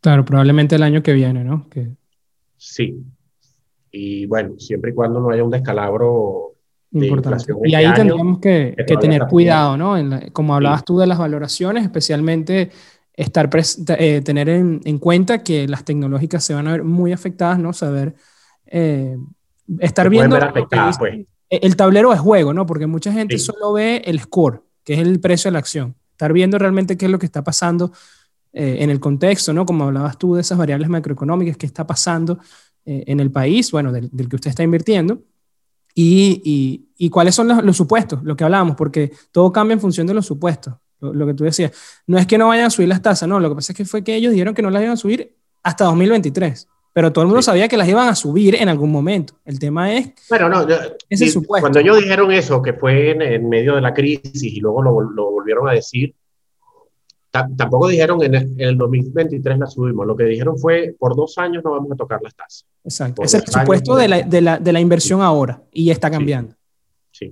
Claro, 0.00 0.24
probablemente 0.24 0.76
el 0.76 0.82
año 0.82 1.02
que 1.02 1.12
viene, 1.12 1.42
¿no? 1.42 1.68
Que... 1.68 1.88
Sí, 2.56 3.04
y 3.90 4.26
bueno, 4.26 4.58
siempre 4.58 4.90
y 4.90 4.94
cuando 4.94 5.20
no 5.20 5.30
haya 5.30 5.42
un 5.42 5.50
descalabro 5.50 6.54
de 6.90 7.08
inflación. 7.08 7.58
Y 7.64 7.74
ahí 7.74 7.92
tendríamos 7.94 8.38
que, 8.38 8.74
que, 8.86 8.96
tener 8.96 9.26
cuidado, 9.26 9.76
¿no? 9.76 9.96
como 10.32 10.54
hablabas 10.54 10.84
tú 10.84 10.98
de 10.98 11.06
las 11.06 11.18
valoraciones, 11.18 11.82
especialmente 11.82 12.70
estar 13.14 13.48
eh, 13.98 14.20
tener 14.22 14.48
en, 14.48 14.80
en, 14.84 14.98
cuenta 14.98 15.42
que 15.42 15.66
las 15.66 15.84
tecnológicas 15.84 16.44
se 16.44 16.54
van 16.54 16.68
a 16.68 16.72
ver 16.72 16.84
muy 16.84 17.12
afectadas, 17.12 17.58
¿no? 17.58 17.72
Saber, 17.72 18.14
eh, 18.66 19.16
estar 19.78 20.08
viendo 20.08 20.38
pues. 20.98 21.26
el 21.50 21.76
tablero 21.76 22.10
de 22.10 22.18
juego, 22.18 22.52
¿no? 22.52 22.66
Porque 22.66 22.86
mucha 22.86 23.12
gente 23.12 23.38
solo 23.38 23.72
ve 23.72 24.02
el 24.04 24.20
score, 24.20 24.62
que 24.84 24.94
es 24.94 25.00
el 25.00 25.20
precio 25.20 25.48
de 25.48 25.52
la 25.52 25.58
acción. 25.58 25.94
Estar 26.12 26.32
viendo 26.32 26.58
realmente 26.58 26.96
qué 26.96 27.06
es 27.06 27.12
lo 27.12 27.18
que 27.18 27.26
está 27.26 27.44
pasando 27.44 27.92
eh, 28.52 28.78
en 28.80 28.90
el 28.90 29.00
contexto, 29.00 29.52
¿no? 29.52 29.66
Como 29.66 29.84
hablabas 29.84 30.18
tú 30.18 30.34
de 30.34 30.40
esas 30.40 30.56
variables 30.56 30.88
macroeconómicas, 30.88 31.56
qué 31.56 31.66
está 31.66 31.86
pasando 31.86 32.38
eh, 32.84 33.04
en 33.06 33.20
el 33.20 33.30
país, 33.30 33.70
bueno, 33.70 33.92
del, 33.92 34.10
que 34.10 34.36
usted 34.36 34.50
está 34.50 34.62
invirtiendo, 34.62 35.22
y, 35.98 36.84
y, 36.98 37.08
cuáles 37.08 37.34
son 37.34 37.48
los, 37.64 37.76
supuestos, 37.76 38.22
lo 38.22 38.36
que 38.36 38.44
hablábamos, 38.44 38.76
porque 38.76 39.12
todo 39.32 39.50
cambia 39.50 39.72
en 39.72 39.80
función 39.80 40.06
de 40.06 40.12
los 40.12 40.26
supuestos, 40.26 40.74
lo, 41.00 41.26
que 41.26 41.32
tú 41.32 41.44
decías. 41.44 41.72
No 42.06 42.18
es 42.18 42.26
que 42.26 42.36
no 42.36 42.48
vayan 42.48 42.66
a 42.66 42.70
subir 42.70 42.88
las 42.88 43.00
tasas, 43.00 43.26
no, 43.26 43.40
lo 43.40 43.48
que 43.48 43.54
pasa 43.54 43.72
es 43.72 43.76
que 43.78 43.86
fue 43.86 44.04
que 44.04 44.14
ellos 44.14 44.32
dijeron 44.32 44.54
que 44.54 44.60
no 44.60 44.70
las 44.70 44.82
iban 44.82 44.92
a 44.92 44.96
subir 44.98 45.34
hasta 45.62 45.84
2023 45.86 46.68
pero 46.96 47.12
todo 47.12 47.24
el 47.24 47.28
mundo 47.28 47.42
sabía 47.42 47.68
que 47.68 47.76
las 47.76 47.86
iban 47.86 48.08
a 48.08 48.14
subir 48.14 48.54
en 48.54 48.70
algún 48.70 48.90
momento. 48.90 49.34
El 49.44 49.58
tema 49.58 49.92
es... 49.92 50.14
Bueno, 50.30 50.48
no, 50.48 50.66
ese 51.10 51.28
supuesto. 51.28 51.60
cuando 51.60 51.78
ellos 51.78 51.98
dijeron 51.98 52.32
eso, 52.32 52.62
que 52.62 52.72
fue 52.72 53.10
en, 53.10 53.46
medio 53.50 53.74
de 53.74 53.82
la 53.82 53.92
crisis 53.92 54.42
y 54.42 54.60
luego 54.60 54.80
lo, 54.80 55.02
lo, 55.02 55.30
volvieron 55.30 55.68
a 55.68 55.72
decir, 55.72 56.14
tampoco 57.30 57.88
dijeron 57.88 58.22
en 58.22 58.34
el, 58.58 58.78
2023 58.78 59.58
la 59.58 59.66
subimos, 59.66 60.06
lo 60.06 60.16
que 60.16 60.24
dijeron 60.24 60.58
fue 60.58 60.96
por 60.98 61.14
dos 61.14 61.36
años 61.36 61.62
no 61.62 61.72
vamos 61.72 61.92
a 61.92 61.96
tocar 61.96 62.22
las 62.22 62.34
tasas. 62.34 62.64
Exacto, 62.82 63.22
ese 63.24 63.36
es 63.36 63.44
el 63.44 63.52
supuesto 63.52 63.94
de 63.94 64.08
la, 64.08 64.22
de, 64.22 64.40
la, 64.40 64.58
de 64.58 64.72
la, 64.72 64.80
inversión 64.80 65.20
ahora 65.20 65.62
y 65.74 65.90
está 65.90 66.10
cambiando. 66.10 66.54
Sí. 67.10 67.30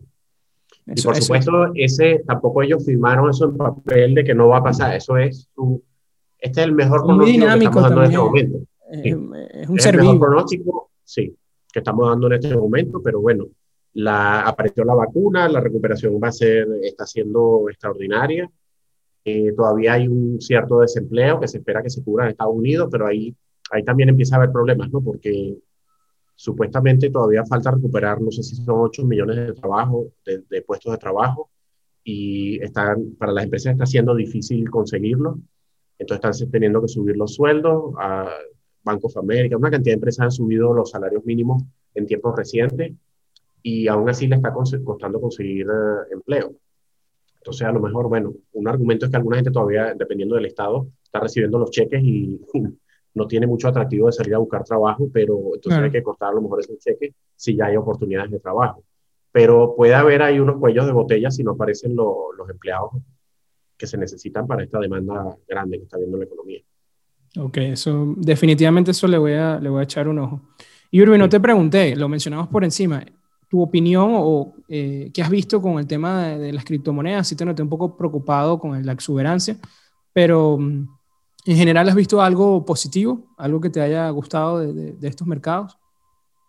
y 0.89 1.01
por 1.01 1.17
supuesto, 1.17 1.73
ese, 1.75 2.23
tampoco 2.27 2.63
ellos 2.63 2.85
firmaron 2.85 3.31
eso 3.31 3.47
en 3.47 3.57
papel 3.57 4.15
de 4.15 4.25
que 4.25 4.35
no 4.35 4.49
va 4.49 4.59
a 4.59 4.63
pasar, 4.63 4.95
eso 4.95 5.17
es 5.17 5.49
un, 5.57 5.83
este 6.39 6.61
es 6.61 6.67
el 6.67 6.73
mejor 6.75 7.03
pronóstico 7.03 7.47
que 7.47 7.65
estamos 7.65 7.83
dando 7.83 8.01
en 8.03 8.05
este 8.05 8.19
momento. 8.19 8.59
Es, 8.91 9.15
un 9.15 9.79
es 9.79 9.87
el 9.87 9.97
mejor 9.97 10.19
pronóstico, 10.19 10.91
sí, 11.03 11.35
que 11.73 11.79
estamos 11.79 12.09
dando 12.09 12.27
en 12.27 12.35
este 12.35 12.57
momento, 12.57 13.01
pero 13.03 13.21
bueno, 13.21 13.47
la, 13.95 14.43
apareció 14.43 14.85
la 14.85 14.95
vacuna, 14.95 15.49
la 15.49 15.61
recuperación 15.61 16.21
va 16.23 16.29
a 16.29 16.33
ser, 16.33 16.69
está 16.83 17.07
siendo 17.07 17.69
extraordinaria 17.69 18.51
eh, 19.25 19.53
todavía 19.57 19.95
hay 19.95 20.07
un 20.07 20.41
cierto 20.41 20.81
desempleo 20.81 21.41
que 21.41 21.49
se 21.49 21.59
espera 21.59 21.83
que 21.83 21.89
se 21.89 22.05
cubra 22.05 22.25
en 22.25 22.33
Estados 22.33 22.55
Unidos, 22.55 22.89
pero 22.91 23.07
ahí, 23.07 23.35
ahí 23.71 23.83
también 23.83 24.11
empieza 24.11 24.37
a 24.37 24.39
haber 24.39 24.53
problemas, 24.53 24.91
¿no? 24.91 25.01
Porque 25.01 25.57
supuestamente 26.35 27.11
todavía 27.11 27.45
falta 27.47 27.71
recuperar, 27.71 28.21
no 28.21 28.31
sé 28.31 28.43
si 28.43 28.57
son 28.57 28.81
8 28.81 29.05
millones 29.07 29.37
de 29.37 29.55
trabajo, 29.55 30.09
de, 30.27 30.63
puestos 30.63 30.93
de 30.93 30.99
trabajo, 30.99 31.51
y 32.03 32.63
están, 32.63 33.15
para 33.19 33.33
las 33.33 33.45
empresas 33.45 33.73
está 33.73 33.87
siendo 33.87 34.15
difícil 34.15 34.69
conseguirlo. 34.69 35.39
Entonces 35.99 36.37
están 36.37 36.51
teniendo 36.51 36.83
que 36.83 36.89
subir 36.89 37.17
los 37.17 37.35
sueldos. 37.35 37.95
A 37.99 38.29
Bank 38.85 39.05
of 39.05 39.17
America, 39.17 39.57
una 39.57 39.71
cantidad 39.71 39.93
de 39.93 39.95
empresas 39.95 40.25
han 40.25 40.31
subido 40.31 40.73
los 40.73 40.91
salarios 40.91 41.25
mínimos 41.25 41.63
en 41.95 42.07
tiempos 42.07 42.37
recientes 42.37 42.93
y 43.63 43.89
aún 43.89 44.09
así 44.09 44.27
le 44.27 44.37
está 44.37 44.53
costando 44.53 45.21
conseguir 45.21 45.67
eh, 45.67 46.13
empleo. 46.13 46.55
Entonces, 47.39 47.67
a 47.67 47.73
lo 47.73 47.81
mejor, 47.81 48.09
bueno, 48.09 48.33
un 48.53 48.69
argumento 48.69 49.07
es 49.07 49.11
que 49.11 49.17
alguna 49.17 49.37
gente 49.37 49.51
todavía, 49.51 49.95
dependiendo 49.95 50.35
del 50.35 50.47
estado, 50.47 50.89
está 51.03 51.21
recibiendo 51.21 51.59
los 51.59 51.71
cheques 51.71 52.03
y 52.03 52.41
no 53.15 53.27
tiene 53.27 53.47
mucho 53.47 53.69
atractivo 53.69 54.07
de 54.07 54.13
salir 54.13 54.35
a 54.35 54.39
buscar 54.39 54.65
trabajo, 54.65 55.09
pero 55.13 55.55
entonces 55.55 55.81
hay 55.81 55.91
que 55.91 56.03
cortar 56.03 56.31
a 56.31 56.35
lo 56.35 56.43
mejor 56.43 56.61
ese 56.61 56.77
cheque 56.79 57.15
si 57.37 57.57
ya 57.57 57.67
hay 57.67 57.77
oportunidades 57.77 58.31
de 58.31 58.41
trabajo. 58.41 58.85
Pero 59.33 59.75
puede 59.77 59.95
haber 59.95 60.23
ahí 60.23 60.39
unos 60.39 60.59
cuellos 60.59 60.87
de 60.87 60.93
botella 60.93 61.31
si 61.31 61.43
no 61.43 61.53
aparecen 61.53 61.95
los 61.97 62.49
empleados 62.49 62.93
que 63.77 63.87
se 63.87 63.99
necesitan 63.99 64.47
para 64.47 64.63
esta 64.63 64.79
demanda 64.79 65.37
grande 65.49 65.79
que 65.79 65.85
está 65.85 65.99
viendo 65.99 66.17
la 66.17 66.25
economía. 66.25 66.63
Ok, 67.39 67.57
eso 67.59 68.15
definitivamente 68.17 68.93
eso 68.93 69.09
le 69.09 69.19
voy 69.19 69.33
a, 69.33 69.59
le 69.59 69.69
voy 69.69 69.81
a 69.81 69.85
echar 69.85 70.09
un 70.09 70.19
ojo. 70.21 70.41
Y 70.91 71.03
Urbi, 71.03 71.19
no 71.19 71.29
te 71.29 71.41
pregunté, 71.41 71.97
lo 71.97 72.09
mencionamos 72.09 72.49
por 72.49 72.63
encima 72.63 73.05
tu 73.49 73.63
opinión 73.63 74.11
o 74.15 74.55
eh, 74.69 75.13
qué 75.15 75.23
has 75.23 75.31
visto 75.31 75.63
con 75.63 75.79
el 75.79 75.87
tema 75.87 76.29
de, 76.31 76.53
las 76.53 76.65
criptomonedas. 76.65 77.29
Sí 77.29 77.37
te 77.37 77.45
noté 77.45 77.63
un 77.63 77.69
poco 77.69 77.97
preocupado 77.97 78.59
con 78.59 78.85
la 78.85 78.93
exuberancia, 78.93 79.57
pero 80.13 80.59
mm, 80.59 80.89
en 81.47 81.57
general 81.57 81.89
has 81.89 81.95
visto 81.95 82.21
algo 82.21 82.65
positivo, 82.65 83.33
algo 83.37 83.61
que 83.61 83.71
te 83.71 83.81
haya 83.81 84.09
gustado 84.11 84.59
de, 84.59 84.97
estos 85.03 85.27
mercados. 85.29 85.79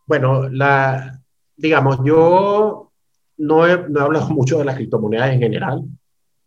Bueno, 0.08 0.50
la, 0.50 1.22
digamos, 1.56 2.00
yo 2.04 2.92
no 3.38 3.68
he, 3.68 3.90
no 3.90 4.00
he, 4.00 4.04
hablado 4.04 4.30
mucho 4.34 4.58
de 4.58 4.66
las 4.66 4.76
criptomonedas 4.76 5.32
en 5.32 5.40
general, 5.40 5.84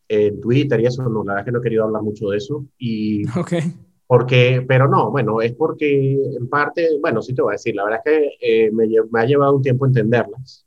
en 0.09 0.41
Twitter 0.41 0.81
y 0.81 0.87
eso, 0.87 1.03
no, 1.03 1.23
la 1.23 1.35
verdad 1.35 1.39
es 1.39 1.45
que 1.45 1.53
no 1.53 1.59
he 1.59 1.63
querido 1.63 1.85
hablar 1.85 2.03
mucho 2.03 2.31
de 2.31 2.37
eso. 2.37 2.65
Y 2.79 3.29
okay. 3.39 3.75
Porque, 4.09 4.65
pero 4.67 4.89
no, 4.89 5.11
bueno, 5.11 5.43
es 5.43 5.53
porque 5.53 6.15
en 6.15 6.49
parte, 6.49 6.99
bueno, 6.99 7.21
sí 7.21 7.35
te 7.35 7.43
voy 7.43 7.53
a 7.53 7.61
decir, 7.61 7.75
la 7.75 7.85
verdad 7.85 8.01
es 8.07 8.11
que 8.11 8.31
eh, 8.41 8.71
me, 8.71 8.89
me, 9.11 9.21
ha 9.21 9.27
llevado 9.27 9.55
un 9.55 9.63
tiempo 9.63 9.85
entenderlas. 9.85 10.65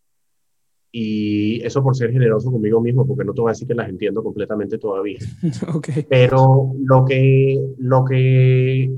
Y 0.91 1.59
eso 1.65 1.81
por 1.81 1.95
ser 1.95 2.11
generoso 2.11 2.51
conmigo 2.51 2.79
mismo, 2.79 3.07
porque 3.07 3.23
no 3.25 3.33
te 3.33 3.41
voy 3.41 3.49
a 3.49 3.53
decir 3.53 3.67
que 3.67 3.73
las 3.73 3.89
entiendo 3.89 4.21
completamente 4.21 4.77
todavía. 4.77 5.17
okay. 5.73 6.05
Pero 6.07 6.73
lo 6.83 7.03
que, 7.03 7.59
lo 7.79 8.05
que, 8.05 8.91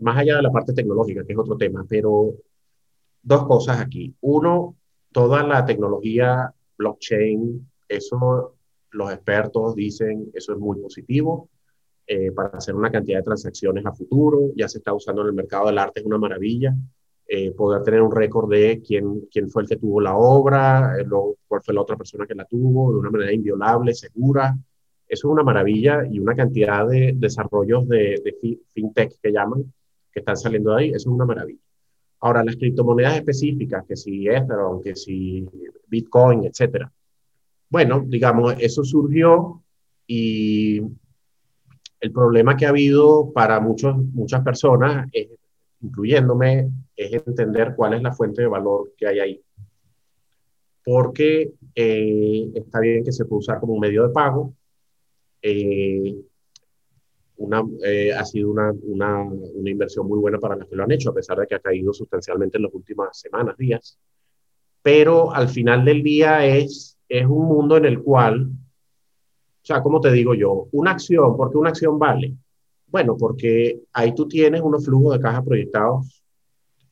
más 0.00 0.18
allá 0.18 0.34
de 0.34 0.42
la 0.42 0.50
parte 0.50 0.72
tecnológica, 0.72 1.24
que 1.24 1.34
es 1.34 1.38
otro 1.38 1.56
tema, 1.56 1.86
pero 1.88 2.34
dos 3.22 3.46
cosas 3.46 3.80
aquí. 3.80 4.16
Uno, 4.22 4.74
toda 5.12 5.46
la 5.46 5.64
tecnología 5.64 6.52
blockchain, 6.76 7.70
eso 7.88 8.56
los 8.90 9.12
expertos 9.12 9.76
dicen, 9.76 10.32
eso 10.34 10.54
es 10.54 10.58
muy 10.58 10.80
positivo 10.80 11.50
eh, 12.06 12.30
para 12.32 12.50
hacer 12.50 12.74
una 12.74 12.90
cantidad 12.90 13.18
de 13.18 13.24
transacciones 13.24 13.84
a 13.86 13.92
futuro. 13.92 14.50
Ya 14.56 14.68
se 14.68 14.78
está 14.78 14.92
usando 14.92 15.22
en 15.22 15.28
el 15.28 15.34
mercado 15.34 15.66
del 15.66 15.78
arte, 15.78 16.00
es 16.00 16.06
una 16.06 16.18
maravilla. 16.18 16.74
Eh, 17.26 17.52
poder 17.52 17.82
tener 17.82 18.02
un 18.02 18.14
récord 18.14 18.50
de 18.50 18.82
quién, 18.86 19.22
quién 19.30 19.48
fue 19.48 19.62
el 19.62 19.68
que 19.68 19.76
tuvo 19.76 20.00
la 20.00 20.14
obra, 20.14 20.94
eh, 21.00 21.06
cuál 21.48 21.62
fue 21.62 21.72
la 21.74 21.80
otra 21.80 21.96
persona 21.96 22.26
que 22.26 22.34
la 22.34 22.44
tuvo, 22.44 22.92
de 22.92 22.98
una 22.98 23.10
manera 23.10 23.32
inviolable, 23.32 23.94
segura. 23.94 24.54
Eso 25.08 25.28
es 25.28 25.32
una 25.32 25.42
maravilla 25.42 26.04
y 26.10 26.18
una 26.18 26.34
cantidad 26.34 26.86
de 26.86 27.14
desarrollos 27.16 27.88
de, 27.88 28.20
de 28.22 28.58
fintech 28.72 29.18
que 29.22 29.32
llaman, 29.32 29.72
que 30.12 30.20
están 30.20 30.36
saliendo 30.36 30.74
de 30.74 30.82
ahí, 30.82 30.88
eso 30.90 31.08
es 31.08 31.14
una 31.14 31.24
maravilla. 31.24 31.60
Ahora, 32.20 32.44
las 32.44 32.56
criptomonedas 32.56 33.16
específicas, 33.16 33.84
que 33.86 33.96
si 33.96 34.28
Ethereum, 34.28 34.82
que 34.82 34.96
si 34.96 35.46
Bitcoin, 35.88 36.44
etcétera. 36.44 36.90
Bueno, 37.68 38.02
digamos, 38.06 38.54
eso 38.58 38.82
surgió 38.82 39.62
y 40.06 40.80
el 42.04 42.12
problema 42.12 42.54
que 42.54 42.66
ha 42.66 42.68
habido 42.68 43.32
para 43.32 43.60
muchos, 43.60 43.96
muchas 43.96 44.44
personas, 44.44 45.10
incluyéndome, 45.80 46.68
es 46.94 47.12
entender 47.14 47.72
cuál 47.74 47.94
es 47.94 48.02
la 48.02 48.12
fuente 48.12 48.42
de 48.42 48.48
valor 48.48 48.92
que 48.94 49.06
hay 49.06 49.20
ahí. 49.20 49.42
Porque 50.84 51.54
eh, 51.74 52.50
está 52.54 52.80
bien 52.80 53.02
que 53.02 53.10
se 53.10 53.24
puede 53.24 53.38
usar 53.38 53.58
como 53.58 53.72
un 53.72 53.80
medio 53.80 54.06
de 54.06 54.12
pago, 54.12 54.52
eh, 55.40 56.14
eh, 57.84 58.12
ha 58.12 58.24
sido 58.26 58.50
una, 58.50 58.70
una, 58.82 59.22
una, 59.22 59.70
inversión 59.70 60.06
muy 60.06 60.18
buena 60.18 60.38
para 60.38 60.56
los 60.56 60.68
que 60.68 60.76
lo 60.76 60.84
han 60.84 60.92
hecho, 60.92 61.08
a 61.08 61.14
pesar 61.14 61.38
de 61.38 61.46
que 61.46 61.54
ha 61.54 61.60
caído 61.60 61.94
sustancialmente 61.94 62.58
en 62.58 62.64
las 62.64 62.74
últimas 62.74 63.18
semanas, 63.18 63.56
días. 63.56 63.98
Pero 64.82 65.32
al 65.32 65.48
final 65.48 65.86
del 65.86 66.02
día 66.02 66.44
es, 66.44 66.98
es 67.08 67.24
un 67.24 67.46
mundo 67.46 67.78
en 67.78 67.86
el 67.86 68.02
cual, 68.02 68.50
o 69.64 69.66
sea, 69.66 69.82
¿cómo 69.82 69.98
te 69.98 70.12
digo 70.12 70.34
yo? 70.34 70.68
Una 70.72 70.90
acción, 70.90 71.38
¿por 71.38 71.50
qué 71.50 71.56
una 71.56 71.70
acción 71.70 71.98
vale? 71.98 72.34
Bueno, 72.86 73.16
porque 73.16 73.80
ahí 73.94 74.14
tú 74.14 74.28
tienes 74.28 74.60
unos 74.60 74.84
flujos 74.84 75.14
de 75.14 75.20
caja 75.20 75.42
proyectados. 75.42 76.22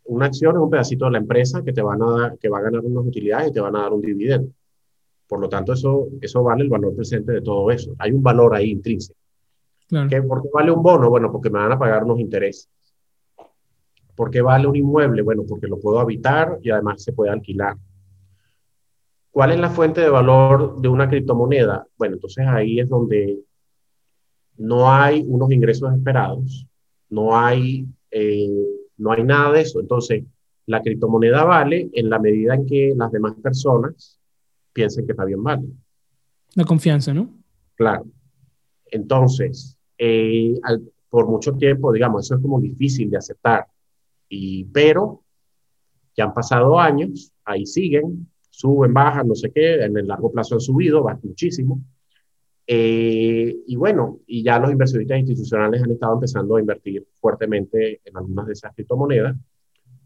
Una 0.04 0.24
acción 0.24 0.56
es 0.56 0.62
un 0.62 0.70
pedacito 0.70 1.04
de 1.04 1.10
la 1.10 1.18
empresa 1.18 1.62
que 1.62 1.74
te 1.74 1.82
van 1.82 2.00
a 2.02 2.10
dar, 2.10 2.38
que 2.38 2.48
va 2.48 2.60
a 2.60 2.62
ganar 2.62 2.80
unas 2.80 3.04
utilidades 3.04 3.50
y 3.50 3.52
te 3.52 3.60
van 3.60 3.76
a 3.76 3.82
dar 3.82 3.92
un 3.92 4.00
dividendo. 4.00 4.50
Por 5.26 5.40
lo 5.40 5.50
tanto, 5.50 5.74
eso, 5.74 6.08
eso 6.22 6.42
vale 6.42 6.62
el 6.62 6.70
valor 6.70 6.96
presente 6.96 7.32
de 7.32 7.42
todo 7.42 7.70
eso. 7.70 7.94
Hay 7.98 8.10
un 8.10 8.22
valor 8.22 8.54
ahí 8.54 8.70
intrínseco. 8.70 9.18
¿Por 9.90 10.08
qué 10.08 10.48
vale 10.50 10.72
un 10.72 10.82
bono? 10.82 11.10
Bueno, 11.10 11.30
porque 11.30 11.50
me 11.50 11.58
van 11.58 11.72
a 11.72 11.78
pagar 11.78 12.04
unos 12.04 12.20
intereses. 12.20 12.70
¿Por 14.16 14.30
qué 14.30 14.40
vale 14.40 14.66
un 14.66 14.76
inmueble? 14.76 15.20
Bueno, 15.20 15.42
porque 15.46 15.66
lo 15.66 15.78
puedo 15.78 16.00
habitar 16.00 16.58
y 16.62 16.70
además 16.70 17.02
se 17.02 17.12
puede 17.12 17.32
alquilar. 17.32 17.76
¿Cuál 19.32 19.52
es 19.52 19.58
la 19.58 19.70
fuente 19.70 20.02
de 20.02 20.10
valor 20.10 20.78
de 20.80 20.88
una 20.88 21.08
criptomoneda? 21.08 21.86
Bueno, 21.96 22.16
entonces 22.16 22.46
ahí 22.46 22.78
es 22.78 22.88
donde 22.88 23.40
no 24.58 24.92
hay 24.92 25.24
unos 25.26 25.50
ingresos 25.50 25.90
esperados, 25.94 26.66
no 27.08 27.34
hay, 27.34 27.86
eh, 28.10 28.66
no 28.98 29.10
hay 29.10 29.24
nada 29.24 29.52
de 29.52 29.62
eso. 29.62 29.80
Entonces, 29.80 30.22
la 30.66 30.82
criptomoneda 30.82 31.44
vale 31.44 31.88
en 31.94 32.10
la 32.10 32.18
medida 32.18 32.54
en 32.54 32.66
que 32.66 32.92
las 32.94 33.10
demás 33.10 33.34
personas 33.42 34.20
piensen 34.74 35.06
que 35.06 35.12
está 35.12 35.24
bien 35.24 35.42
vale. 35.42 35.66
La 36.54 36.66
confianza, 36.66 37.14
¿no? 37.14 37.30
Claro. 37.74 38.04
Entonces, 38.84 39.78
eh, 39.96 40.60
por 41.08 41.26
mucho 41.26 41.54
tiempo, 41.54 41.90
digamos, 41.90 42.26
eso 42.26 42.34
es 42.34 42.42
como 42.42 42.60
difícil 42.60 43.08
de 43.08 43.16
aceptar. 43.16 43.66
Y, 44.28 44.64
pero 44.64 45.22
ya 46.14 46.24
han 46.24 46.34
pasado 46.34 46.78
años, 46.78 47.32
ahí 47.46 47.64
siguen, 47.64 48.30
suben, 48.52 48.92
bajan, 48.92 49.26
no 49.26 49.34
sé 49.34 49.50
qué, 49.50 49.82
en 49.82 49.96
el 49.96 50.06
largo 50.06 50.30
plazo 50.30 50.56
han 50.56 50.60
subido 50.60 51.04
muchísimo. 51.22 51.80
Eh, 52.66 53.56
y 53.66 53.76
bueno, 53.76 54.20
y 54.26 54.42
ya 54.42 54.58
los 54.58 54.70
inversionistas 54.70 55.18
institucionales 55.18 55.82
han 55.82 55.90
estado 55.90 56.14
empezando 56.14 56.56
a 56.56 56.60
invertir 56.60 57.04
fuertemente 57.20 58.00
en 58.04 58.16
algunas 58.16 58.46
de 58.46 58.52
esas 58.52 58.74
criptomonedas. 58.74 59.36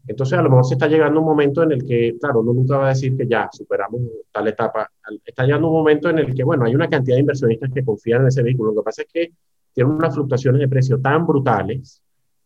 Entonces, 0.07 0.39
a 0.39 0.41
lo 0.41 0.49
mejor 0.49 0.65
se 0.65 0.75
está 0.75 0.87
llegando 0.87 1.19
un 1.19 1.25
momento 1.25 1.61
en 1.63 1.73
el 1.73 1.85
que, 1.85 2.15
claro, 2.19 2.39
uno 2.39 2.53
nunca 2.53 2.77
va 2.77 2.85
a 2.85 2.89
decir 2.89 3.17
que 3.17 3.27
ya 3.27 3.49
superamos 3.51 4.01
tal 4.31 4.47
etapa. 4.47 4.89
Está 5.25 5.43
llegando 5.43 5.67
un 5.67 5.73
momento 5.73 6.09
en 6.09 6.19
el 6.19 6.33
que, 6.33 6.45
bueno, 6.45 6.63
hay 6.65 6.73
una 6.73 6.89
cantidad 6.89 7.17
de 7.17 7.21
inversionistas 7.21 7.69
que 7.73 7.83
confían 7.83 8.21
en 8.21 8.27
ese 8.27 8.41
vehículo. 8.41 8.71
Lo 8.71 8.81
que 8.81 8.85
pasa 8.85 9.01
es 9.01 9.09
que 9.11 9.33
tiene 9.73 9.91
unas 9.91 10.15
fluctuaciones 10.15 10.61
de 10.61 10.69
precio 10.69 11.01
tan 11.01 11.27
brutales 11.27 12.01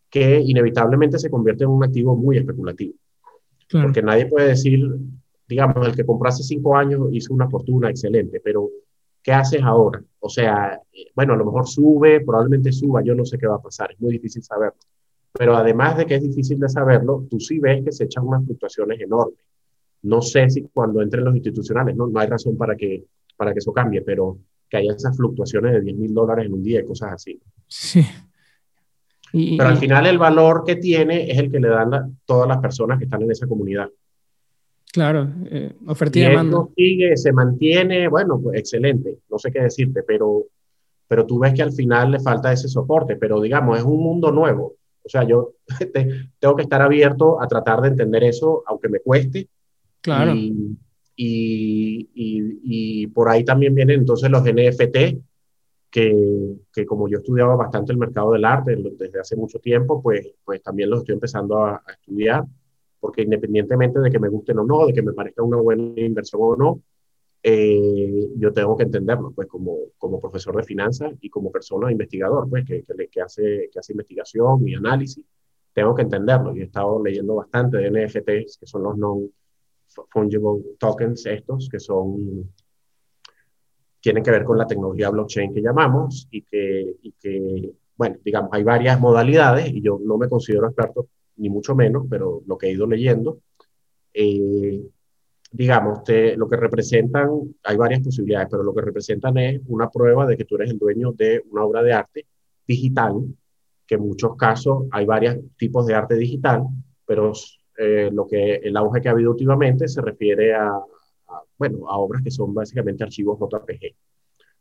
que 0.10 0.40
inevitablemente 0.40 1.20
se 1.20 1.30
convierte 1.30 1.64
en 1.64 1.70
un 1.70 1.84
activo 1.84 2.16
muy 2.16 2.38
especulativo. 2.38 2.96
Porque 3.72 4.02
nadie 4.02 4.26
puede 4.26 4.50
decir, 4.50 4.82
digamos, 5.52 5.86
el 5.86 5.94
que 5.94 6.06
compró 6.06 6.30
hace 6.30 6.44
cinco 6.44 6.78
años 6.78 7.10
hizo 7.12 7.34
una 7.34 7.50
fortuna 7.50 7.90
excelente, 7.90 8.40
pero 8.42 8.70
¿qué 9.22 9.34
haces 9.34 9.62
ahora? 9.62 10.02
O 10.22 10.30
sea, 10.30 10.80
bueno, 11.14 11.34
a 11.34 11.36
lo 11.36 11.44
mejor 11.44 11.68
sube, 11.68 12.22
probablemente 12.22 12.72
suba, 12.72 13.04
yo 13.04 13.14
no 13.14 13.26
sé 13.26 13.38
qué 13.38 13.48
va 13.48 13.56
a 13.56 13.62
pasar, 13.62 13.92
es 13.92 14.00
muy 14.00 14.14
difícil 14.14 14.42
saberlo. 14.42 14.80
Pero 15.34 15.58
además 15.58 15.98
de 15.98 16.06
que 16.06 16.16
es 16.16 16.24
difícil 16.24 16.58
de 16.58 16.70
saberlo, 16.70 17.28
tú 17.30 17.38
sí 17.42 17.60
ves 17.60 17.84
que 17.84 17.92
se 17.92 18.06
echan 18.06 18.26
unas 18.26 18.46
fluctuaciones 18.46 19.02
enormes. 19.02 19.44
No 20.04 20.22
sé 20.22 20.50
si 20.50 20.62
cuando 20.74 21.02
entren 21.02 21.26
los 21.26 21.36
institucionales, 21.36 21.98
no, 21.98 22.08
no 22.08 22.18
hay 22.18 22.28
razón 22.28 22.56
para 22.56 22.78
que, 22.78 23.04
para 23.36 23.52
que 23.52 23.60
eso 23.60 23.74
cambie, 23.74 24.04
pero 24.04 24.38
que 24.70 24.78
haya 24.78 24.94
esas 24.94 25.18
fluctuaciones 25.18 25.74
de 25.74 25.82
10 25.82 25.98
mil 25.98 26.14
dólares 26.14 26.46
en 26.46 26.54
un 26.54 26.64
día 26.64 26.80
y 26.80 26.86
cosas 26.86 27.12
así. 27.12 27.38
Sí. 27.68 28.06
Pero 29.34 29.68
al 29.68 29.78
final 29.78 30.08
el 30.08 30.18
valor 30.18 30.64
que 30.66 30.78
tiene 30.78 31.30
es 31.30 31.38
el 31.38 31.52
que 31.52 31.60
le 31.60 31.68
dan 31.68 32.20
todas 32.26 32.48
las 32.48 32.60
personas 32.60 32.98
que 32.98 33.06
están 33.06 33.22
en 33.22 33.32
esa 33.32 33.48
comunidad. 33.48 33.90
Claro, 34.92 35.30
eh, 35.46 35.74
oferta 35.88 36.20
y 36.20 36.24
demanda. 36.24 36.68
sigue, 36.76 37.16
se 37.16 37.32
mantiene, 37.32 38.08
bueno, 38.10 38.40
pues 38.42 38.60
excelente, 38.60 39.20
no 39.30 39.40
sé 39.40 39.52
qué 39.52 39.62
decirte, 39.62 40.04
pero, 40.04 40.46
pero 41.08 41.26
tú 41.26 41.40
ves 41.40 41.54
que 41.54 41.62
al 41.62 41.72
final 41.72 42.12
le 42.12 42.20
falta 42.20 42.52
ese 42.52 42.68
soporte, 42.68 43.16
pero 43.16 43.40
digamos, 43.40 43.78
es 43.78 43.86
un 43.86 44.04
mundo 44.04 44.32
nuevo. 44.32 44.76
O 45.04 45.10
sea, 45.10 45.24
yo 45.24 45.54
tengo 46.40 46.56
que 46.56 46.64
estar 46.64 46.82
abierto 46.82 47.42
a 47.42 47.48
tratar 47.48 47.82
de 47.82 47.90
entender 47.90 48.24
eso, 48.24 48.64
aunque 48.68 48.90
me 48.90 49.00
cueste. 49.00 49.48
Claro. 50.02 50.34
Y, 50.36 50.78
y, 51.16 52.10
y, 52.14 53.08
por 53.08 53.30
ahí 53.30 53.44
también 53.44 53.76
vienen 53.76 54.00
entonces 54.00 54.30
los 54.30 54.44
NFT, 54.44 55.22
que, 55.90 56.56
que, 56.74 56.86
como 56.86 57.08
yo 57.08 57.20
estudiaba 57.20 57.56
bastante 57.56 57.92
el 57.92 57.98
mercado 57.98 58.32
del 58.32 58.46
arte 58.46 58.78
desde 58.98 59.20
hace 59.20 59.36
mucho 59.36 59.60
tiempo, 59.60 60.02
pues, 60.02 60.28
pues 60.44 60.64
también 60.64 60.90
los 60.90 61.00
estoy 61.00 61.14
empezando 61.14 61.64
a, 61.64 61.84
estudiar, 61.92 62.46
porque 63.02 63.24
independientemente 63.24 64.00
de 64.00 64.10
que 64.10 64.20
me 64.20 64.30
gusten 64.30 64.60
o 64.60 64.64
no, 64.64 64.86
de 64.86 64.94
que 64.94 65.02
me 65.02 65.12
parezca 65.12 65.44
una 65.44 65.58
buena 65.58 66.00
inversión 66.00 66.42
o 66.44 66.56
no, 66.56 66.82
eh, 67.44 68.30
yo 68.38 68.54
tengo 68.54 68.78
que 68.78 68.84
entenderlo, 68.84 69.32
pues 69.32 69.48
como, 69.48 69.76
como 69.98 70.22
profesor 70.22 70.56
de 70.56 70.64
finanzas 70.64 71.14
y 71.20 71.30
como 71.30 71.52
persona 71.52 71.92
investigador, 71.92 72.48
pues 72.50 72.66
que, 72.66 72.84
que, 72.84 73.08
que, 73.08 73.22
hace, 73.22 73.70
que 73.74 73.80
hace 73.80 73.94
investigación 73.94 74.68
y 74.68 74.76
análisis, 74.76 75.26
tengo 75.74 75.96
que 75.96 76.04
entenderlo. 76.04 76.56
Y 76.56 76.62
he 76.62 76.66
estado 76.66 77.04
leyendo 77.04 77.36
bastante 77.36 77.78
de 77.78 77.90
NFTs, 77.90 78.58
que 78.60 78.68
son 78.68 78.84
los 78.84 78.98
non 78.98 79.30
fungible 80.10 80.78
tokens 80.78 81.26
estos, 81.26 81.68
que 81.68 81.80
son, 81.80 82.54
tienen 84.00 84.24
que 84.24 84.32
ver 84.32 84.44
con 84.44 84.58
la 84.58 84.68
tecnología 84.68 85.10
blockchain 85.10 85.54
que 85.54 85.62
llamamos 85.62 86.28
y 86.32 86.44
que, 86.44 86.96
y 87.02 87.12
que, 87.14 87.74
bueno, 87.98 88.18
digamos, 88.24 88.52
hay 88.54 88.64
varias 88.64 89.00
modalidades 89.00 89.68
y 89.70 89.82
yo 89.82 90.00
no 90.02 90.18
me 90.18 90.30
considero 90.30 90.68
experto, 90.68 91.08
ni 91.42 91.50
mucho 91.50 91.76
menos, 91.76 92.06
pero 92.10 92.44
lo 92.46 92.58
que 92.58 92.68
he 92.68 92.72
ido 92.72 92.86
leyendo, 92.86 93.40
eh, 94.14 94.82
digamos, 95.52 96.04
te, 96.04 96.38
lo 96.38 96.48
que 96.48 96.56
representan, 96.56 97.30
hay 97.64 97.78
varias 97.78 98.02
posibilidades, 98.02 98.48
pero 98.50 98.64
lo 98.64 98.74
que 98.74 98.82
representan 98.82 99.38
es 99.40 99.62
una 99.68 99.90
prueba 99.90 100.26
de 100.28 100.38
que 100.38 100.46
tú 100.46 100.56
eres 100.56 100.70
el 100.70 100.78
dueño 100.78 101.12
de 101.14 101.44
una 101.50 101.66
obra 101.66 101.82
de 101.82 101.94
arte 101.94 102.28
digital, 102.68 103.26
que 103.88 103.96
en 103.96 104.02
muchos 104.02 104.36
casos 104.38 104.86
hay 104.92 105.06
varios 105.06 105.38
tipos 105.58 105.86
de 105.88 105.96
arte 105.96 106.16
digital, 106.16 106.64
pero 107.06 107.34
eh, 107.78 108.10
lo 108.14 108.28
que 108.28 108.56
el 108.56 108.78
auge 108.78 109.02
que 109.02 109.10
ha 109.10 109.12
habido 109.12 109.32
últimamente 109.32 109.88
se 109.88 110.02
refiere 110.02 110.54
a, 110.54 110.80
bueno, 111.58 111.90
a 111.90 111.98
obras 111.98 112.22
que 112.22 112.32
son 112.32 112.54
básicamente 112.54 113.04
archivos 113.04 113.40
JPG. 113.40 113.96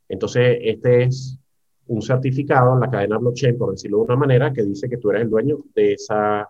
Entonces, 0.08 0.58
este 0.62 1.04
es 1.04 1.38
un 1.86 2.00
certificado 2.00 2.72
en 2.74 2.80
la 2.80 2.90
cadena 2.90 3.18
blockchain, 3.18 3.58
por 3.58 3.72
decirlo 3.72 3.98
de 3.98 4.04
una 4.04 4.16
manera, 4.16 4.52
que 4.52 4.62
dice 4.62 4.88
que 4.88 4.96
tú 4.96 5.10
eres 5.10 5.22
el 5.22 5.30
dueño 5.30 5.58
de 5.74 5.92
esa, 5.92 6.48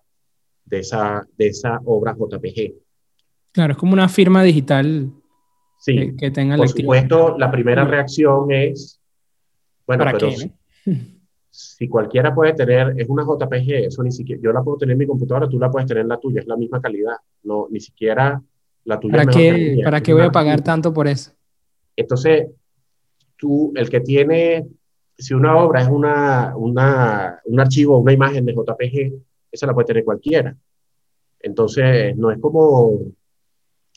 de 0.70 0.78
esa, 0.78 1.26
de 1.36 1.48
esa 1.48 1.80
obra 1.84 2.16
JPG. 2.16 2.74
Claro, 3.52 3.72
es 3.72 3.78
como 3.78 3.92
una 3.92 4.08
firma 4.08 4.42
digital 4.42 5.10
sí, 5.78 6.14
que, 6.16 6.30
tenga 6.30 6.56
Por 6.56 6.68
supuesto, 6.68 7.36
la 7.36 7.50
primera 7.50 7.84
reacción 7.84 8.52
es, 8.52 9.00
bueno, 9.86 10.04
pero 10.04 10.28
qué, 10.28 10.52
si 11.50 11.88
cualquiera 11.88 12.32
puede 12.32 12.54
tener, 12.54 12.94
es 12.96 13.08
una 13.08 13.24
JPG, 13.24 13.86
eso 13.86 14.02
ni 14.04 14.12
siquiera, 14.12 14.40
yo 14.42 14.52
la 14.52 14.62
puedo 14.62 14.78
tener 14.78 14.92
en 14.92 14.98
mi 14.98 15.06
computadora, 15.06 15.48
tú 15.48 15.58
la 15.58 15.70
puedes 15.70 15.88
tener 15.88 16.02
en 16.02 16.08
la 16.08 16.20
tuya, 16.20 16.40
es 16.40 16.46
la 16.46 16.56
misma 16.56 16.80
calidad, 16.80 17.16
no, 17.42 17.66
ni 17.70 17.80
siquiera 17.80 18.40
la 18.84 19.00
tuya. 19.00 19.16
¿Para 19.16 19.26
qué, 19.26 19.80
¿para 19.82 20.00
qué 20.00 20.12
voy 20.12 20.22
a 20.22 20.30
pagar 20.30 20.62
tanto 20.62 20.94
por 20.94 21.08
eso? 21.08 21.32
Entonces, 21.96 22.46
tú, 23.36 23.72
el 23.74 23.90
que 23.90 24.00
tiene, 24.00 24.68
si 25.18 25.34
una 25.34 25.56
obra 25.56 25.82
es 25.82 25.88
una, 25.88 26.54
una, 26.56 27.40
un 27.44 27.58
archivo, 27.58 27.98
una 27.98 28.12
imagen 28.12 28.46
de 28.46 28.54
JPG, 28.54 29.29
esa 29.50 29.66
la 29.66 29.74
puede 29.74 29.86
tener 29.86 30.04
cualquiera. 30.04 30.56
Entonces, 31.40 32.16
no 32.16 32.30
es 32.30 32.38
como, 32.38 33.00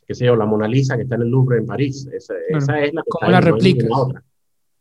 qué 0.05 0.13
sé 0.13 0.25
yo, 0.25 0.35
la 0.35 0.45
Mona 0.45 0.67
Lisa 0.67 0.95
que 0.95 1.03
está 1.03 1.15
en 1.15 1.23
el 1.23 1.29
Louvre 1.29 1.57
en 1.57 1.65
París, 1.65 2.07
esa, 2.11 2.35
es 2.47 2.93
la 2.93 3.01
que 3.01 3.09
¿Cómo 3.09 3.31
la 3.31 3.41
replica 3.41 3.87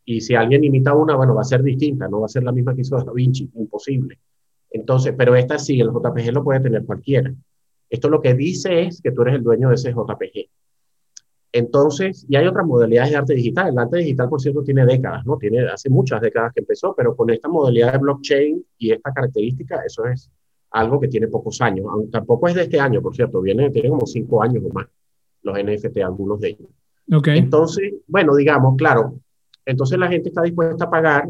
y 0.05 0.21
si 0.21 0.35
alguien 0.35 0.63
imita 0.63 0.93
una, 0.93 1.15
bueno, 1.15 1.35
va 1.35 1.41
a 1.41 1.45
ser 1.45 1.63
distinta, 1.63 2.07
no 2.07 2.19
va 2.19 2.25
a 2.25 2.29
ser 2.29 2.43
la 2.43 2.51
misma 2.51 2.75
que 2.75 2.81
hizo 2.81 2.97
Da 2.97 3.11
Vinci, 3.13 3.49
imposible. 3.55 4.19
Entonces, 4.69 5.13
pero 5.17 5.35
esta 5.35 5.57
sí, 5.57 5.79
el 5.79 5.91
JPG 5.91 6.33
lo 6.33 6.43
puede 6.43 6.59
tener 6.59 6.85
cualquiera. 6.85 7.33
Esto 7.89 8.09
lo 8.09 8.21
que 8.21 8.33
dice 8.33 8.81
es 8.81 9.01
que 9.01 9.11
tú 9.11 9.21
eres 9.21 9.35
el 9.35 9.43
dueño 9.43 9.69
de 9.69 9.75
ese 9.75 9.91
JPG. 9.91 10.49
Entonces, 11.53 12.25
y 12.27 12.35
hay 12.35 12.47
otras 12.47 12.65
modalidades 12.65 13.11
de 13.11 13.17
arte 13.17 13.33
digital. 13.35 13.69
El 13.69 13.77
arte 13.77 13.97
digital, 13.97 14.27
por 14.27 14.41
cierto, 14.41 14.63
tiene 14.63 14.85
décadas, 14.85 15.23
¿no? 15.25 15.37
Tiene 15.37 15.69
hace 15.69 15.89
muchas 15.89 16.19
décadas 16.19 16.51
que 16.53 16.61
empezó, 16.61 16.95
pero 16.95 17.15
con 17.15 17.29
esta 17.29 17.47
modalidad 17.47 17.93
de 17.93 17.99
blockchain 17.99 18.65
y 18.79 18.91
esta 18.91 19.13
característica, 19.13 19.83
eso 19.85 20.05
es 20.05 20.31
algo 20.73 20.99
que 20.99 21.07
tiene 21.07 21.27
pocos 21.27 21.61
años. 21.61 21.85
Aunque 21.89 22.11
tampoco 22.11 22.47
es 22.47 22.55
de 22.55 22.63
este 22.63 22.79
año, 22.79 23.01
por 23.01 23.15
cierto, 23.15 23.41
viene, 23.41 23.69
tiene 23.69 23.89
como 23.89 24.05
cinco 24.05 24.43
años 24.43 24.63
o 24.65 24.73
más 24.73 24.87
los 25.43 25.57
NFT, 25.57 25.97
algunos 25.99 26.39
de 26.39 26.49
ellos. 26.49 26.69
Okay. 27.11 27.37
Entonces, 27.37 27.93
bueno, 28.07 28.35
digamos, 28.35 28.75
claro, 28.77 29.19
entonces 29.65 29.99
la 29.99 30.07
gente 30.07 30.29
está 30.29 30.41
dispuesta 30.41 30.85
a 30.85 30.89
pagar 30.89 31.29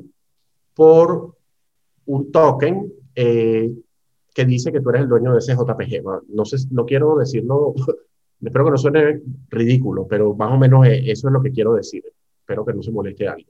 por 0.74 1.36
un 2.06 2.32
token 2.32 2.92
eh, 3.16 3.72
que 4.34 4.46
dice 4.46 4.72
que 4.72 4.82
tú 4.82 4.90
eres 4.90 5.04
el 5.04 5.10
dueño 5.10 5.34
de 5.34 5.40
ese 5.40 5.56
JPG. 5.56 6.04
No, 6.30 6.46
sé, 6.46 6.58
no 6.72 6.86
quiero 6.86 7.16
decirlo, 7.18 7.74
espero 8.42 8.66
que 8.66 8.72
no 8.72 8.78
suene 8.78 9.22
ridículo, 9.50 10.08
pero 10.08 10.34
más 10.36 10.52
o 10.52 10.58
menos 10.58 10.86
eh, 10.88 11.12
eso 11.12 11.28
es 11.28 11.34
lo 11.34 11.42
que 11.42 11.52
quiero 11.52 11.74
decir. 11.74 12.04
Espero 12.40 12.66
que 12.66 12.74
no 12.74 12.84
se 12.84 12.92
moleste 12.92 13.28
a 13.28 13.32
alguien. 13.32 13.50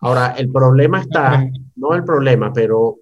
Ahora, 0.00 0.34
el 0.38 0.50
problema 0.50 1.00
está, 1.00 1.46
no 1.76 1.94
el 1.94 2.04
problema, 2.04 2.52
pero 2.52 3.00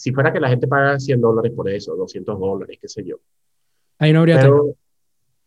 si 0.00 0.12
fuera 0.12 0.32
que 0.32 0.40
la 0.40 0.48
gente 0.48 0.66
paga 0.66 0.98
100 0.98 1.20
dólares 1.20 1.52
por 1.54 1.68
eso, 1.68 1.94
200 1.94 2.40
dólares, 2.40 2.78
qué 2.80 2.88
sé 2.88 3.04
yo. 3.04 3.16
Ahí 3.98 4.14
no 4.14 4.20
habría 4.20 4.40
Pero 4.40 4.74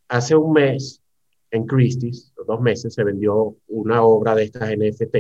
hace 0.10 0.36
un 0.36 0.54
mes, 0.54 1.02
en 1.50 1.66
Christie's, 1.66 2.32
dos 2.46 2.62
meses, 2.62 2.94
se 2.94 3.04
vendió 3.04 3.56
una 3.70 4.04
obra 4.04 4.36
de 4.36 4.44
estas 4.44 4.70
NFT 4.70 5.16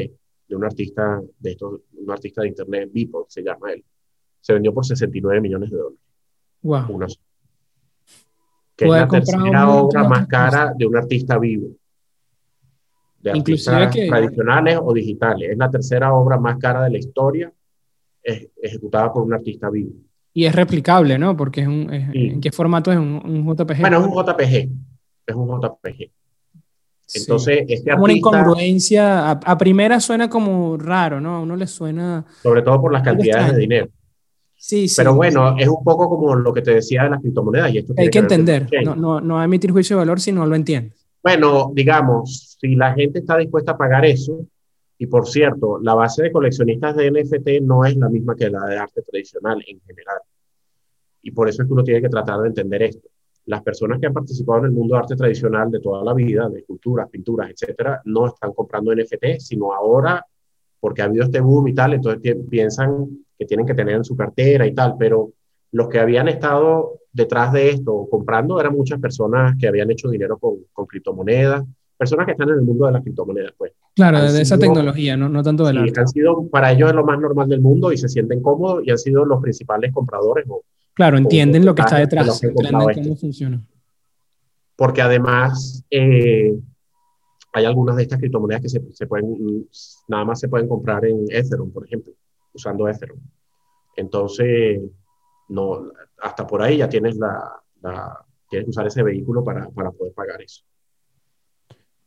de 0.47 0.55
un 0.55 0.63
artista 0.63 1.19
de 1.39 1.49
estos, 1.49 1.81
un 1.97 2.11
artista 2.11 2.43
de 2.43 2.49
internet, 2.49 2.91
Beeple, 2.93 3.21
se 3.27 3.41
llama 3.41 3.71
él. 3.71 3.83
Se 4.39 4.53
vendió 4.53 4.71
por 4.71 4.85
69 4.85 5.41
millones 5.41 5.71
de 5.71 5.77
dólares. 5.77 5.99
Wow. 6.61 6.85
Una, 6.89 7.07
que 8.75 8.85
es 8.85 8.91
la 8.91 9.07
tercera 9.07 9.69
obra 9.71 10.07
más 10.07 10.27
cara 10.27 10.73
de 10.77 10.85
un 10.85 10.95
artista 10.95 11.39
vivo. 11.39 11.69
De 13.19 13.31
artistas 13.31 13.91
que... 13.91 14.07
tradicionales 14.07 14.77
o 14.79 14.93
digitales. 14.93 15.49
Es 15.49 15.57
la 15.57 15.71
tercera 15.71 16.13
obra 16.13 16.37
más 16.37 16.59
cara 16.59 16.83
de 16.83 16.91
la 16.91 16.97
historia 16.99 17.51
ejecutada 18.23 19.11
por 19.11 19.23
un 19.23 19.33
artista 19.33 19.69
vivo. 19.69 19.91
Y 20.33 20.45
es 20.45 20.55
replicable, 20.55 21.17
¿no? 21.19 21.37
Porque 21.37 21.61
es 21.61 21.67
un, 21.67 21.87
¿en 21.91 22.41
qué 22.41 22.51
formato 22.51 22.91
es 22.91 22.97
un, 22.97 23.21
un, 23.23 23.55
JPG? 23.55 23.81
Bueno, 23.81 23.99
es 23.99 24.07
un 24.07 24.13
JPG. 24.13 24.69
Es 25.27 25.35
un 25.35 25.47
JPG. 25.47 26.11
Entonces, 27.15 27.57
sí. 27.67 27.73
este 27.73 27.91
artista, 27.91 28.01
Una 28.01 28.13
incongruencia, 28.13 29.29
a, 29.29 29.31
a, 29.31 29.57
primera 29.57 29.99
suena 29.99 30.29
como 30.29 30.77
raro, 30.77 31.21
¿no? 31.21 31.35
A 31.35 31.39
uno 31.41 31.55
le 31.55 31.67
suena... 31.67 32.25
Sobre 32.41 32.63
todo 32.63 32.81
por 32.81 32.91
las 32.91 33.03
cantidades 33.03 33.53
de 33.53 33.59
dinero. 33.59 33.87
Sí, 34.55 34.87
sí. 34.87 34.95
Pero 34.97 35.13
bueno, 35.13 35.55
es 35.59 35.67
un 35.67 35.83
poco 35.83 36.09
como 36.09 36.35
lo 36.35 36.53
que 36.53 36.61
te 36.61 36.73
decía 36.73 37.03
de 37.03 37.09
las 37.09 37.21
criptomonedas. 37.21 37.73
Y 37.73 37.79
esto 37.79 37.93
Hay 37.97 38.09
que, 38.09 38.19
entender, 38.19 38.67
no, 38.83 38.95
no, 38.95 39.19
no 39.21 39.43
emitir 39.43 39.71
juicio 39.71 39.97
de 39.97 39.99
valor 39.99 40.21
si 40.21 40.31
no 40.31 40.45
lo 40.45 40.55
entiendes. 40.55 41.05
Bueno, 41.21 41.71
digamos, 41.73 42.57
si 42.59 42.75
la 42.75 42.93
gente 42.93 43.19
está 43.19 43.37
dispuesta 43.37 43.73
a 43.73 43.77
pagar 43.77 44.05
eso, 44.05 44.45
y 44.97 45.07
por 45.07 45.27
cierto, 45.27 45.79
la 45.81 45.95
base 45.95 46.23
de 46.23 46.31
coleccionistas 46.31 46.95
de 46.95 47.11
NFT 47.11 47.61
no 47.61 47.85
es 47.85 47.95
la 47.97 48.09
misma 48.09 48.35
que 48.35 48.49
la 48.49 48.65
de 48.65 48.77
arte 48.77 49.01
tradicional 49.01 49.63
en 49.67 49.81
general. 49.81 50.19
Y 51.21 51.31
por 51.31 51.49
eso 51.49 51.61
es 51.61 51.67
que 51.67 51.73
uno 51.73 51.83
tiene 51.83 52.01
que 52.01 52.09
tratar 52.09 52.41
de 52.41 52.49
entender 52.49 52.83
esto. 52.83 53.09
Las 53.45 53.61
personas 53.63 53.99
que 53.99 54.07
han 54.07 54.13
participado 54.13 54.59
en 54.59 54.65
el 54.65 54.71
mundo 54.71 54.95
de 54.95 54.99
arte 54.99 55.15
tradicional 55.15 55.69
de 55.71 55.79
toda 55.79 56.03
la 56.03 56.13
vida, 56.13 56.47
de 56.49 56.59
esculturas, 56.59 57.09
pinturas, 57.09 57.49
etcétera, 57.49 58.01
no 58.05 58.27
están 58.27 58.53
comprando 58.53 58.93
NFT, 58.93 59.39
sino 59.39 59.73
ahora, 59.73 60.25
porque 60.79 61.01
ha 61.01 61.05
habido 61.05 61.25
este 61.25 61.41
boom 61.41 61.67
y 61.67 61.73
tal, 61.73 61.93
entonces 61.93 62.37
piensan 62.49 63.25
que 63.37 63.45
tienen 63.45 63.65
que 63.65 63.73
tener 63.73 63.95
en 63.95 64.03
su 64.03 64.15
cartera 64.15 64.65
y 64.67 64.73
tal, 64.73 64.95
pero 64.97 65.31
los 65.71 65.89
que 65.89 65.99
habían 65.99 66.27
estado 66.27 66.99
detrás 67.11 67.51
de 67.51 67.71
esto 67.71 68.07
comprando 68.09 68.59
eran 68.59 68.73
muchas 68.73 68.99
personas 68.99 69.55
que 69.59 69.67
habían 69.67 69.91
hecho 69.91 70.09
dinero 70.09 70.37
con, 70.37 70.57
con 70.71 70.85
criptomonedas, 70.85 71.65
personas 72.03 72.25
que 72.25 72.33
están 72.33 72.49
en 72.49 72.55
el 72.55 72.61
mundo 72.63 72.85
de 72.85 72.91
las 72.91 73.01
criptomonedas, 73.01 73.53
pues. 73.57 73.71
Claro, 73.95 74.21
de 74.21 74.41
esa 74.41 74.59
tecnología, 74.59 75.15
no, 75.15 75.29
no 75.29 75.41
tanto 75.41 75.65
del 75.65 75.77
sí, 75.77 75.81
arte. 75.83 75.99
Han 76.01 76.07
sido, 76.09 76.47
para 76.49 76.71
ellos 76.73 76.89
es 76.89 76.95
lo 76.95 77.05
más 77.05 77.17
normal 77.17 77.47
del 77.47 77.61
mundo 77.61 77.93
y 77.93 77.97
se 77.97 78.09
sienten 78.09 78.41
cómodos 78.41 78.83
y 78.85 78.91
han 78.91 78.97
sido 78.97 79.23
los 79.23 79.41
principales 79.41 79.93
compradores. 79.93 80.45
O, 80.49 80.63
claro, 80.93 81.17
entienden 81.17 81.63
o 81.63 81.67
lo 81.67 81.75
que 81.75 81.83
está 81.83 81.97
detrás, 81.97 82.43
entienden 82.43 83.03
cómo 83.03 83.15
funciona. 83.15 83.63
Porque 84.75 85.01
además 85.01 85.85
eh, 85.89 86.53
hay 87.53 87.65
algunas 87.65 87.95
de 87.95 88.03
estas 88.03 88.19
criptomonedas 88.19 88.63
que 88.63 88.69
se, 88.69 88.81
se, 88.91 89.07
pueden, 89.07 89.67
nada 90.09 90.25
más 90.25 90.41
se 90.41 90.49
pueden 90.49 90.67
comprar 90.67 91.05
en 91.05 91.23
Ethereum, 91.29 91.71
por 91.71 91.85
ejemplo, 91.85 92.11
usando 92.53 92.89
Ethereum. 92.89 93.19
Entonces, 93.95 94.81
no, 95.47 95.91
hasta 96.19 96.45
por 96.45 96.61
ahí 96.61 96.77
ya 96.77 96.89
tienes 96.89 97.15
la, 97.15 97.61
la 97.81 98.25
tienes 98.49 98.65
que 98.65 98.69
usar 98.71 98.87
ese 98.87 99.03
vehículo 99.03 99.43
para, 99.43 99.69
para 99.69 99.91
poder 99.91 100.13
pagar 100.13 100.41
eso. 100.41 100.63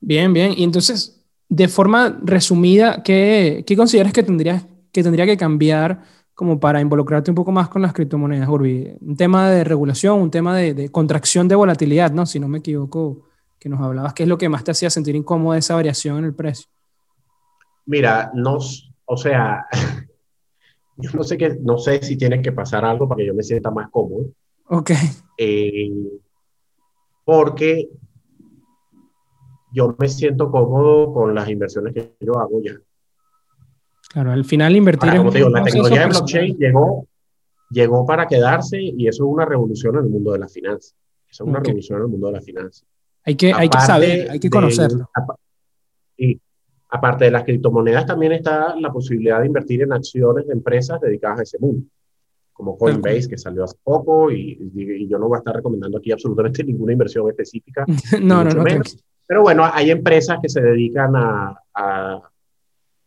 Bien, 0.00 0.32
bien. 0.32 0.52
Y 0.56 0.64
entonces, 0.64 1.24
de 1.48 1.68
forma 1.68 2.18
resumida, 2.22 3.02
¿qué, 3.02 3.64
qué 3.66 3.76
consideras 3.76 4.12
que, 4.12 4.22
tendrías, 4.22 4.66
que 4.92 5.02
tendría 5.02 5.26
que 5.26 5.36
cambiar 5.36 6.02
como 6.34 6.60
para 6.60 6.80
involucrarte 6.80 7.30
un 7.30 7.34
poco 7.34 7.52
más 7.52 7.68
con 7.68 7.82
las 7.82 7.92
criptomonedas, 7.92 8.48
Urbi? 8.48 8.92
Un 9.00 9.16
tema 9.16 9.50
de 9.50 9.64
regulación, 9.64 10.20
un 10.20 10.30
tema 10.30 10.56
de, 10.56 10.74
de, 10.74 10.90
contracción 10.90 11.48
de 11.48 11.54
volatilidad, 11.54 12.12
¿no? 12.12 12.26
Si 12.26 12.38
no 12.38 12.48
me 12.48 12.58
equivoco, 12.58 13.26
que 13.58 13.68
nos 13.68 13.80
hablabas, 13.80 14.14
¿qué 14.14 14.24
es 14.24 14.28
lo 14.28 14.38
que 14.38 14.48
más 14.48 14.64
te 14.64 14.70
hacía 14.70 14.90
sentir 14.90 15.16
incómodo 15.16 15.54
esa 15.54 15.74
variación 15.74 16.18
en 16.18 16.24
el 16.26 16.34
precio? 16.34 16.68
Mira, 17.86 18.30
no, 18.34 18.58
o 19.04 19.16
sea, 19.16 19.66
yo 20.96 21.10
no 21.12 21.22
sé, 21.22 21.38
que, 21.38 21.56
no 21.60 21.78
sé 21.78 22.02
si 22.02 22.16
tiene 22.16 22.42
que 22.42 22.52
pasar 22.52 22.84
algo 22.84 23.08
para 23.08 23.18
que 23.18 23.26
yo 23.26 23.34
me 23.34 23.42
sienta 23.42 23.70
más 23.70 23.88
cómodo. 23.90 24.26
Ok. 24.68 24.90
Eh, 25.38 25.90
porque 27.24 27.88
yo 29.76 29.94
me 29.98 30.08
siento 30.08 30.50
cómodo 30.50 31.12
con 31.12 31.34
las 31.34 31.50
inversiones 31.50 31.92
que 31.92 32.16
yo 32.20 32.38
hago 32.38 32.62
ya. 32.62 32.72
Claro, 34.08 34.32
al 34.32 34.46
final 34.46 34.74
invertir 34.74 35.10
Ahora, 35.10 35.18
como 35.18 35.30
te 35.30 35.38
digo, 35.38 35.50
la 35.50 35.62
tecnología 35.62 36.00
de 36.00 36.06
blockchain 36.06 36.56
llegó, 36.56 37.06
llegó 37.68 38.06
para 38.06 38.26
quedarse 38.26 38.80
y 38.80 39.06
eso 39.06 39.24
es 39.24 39.30
una 39.30 39.44
revolución 39.44 39.96
en 39.96 40.04
el 40.04 40.10
mundo 40.10 40.32
de 40.32 40.38
las 40.38 40.50
finanzas. 40.50 40.96
Eso 41.28 41.44
es 41.44 41.48
una 41.50 41.58
okay. 41.58 41.72
revolución 41.72 41.98
en 41.98 42.04
el 42.04 42.08
mundo 42.08 42.26
de 42.28 42.32
las 42.32 42.44
finanzas. 42.44 42.86
Hay 43.24 43.34
que, 43.34 43.52
hay 43.52 43.68
que 43.68 43.80
saber, 43.80 44.30
hay 44.30 44.40
que 44.40 44.48
conocerlo. 44.48 45.10
De, 46.16 46.24
y 46.24 46.40
aparte 46.88 47.26
de 47.26 47.32
las 47.32 47.44
criptomonedas, 47.44 48.06
también 48.06 48.32
está 48.32 48.74
la 48.76 48.90
posibilidad 48.90 49.40
de 49.40 49.46
invertir 49.46 49.82
en 49.82 49.92
acciones 49.92 50.46
de 50.46 50.54
empresas 50.54 50.98
dedicadas 51.02 51.40
a 51.40 51.42
ese 51.42 51.58
mundo, 51.58 51.86
como 52.54 52.78
Coinbase, 52.78 53.28
que 53.28 53.36
salió 53.36 53.64
hace 53.64 53.76
poco, 53.82 54.30
y, 54.30 54.70
y, 54.74 55.02
y, 55.02 55.06
yo 55.06 55.18
no 55.18 55.28
voy 55.28 55.36
a 55.36 55.40
estar 55.40 55.54
recomendando 55.54 55.98
aquí 55.98 56.12
absolutamente 56.12 56.64
ninguna 56.64 56.92
inversión 56.92 57.28
específica. 57.28 57.84
no, 58.22 58.42
no, 58.42 58.50
no. 58.50 58.62
Menos. 58.62 58.96
Pero 59.26 59.42
bueno, 59.42 59.68
hay 59.70 59.90
empresas 59.90 60.38
que 60.40 60.48
se 60.48 60.60
dedican 60.60 61.16
a, 61.16 61.60
a, 61.74 62.20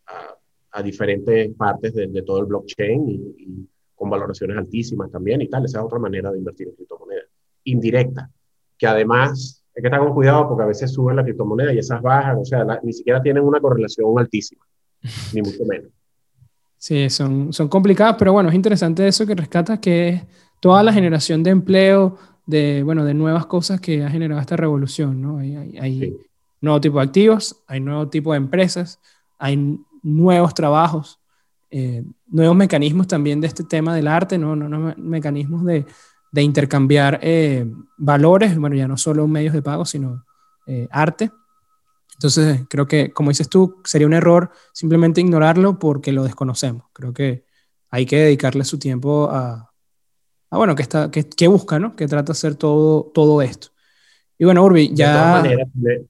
a, 0.06 0.36
a 0.72 0.82
diferentes 0.82 1.54
partes 1.54 1.94
de, 1.94 2.08
de, 2.08 2.22
todo 2.22 2.40
el 2.40 2.46
blockchain 2.46 3.08
y, 3.08 3.14
y, 3.38 3.68
con 3.94 4.08
valoraciones 4.08 4.56
altísimas 4.56 5.10
también 5.10 5.42
y 5.42 5.48
tal. 5.48 5.64
Esa 5.64 5.78
es 5.78 5.84
otra 5.84 5.98
manera 5.98 6.30
de 6.30 6.38
invertir 6.38 6.68
en 6.68 6.74
criptomonedas. 6.74 7.26
Indirecta, 7.64 8.30
que 8.78 8.86
además 8.86 9.62
hay 9.76 9.82
que 9.82 9.88
estar 9.88 10.00
con 10.00 10.14
cuidado 10.14 10.48
porque 10.48 10.64
a 10.64 10.66
veces 10.66 10.92
suben 10.92 11.16
la 11.16 11.24
criptomoneda 11.24 11.72
y 11.72 11.78
esas 11.78 12.00
bajan, 12.02 12.38
o 12.38 12.44
sea, 12.44 12.64
la, 12.64 12.80
ni 12.82 12.92
siquiera 12.92 13.22
tienen 13.22 13.44
una 13.44 13.60
correlación 13.60 14.18
altísima, 14.18 14.64
ni 15.34 15.42
mucho 15.42 15.64
menos. 15.66 15.90
Sí, 16.76 17.10
son, 17.10 17.52
son 17.52 17.68
complicadas, 17.68 18.16
pero 18.18 18.32
bueno, 18.32 18.48
es 18.48 18.54
interesante 18.54 19.06
eso 19.06 19.26
que 19.26 19.34
rescatas, 19.34 19.78
que 19.80 20.08
es 20.08 20.22
toda 20.60 20.82
la 20.82 20.92
generación 20.92 21.42
de 21.42 21.50
empleo, 21.50 22.16
de, 22.50 22.82
bueno, 22.82 23.04
de 23.04 23.14
nuevas 23.14 23.46
cosas 23.46 23.80
que 23.80 24.04
ha 24.04 24.10
generado 24.10 24.40
esta 24.40 24.56
revolución, 24.56 25.20
¿no? 25.20 25.38
Hay, 25.38 25.56
hay, 25.56 25.78
hay 25.78 26.00
sí. 26.00 26.16
nuevo 26.60 26.80
tipo 26.80 26.98
de 26.98 27.04
activos, 27.04 27.62
hay 27.66 27.80
nuevo 27.80 28.08
tipo 28.08 28.32
de 28.32 28.38
empresas, 28.38 29.00
hay 29.38 29.78
nuevos 30.02 30.54
trabajos, 30.54 31.20
eh, 31.70 32.04
nuevos 32.26 32.56
mecanismos 32.56 33.06
también 33.06 33.40
de 33.40 33.46
este 33.46 33.64
tema 33.64 33.94
del 33.94 34.08
arte, 34.08 34.38
¿no? 34.38 34.56
no, 34.56 34.68
no 34.68 34.94
mecanismos 34.96 35.64
de, 35.64 35.86
de 36.32 36.42
intercambiar 36.42 37.20
eh, 37.22 37.66
valores, 37.96 38.58
bueno, 38.58 38.76
ya 38.76 38.88
no 38.88 38.96
solo 38.96 39.26
medios 39.26 39.54
de 39.54 39.62
pago, 39.62 39.84
sino 39.84 40.24
eh, 40.66 40.88
arte. 40.90 41.30
Entonces, 42.14 42.62
creo 42.68 42.86
que, 42.86 43.12
como 43.12 43.30
dices 43.30 43.48
tú, 43.48 43.80
sería 43.84 44.06
un 44.06 44.12
error 44.12 44.50
simplemente 44.72 45.20
ignorarlo 45.20 45.78
porque 45.78 46.12
lo 46.12 46.22
desconocemos. 46.22 46.84
Creo 46.92 47.12
que 47.12 47.44
hay 47.90 48.04
que 48.04 48.18
dedicarle 48.18 48.64
su 48.64 48.78
tiempo 48.78 49.28
a, 49.30 49.69
a 50.50 50.56
bueno, 50.56 50.74
que, 50.74 50.82
está, 50.82 51.10
que, 51.10 51.28
que, 51.28 51.48
busca, 51.48 51.78
¿no? 51.78 51.94
Que 51.94 52.06
trata 52.06 52.26
de 52.26 52.32
hacer 52.32 52.54
todo, 52.56 53.10
todo 53.14 53.40
esto. 53.40 53.68
Y 54.36 54.44
bueno, 54.44 54.64
Urbi, 54.64 54.94
ya... 54.94 55.08
De 55.08 55.18
todas 55.18 55.42
maneras, 55.42 55.68
de, 55.74 56.06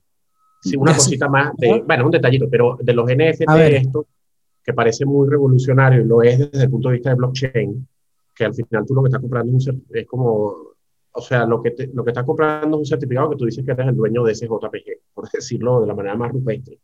sí, 0.61 0.75
una 0.77 0.93
cosita 0.93 1.25
sí. 1.25 1.31
más, 1.31 1.55
de, 1.57 1.83
bueno, 1.85 2.05
un 2.05 2.11
detallito, 2.11 2.49
pero 2.49 2.77
de 2.81 2.93
los 2.93 3.05
NFT, 3.05 3.49
esto, 3.49 4.07
que 4.63 4.73
parece 4.73 5.05
muy 5.05 5.29
revolucionario 5.29 6.01
y 6.01 6.05
lo 6.05 6.21
es 6.21 6.39
desde 6.39 6.63
el 6.63 6.69
punto 6.69 6.89
de 6.89 6.93
vista 6.93 7.09
de 7.09 7.15
blockchain, 7.15 7.87
que 8.35 8.45
al 8.45 8.53
final 8.53 8.85
tú 8.85 8.93
lo 8.93 9.03
que 9.03 9.07
estás 9.07 9.21
comprando 9.21 9.57
es, 9.57 9.67
un, 9.67 9.85
es 9.91 10.07
como, 10.07 10.55
o 11.11 11.21
sea, 11.21 11.45
lo 11.45 11.61
que, 11.61 11.71
te, 11.71 11.87
lo 11.93 12.03
que 12.03 12.11
estás 12.11 12.25
comprando 12.25 12.77
es 12.77 12.79
un 12.79 12.85
certificado 12.85 13.29
que 13.29 13.35
tú 13.35 13.45
dices 13.45 13.65
que 13.65 13.71
eres 13.71 13.87
el 13.87 13.95
dueño 13.95 14.23
de 14.23 14.31
ese 14.31 14.47
JPG, 14.47 15.13
por 15.13 15.29
decirlo 15.31 15.81
de 15.81 15.87
la 15.87 15.95
manera 15.95 16.15
más 16.15 16.31
rupestre. 16.31 16.79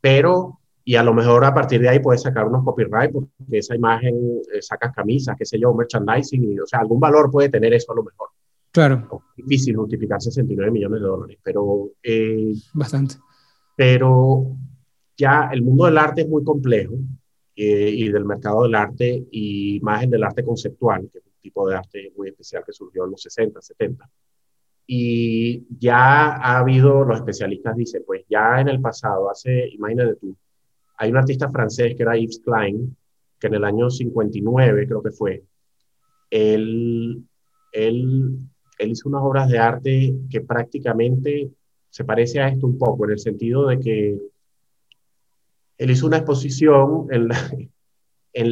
Pero, 0.00 0.60
y 0.86 0.96
a 0.96 1.02
lo 1.02 1.14
mejor 1.14 1.44
a 1.44 1.54
partir 1.54 1.80
de 1.80 1.88
ahí 1.88 1.98
puedes 1.98 2.22
sacar 2.22 2.46
unos 2.46 2.62
copyright, 2.62 3.10
porque 3.10 3.30
esa 3.52 3.74
imagen 3.74 4.42
eh, 4.52 4.60
sacas 4.60 4.92
camisas, 4.94 5.34
qué 5.36 5.46
sé 5.46 5.58
yo, 5.58 5.72
merchandising, 5.72 6.52
y, 6.52 6.58
o 6.60 6.66
sea, 6.66 6.80
algún 6.80 7.00
valor 7.00 7.30
puede 7.30 7.48
tener 7.48 7.72
eso 7.72 7.92
a 7.92 7.96
lo 7.96 8.04
mejor. 8.04 8.28
Claro. 8.70 9.22
Es 9.36 9.46
difícil 9.46 9.76
justificar 9.76 10.20
69 10.20 10.70
millones 10.70 11.00
de 11.00 11.06
dólares, 11.06 11.38
pero... 11.42 11.90
Eh, 12.02 12.52
Bastante. 12.74 13.14
Pero 13.76 14.56
ya 15.16 15.48
el 15.52 15.62
mundo 15.62 15.86
del 15.86 15.96
arte 15.96 16.22
es 16.22 16.28
muy 16.28 16.44
complejo 16.44 16.94
eh, 17.56 17.90
y 17.90 18.08
del 18.10 18.24
mercado 18.24 18.64
del 18.64 18.74
arte 18.74 19.26
y 19.30 19.80
más 19.80 20.02
en 20.02 20.10
del 20.10 20.22
arte 20.22 20.44
conceptual, 20.44 21.08
que 21.10 21.18
es 21.18 21.24
un 21.24 21.40
tipo 21.40 21.66
de 21.66 21.76
arte 21.76 22.12
muy 22.16 22.28
especial 22.28 22.62
que 22.66 22.72
surgió 22.72 23.04
en 23.04 23.12
los 23.12 23.22
60, 23.22 23.60
70. 23.62 24.10
Y 24.86 25.66
ya 25.78 26.36
ha 26.36 26.58
habido, 26.58 27.04
los 27.04 27.16
especialistas 27.16 27.74
dicen, 27.74 28.02
pues 28.06 28.24
ya 28.28 28.60
en 28.60 28.68
el 28.68 28.82
pasado, 28.82 29.30
hace, 29.30 29.68
imagínate 29.70 30.16
tú, 30.16 30.36
hay 30.96 31.10
un 31.10 31.16
artista 31.16 31.50
francés 31.50 31.94
que 31.96 32.02
era 32.02 32.16
Yves 32.16 32.40
Klein, 32.44 32.96
que 33.38 33.46
en 33.46 33.54
el 33.54 33.64
año 33.64 33.90
59 33.90 34.86
creo 34.86 35.02
que 35.02 35.10
fue, 35.10 35.44
él, 36.30 37.22
él, 37.72 38.38
él 38.78 38.90
hizo 38.90 39.08
unas 39.08 39.22
obras 39.22 39.48
de 39.48 39.58
arte 39.58 40.14
que 40.30 40.40
prácticamente 40.40 41.50
se 41.90 42.04
parece 42.04 42.40
a 42.40 42.48
esto 42.48 42.66
un 42.66 42.78
poco, 42.78 43.04
en 43.04 43.12
el 43.12 43.18
sentido 43.18 43.68
de 43.68 43.78
que 43.78 44.18
él 45.78 45.90
hizo 45.90 46.06
una 46.06 46.18
exposición 46.18 47.06
en 47.10 47.28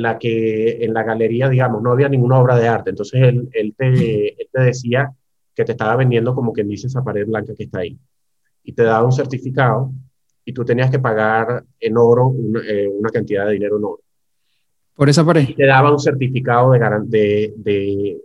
la, 0.03 0.19
que 0.19 0.85
en 0.85 0.95
la 0.95 1.03
galería, 1.03 1.49
digamos, 1.49 1.83
no 1.83 1.93
había 1.93 2.09
ninguna 2.09 2.39
obra 2.39 2.57
de 2.57 2.69
arte. 2.69 2.91
Entonces 2.91 3.21
él, 3.21 3.49
él, 3.53 3.75
te, 3.77 4.37
te 4.53 4.61
decía 4.61 5.13
que 5.55 5.65
te 5.65 5.73
estaba 5.73 5.97
vendiendo 5.97 6.35
como 6.35 6.53
quien 6.53 6.69
dice 6.69 6.87
esa 6.87 7.03
pared 7.03 7.27
blanca 7.27 7.55
que 7.57 7.65
está 7.65 7.81
ahí. 7.81 7.99
Y 8.63 8.73
te 8.73 8.83
daba 8.83 9.05
un 9.05 9.13
certificado 9.13 9.93
y 10.45 10.53
tú 10.53 10.65
tenías 10.65 10.91
que 10.91 10.99
pagar 10.99 11.65
en 11.79 11.97
oro 11.97 12.29
una, 12.29 12.61
eh, 12.67 12.89
una 12.89 13.11
cantidad 13.11 13.47
de 13.47 13.53
dinero 13.53 13.77
en 13.79 13.85
oro. 13.85 14.01
Por 14.95 15.09
esa 15.09 15.25
pared. 15.25 15.49
Y 15.49 15.55
te 15.55 15.67
daba 15.67 15.91
un 15.93 15.99
certificado 15.99 16.73
de, 16.73 16.79
de, 17.07 17.55
de, 17.57 18.21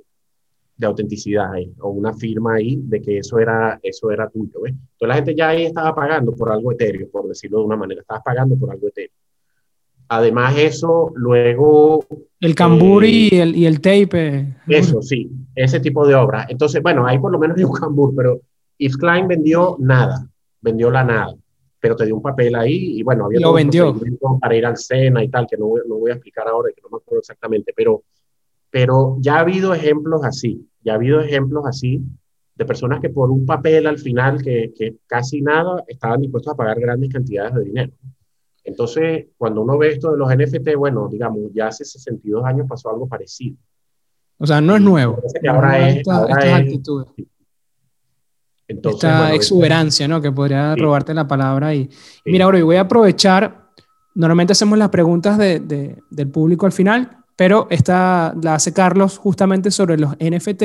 de 0.76 0.86
autenticidad 0.86 1.54
ahí, 1.54 1.72
o 1.80 1.90
una 1.90 2.14
firma 2.14 2.56
ahí 2.56 2.78
de 2.84 3.02
que 3.02 3.20
eso 3.20 3.40
era, 3.40 3.80
eso 3.82 4.12
era 4.12 4.30
tuyo. 4.30 4.62
¿ves? 4.62 4.74
Entonces 4.74 5.08
la 5.08 5.16
gente 5.16 5.36
ya 5.36 5.50
ahí 5.50 5.66
estaba 5.66 5.96
pagando 5.96 6.34
por 6.34 6.52
algo 6.52 6.72
etéreo, 6.72 7.10
por 7.10 7.28
decirlo 7.28 7.60
de 7.60 7.66
una 7.66 7.78
manera, 7.78 8.02
estabas 8.02 8.24
pagando 8.24 8.56
por 8.58 8.72
algo 8.72 8.88
etéreo. 8.88 9.12
Además 10.10 10.58
eso, 10.58 11.12
luego... 11.16 12.06
El 12.40 12.56
cambur 12.56 13.04
y, 13.04 13.28
eh, 13.28 13.42
el, 13.42 13.56
y 13.56 13.66
el 13.66 13.82
tape. 13.82 14.56
Eso, 14.68 15.02
sí, 15.02 15.30
ese 15.54 15.80
tipo 15.80 16.08
de 16.08 16.16
obras. 16.16 16.46
Entonces, 16.50 16.82
bueno, 16.82 17.06
ahí 17.06 17.20
por 17.20 17.32
lo 17.32 17.40
menos 17.40 17.58
hay 17.58 17.64
un 17.64 17.74
cambur, 17.74 18.14
pero 18.16 18.40
Yves 18.78 18.98
Klein 18.98 19.28
vendió 19.28 19.76
nada, 19.80 20.30
vendió 20.62 20.92
la 20.92 21.04
nada, 21.04 21.36
pero 21.80 21.96
te 21.96 22.06
dio 22.06 22.16
un 22.16 22.22
papel 22.22 22.56
ahí 22.56 23.00
y 23.00 23.04
bueno, 23.04 23.26
había... 23.26 23.40
Lo 23.40 23.54
vendió. 23.54 23.96
Para 24.40 24.56
ir 24.56 24.66
al 24.66 24.78
Sena 24.78 25.24
y 25.24 25.30
tal, 25.30 25.48
que 25.48 25.58
no, 25.58 25.74
no 25.88 25.96
voy 25.96 26.12
a 26.12 26.16
explicar 26.16 26.48
ahora, 26.48 26.70
que 26.76 26.82
no 26.82 26.90
me 26.90 26.98
acuerdo 26.98 27.20
exactamente, 27.20 27.74
pero 27.76 28.04
pero 28.70 29.18
ya 29.20 29.38
ha 29.38 29.40
habido 29.40 29.74
ejemplos 29.74 30.24
así, 30.24 30.68
ya 30.82 30.94
ha 30.94 30.96
habido 30.96 31.22
ejemplos 31.22 31.66
así 31.66 32.02
de 32.56 32.66
personas 32.66 33.00
que 33.00 33.10
por 33.10 33.32
un 33.32 33.46
papel 33.46 33.86
al 33.86 34.00
final, 34.00 34.42
que, 34.42 34.74
que 34.76 34.98
casi 35.06 35.42
nada, 35.42 35.84
estaban 35.88 36.22
dispuestos 36.22 36.54
a 36.54 36.58
pagar 36.58 36.80
grandes 36.80 37.14
cantidades 37.14 37.54
de 37.54 37.64
dinero. 37.64 37.92
Entonces, 38.64 39.28
cuando 39.38 39.62
uno 39.62 39.78
ve 39.78 39.94
esto 39.94 40.12
de 40.12 40.18
los 40.18 40.30
NFT, 40.36 40.76
bueno, 40.76 41.08
digamos, 41.08 41.52
ya 41.54 41.68
hace 41.68 41.86
62 41.86 42.44
años 42.46 42.68
pasó 42.68 42.90
algo 42.90 43.08
parecido. 43.08 43.58
O 44.40 44.46
sea, 44.46 44.60
no 44.60 44.76
es 44.76 44.82
nuevo. 44.82 45.20
ahora 45.48 45.90
es, 45.90 45.98
esta, 45.98 46.26
actitud. 48.70 48.92
esta 48.92 49.34
exuberancia, 49.34 50.08
¿no? 50.08 50.22
Que 50.22 50.32
podría 50.32 50.76
robarte 50.76 51.14
la 51.14 51.28
palabra 51.28 51.68
ahí. 51.68 51.90
Mira, 52.26 52.46
ahora 52.46 52.64
voy 52.64 52.76
a 52.76 52.82
aprovechar, 52.82 53.70
normalmente 54.16 54.54
hacemos 54.54 54.78
las 54.78 54.90
preguntas 54.90 55.38
de, 55.38 55.60
de, 55.60 56.02
del 56.10 56.30
público 56.30 56.66
al 56.66 56.72
final, 56.72 57.18
pero 57.36 57.68
esta 57.70 58.34
la 58.42 58.56
hace 58.56 58.74
Carlos 58.74 59.18
justamente 59.18 59.72
sobre 59.72 59.98
los 59.98 60.16
NFT 60.20 60.64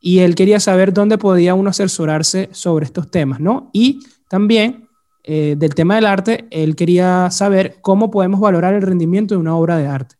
y 0.00 0.20
él 0.20 0.34
quería 0.34 0.60
saber 0.60 0.92
dónde 0.92 1.18
podía 1.18 1.54
uno 1.54 1.70
asesorarse 1.70 2.48
sobre 2.52 2.84
estos 2.84 3.10
temas, 3.10 3.40
¿no? 3.40 3.70
Y 3.72 4.00
también 4.28 4.88
eh, 5.30 5.56
del 5.58 5.74
tema 5.74 5.96
del 5.96 6.06
arte, 6.06 6.46
él 6.50 6.74
quería 6.74 7.30
saber 7.30 7.76
cómo 7.82 8.10
podemos 8.10 8.40
valorar 8.40 8.72
el 8.72 8.80
rendimiento 8.80 9.34
de 9.34 9.40
una 9.40 9.56
obra 9.56 9.76
de 9.76 9.86
arte. 9.86 10.16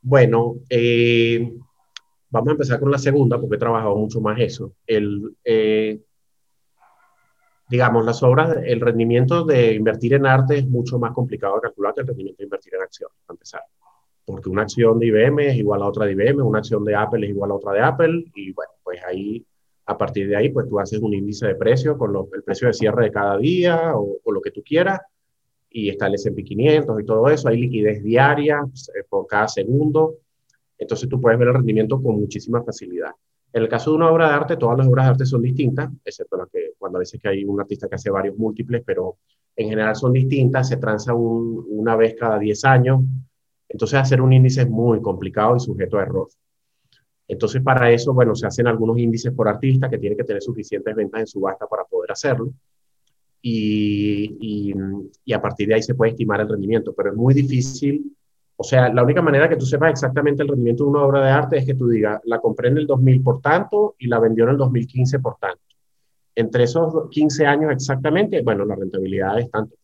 Bueno, 0.00 0.56
eh, 0.70 1.56
vamos 2.34 2.48
a 2.48 2.52
empezar 2.52 2.80
con 2.80 2.90
la 2.90 2.98
segunda 2.98 3.40
porque 3.40 3.54
he 3.54 3.58
trabajado 3.58 3.94
mucho 3.94 4.20
más 4.20 4.38
eso. 4.40 4.72
El, 4.86 5.36
eh, 5.44 6.00
digamos, 7.68 8.04
las 8.04 8.22
obras, 8.24 8.56
el 8.64 8.80
rendimiento 8.80 9.44
de 9.44 9.74
invertir 9.74 10.14
en 10.14 10.26
arte 10.26 10.58
es 10.58 10.66
mucho 10.66 10.98
más 10.98 11.12
complicado 11.12 11.54
de 11.54 11.60
calcular 11.62 11.94
que 11.94 12.00
el 12.00 12.08
rendimiento 12.08 12.38
de 12.38 12.44
invertir 12.44 12.74
en 12.74 12.82
acciones, 12.82 13.16
para 13.24 13.36
empezar. 13.36 13.62
Porque 14.26 14.48
una 14.48 14.62
acción 14.62 14.98
de 14.98 15.06
IBM 15.06 15.46
es 15.46 15.56
igual 15.56 15.82
a 15.82 15.86
otra 15.86 16.06
de 16.06 16.12
IBM, 16.12 16.42
una 16.42 16.58
acción 16.58 16.84
de 16.84 16.96
Apple 16.96 17.24
es 17.24 17.30
igual 17.30 17.52
a 17.52 17.54
otra 17.54 17.72
de 17.72 17.80
Apple, 17.80 18.24
y 18.34 18.52
bueno, 18.52 18.72
pues 18.82 19.00
ahí, 19.04 19.46
a 19.86 19.96
partir 19.96 20.28
de 20.28 20.36
ahí, 20.36 20.48
pues 20.48 20.68
tú 20.68 20.80
haces 20.80 20.98
un 21.00 21.14
índice 21.14 21.46
de 21.46 21.54
precio 21.54 21.96
con 21.96 22.16
el 22.34 22.42
precio 22.42 22.66
de 22.66 22.74
cierre 22.74 23.04
de 23.04 23.12
cada 23.12 23.38
día 23.38 23.92
o, 23.94 24.18
o 24.24 24.32
lo 24.32 24.40
que 24.40 24.50
tú 24.50 24.60
quieras, 24.64 25.00
y 25.70 25.88
está 25.88 26.08
el 26.08 26.14
S&P 26.14 26.42
500 26.42 27.00
y 27.00 27.04
todo 27.04 27.28
eso, 27.28 27.48
hay 27.48 27.58
liquidez 27.58 28.02
diaria 28.02 28.60
eh, 28.64 29.04
por 29.08 29.28
cada 29.28 29.46
segundo, 29.46 30.16
entonces 30.78 31.08
tú 31.08 31.20
puedes 31.20 31.38
ver 31.38 31.48
el 31.48 31.54
rendimiento 31.54 32.02
con 32.02 32.20
muchísima 32.20 32.62
facilidad. 32.62 33.12
En 33.52 33.62
el 33.62 33.68
caso 33.68 33.90
de 33.90 33.96
una 33.98 34.10
obra 34.10 34.28
de 34.28 34.34
arte, 34.34 34.56
todas 34.56 34.76
las 34.76 34.88
obras 34.88 35.06
de 35.06 35.10
arte 35.10 35.26
son 35.26 35.40
distintas, 35.40 35.88
excepto 36.04 36.36
las 36.36 36.48
que 36.50 36.72
cuando 36.76 36.98
a 36.98 37.00
veces 37.00 37.20
que 37.20 37.28
hay 37.28 37.44
un 37.44 37.60
artista 37.60 37.88
que 37.88 37.94
hace 37.94 38.10
varios 38.10 38.36
múltiples, 38.36 38.82
pero 38.84 39.18
en 39.54 39.68
general 39.68 39.94
son 39.94 40.12
distintas, 40.12 40.68
se 40.68 40.76
transa 40.78 41.14
una 41.14 41.94
vez 41.94 42.16
cada 42.18 42.38
10 42.38 42.64
años, 42.64 43.02
entonces 43.68 43.98
hacer 43.98 44.20
un 44.20 44.32
índice 44.32 44.62
es 44.62 44.68
muy 44.68 45.00
complicado 45.00 45.56
y 45.56 45.60
sujeto 45.60 45.98
a 45.98 46.02
error. 46.02 46.28
Entonces 47.28 47.62
para 47.62 47.92
eso, 47.92 48.12
bueno, 48.12 48.34
se 48.34 48.46
hacen 48.46 48.66
algunos 48.66 48.98
índices 48.98 49.32
por 49.32 49.48
artista 49.48 49.88
que 49.88 49.98
tienen 49.98 50.18
que 50.18 50.24
tener 50.24 50.42
suficientes 50.42 50.94
ventas 50.94 51.20
en 51.20 51.26
subasta 51.28 51.66
para 51.66 51.84
poder 51.84 52.10
hacerlo. 52.10 52.52
Y, 53.40 54.36
y, 54.40 54.74
y 55.26 55.32
a 55.32 55.40
partir 55.40 55.68
de 55.68 55.74
ahí 55.74 55.82
se 55.82 55.94
puede 55.94 56.10
estimar 56.10 56.40
el 56.40 56.48
rendimiento, 56.48 56.92
pero 56.92 57.10
es 57.10 57.16
muy 57.16 57.34
difícil 57.34 58.16
o 58.56 58.62
sea, 58.62 58.88
la 58.92 59.02
única 59.02 59.20
manera 59.20 59.48
que 59.48 59.56
tú 59.56 59.66
sepas 59.66 59.90
exactamente 59.90 60.42
el 60.42 60.48
rendimiento 60.48 60.84
de 60.84 60.90
una 60.90 61.02
obra 61.02 61.24
de 61.24 61.30
arte 61.30 61.58
es 61.58 61.66
que 61.66 61.74
tú 61.74 61.88
digas, 61.88 62.20
la 62.24 62.38
compré 62.38 62.68
en 62.68 62.78
el 62.78 62.86
2000 62.86 63.22
por 63.22 63.40
tanto 63.40 63.96
y 63.98 64.06
la 64.06 64.20
vendió 64.20 64.44
en 64.44 64.50
el 64.50 64.56
2015 64.56 65.18
por 65.18 65.36
tanto. 65.38 65.60
Entre 66.36 66.64
esos 66.64 67.08
15 67.10 67.46
años 67.46 67.72
exactamente, 67.72 68.42
bueno, 68.42 68.64
la 68.64 68.76
rentabilidad 68.76 69.38
es 69.38 69.50
tanto. 69.50 69.76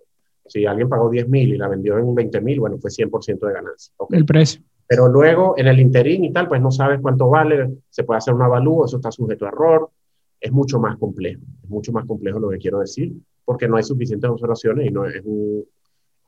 Si 0.46 0.66
alguien 0.66 0.88
pagó 0.88 1.10
10 1.10 1.28
mil 1.28 1.54
y 1.54 1.58
la 1.58 1.68
vendió 1.68 1.98
en 1.98 2.14
20 2.14 2.40
mil, 2.40 2.60
bueno, 2.60 2.78
fue 2.78 2.90
100% 2.90 3.46
de 3.46 3.52
ganancia. 3.52 3.92
El 4.10 4.24
precio. 4.24 4.62
Pero 4.86 5.08
luego, 5.08 5.54
en 5.56 5.68
el 5.68 5.78
interín 5.78 6.24
y 6.24 6.32
tal, 6.32 6.48
pues 6.48 6.60
no 6.60 6.72
sabes 6.72 7.00
cuánto 7.00 7.28
vale, 7.28 7.70
se 7.88 8.02
puede 8.02 8.18
hacer 8.18 8.34
un 8.34 8.42
avalúo, 8.42 8.86
eso 8.86 8.96
está 8.96 9.12
sujeto 9.12 9.46
a 9.46 9.48
error, 9.48 9.90
es 10.40 10.50
mucho 10.50 10.80
más 10.80 10.96
complejo, 10.96 11.42
es 11.62 11.70
mucho 11.70 11.92
más 11.92 12.04
complejo 12.06 12.40
lo 12.40 12.50
que 12.50 12.58
quiero 12.58 12.80
decir, 12.80 13.12
porque 13.44 13.68
no 13.68 13.76
hay 13.76 13.84
suficientes 13.84 14.28
observaciones 14.28 14.88
y 14.88 14.90
no 14.90 15.06
es 15.06 15.22
un, 15.24 15.64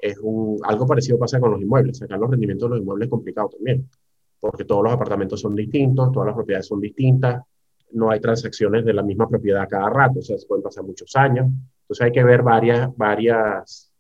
es 0.03 0.19
un, 0.19 0.59
algo 0.65 0.85
parecido 0.85 1.17
pasa 1.17 1.39
con 1.39 1.53
los 1.53 1.63
inmuebles. 1.63 1.99
Sacar 1.99 2.19
los 2.19 2.29
rendimientos 2.29 2.69
de 2.69 2.75
los 2.75 2.83
inmuebles 2.83 3.07
es 3.07 3.11
complicado 3.11 3.49
también, 3.51 3.89
porque 4.41 4.65
todos 4.65 4.83
los 4.83 4.93
apartamentos 4.93 5.41
son 5.41 5.55
distintos, 5.55 6.11
todas 6.11 6.27
las 6.27 6.35
propiedades 6.35 6.67
son 6.67 6.81
distintas, 6.81 7.43
no 7.93 8.11
hay 8.11 8.19
transacciones 8.19 8.85
de 8.85 8.93
la 8.93 9.03
misma 9.03 9.29
propiedad 9.29 9.69
cada 9.69 9.89
rato, 9.89 10.19
o 10.19 10.23
sea, 10.23 10.37
se 10.37 10.47
pueden 10.47 10.65
pasar 10.65 10.83
muchos 10.83 11.15
años. 11.15 11.47
Entonces 11.83 12.05
hay 12.05 12.11
que 12.11 12.25
ver 12.25 12.43
varias, 12.43 12.95
varias, 12.97 13.93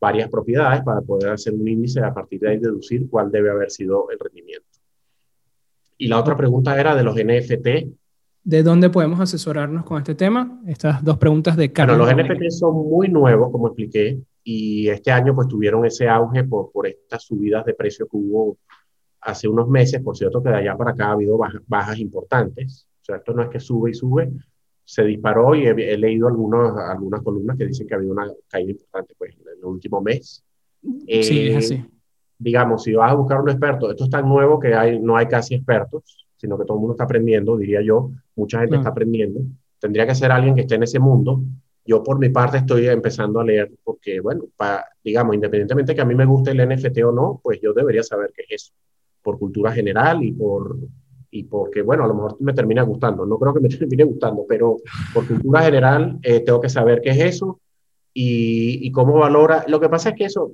varias 0.00 0.30
propiedades 0.30 0.82
para 0.84 1.00
poder 1.00 1.30
hacer 1.30 1.54
un 1.54 1.66
índice 1.66 2.00
a 2.00 2.14
partir 2.14 2.38
de 2.40 2.50
ahí 2.50 2.58
deducir 2.58 3.10
cuál 3.10 3.32
debe 3.32 3.50
haber 3.50 3.70
sido 3.70 4.10
el 4.10 4.18
rendimiento. 4.20 4.68
Y 5.98 6.06
la 6.06 6.20
otra 6.20 6.36
pregunta 6.36 6.78
era 6.78 6.94
de 6.94 7.02
los 7.02 7.16
NFT. 7.16 7.96
¿De 8.44 8.62
dónde 8.62 8.90
podemos 8.90 9.18
asesorarnos 9.20 9.84
con 9.84 9.98
este 9.98 10.14
tema? 10.14 10.60
Estas 10.66 11.02
dos 11.02 11.18
preguntas 11.18 11.56
de 11.56 11.72
Carlos. 11.72 11.98
Bueno, 11.98 12.14
los 12.14 12.26
NFT 12.26 12.50
son 12.50 12.74
muy 12.88 13.08
nuevos, 13.08 13.50
como 13.50 13.68
expliqué 13.68 14.20
y 14.44 14.88
este 14.88 15.10
año 15.10 15.34
pues 15.34 15.48
tuvieron 15.48 15.84
ese 15.84 16.08
auge 16.08 16.44
por, 16.44 16.72
por 16.72 16.86
estas 16.86 17.22
subidas 17.22 17.64
de 17.64 17.74
precios 17.74 18.08
que 18.10 18.16
hubo 18.16 18.58
hace 19.20 19.48
unos 19.48 19.68
meses, 19.68 20.00
por 20.02 20.16
cierto 20.16 20.42
que 20.42 20.50
de 20.50 20.56
allá 20.56 20.76
para 20.76 20.90
acá 20.90 21.06
ha 21.08 21.12
habido 21.12 21.38
bajas, 21.66 21.98
importantes, 21.98 22.88
o 23.00 23.04
sea, 23.04 23.16
esto 23.16 23.32
no 23.32 23.42
es 23.42 23.48
que 23.50 23.60
sube 23.60 23.90
y 23.90 23.94
sube, 23.94 24.30
se 24.84 25.04
disparó 25.04 25.54
y 25.54 25.66
he, 25.66 25.96
leído 25.96 26.26
algunos, 26.26 26.76
algunas 26.76 27.22
columnas 27.22 27.56
que 27.56 27.66
dicen 27.66 27.86
que 27.86 27.94
ha 27.94 27.98
habido 27.98 28.12
una 28.12 28.26
caída 28.48 28.72
importante 28.72 29.14
pues, 29.16 29.34
en 29.34 29.58
el 29.58 29.64
último 29.64 30.00
mes. 30.00 30.44
Sí, 30.82 31.06
es 31.08 31.30
eh, 31.30 31.56
así. 31.56 31.84
Digamos, 32.36 32.82
si 32.82 32.92
vas 32.92 33.12
a 33.12 33.14
buscar 33.14 33.40
un 33.40 33.48
experto, 33.48 33.90
esto 33.90 34.04
es 34.04 34.10
tan 34.10 34.28
nuevo 34.28 34.58
que 34.58 34.74
hay, 34.74 34.98
no 34.98 35.16
hay 35.16 35.26
casi 35.26 35.54
expertos, 35.54 36.26
sino 36.36 36.58
que 36.58 36.64
todo 36.64 36.76
el 36.76 36.80
mundo 36.80 36.94
está 36.94 37.04
aprendiendo, 37.04 37.56
diría 37.56 37.80
yo, 37.80 38.10
mucha 38.34 38.58
gente 38.58 38.76
está 38.76 38.88
aprendiendo. 38.88 39.40
Tendría 39.78 40.06
que 40.06 40.16
ser 40.16 40.32
alguien 40.32 40.56
que 40.56 40.62
esté 40.62 40.74
en 40.74 40.82
ese 40.82 40.98
mundo 40.98 41.42
yo 41.84 42.02
por 42.02 42.18
mi 42.18 42.28
parte 42.28 42.58
estoy 42.58 42.86
empezando 42.88 43.40
a 43.40 43.44
leer 43.44 43.72
porque, 43.82 44.20
bueno, 44.20 44.44
digamos, 45.02 45.34
independientemente 45.34 45.94
que 45.94 46.00
a 46.00 46.04
mí 46.04 46.14
me 46.14 46.24
guste 46.24 46.52
el 46.52 46.68
NFT 46.68 46.98
o 47.04 47.12
no, 47.12 47.40
pues 47.42 47.60
yo 47.60 47.72
debería 47.72 48.02
saber 48.02 48.32
qué 48.34 48.42
es 48.42 48.62
eso, 48.62 48.72
por 49.22 49.38
cultura 49.38 49.72
general 49.72 50.22
y 50.22 50.32
por 50.32 50.76
y 51.34 51.44
porque, 51.44 51.80
bueno, 51.80 52.04
a 52.04 52.06
lo 52.06 52.14
mejor 52.14 52.36
me 52.40 52.52
termina 52.52 52.82
gustando. 52.82 53.24
No 53.24 53.38
creo 53.38 53.54
que 53.54 53.60
me 53.60 53.68
termine 53.70 54.04
gustando, 54.04 54.44
pero 54.46 54.76
por 55.14 55.26
cultura 55.26 55.62
general 55.62 56.18
eh, 56.22 56.40
tengo 56.40 56.60
que 56.60 56.68
saber 56.68 57.00
qué 57.00 57.10
es 57.10 57.20
eso 57.20 57.58
y, 58.12 58.86
y, 58.86 58.92
cómo 58.92 59.14
valora. 59.14 59.64
Lo 59.66 59.80
que 59.80 59.88
pasa 59.88 60.10
es 60.10 60.14
que 60.14 60.24
eso, 60.26 60.52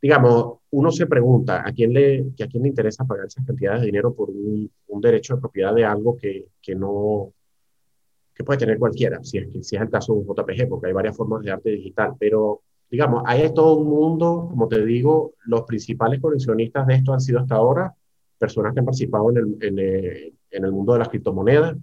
digamos, 0.00 0.58
uno 0.70 0.92
se 0.92 1.06
pregunta 1.06 1.66
a 1.66 1.72
quién 1.72 1.94
le, 1.94 2.26
a 2.42 2.46
quién 2.46 2.62
le 2.62 2.68
interesa 2.68 3.06
pagar 3.06 3.26
esas 3.26 3.46
cantidades 3.46 3.80
de 3.80 3.86
dinero 3.86 4.14
por 4.14 4.28
un, 4.28 4.70
un 4.88 5.00
derecho 5.00 5.34
de 5.34 5.40
propiedad 5.40 5.74
de 5.74 5.86
algo 5.86 6.16
que, 6.18 6.48
que, 6.60 6.74
no 6.74 7.32
que 8.36 8.44
puede 8.44 8.58
tener 8.58 8.78
cualquiera, 8.78 9.24
si 9.24 9.38
es, 9.38 9.48
si 9.66 9.76
es 9.76 9.82
el 9.82 9.88
caso 9.88 10.12
de 10.12 10.20
un 10.20 10.26
JPG, 10.26 10.68
porque 10.68 10.88
hay 10.88 10.92
varias 10.92 11.16
formas 11.16 11.42
de 11.42 11.50
arte 11.50 11.70
digital, 11.70 12.12
pero 12.18 12.60
digamos, 12.90 13.22
hay 13.24 13.52
todo 13.54 13.78
un 13.78 13.88
mundo, 13.88 14.46
como 14.50 14.68
te 14.68 14.84
digo, 14.84 15.32
los 15.46 15.62
principales 15.62 16.20
coleccionistas 16.20 16.86
de 16.86 16.94
esto 16.96 17.14
han 17.14 17.20
sido 17.20 17.40
hasta 17.40 17.54
ahora 17.54 17.94
personas 18.38 18.74
que 18.74 18.80
han 18.80 18.84
participado 18.84 19.30
en 19.30 19.36
el, 19.38 19.56
en 19.62 19.78
el, 19.78 20.34
en 20.50 20.64
el 20.64 20.70
mundo 20.70 20.92
de 20.92 20.98
las 20.98 21.08
criptomonedas, 21.08 21.76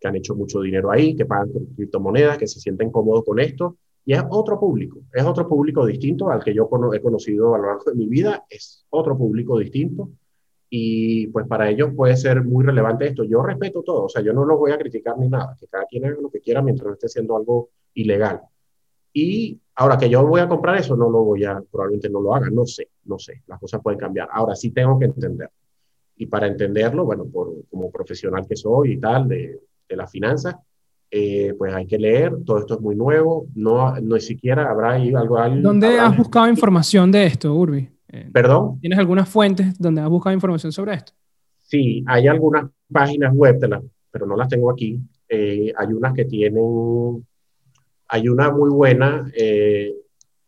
que 0.00 0.08
han 0.08 0.16
hecho 0.16 0.34
mucho 0.34 0.60
dinero 0.60 0.90
ahí, 0.90 1.14
que 1.14 1.24
pagan 1.24 1.50
criptomonedas, 1.76 2.36
que 2.36 2.48
se 2.48 2.58
sienten 2.58 2.90
cómodos 2.90 3.24
con 3.24 3.38
esto, 3.38 3.76
y 4.04 4.14
es 4.14 4.24
otro 4.28 4.58
público, 4.58 4.98
es 5.12 5.22
otro 5.24 5.48
público 5.48 5.86
distinto 5.86 6.28
al 6.28 6.42
que 6.42 6.52
yo 6.52 6.68
he 6.92 7.00
conocido 7.00 7.54
a 7.54 7.58
lo 7.58 7.66
largo 7.68 7.84
de 7.84 7.94
mi 7.94 8.08
vida, 8.08 8.44
es 8.50 8.84
otro 8.90 9.16
público 9.16 9.56
distinto 9.56 10.10
y 10.74 11.26
pues 11.26 11.46
para 11.46 11.68
ellos 11.68 11.90
puede 11.94 12.16
ser 12.16 12.42
muy 12.42 12.64
relevante 12.64 13.06
esto. 13.06 13.24
Yo 13.24 13.42
respeto 13.42 13.82
todo, 13.82 14.04
o 14.04 14.08
sea, 14.08 14.22
yo 14.22 14.32
no 14.32 14.46
lo 14.46 14.56
voy 14.56 14.72
a 14.72 14.78
criticar 14.78 15.18
ni 15.18 15.28
nada, 15.28 15.54
que 15.60 15.66
cada 15.66 15.84
quien 15.84 16.06
haga 16.06 16.16
lo 16.18 16.30
que 16.30 16.40
quiera 16.40 16.62
mientras 16.62 16.86
no 16.86 16.94
esté 16.94 17.08
haciendo 17.08 17.36
algo 17.36 17.68
ilegal. 17.92 18.40
Y 19.12 19.60
ahora 19.74 19.98
que 19.98 20.08
yo 20.08 20.26
voy 20.26 20.40
a 20.40 20.48
comprar 20.48 20.78
eso, 20.78 20.96
no 20.96 21.10
lo 21.10 21.24
voy 21.24 21.44
a, 21.44 21.60
probablemente 21.70 22.08
no 22.08 22.22
lo 22.22 22.34
haga, 22.34 22.48
no 22.48 22.64
sé, 22.64 22.88
no 23.04 23.18
sé, 23.18 23.42
las 23.48 23.60
cosas 23.60 23.82
pueden 23.82 24.00
cambiar. 24.00 24.30
Ahora 24.32 24.56
sí 24.56 24.70
tengo 24.70 24.98
que 24.98 25.04
entender. 25.04 25.50
Y 26.16 26.24
para 26.24 26.46
entenderlo, 26.46 27.04
bueno, 27.04 27.26
por, 27.26 27.52
como 27.70 27.90
profesional 27.90 28.46
que 28.48 28.56
soy 28.56 28.92
y 28.92 28.96
tal, 28.98 29.28
de, 29.28 29.60
de 29.86 29.96
las 29.96 30.10
finanzas, 30.10 30.56
eh, 31.10 31.52
pues 31.58 31.74
hay 31.74 31.86
que 31.86 31.98
leer, 31.98 32.32
todo 32.46 32.60
esto 32.60 32.74
es 32.76 32.80
muy 32.80 32.96
nuevo, 32.96 33.46
no, 33.54 33.94
no 34.00 34.18
siquiera 34.18 34.70
habrá 34.70 34.92
ahí 34.92 35.12
algo... 35.12 35.36
¿Dónde 35.60 36.00
has 36.00 36.16
buscado 36.16 36.48
información 36.48 37.12
de 37.12 37.26
esto, 37.26 37.54
Urbi? 37.54 37.90
Eh, 38.12 38.28
¿Perdón? 38.32 38.78
¿Tienes 38.80 38.98
algunas 38.98 39.28
fuentes 39.28 39.78
donde 39.78 40.00
has 40.00 40.08
buscado 40.08 40.34
información 40.34 40.70
sobre 40.70 40.94
esto? 40.94 41.12
Sí, 41.56 42.04
hay 42.06 42.28
algunas 42.28 42.70
páginas 42.90 43.34
web, 43.34 43.58
pero 44.10 44.26
no 44.26 44.36
las 44.36 44.48
tengo 44.48 44.70
aquí. 44.70 45.00
Eh, 45.28 45.72
hay 45.76 45.92
unas 45.92 46.12
que 46.12 46.26
tienen, 46.26 47.26
hay 48.08 48.28
una 48.28 48.50
muy 48.50 48.70
buena, 48.70 49.30
que 49.34 49.96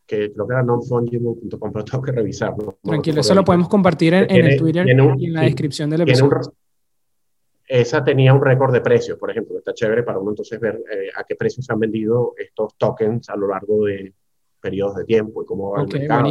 creo 0.07 0.47
que 0.47 0.53
era 0.53 0.62
nonfungible.com, 0.62 1.73
pero 1.73 1.85
tengo 1.85 2.05
que 2.05 2.12
revisarlo. 2.12 2.78
Tranquilo, 2.82 3.23
eso 3.23 3.35
lo 3.35 3.45
podemos 3.45 3.69
compartir 3.69 4.12
en, 4.12 4.31
el 4.31 4.59
Twitter 4.59 4.86
y 4.86 4.91
en 5.27 5.32
la 5.32 5.43
descripción 5.43 5.89
del 5.89 6.03
episodio 6.03 6.53
esa 7.66 8.05
tenía 8.05 8.35
un 8.35 8.45
récord 8.45 8.73
de 8.73 8.81
precios, 8.81 9.19
por 9.19 9.31
ejemplo, 9.31 9.59
está 9.59 9.73
chévere 9.73 10.03
para 10.03 10.19
uno 10.19 10.31
entonces 10.31 10.61
ver 10.61 10.82
eh, 10.91 11.09
a 11.16 11.24
qué 11.24 11.35
precios 11.35 11.65
se 11.65 11.73
han 11.73 11.78
vendido 11.78 12.35
estos 12.36 12.77
tokens 12.77 13.28
a 13.31 13.36
lo 13.36 13.49
largo 13.49 13.86
de 13.86 14.12
periodos 14.61 14.97
de 14.97 15.05
tiempo 15.05 15.43
y 15.43 15.47
cómo 15.47 15.70
va 15.70 15.82
el 15.82 15.89
mercado. 15.89 16.31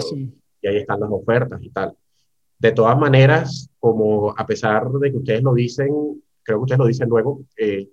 Y 0.64 0.68
ahí 0.68 0.77
están 0.77 0.99
las 0.99 1.11
ofertas 1.11 1.61
y 1.61 1.69
tal. 1.69 1.95
De 2.57 2.72
todas 2.72 2.98
maneras, 2.98 3.69
como 3.77 4.34
a 4.35 4.45
pesar 4.48 4.90
de 4.90 5.11
que 5.11 5.18
ustedes 5.18 5.44
lo 5.44 5.53
dicen, 5.53 5.90
creo 6.41 6.57
que 6.57 6.64
ustedes 6.64 6.80
lo 6.80 6.88
dicen 6.88 7.10
luego, 7.10 7.41
eh, 7.57 7.88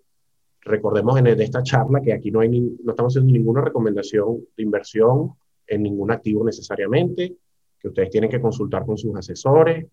recordemos 0.63 1.19
en 1.19 1.27
esta 1.27 1.63
charla 1.63 2.01
que 2.01 2.13
aquí 2.13 2.31
no, 2.31 2.41
hay 2.41 2.49
no 2.49 2.93
estamos 2.93 3.13
haciendo 3.13 3.33
ninguna 3.33 3.61
recomendación 3.61 4.47
de 4.57 4.63
inversión 4.63 5.33
en 5.67 5.83
ningún 5.83 6.11
activo 6.11 6.45
necesariamente, 6.45 7.37
que 7.79 7.89
ustedes 7.89 8.11
tienen 8.11 8.31
que 8.31 8.41
consultar 8.41 8.87
con 8.87 8.97
sus 8.97 9.15
asesores, 9.17 9.87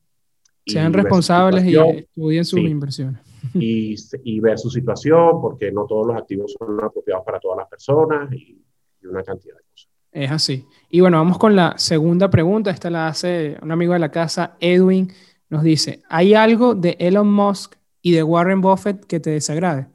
sean 0.68 0.94
responsables 0.94 1.64
y 1.66 1.76
estudien 1.78 2.45
sus 2.45 2.60
inversiones. 2.60 3.22
Y, 3.54 3.95
y, 4.24 4.40
ver 4.40 4.58
su 4.58 4.70
situación, 4.70 5.40
porque 5.41 5.72
no 5.72 5.86
todos 5.86 6.08
los 6.08 6.18
activos 6.18 6.54
son 6.58 6.84
apropiados 6.84 7.24
para 7.24 7.40
todas 7.40 7.60
las 7.60 7.68
personas 7.70 8.34
y, 8.34 8.62
una 9.04 9.24
cantidad 9.24 9.56
de 9.56 9.64
cosas. 9.64 9.90
Es 10.18 10.31
así. 10.31 10.65
Y 10.89 11.02
bueno, 11.02 11.18
vamos 11.18 11.38
con 11.38 11.56
la 11.56 11.77
segunda 11.77 12.31
pregunta. 12.31 12.72
Esta 12.72 12.89
la 12.89 13.07
hace 13.07 13.56
un 13.61 13.72
amigo 13.72 13.94
de 13.94 13.99
la 13.99 14.10
casa, 14.10 14.57
Edwin. 14.60 15.14
Nos 15.48 15.61
dice, 15.61 16.02
¿hay 16.10 16.34
algo 16.34 16.73
de 16.73 16.98
Elon 16.99 17.31
Musk 17.31 17.76
y 18.02 18.14
de 18.14 18.23
Warren 18.23 18.60
Buffett 18.60 19.06
que 19.06 19.19
te 19.19 19.30
desagrade? 19.30 19.85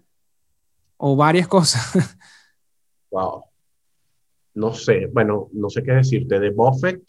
O 0.96 1.16
varias 1.16 1.48
cosas. 1.48 1.98
wow. 3.10 3.42
No 4.54 4.72
sé, 4.72 5.06
bueno, 5.12 5.48
no 5.54 5.68
sé 5.68 5.82
qué 5.82 5.90
decirte. 5.90 6.38
De 6.38 6.50
Buffett, 6.50 7.02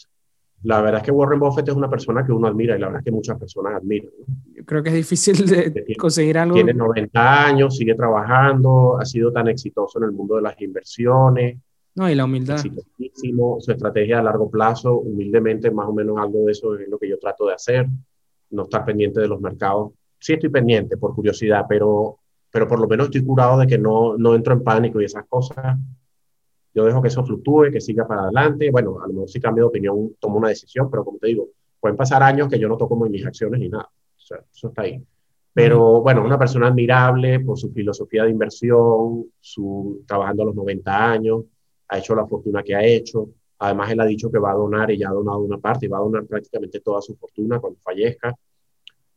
la 0.63 0.81
verdad 0.81 1.01
es 1.01 1.05
que 1.05 1.11
Warren 1.11 1.39
Buffett 1.39 1.69
es 1.69 1.75
una 1.75 1.91
persona 1.91 2.25
que 2.25 2.31
uno 2.31 2.47
admira 2.47 2.75
y 2.75 2.79
la 2.79 2.87
verdad 2.87 3.01
es 3.01 3.05
que 3.05 3.11
muchas 3.11 3.37
personas 3.37 3.75
admiran. 3.75 4.09
Yo 4.55 4.65
creo 4.65 4.81
que 4.81 4.89
es 4.89 4.95
difícil 4.95 5.45
de 5.45 5.95
conseguir 5.99 6.39
algo. 6.39 6.55
Tiene 6.55 6.73
90 6.73 7.45
años, 7.45 7.77
sigue 7.77 7.93
trabajando, 7.93 8.97
ha 8.99 9.05
sido 9.05 9.31
tan 9.31 9.49
exitoso 9.49 9.99
en 9.99 10.05
el 10.05 10.13
mundo 10.13 10.37
de 10.37 10.41
las 10.41 10.59
inversiones. 10.59 11.59
No, 11.95 12.09
y 12.09 12.15
la 12.15 12.25
humildad. 12.25 12.57
Su 12.57 13.71
estrategia 13.71 14.19
a 14.19 14.23
largo 14.23 14.49
plazo, 14.49 14.97
humildemente, 14.97 15.69
más 15.71 15.87
o 15.87 15.93
menos 15.93 16.17
algo 16.17 16.45
de 16.45 16.51
eso 16.51 16.75
es 16.75 16.87
lo 16.87 16.97
que 16.97 17.09
yo 17.09 17.19
trato 17.19 17.47
de 17.47 17.53
hacer. 17.53 17.87
No 18.49 18.63
estar 18.63 18.85
pendiente 18.85 19.19
de 19.21 19.27
los 19.27 19.39
mercados. 19.39 19.93
Sí 20.19 20.33
estoy 20.33 20.49
pendiente 20.49 20.97
por 20.97 21.13
curiosidad, 21.13 21.65
pero, 21.67 22.19
pero 22.51 22.67
por 22.67 22.79
lo 22.79 22.87
menos 22.87 23.07
estoy 23.07 23.23
curado 23.23 23.59
de 23.59 23.67
que 23.67 23.77
no, 23.77 24.17
no 24.17 24.35
entro 24.35 24.53
en 24.53 24.63
pánico 24.63 25.01
y 25.01 25.05
esas 25.05 25.25
cosas 25.27 25.77
yo 26.73 26.85
dejo 26.85 27.01
que 27.01 27.07
eso 27.07 27.23
fluctúe, 27.23 27.71
que 27.71 27.79
siga 27.79 28.07
para 28.07 28.23
adelante. 28.23 28.71
Bueno, 28.71 28.99
a 29.01 29.07
lo 29.07 29.13
mejor 29.13 29.29
si 29.29 29.39
cambio 29.39 29.65
de 29.65 29.67
opinión, 29.67 30.15
tomo 30.19 30.37
una 30.37 30.49
decisión, 30.49 30.89
pero 30.89 31.05
como 31.05 31.19
te 31.19 31.27
digo, 31.27 31.49
pueden 31.79 31.95
pasar 31.95 32.23
años 32.23 32.47
que 32.47 32.57
yo 32.57 32.67
no 32.67 32.77
toco 32.77 32.95
mis 32.95 33.25
acciones 33.25 33.59
ni 33.59 33.69
nada. 33.69 33.85
O 33.85 34.19
sea, 34.19 34.39
eso 34.51 34.69
está 34.69 34.81
ahí. 34.81 35.03
Pero 35.53 36.01
bueno, 36.01 36.25
una 36.25 36.39
persona 36.39 36.67
admirable 36.67 37.39
por 37.41 37.59
su 37.59 37.71
filosofía 37.71 38.23
de 38.23 38.31
inversión, 38.31 39.25
su, 39.39 40.03
trabajando 40.07 40.43
a 40.43 40.45
los 40.47 40.55
90 40.55 41.11
años, 41.11 41.43
ha 41.93 41.99
hecho 41.99 42.15
la 42.15 42.25
fortuna 42.25 42.63
que 42.63 42.75
ha 42.75 42.83
hecho. 42.83 43.29
Además, 43.59 43.91
él 43.91 43.99
ha 43.99 44.05
dicho 44.05 44.31
que 44.31 44.39
va 44.39 44.51
a 44.51 44.55
donar 44.55 44.91
y 44.91 44.97
ya 44.97 45.09
ha 45.09 45.13
donado 45.13 45.39
una 45.39 45.57
parte 45.57 45.85
y 45.85 45.89
va 45.89 45.97
a 45.97 46.01
donar 46.01 46.25
prácticamente 46.25 46.79
toda 46.79 47.01
su 47.01 47.15
fortuna 47.15 47.59
cuando 47.59 47.79
fallezca. 47.79 48.35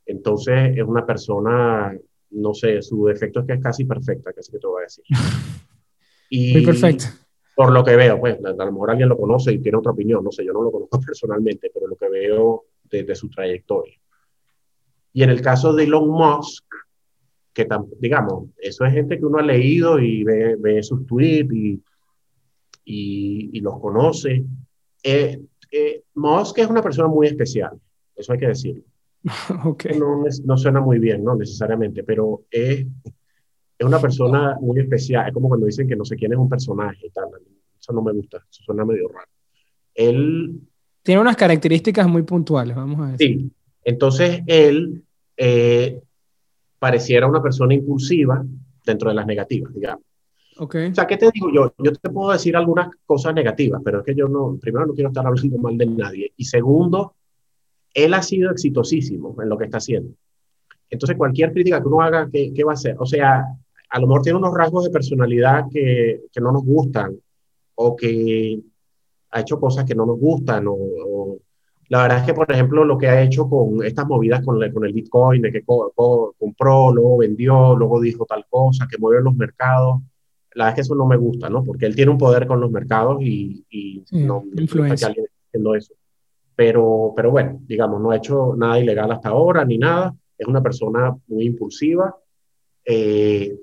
Entonces, 0.05 0.77
es 0.77 0.85
una 0.85 1.05
persona, 1.05 1.97
no 2.31 2.55
sé, 2.55 2.81
su 2.83 3.07
defecto 3.07 3.41
es 3.41 3.47
que 3.47 3.53
es 3.55 3.63
casi 3.63 3.85
perfecta, 3.85 4.33
casi 4.33 4.53
que 4.53 4.59
te 4.59 4.67
voy 4.67 4.81
a 4.81 4.85
decir. 4.85 5.05
Y, 6.29 6.55
Muy 6.55 6.67
perfecto 6.67 7.05
por 7.57 7.73
lo 7.73 7.83
que 7.83 7.97
veo, 7.97 8.21
pues 8.21 8.37
a 8.45 8.53
lo 8.53 8.73
mejor 8.73 8.91
alguien 8.91 9.09
lo 9.09 9.17
conoce 9.17 9.51
y 9.51 9.59
tiene 9.59 9.79
otra 9.79 9.93
opinión, 9.93 10.23
no 10.23 10.31
sé, 10.31 10.45
yo 10.45 10.53
no 10.53 10.63
lo 10.63 10.71
conozco 10.71 11.01
personalmente, 11.07 11.71
pero 11.73 11.89
lo 11.89 11.97
que 11.97 12.09
veo 12.11 12.67
desde 12.85 13.15
su 13.15 13.31
trayectoria. 13.31 13.99
Y 15.15 15.23
en 15.23 15.31
el 15.31 15.41
caso 15.41 15.73
de 15.73 15.85
Elon 15.85 16.07
Musk, 16.07 16.67
que 17.55 17.67
digamos, 17.99 18.51
eso 18.59 18.85
es 18.85 18.93
gente 18.93 19.19
que 19.19 19.25
uno 19.25 19.39
ha 19.39 19.43
leído 19.43 19.99
y 19.99 20.23
ve, 20.23 20.57
ve 20.59 20.83
sus 20.83 21.07
tweets 21.07 21.51
y, 21.51 21.83
y, 22.87 23.61
los 23.61 23.79
conoce. 23.81 24.45
Eh, 25.03 25.41
eh, 25.71 26.03
Musk 26.15 26.59
es 26.59 26.69
una 26.69 26.83
persona 26.83 27.09
muy 27.09 27.27
especial, 27.27 27.79
eso 28.15 28.33
hay 28.33 28.39
que 28.39 28.49
decirlo. 28.49 28.83
Okay. 29.65 29.99
No, 29.99 30.23
no, 30.45 30.57
suena 30.57 30.81
muy 30.81 31.01
bien, 31.01 31.25
no 31.25 31.35
necesariamente, 31.35 32.05
pero 32.05 32.45
es, 32.49 32.87
es 33.79 33.87
una 33.87 33.99
persona 33.99 34.57
muy 34.61 34.79
especial. 34.79 35.27
Es 35.27 35.35
como 35.35 35.49
cuando 35.49 35.67
dicen 35.67 35.89
que 35.89 35.97
no 35.97 36.05
sé 36.05 36.15
quién 36.15 36.33
es 36.33 36.39
un 36.39 36.49
personaje 36.49 37.09
y 37.09 37.11
tal. 37.11 37.29
Eso 37.79 37.93
no 37.93 38.03
me 38.03 38.13
gusta, 38.13 38.39
eso 38.49 38.63
suena 38.63 38.85
medio 38.85 39.09
raro. 39.09 39.27
Él... 39.95 40.61
Tiene 41.03 41.21
unas 41.21 41.37
características 41.37 42.09
muy 42.09 42.23
puntuales, 42.23 42.77
vamos 42.77 43.01
a 43.01 43.13
decir. 43.13 43.39
Sí, 43.39 43.51
entonces 43.83 44.43
él 44.47 45.03
eh, 45.37 46.01
pareciera 46.79 47.27
una 47.27 47.43
persona 47.43 47.75
impulsiva 47.75 48.45
dentro 48.85 49.09
de 49.09 49.17
las 49.17 49.27
negativas, 49.27 49.75
digamos. 49.75 50.06
Okay. 50.59 50.91
O 50.91 50.95
sea, 50.95 51.07
¿qué 51.07 51.17
te 51.17 51.31
digo 51.33 51.49
yo? 51.53 51.75
Yo 51.79 51.93
te 51.93 52.09
puedo 52.11 52.33
decir 52.33 52.57
algunas 52.57 52.89
cosas 53.05 53.35
negativas, 53.35 53.83
pero 53.85 54.01
es 54.01 54.07
que 54.07 54.15
yo 54.15 54.27
no, 54.29 54.57
primero 54.61 54.87
no 54.87 54.95
quiero 54.95 55.11
estar 55.11 55.27
hablando 55.27 55.59
mal 55.59 55.77
de 55.77 55.87
nadie. 55.87 56.33
Y 56.37 56.45
segundo, 56.45 57.15
él 57.93 58.15
ha 58.15 58.23
sido 58.23 58.51
exitosísimo 58.51 59.37
en 59.43 59.49
lo 59.49 59.59
que 59.59 59.65
está 59.65 59.79
haciendo. 59.79 60.15
Entonces, 60.89 61.17
cualquier 61.17 61.53
crítica 61.53 61.81
que 61.81 61.89
uno 61.89 62.01
haga, 62.01 62.29
¿qué, 62.33 62.53
qué 62.55 62.65
va 62.65 62.73
a 62.73 62.75
hacer? 62.75 62.97
O 62.99 63.07
sea, 63.07 63.45
a 63.91 64.01
lo 64.01 64.07
mejor 64.07 64.23
tiene 64.23 64.39
unos 64.39 64.55
rasgos 64.55 64.85
de 64.85 64.91
personalidad 64.91 65.65
que, 65.71 66.23
que 66.33 66.41
no 66.41 66.53
nos 66.53 66.65
gustan 66.65 67.19
o 67.75 67.97
que 67.97 68.61
ha 69.31 69.41
hecho 69.41 69.61
cosas 69.61 69.85
que 69.85 69.95
no 69.95 70.07
nos 70.07 70.19
gustan 70.19 70.65
o, 70.69 71.39
la 71.89 72.03
verdad 72.03 72.19
es 72.19 72.25
que, 72.25 72.35
por 72.35 72.51
ejemplo, 72.51 72.85
lo 72.85 72.99
que 72.99 73.09
ha 73.09 73.23
hecho 73.23 73.49
con 73.49 73.85
estas 73.85 74.07
movidas 74.09 74.45
con, 74.45 74.59
con 74.73 74.85
el 74.85 74.93
Bitcoin, 74.93 75.41
de 75.41 75.53
que 75.53 75.63
compró, 75.63 76.93
luego 76.93 77.19
vendió, 77.19 77.77
luego 77.77 78.01
dijo 78.01 78.27
tal 78.27 78.45
cosa, 78.51 78.89
que 78.91 78.99
mueve 78.99 79.23
los 79.23 79.37
mercados, 79.37 80.01
la 80.57 80.65
verdad 80.65 80.69
es 80.71 80.75
que 80.75 80.81
eso 80.81 80.95
no 80.95 81.07
me 81.07 81.19
gusta, 81.19 81.51
¿no? 81.51 81.63
Porque 81.63 81.85
él 81.85 81.95
tiene 81.95 82.11
un 82.11 82.17
poder 82.17 82.47
con 82.47 82.61
los 82.61 82.71
mercados 82.71 83.19
y, 83.21 83.63
y 83.69 84.03
no 84.11 84.43
me 84.43 84.67
que 84.67 85.05
alguien 85.05 85.27
haciendo 85.47 85.75
eso. 85.75 85.95
Pero, 86.55 87.13
pero 87.15 87.31
bueno, 87.31 87.61
digamos, 87.67 88.01
no 88.01 88.11
ha 88.11 88.17
hecho 88.17 88.55
nada 88.57 88.81
ilegal 88.81 89.13
hasta 89.13 89.29
ahora 89.29 89.67
ni 89.67 89.77
nada. 89.77 90.17
Es 90.39 90.47
una 90.47 90.63
persona 90.63 91.15
muy 91.29 91.45
impulsiva. 91.45 92.17
Eh, 92.87 93.55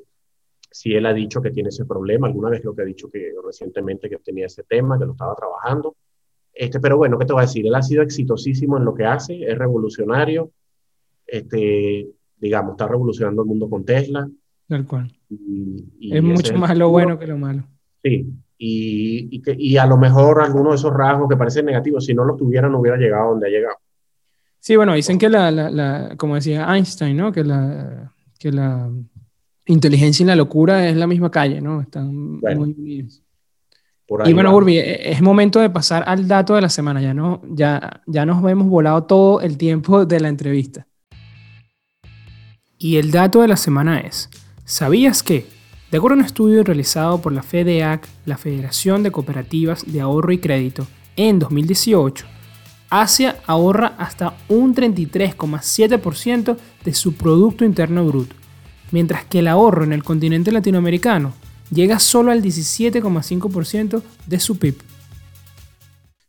si 0.70 0.94
él 0.94 1.08
ha 1.08 1.14
dicho 1.14 1.42
que 1.42 1.50
tiene 1.50 1.70
ese 1.70 1.86
problema, 1.86 2.28
alguna 2.28 2.52
vez 2.52 2.64
lo 2.64 2.76
que 2.76 2.84
ha 2.84 2.86
dicho 2.86 3.10
que 3.10 3.32
recientemente 3.44 4.08
que 4.08 4.18
tenía 4.18 4.46
ese 4.46 4.64
tema, 4.64 5.00
que 5.00 5.06
lo 5.06 5.14
estaba 5.14 5.34
trabajando. 5.34 5.96
Este, 6.54 6.80
pero 6.80 6.98
bueno, 6.98 7.18
¿qué 7.18 7.26
te 7.26 7.34
voy 7.34 7.42
a 7.42 7.48
decir? 7.48 7.66
Él 7.66 7.74
ha 7.74 7.82
sido 7.82 8.04
exitosísimo 8.04 8.78
en 8.78 8.86
lo 8.86 8.94
que 8.94 9.06
hace, 9.06 9.44
es 9.44 9.58
revolucionario, 9.58 10.52
este, 11.26 12.08
digamos, 12.38 12.74
está 12.74 12.88
revolucionando 12.88 13.42
el 13.42 13.48
mundo 13.48 13.68
con 13.68 13.84
Tesla. 13.84 14.30
Tal 14.68 14.86
cual. 14.86 15.12
Es 16.00 16.24
mucho 16.24 16.56
más 16.56 16.78
lo 16.78 16.90
bueno 16.90 17.18
que 17.18 17.28
lo 17.28 17.38
malo. 17.38 17.64
Sí, 18.04 18.28
y, 18.58 19.42
que, 19.42 19.56
y 19.58 19.78
a 19.78 19.86
lo 19.86 19.98
mejor 19.98 20.42
algunos 20.42 20.74
de 20.74 20.76
esos 20.76 20.94
rasgos 20.94 21.28
que 21.30 21.36
parecen 21.36 21.66
negativos, 21.66 22.06
si 22.06 22.14
no 22.14 22.24
los 22.24 22.38
tuviera, 22.38 22.70
no 22.70 22.80
hubiera 22.80 22.98
llegado 22.98 23.32
donde 23.32 23.48
ha 23.48 23.52
llegado. 23.52 23.76
Sí, 24.60 24.76
bueno, 24.76 24.94
dicen 24.94 25.18
que 25.18 25.30
la, 25.30 25.52
la, 25.52 26.16
como 26.18 26.36
decía 26.36 26.74
Einstein, 26.74 27.18
¿no? 27.18 27.32
Que 27.32 27.44
la, 27.44 28.14
que 28.40 28.52
la 28.52 28.90
inteligencia 29.66 30.24
y 30.24 30.28
la 30.28 30.36
locura 30.36 30.88
es 30.88 30.96
la 30.96 31.08
misma 31.08 31.30
calle, 31.30 31.60
¿no? 31.60 31.82
Están 31.82 32.16
muy 32.16 32.74
unidos. 32.78 33.22
Y 34.26 34.34
bueno, 34.34 34.56
Urbi, 34.56 34.78
e, 34.78 35.12
es 35.12 35.22
momento 35.22 35.60
de 35.60 35.70
pasar 35.70 36.04
al 36.06 36.28
dato 36.28 36.56
de 36.56 36.62
la 36.62 36.70
semana. 36.70 37.02
Ya, 37.02 37.14
no, 37.14 37.42
ya, 37.50 38.02
ya 38.06 38.26
nos 38.26 38.50
hemos 38.50 38.68
volado 38.68 39.04
todo 39.04 39.42
el 39.42 39.58
tiempo 39.58 40.06
de 40.06 40.20
la 40.20 40.30
entrevista. 40.30 40.88
Y 42.78 42.98
el 42.98 43.12
dato 43.12 43.42
de 43.42 43.48
la 43.48 43.58
semana 43.58 44.00
es, 44.02 44.30
¿sabías 44.66 45.24
que, 45.24 45.48
de 45.92 45.98
acuerdo 45.98 46.16
a 46.16 46.20
un 46.20 46.26
estudio 46.26 46.64
realizado 46.64 47.22
por 47.22 47.34
la 47.34 47.44
FEDEAC, 47.44 48.08
la 48.26 48.38
Federación 48.38 49.04
de 49.04 49.12
Cooperativas 49.12 49.84
de 49.86 50.02
Ahorro 50.02 50.32
y 50.32 50.40
Crédito, 50.40 50.88
en 51.16 51.40
2018, 51.40 52.26
Asia 52.90 53.38
ahorra 53.48 53.96
hasta 53.98 54.36
un 54.50 54.76
33,7% 54.76 56.58
de 56.84 56.94
su 56.94 57.16
Producto 57.16 57.66
Interno 57.66 58.06
Bruto, 58.06 58.36
mientras 58.92 59.26
que 59.26 59.40
el 59.40 59.48
ahorro 59.48 59.84
en 59.84 59.94
el 59.94 60.04
continente 60.04 60.52
latinoamericano 60.52 61.34
llega 61.72 62.00
solo 62.00 62.32
al 62.32 62.44
17,5% 62.44 64.04
de 64.28 64.40
su 64.40 64.60
PIB. 64.60 64.76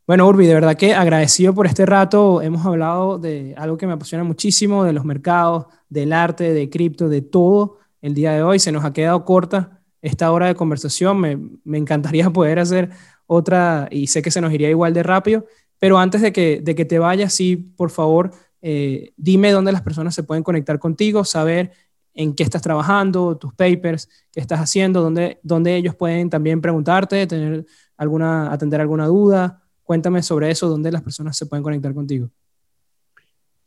Bueno, 0.06 0.26
Urbi, 0.26 0.46
de 0.46 0.54
verdad 0.54 0.76
que 0.76 0.94
agradecido 0.94 1.54
por 1.54 1.66
este 1.66 1.86
rato. 1.86 2.42
Hemos 2.42 2.64
hablado 2.66 3.18
de 3.18 3.54
algo 3.56 3.78
que 3.78 3.86
me 3.86 3.94
apasiona 3.94 4.22
muchísimo, 4.22 4.84
de 4.84 4.92
los 4.92 5.04
mercados, 5.04 5.66
del 5.88 6.12
arte, 6.12 6.52
de 6.52 6.68
cripto, 6.68 7.08
de 7.08 7.22
todo. 7.22 7.78
El 8.04 8.12
día 8.12 8.32
de 8.32 8.42
hoy 8.42 8.58
se 8.58 8.70
nos 8.70 8.84
ha 8.84 8.92
quedado 8.92 9.24
corta 9.24 9.80
esta 10.02 10.30
hora 10.30 10.48
de 10.48 10.54
conversación. 10.54 11.18
Me, 11.18 11.38
me 11.64 11.78
encantaría 11.78 12.28
poder 12.34 12.58
hacer 12.58 12.90
otra 13.26 13.88
y 13.90 14.08
sé 14.08 14.20
que 14.20 14.30
se 14.30 14.42
nos 14.42 14.52
iría 14.52 14.68
igual 14.68 14.92
de 14.92 15.02
rápido. 15.02 15.46
Pero 15.78 15.96
antes 15.96 16.20
de 16.20 16.30
que, 16.30 16.60
de 16.62 16.74
que 16.74 16.84
te 16.84 16.98
vayas, 16.98 17.32
sí, 17.32 17.56
por 17.56 17.90
favor, 17.90 18.30
eh, 18.60 19.14
dime 19.16 19.52
dónde 19.52 19.72
las 19.72 19.80
personas 19.80 20.14
se 20.14 20.22
pueden 20.22 20.44
conectar 20.44 20.78
contigo, 20.78 21.24
saber 21.24 21.72
en 22.12 22.34
qué 22.34 22.42
estás 22.42 22.60
trabajando, 22.60 23.38
tus 23.38 23.54
papers, 23.54 24.10
qué 24.30 24.40
estás 24.40 24.60
haciendo, 24.60 25.00
dónde, 25.00 25.40
dónde 25.42 25.74
ellos 25.74 25.94
pueden 25.94 26.28
también 26.28 26.60
preguntarte, 26.60 27.26
tener 27.26 27.64
alguna, 27.96 28.52
atender 28.52 28.82
alguna 28.82 29.06
duda. 29.06 29.62
Cuéntame 29.82 30.22
sobre 30.22 30.50
eso, 30.50 30.68
dónde 30.68 30.92
las 30.92 31.00
personas 31.00 31.38
se 31.38 31.46
pueden 31.46 31.62
conectar 31.62 31.94
contigo. 31.94 32.28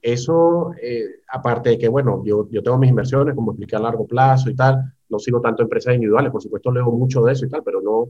eso, 0.00 0.72
eh, 0.82 1.20
aparte 1.28 1.70
de 1.70 1.78
que, 1.78 1.88
bueno, 1.88 2.22
yo, 2.24 2.48
yo 2.50 2.62
tengo 2.62 2.78
mis 2.78 2.90
inversiones, 2.90 3.34
como 3.34 3.52
expliqué 3.52 3.76
a 3.76 3.80
largo 3.80 4.06
plazo 4.06 4.50
y 4.50 4.56
tal, 4.56 4.92
no 5.08 5.18
sigo 5.18 5.40
tanto 5.40 5.62
empresas 5.62 5.94
individuales, 5.94 6.32
por 6.32 6.42
supuesto 6.42 6.72
leo 6.72 6.90
mucho 6.90 7.22
de 7.22 7.32
eso 7.32 7.46
y 7.46 7.50
tal, 7.50 7.62
pero 7.62 7.80
no, 7.80 8.08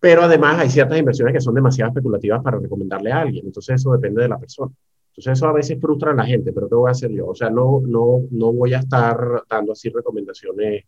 pero 0.00 0.22
además 0.22 0.60
hay 0.60 0.70
ciertas 0.70 0.98
inversiones 0.98 1.34
que 1.34 1.40
son 1.40 1.54
demasiado 1.54 1.90
especulativas 1.90 2.42
para 2.42 2.58
recomendarle 2.58 3.12
a 3.12 3.20
alguien, 3.20 3.46
entonces 3.46 3.76
eso 3.76 3.92
depende 3.92 4.22
de 4.22 4.28
la 4.28 4.38
persona. 4.38 4.72
Entonces 5.10 5.32
eso 5.32 5.46
a 5.46 5.52
veces 5.52 5.80
frustra 5.80 6.10
a 6.10 6.14
la 6.14 6.26
gente, 6.26 6.52
pero 6.52 6.68
¿qué 6.68 6.74
voy 6.74 6.88
a 6.88 6.92
hacer 6.92 7.10
yo? 7.10 7.28
O 7.28 7.34
sea, 7.34 7.48
no, 7.48 7.80
no, 7.86 8.22
no 8.30 8.52
voy 8.52 8.74
a 8.74 8.80
estar 8.80 9.44
dando 9.48 9.72
así 9.72 9.88
recomendaciones 9.88 10.84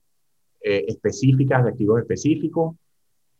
eh, 0.68 0.84
específicas 0.88 1.62
de 1.62 1.70
activos 1.70 2.00
específicos, 2.00 2.74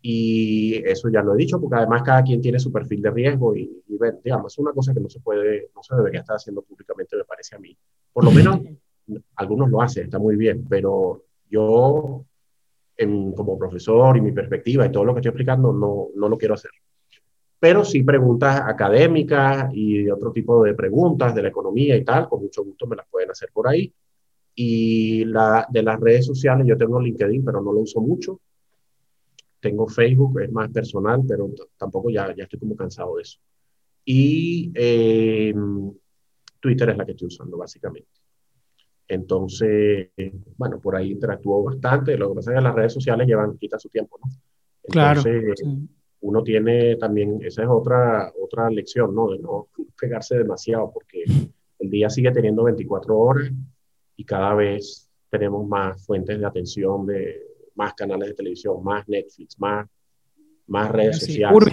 y 0.00 0.76
eso 0.88 1.08
ya 1.08 1.22
lo 1.22 1.34
he 1.34 1.36
dicho, 1.36 1.60
porque 1.60 1.74
además 1.74 2.04
cada 2.04 2.22
quien 2.22 2.40
tiene 2.40 2.60
su 2.60 2.70
perfil 2.70 3.02
de 3.02 3.10
riesgo 3.10 3.56
y, 3.56 3.82
digamos, 4.22 4.52
es 4.52 4.58
una 4.60 4.72
cosa 4.72 4.94
que 4.94 5.00
no 5.00 5.08
se 5.08 5.18
puede, 5.18 5.70
no 5.74 5.82
se 5.82 5.96
debería 5.96 6.20
estar 6.20 6.36
haciendo 6.36 6.62
públicamente, 6.62 7.16
me 7.16 7.24
parece 7.24 7.56
a 7.56 7.58
mí. 7.58 7.76
Por 8.12 8.22
lo 8.22 8.30
menos 8.30 8.60
algunos 9.34 9.68
lo 9.68 9.82
hacen, 9.82 10.04
está 10.04 10.20
muy 10.20 10.36
bien, 10.36 10.64
pero 10.68 11.24
yo, 11.50 12.24
en, 12.96 13.32
como 13.32 13.58
profesor 13.58 14.16
y 14.16 14.20
mi 14.20 14.30
perspectiva 14.30 14.86
y 14.86 14.92
todo 14.92 15.04
lo 15.04 15.12
que 15.12 15.18
estoy 15.18 15.30
explicando, 15.30 15.72
no, 15.72 16.10
no 16.14 16.28
lo 16.28 16.38
quiero 16.38 16.54
hacer. 16.54 16.70
Pero 17.58 17.84
sí 17.84 18.04
preguntas 18.04 18.62
académicas 18.64 19.68
y 19.74 20.08
otro 20.08 20.30
tipo 20.30 20.62
de 20.62 20.74
preguntas 20.74 21.34
de 21.34 21.42
la 21.42 21.48
economía 21.48 21.96
y 21.96 22.04
tal, 22.04 22.28
con 22.28 22.42
mucho 22.42 22.62
gusto 22.62 22.86
me 22.86 22.94
las 22.94 23.08
pueden 23.08 23.32
hacer 23.32 23.50
por 23.52 23.66
ahí. 23.66 23.92
Y 24.56 25.24
la, 25.26 25.66
de 25.70 25.82
las 25.82 26.00
redes 26.00 26.26
sociales, 26.26 26.66
yo 26.66 26.76
tengo 26.76 27.00
LinkedIn, 27.00 27.44
pero 27.44 27.60
no 27.60 27.72
lo 27.72 27.80
uso 27.80 28.00
mucho 28.00 28.40
tengo 29.66 29.88
Facebook, 29.88 30.40
es 30.40 30.52
más 30.52 30.70
personal, 30.70 31.22
pero 31.26 31.50
tampoco 31.76 32.10
ya, 32.10 32.34
ya 32.34 32.44
estoy 32.44 32.58
como 32.60 32.76
cansado 32.76 33.16
de 33.16 33.22
eso. 33.22 33.38
Y 34.04 34.70
em, 34.74 35.92
Twitter 36.60 36.90
es 36.90 36.96
la 36.96 37.04
que 37.04 37.12
estoy 37.12 37.26
usando, 37.26 37.56
básicamente. 37.56 38.08
Entonces, 39.08 40.10
bueno, 40.56 40.80
por 40.80 40.94
ahí 40.94 41.12
interactúo 41.12 41.64
bastante. 41.64 42.16
Lo 42.16 42.28
que 42.28 42.34
pasa 42.36 42.52
es 42.52 42.58
que 42.58 42.62
las 42.62 42.74
redes 42.74 42.92
sociales 42.92 43.26
llevan, 43.26 43.58
quita 43.58 43.78
su 43.78 43.88
tiempo, 43.88 44.18
¿no? 44.24 44.30
Entonces, 44.84 45.60
claro. 45.60 45.78
Uno 46.20 46.42
tiene 46.42 46.96
también, 46.96 47.40
esa 47.42 47.62
es 47.62 47.68
otra, 47.68 48.32
otra 48.40 48.70
lección, 48.70 49.14
¿no? 49.14 49.30
De 49.30 49.38
no 49.38 49.68
pegarse 50.00 50.38
demasiado, 50.38 50.92
porque 50.92 51.24
el 51.78 51.90
día 51.90 52.08
sigue 52.08 52.30
teniendo 52.30 52.64
24 52.64 53.16
horas 53.16 53.50
y 54.16 54.24
cada 54.24 54.54
vez 54.54 55.08
tenemos 55.30 55.66
más 55.66 56.04
fuentes 56.04 56.38
de 56.38 56.46
atención 56.46 57.06
de, 57.06 57.42
más 57.74 57.94
canales 57.94 58.28
de 58.28 58.34
televisión, 58.34 58.82
más 58.82 59.06
Netflix, 59.08 59.58
más, 59.58 59.86
más 60.66 60.90
redes 60.90 61.20
sociales. 61.20 61.68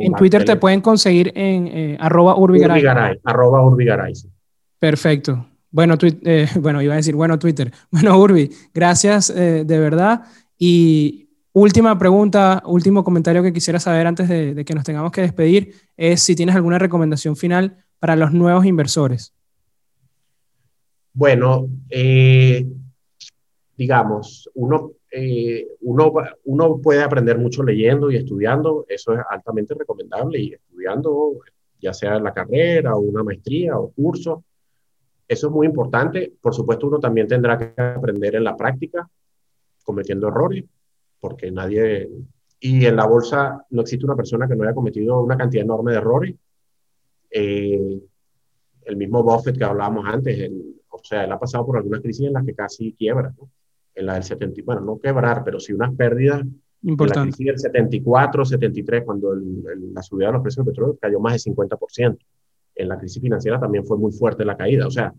en, 0.00 0.12
Twitter 0.14 0.44
te 0.44 0.56
pueden 0.56 0.80
conseguir 0.80 1.32
en 1.34 1.66
eh, 1.66 1.96
arroba 2.00 2.36
urbigaray. 2.36 2.78
urbigaray. 2.78 3.20
Arroba 3.24 3.66
urbigaray, 3.66 4.12
Perfecto. 4.78 5.46
Bueno, 5.70 5.96
eh, 6.00 6.48
bueno, 6.60 6.80
iba 6.80 6.94
a 6.94 6.96
decir, 6.96 7.16
bueno, 7.16 7.38
Twitter. 7.38 7.72
Bueno, 7.90 8.18
Urbi, 8.18 8.50
gracias 8.72 9.30
eh, 9.30 9.64
de 9.66 9.78
verdad. 9.78 10.22
Y 10.56 11.28
última 11.52 11.98
pregunta, 11.98 12.62
último 12.64 13.02
comentario 13.02 13.42
que 13.42 13.52
quisiera 13.52 13.80
saber 13.80 14.06
antes 14.06 14.28
de, 14.28 14.54
de, 14.54 14.64
que 14.64 14.74
nos 14.74 14.84
tengamos 14.84 15.10
que 15.10 15.22
despedir 15.22 15.74
es 15.96 16.22
si 16.22 16.36
tienes 16.36 16.54
alguna 16.54 16.78
recomendación 16.78 17.36
final 17.36 17.76
para 17.98 18.14
los 18.14 18.32
nuevos 18.32 18.64
inversores. 18.64 19.33
Bueno, 21.14 21.68
digamos, 23.76 24.50
uno 24.54 24.92
eh, 25.16 25.68
uno, 25.82 26.12
uno 26.46 26.80
puede 26.82 27.04
aprender 27.04 27.38
mucho 27.38 27.62
leyendo 27.62 28.10
y 28.10 28.16
estudiando, 28.16 28.84
eso 28.88 29.14
es 29.14 29.20
altamente 29.30 29.74
recomendable, 29.74 30.40
y 30.40 30.54
estudiando, 30.54 31.34
ya 31.80 31.94
sea 31.94 32.18
la 32.18 32.34
carrera 32.34 32.96
o 32.96 32.98
una 32.98 33.22
maestría 33.22 33.78
o 33.78 33.92
curso, 33.92 34.42
eso 35.28 35.46
es 35.46 35.52
muy 35.52 35.68
importante. 35.68 36.32
Por 36.40 36.52
supuesto, 36.52 36.88
uno 36.88 36.98
también 36.98 37.28
tendrá 37.28 37.56
que 37.56 37.80
aprender 37.80 38.34
en 38.34 38.42
la 38.42 38.56
práctica, 38.56 39.08
cometiendo 39.84 40.28
errores, 40.28 40.64
porque 41.20 41.50
nadie... 41.52 42.10
Y 42.58 42.84
en 42.86 42.96
la 42.96 43.06
bolsa 43.06 43.64
no 43.70 43.82
existe 43.82 44.06
una 44.06 44.16
persona 44.16 44.48
que 44.48 44.56
no 44.56 44.64
haya 44.64 44.74
cometido 44.74 45.20
una 45.20 45.36
cantidad 45.36 45.64
enorme 45.64 45.92
de 45.92 45.98
errores. 45.98 46.34
Eh, 47.30 48.00
el 48.84 48.96
mismo 48.96 49.22
Buffett 49.22 49.58
que 49.58 49.64
hablábamos 49.64 50.06
antes, 50.06 50.50
o 50.94 51.04
sea, 51.04 51.24
él 51.24 51.32
ha 51.32 51.38
pasado 51.38 51.66
por 51.66 51.76
algunas 51.76 52.00
crisis 52.00 52.26
en 52.26 52.32
las 52.32 52.44
que 52.44 52.54
casi 52.54 52.92
quiebra, 52.92 53.34
¿no? 53.36 53.50
en 53.94 54.06
la 54.06 54.14
del 54.14 54.24
70, 54.24 54.62
bueno, 54.64 54.80
no 54.80 54.98
quebrar, 54.98 55.42
pero 55.44 55.60
sí 55.60 55.72
unas 55.72 55.94
pérdidas. 55.94 56.42
Importante. 56.82 57.20
En 57.20 57.26
la 57.26 57.36
crisis 57.36 57.46
del 57.46 57.58
74, 57.58 58.44
73, 58.44 59.04
cuando 59.04 59.34
la 59.34 60.02
subida 60.02 60.26
de 60.26 60.32
los 60.32 60.42
precios 60.42 60.64
del 60.64 60.72
petróleo 60.72 60.98
cayó 61.00 61.20
más 61.20 61.32
de 61.32 61.52
50%. 61.52 62.18
En 62.76 62.88
la 62.88 62.98
crisis 62.98 63.22
financiera 63.22 63.60
también 63.60 63.86
fue 63.86 63.96
muy 63.96 64.12
fuerte 64.12 64.44
la 64.44 64.56
caída. 64.56 64.86
O 64.86 64.90
sea, 64.90 65.14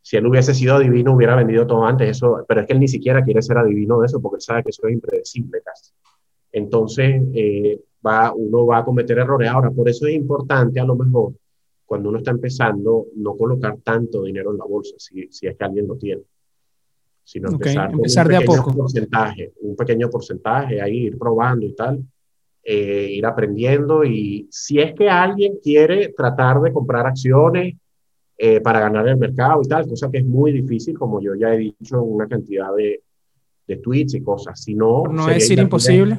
si 0.00 0.16
él 0.16 0.26
hubiese 0.26 0.54
sido 0.54 0.76
adivino, 0.76 1.14
hubiera 1.14 1.34
vendido 1.34 1.66
todo 1.66 1.84
antes, 1.84 2.08
eso, 2.08 2.44
pero 2.46 2.60
es 2.60 2.66
que 2.66 2.72
él 2.72 2.80
ni 2.80 2.88
siquiera 2.88 3.24
quiere 3.24 3.42
ser 3.42 3.58
adivino 3.58 4.00
de 4.00 4.06
eso 4.06 4.20
porque 4.20 4.36
él 4.36 4.42
sabe 4.42 4.62
que 4.62 4.70
eso 4.70 4.86
es 4.86 4.92
impredecible 4.92 5.60
casi. 5.64 5.92
Entonces, 6.52 7.22
eh, 7.34 7.80
va, 8.06 8.32
uno 8.32 8.66
va 8.66 8.78
a 8.78 8.84
cometer 8.84 9.18
errores. 9.18 9.50
Ahora, 9.50 9.70
por 9.70 9.88
eso 9.88 10.06
es 10.06 10.14
importante 10.14 10.78
a 10.78 10.84
lo 10.84 10.94
mejor, 10.94 11.32
cuando 11.84 12.08
uno 12.08 12.18
está 12.18 12.30
empezando, 12.30 13.06
no 13.16 13.36
colocar 13.36 13.78
tanto 13.82 14.22
dinero 14.22 14.52
en 14.52 14.58
la 14.58 14.64
bolsa, 14.64 14.94
si, 14.98 15.28
si 15.30 15.46
es 15.46 15.56
que 15.56 15.64
alguien 15.64 15.86
lo 15.86 15.96
tiene 15.96 16.22
sino 17.24 17.50
empezar, 17.50 17.90
empezar 17.90 18.28
de 18.28 18.36
a 18.36 18.40
poco. 18.42 18.72
Porcentaje, 18.72 19.52
un 19.62 19.74
pequeño 19.74 20.10
porcentaje, 20.10 20.80
ahí 20.80 21.06
ir 21.06 21.18
probando 21.18 21.64
y 21.64 21.74
tal, 21.74 22.04
eh, 22.62 23.08
ir 23.12 23.26
aprendiendo 23.26 24.04
y 24.04 24.46
si 24.50 24.78
es 24.78 24.94
que 24.94 25.08
alguien 25.08 25.58
quiere 25.62 26.12
tratar 26.14 26.60
de 26.60 26.72
comprar 26.72 27.06
acciones 27.06 27.76
eh, 28.36 28.60
para 28.60 28.80
ganar 28.80 29.08
el 29.08 29.16
mercado 29.16 29.62
y 29.64 29.68
tal, 29.68 29.88
cosa 29.88 30.10
que 30.10 30.18
es 30.18 30.24
muy 30.24 30.52
difícil, 30.52 30.98
como 30.98 31.20
yo 31.20 31.34
ya 31.34 31.54
he 31.54 31.58
dicho 31.58 31.96
en 31.96 32.14
una 32.14 32.28
cantidad 32.28 32.74
de, 32.76 33.02
de 33.66 33.76
tweets 33.76 34.14
y 34.14 34.22
cosas. 34.22 34.60
Si 34.62 34.74
no, 34.74 35.04
no 35.04 35.28
es 35.30 35.36
decir 35.36 35.58
imposible. 35.58 36.18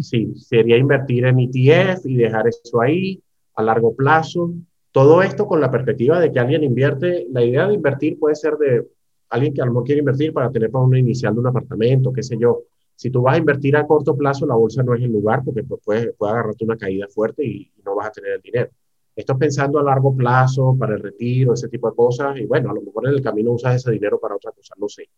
sí, 0.00 0.34
sería 0.36 0.78
invertir 0.78 1.26
en 1.26 1.40
ETF 1.40 2.06
y 2.06 2.16
dejar 2.16 2.48
eso 2.48 2.80
ahí 2.80 3.22
a 3.54 3.62
largo 3.62 3.94
plazo. 3.94 4.52
Todo 4.98 5.22
esto 5.22 5.46
con 5.46 5.60
la 5.60 5.70
perspectiva 5.70 6.18
de 6.18 6.32
que 6.32 6.40
alguien 6.40 6.64
invierte, 6.64 7.24
la 7.30 7.44
idea 7.44 7.68
de 7.68 7.74
invertir 7.74 8.18
puede 8.18 8.34
ser 8.34 8.56
de 8.56 8.84
alguien 9.28 9.54
que 9.54 9.62
a 9.62 9.64
lo 9.64 9.70
mejor 9.70 9.84
quiere 9.84 10.00
invertir 10.00 10.32
para 10.32 10.50
tener 10.50 10.72
para 10.72 10.84
una 10.84 10.98
inicial 10.98 11.34
de 11.34 11.38
un 11.38 11.46
apartamento, 11.46 12.12
qué 12.12 12.24
sé 12.24 12.36
yo. 12.36 12.64
Si 12.96 13.08
tú 13.08 13.22
vas 13.22 13.36
a 13.36 13.38
invertir 13.38 13.76
a 13.76 13.86
corto 13.86 14.16
plazo, 14.16 14.44
la 14.44 14.56
bolsa 14.56 14.82
no 14.82 14.96
es 14.96 15.02
el 15.04 15.12
lugar 15.12 15.44
porque 15.44 15.62
puede, 15.62 16.14
puede 16.14 16.32
agarrarte 16.32 16.64
una 16.64 16.76
caída 16.76 17.06
fuerte 17.06 17.46
y 17.46 17.70
no 17.84 17.94
vas 17.94 18.08
a 18.08 18.10
tener 18.10 18.32
el 18.32 18.40
dinero. 18.40 18.70
Esto 19.14 19.34
es 19.34 19.38
pensando 19.38 19.78
a 19.78 19.84
largo 19.84 20.16
plazo, 20.16 20.76
para 20.76 20.96
el 20.96 21.00
retiro, 21.00 21.54
ese 21.54 21.68
tipo 21.68 21.88
de 21.88 21.94
cosas. 21.94 22.36
Y 22.36 22.46
bueno, 22.46 22.68
a 22.70 22.74
lo 22.74 22.82
mejor 22.82 23.06
en 23.06 23.14
el 23.14 23.22
camino 23.22 23.52
usas 23.52 23.76
ese 23.76 23.92
dinero 23.92 24.18
para 24.18 24.34
otra 24.34 24.50
cosa, 24.50 24.74
no 24.78 24.88
sé. 24.88 25.08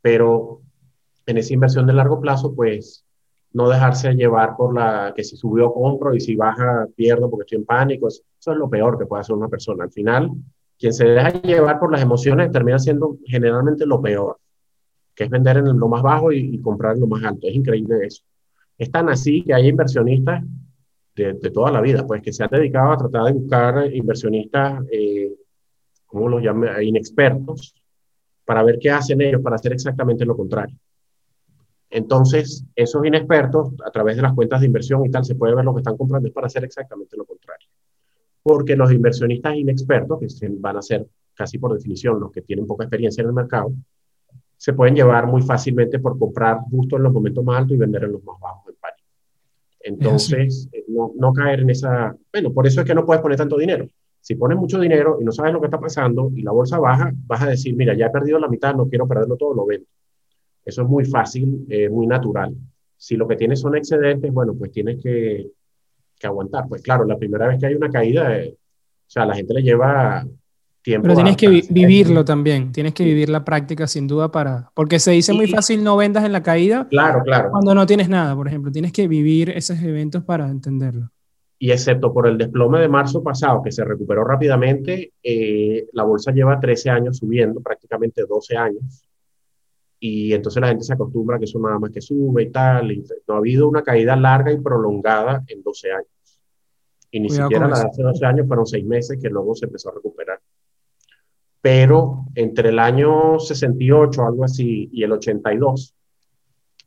Pero 0.00 0.60
en 1.26 1.36
esa 1.36 1.52
inversión 1.52 1.84
de 1.88 1.94
largo 1.94 2.20
plazo, 2.20 2.54
pues 2.54 3.04
no 3.52 3.68
dejarse 3.68 4.12
llevar 4.14 4.56
por 4.56 4.74
la 4.74 5.12
que 5.14 5.24
si 5.24 5.36
subió 5.36 5.72
compro 5.72 6.14
y 6.14 6.20
si 6.20 6.36
baja 6.36 6.86
pierdo 6.94 7.30
porque 7.30 7.44
estoy 7.44 7.58
en 7.58 7.64
pánico. 7.64 8.08
Eso 8.08 8.22
es 8.40 8.56
lo 8.56 8.68
peor 8.68 8.98
que 8.98 9.06
puede 9.06 9.20
hacer 9.20 9.34
una 9.34 9.48
persona. 9.48 9.84
Al 9.84 9.92
final, 9.92 10.30
quien 10.78 10.92
se 10.92 11.06
deja 11.06 11.30
llevar 11.42 11.78
por 11.78 11.90
las 11.90 12.02
emociones 12.02 12.50
termina 12.50 12.78
siendo 12.78 13.18
generalmente 13.26 13.86
lo 13.86 14.00
peor, 14.00 14.38
que 15.14 15.24
es 15.24 15.30
vender 15.30 15.58
en 15.58 15.78
lo 15.78 15.88
más 15.88 16.02
bajo 16.02 16.32
y, 16.32 16.60
comprar 16.60 16.94
en 16.94 17.00
lo 17.00 17.06
más 17.06 17.24
alto. 17.24 17.46
Es 17.46 17.54
increíble 17.54 18.06
eso. 18.06 18.22
Es 18.76 18.90
tan 18.90 19.08
así 19.08 19.42
que 19.42 19.54
hay 19.54 19.68
inversionistas 19.68 20.44
de, 21.14 21.34
toda 21.50 21.70
la 21.70 21.80
vida, 21.80 22.06
pues 22.06 22.20
que 22.20 22.32
se 22.32 22.44
han 22.44 22.50
dedicado 22.50 22.92
a 22.92 22.98
tratar 22.98 23.24
de 23.24 23.32
buscar 23.32 23.94
inversionistas, 23.94 24.84
eh, 24.92 25.32
¿cómo 26.04 26.28
los 26.28 26.42
llaman? 26.42 26.82
Inexpertos, 26.82 27.74
para 28.44 28.62
ver 28.62 28.78
qué 28.78 28.90
hacen 28.90 29.22
ellos 29.22 29.40
para 29.42 29.56
hacer 29.56 29.72
exactamente 29.72 30.26
lo 30.26 30.36
contrario. 30.36 30.76
Entonces, 31.90 32.64
esos 32.74 33.04
inexpertos, 33.04 33.72
a 33.84 33.90
través 33.90 34.16
de 34.16 34.22
las 34.22 34.34
cuentas 34.34 34.60
de 34.60 34.66
inversión 34.66 35.04
y 35.06 35.10
tal, 35.10 35.24
se 35.24 35.34
puede 35.34 35.54
ver 35.54 35.64
lo 35.64 35.74
que 35.74 35.80
están 35.80 35.96
comprando 35.96 36.28
es 36.28 36.34
para 36.34 36.46
hacer 36.46 36.64
exactamente 36.64 37.16
lo 37.16 37.24
contrario. 37.24 37.68
Porque 38.42 38.76
los 38.76 38.92
inversionistas 38.92 39.56
inexpertos, 39.56 40.18
que 40.20 40.48
van 40.58 40.76
a 40.76 40.82
ser 40.82 41.06
casi 41.34 41.58
por 41.58 41.74
definición 41.74 42.18
los 42.18 42.32
que 42.32 42.42
tienen 42.42 42.66
poca 42.66 42.84
experiencia 42.84 43.22
en 43.22 43.28
el 43.28 43.34
mercado, 43.34 43.72
se 44.56 44.72
pueden 44.72 44.94
llevar 44.94 45.26
muy 45.26 45.42
fácilmente 45.42 45.98
por 45.98 46.18
comprar 46.18 46.60
justo 46.70 46.96
en 46.96 47.02
los 47.02 47.12
momentos 47.12 47.44
más 47.44 47.58
altos 47.58 47.74
y 47.74 47.78
vender 47.78 48.04
en 48.04 48.12
los 48.12 48.24
más 48.24 48.40
bajos 48.40 48.68
en 48.68 48.74
pánico. 48.80 49.08
Entonces, 49.80 50.68
eh, 50.72 50.84
no, 50.88 51.12
no 51.14 51.32
caer 51.32 51.60
en 51.60 51.70
esa... 51.70 52.16
Bueno, 52.32 52.52
por 52.52 52.66
eso 52.66 52.80
es 52.80 52.86
que 52.86 52.94
no 52.94 53.04
puedes 53.04 53.22
poner 53.22 53.36
tanto 53.36 53.58
dinero. 53.58 53.86
Si 54.20 54.34
pones 54.34 54.58
mucho 54.58 54.80
dinero 54.80 55.18
y 55.20 55.24
no 55.24 55.30
sabes 55.30 55.52
lo 55.52 55.60
que 55.60 55.66
está 55.66 55.78
pasando 55.78 56.32
y 56.34 56.42
la 56.42 56.50
bolsa 56.50 56.78
baja, 56.78 57.12
vas 57.26 57.42
a 57.42 57.46
decir, 57.46 57.76
mira, 57.76 57.94
ya 57.94 58.06
he 58.06 58.10
perdido 58.10 58.38
la 58.38 58.48
mitad, 58.48 58.74
no 58.74 58.88
quiero 58.88 59.06
perderlo 59.06 59.36
todo, 59.36 59.54
lo 59.54 59.66
vendo. 59.66 59.86
Eso 60.66 60.82
es 60.82 60.88
muy 60.88 61.04
fácil, 61.04 61.64
eh, 61.70 61.88
muy 61.88 62.08
natural. 62.08 62.52
Si 62.96 63.16
lo 63.16 63.28
que 63.28 63.36
tienes 63.36 63.60
son 63.60 63.76
excedentes, 63.76 64.32
bueno, 64.32 64.52
pues 64.58 64.72
tienes 64.72 65.00
que, 65.00 65.46
que 66.18 66.26
aguantar. 66.26 66.66
Pues 66.68 66.82
claro, 66.82 67.04
la 67.04 67.16
primera 67.16 67.46
vez 67.46 67.60
que 67.60 67.66
hay 67.66 67.74
una 67.74 67.88
caída, 67.88 68.36
eh, 68.36 68.52
o 68.52 69.10
sea, 69.10 69.24
la 69.24 69.36
gente 69.36 69.54
le 69.54 69.62
lleva 69.62 70.26
tiempo. 70.82 71.04
Pero 71.04 71.14
tienes 71.14 71.36
que 71.36 71.48
vivirlo 71.70 72.24
también, 72.24 72.72
tienes 72.72 72.94
que 72.94 73.04
vivir 73.04 73.28
la 73.28 73.44
práctica 73.44 73.86
sin 73.86 74.08
duda 74.08 74.32
para, 74.32 74.72
porque 74.74 74.98
se 74.98 75.12
dice 75.12 75.32
muy 75.32 75.46
fácil 75.46 75.84
no 75.84 75.96
vendas 75.96 76.24
en 76.24 76.32
la 76.32 76.42
caída. 76.42 76.88
Claro, 76.88 77.22
claro. 77.22 77.50
Cuando 77.52 77.72
no 77.72 77.86
tienes 77.86 78.08
nada, 78.08 78.34
por 78.34 78.48
ejemplo, 78.48 78.72
tienes 78.72 78.92
que 78.92 79.06
vivir 79.06 79.50
esos 79.50 79.80
eventos 79.80 80.24
para 80.24 80.48
entenderlo. 80.48 81.10
Y 81.60 81.70
excepto 81.70 82.12
por 82.12 82.26
el 82.26 82.36
desplome 82.36 82.80
de 82.80 82.88
marzo 82.88 83.22
pasado, 83.22 83.62
que 83.62 83.70
se 83.70 83.84
recuperó 83.84 84.24
rápidamente, 84.24 85.12
eh, 85.22 85.86
la 85.92 86.02
bolsa 86.02 86.32
lleva 86.32 86.58
13 86.58 86.90
años 86.90 87.18
subiendo, 87.18 87.60
prácticamente 87.60 88.26
12 88.26 88.56
años 88.56 89.05
y 89.98 90.32
entonces 90.32 90.60
la 90.60 90.68
gente 90.68 90.84
se 90.84 90.92
acostumbra 90.92 91.36
a 91.36 91.38
que 91.38 91.46
eso 91.46 91.58
nada 91.58 91.78
más 91.78 91.90
que 91.90 92.00
sube 92.00 92.42
y 92.44 92.50
tal. 92.50 92.92
Y 92.92 93.04
no 93.26 93.34
ha 93.34 93.38
habido 93.38 93.68
una 93.68 93.82
caída 93.82 94.16
larga 94.16 94.52
y 94.52 94.58
prolongada 94.58 95.42
en 95.46 95.62
12 95.62 95.92
años. 95.92 96.40
Y 97.10 97.20
ni 97.20 97.30
siquiera 97.30 97.66
la 97.66 97.78
de 97.78 97.86
hace 97.86 98.02
12 98.02 98.26
años 98.26 98.46
fueron 98.46 98.66
6 98.66 98.84
meses 98.84 99.18
que 99.20 99.30
luego 99.30 99.54
se 99.54 99.66
empezó 99.66 99.90
a 99.90 99.94
recuperar. 99.94 100.40
Pero 101.62 102.26
entre 102.34 102.68
el 102.68 102.78
año 102.78 103.40
68, 103.40 104.22
algo 104.22 104.44
así, 104.44 104.88
y 104.92 105.02
el 105.02 105.12
82, 105.12 105.94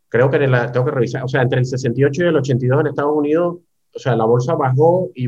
creo 0.07 0.29
que 0.29 0.47
la, 0.47 0.71
tengo 0.71 0.85
que 0.85 0.91
revisar, 0.91 1.23
o 1.23 1.27
sea, 1.27 1.41
entre 1.41 1.59
el 1.59 1.65
68 1.65 2.23
y 2.23 2.27
el 2.27 2.35
82 2.35 2.81
en 2.81 2.87
Estados 2.87 3.15
Unidos, 3.15 3.57
o 3.93 3.99
sea, 3.99 4.15
la 4.15 4.25
bolsa 4.25 4.55
bajó 4.55 5.09
y 5.15 5.27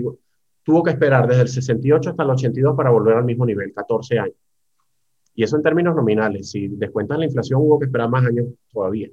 tuvo 0.64 0.84
que 0.84 0.92
esperar 0.92 1.28
desde 1.28 1.42
el 1.42 1.48
68 1.50 2.12
hasta 2.12 2.24
el 2.24 2.30
82 2.30 2.78
para 2.78 2.92
volver 2.92 3.18
al 3.18 3.26
mismo 3.26 3.46
nivel, 3.46 3.74
14 3.74 4.20
años. 4.20 4.36
Y 5.34 5.44
eso 5.44 5.56
en 5.56 5.64
términos 5.64 5.96
nominales. 5.96 6.50
Si 6.52 6.68
descuentas 6.68 7.18
la 7.18 7.26
inflación, 7.26 7.62
hubo 7.62 7.80
que 7.80 7.86
esperar 7.86 8.10
más 8.10 8.26
años 8.26 8.48
todavía. 8.72 9.10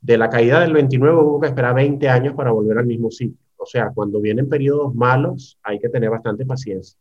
De 0.00 0.16
la 0.16 0.30
caída 0.30 0.60
del 0.60 0.72
29 0.72 1.18
hubo 1.18 1.40
que 1.40 1.48
esperar 1.48 1.74
20 1.74 2.08
años 2.08 2.34
para 2.34 2.50
volver 2.52 2.78
al 2.78 2.86
mismo 2.86 3.10
sitio. 3.10 3.36
O 3.56 3.66
sea, 3.66 3.90
cuando 3.94 4.20
vienen 4.20 4.48
periodos 4.48 4.94
malos, 4.94 5.58
hay 5.62 5.78
que 5.78 5.88
tener 5.88 6.08
bastante 6.08 6.46
paciencia 6.46 6.98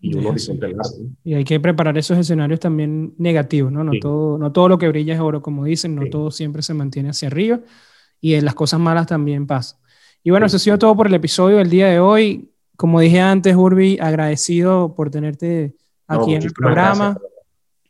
y 0.00 0.16
un 0.16 0.26
horizonte 0.26 0.68
largo. 0.68 1.10
Y 1.24 1.34
hay 1.34 1.44
que 1.44 1.60
preparar 1.60 1.96
esos 1.98 2.16
escenarios 2.16 2.58
también 2.58 3.14
negativos, 3.18 3.70
¿no? 3.70 3.84
No, 3.84 3.92
todo, 4.00 4.38
no 4.38 4.50
todo 4.50 4.68
lo 4.68 4.78
que 4.78 4.88
brilla 4.88 5.14
es 5.14 5.20
oro, 5.20 5.42
como 5.42 5.64
dicen, 5.64 5.94
no 5.94 6.06
todo 6.06 6.30
siempre 6.30 6.62
se 6.62 6.72
mantiene 6.72 7.10
hacia 7.10 7.28
arriba 7.28 7.60
y 8.20 8.34
en 8.34 8.44
las 8.44 8.54
cosas 8.54 8.80
malas 8.80 9.06
también 9.06 9.46
pasa. 9.46 9.78
Y 10.22 10.30
bueno, 10.30 10.46
eso 10.46 10.56
ha 10.56 10.60
sido 10.60 10.78
todo 10.78 10.96
por 10.96 11.06
el 11.06 11.14
episodio 11.14 11.58
del 11.58 11.70
día 11.70 11.88
de 11.88 12.00
hoy. 12.00 12.50
Como 12.76 13.00
dije 13.00 13.20
antes, 13.20 13.54
Urbi, 13.56 13.98
agradecido 14.00 14.94
por 14.94 15.10
tenerte 15.10 15.74
aquí 16.06 16.34
en 16.34 16.42
el 16.42 16.52
programa. 16.52 17.18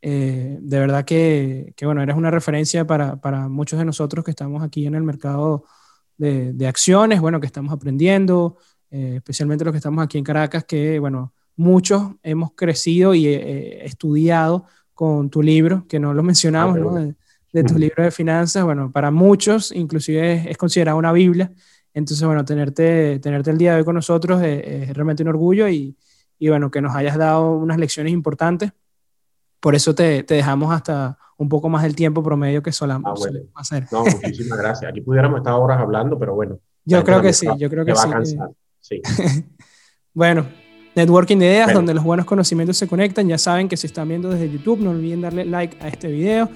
Eh, 0.02 0.58
de 0.60 0.78
verdad 0.78 1.04
que, 1.04 1.74
que, 1.76 1.84
bueno, 1.84 2.02
eres 2.02 2.16
una 2.16 2.30
referencia 2.30 2.86
para, 2.86 3.20
para, 3.20 3.48
muchos 3.48 3.78
de 3.78 3.84
nosotros 3.84 4.24
que 4.24 4.30
estamos 4.30 4.62
aquí 4.62 4.86
en 4.86 4.94
el 4.94 5.02
mercado 5.02 5.64
de, 6.16 6.52
de 6.52 6.66
acciones, 6.66 7.20
bueno, 7.20 7.40
que 7.40 7.46
estamos 7.46 7.72
aprendiendo, 7.72 8.56
eh, 8.90 9.14
especialmente 9.16 9.64
los 9.64 9.72
que 9.72 9.78
estamos 9.78 10.02
aquí 10.02 10.16
en 10.18 10.24
Caracas, 10.24 10.64
que, 10.64 10.98
bueno, 10.98 11.34
muchos 11.56 12.12
hemos 12.22 12.52
crecido 12.54 13.14
y 13.14 13.26
eh, 13.26 13.84
estudiado 13.84 14.64
con 14.94 15.28
tu 15.28 15.42
libro, 15.42 15.86
que 15.86 16.00
no 16.00 16.14
lo 16.14 16.22
mencionamos, 16.22 16.76
ah, 16.76 16.80
¿no? 16.80 16.94
De, 16.94 17.14
de, 17.52 17.64
tu 17.64 17.78
libro 17.78 18.02
de 18.02 18.10
finanzas, 18.10 18.64
bueno, 18.64 18.92
para 18.92 19.10
muchos 19.10 19.72
inclusive 19.72 20.34
es, 20.34 20.46
es, 20.46 20.56
considerado 20.56 20.96
una 20.96 21.12
Biblia, 21.12 21.52
entonces, 21.92 22.24
bueno, 22.24 22.44
tenerte, 22.44 23.18
tenerte 23.18 23.50
el 23.50 23.58
día 23.58 23.72
de 23.72 23.78
hoy 23.78 23.84
con 23.84 23.96
nosotros 23.96 24.40
es, 24.42 24.64
es 24.64 24.94
realmente 24.94 25.22
un 25.22 25.28
orgullo 25.28 25.68
y, 25.68 25.96
y, 26.38 26.48
bueno, 26.48 26.70
que 26.70 26.80
nos 26.80 26.94
hayas 26.94 27.18
dado 27.18 27.56
unas 27.56 27.78
lecciones 27.78 28.12
importantes 28.12 28.72
por 29.60 29.74
eso 29.74 29.94
te, 29.94 30.22
te, 30.22 30.34
dejamos 30.34 30.72
hasta 30.72 31.18
un 31.36 31.48
poco 31.48 31.68
más 31.68 31.82
del 31.82 31.94
tiempo 31.94 32.22
promedio 32.22 32.62
que 32.62 32.72
solamos, 32.72 33.12
ah, 33.12 33.14
bueno. 33.18 33.48
hacer. 33.54 33.86
No, 33.90 34.04
muchísimas 34.04 34.58
gracias. 34.58 34.90
Aquí 34.90 35.00
pudiéramos 35.00 35.38
estar 35.38 35.54
horas 35.54 35.78
hablando, 35.80 36.18
pero 36.18 36.34
bueno. 36.34 36.58
Yo 36.84 37.04
creo 37.04 37.22
que 37.22 37.32
sí, 37.32 37.46
yo 37.58 37.70
creo 37.70 37.84
que, 37.84 37.94
sí. 37.94 38.02
Va 38.02 38.10
a 38.10 38.12
cansar. 38.12 38.50
sí. 38.80 39.00
bueno, 40.14 40.46
Networking 40.94 41.38
de 41.38 41.46
Ideas, 41.46 41.72
donde 41.72 41.94
los 41.94 42.04
buenos 42.04 42.26
conocimientos 42.26 42.76
se 42.76 42.88
conectan. 42.88 43.28
Ya 43.28 43.38
saben 43.38 43.68
que 43.68 43.76
si 43.76 43.86
están 43.86 44.08
viendo 44.08 44.28
desde 44.28 44.50
YouTube, 44.50 44.80
no 44.80 44.90
olviden 44.90 45.20
darle 45.20 45.44
like 45.44 45.76
a 45.80 45.88
este 45.88 46.08
video, 46.08 46.48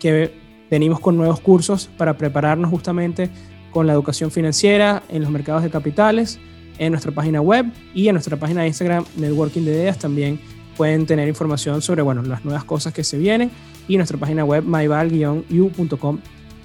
que 0.00 0.32
venimos 0.70 1.00
con 1.00 1.16
nuevos 1.16 1.40
cursos 1.40 1.90
para 1.98 2.16
prepararnos 2.16 2.70
justamente 2.70 3.30
con 3.70 3.86
la 3.86 3.92
educación 3.92 4.30
financiera 4.30 5.02
en 5.08 5.22
los 5.22 5.30
mercados 5.30 5.62
de 5.62 5.70
capitales, 5.70 6.40
en 6.78 6.92
nuestra 6.92 7.12
página 7.12 7.40
web 7.40 7.66
y 7.94 8.08
en 8.08 8.14
nuestra 8.14 8.36
página 8.36 8.62
de 8.62 8.68
Instagram, 8.68 9.04
Networking 9.16 9.62
de 9.62 9.72
Ideas, 9.72 9.98
también 9.98 10.40
pueden 10.76 11.06
tener 11.06 11.28
información 11.28 11.82
sobre 11.82 12.02
bueno, 12.02 12.22
las 12.22 12.44
nuevas 12.44 12.64
cosas 12.64 12.92
que 12.92 13.04
se 13.04 13.18
vienen 13.18 13.50
y 13.88 13.96
nuestra 13.96 14.18
página 14.18 14.44
web 14.44 14.64
myval-u.com 14.64 16.18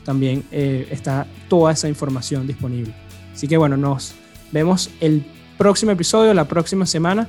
también 0.03 0.44
eh, 0.52 0.88
está 0.91 1.27
toda 1.48 1.72
esa 1.73 1.88
información 1.88 2.48
disponible. 2.48 2.94
Así 3.34 3.48
que 3.48 3.57
bueno, 3.57 3.77
nos 3.77 4.15
vemos 4.52 4.90
el 4.99 5.23
próximo 5.57 5.91
episodio, 5.91 6.34
la 6.34 6.45
próxima 6.45 6.86
semana. 6.86 7.27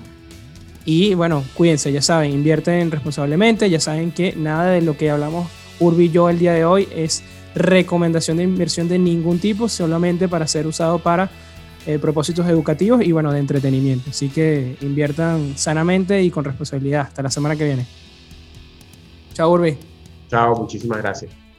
Y 0.85 1.15
bueno, 1.15 1.45
cuídense, 1.55 1.93
ya 1.93 2.01
saben, 2.01 2.33
invierten 2.33 2.91
responsablemente, 2.91 3.69
ya 3.69 3.81
saben 3.81 4.13
que 4.13 4.35
nada 4.35 4.71
de 4.71 4.81
lo 4.81 4.97
que 4.97 5.11
hablamos 5.11 5.49
Urbi 5.79 6.07
y 6.07 6.11
yo 6.11 6.29
el 6.29 6.39
día 6.39 6.53
de 6.53 6.65
hoy 6.65 6.89
es 6.95 7.23
recomendación 7.55 8.37
de 8.37 8.45
inversión 8.45 8.89
de 8.89 8.99
ningún 8.99 9.39
tipo, 9.39 9.69
solamente 9.69 10.29
para 10.29 10.47
ser 10.47 10.67
usado 10.67 10.99
para 10.99 11.31
eh, 11.87 11.99
propósitos 11.99 12.47
educativos 12.47 13.03
y 13.03 13.13
bueno, 13.13 13.33
de 13.33 13.39
entretenimiento. 13.39 14.11
Así 14.11 14.29
que 14.29 14.77
inviertan 14.81 15.57
sanamente 15.57 16.23
y 16.23 16.31
con 16.31 16.45
responsabilidad. 16.45 17.03
Hasta 17.03 17.23
la 17.23 17.31
semana 17.31 17.57
que 17.57 17.65
viene. 17.65 17.87
Chao, 19.35 19.51
Urbi. 19.51 19.77
Chao, 20.29 20.55
muchísimas 20.57 20.99
gracias. 20.99 21.50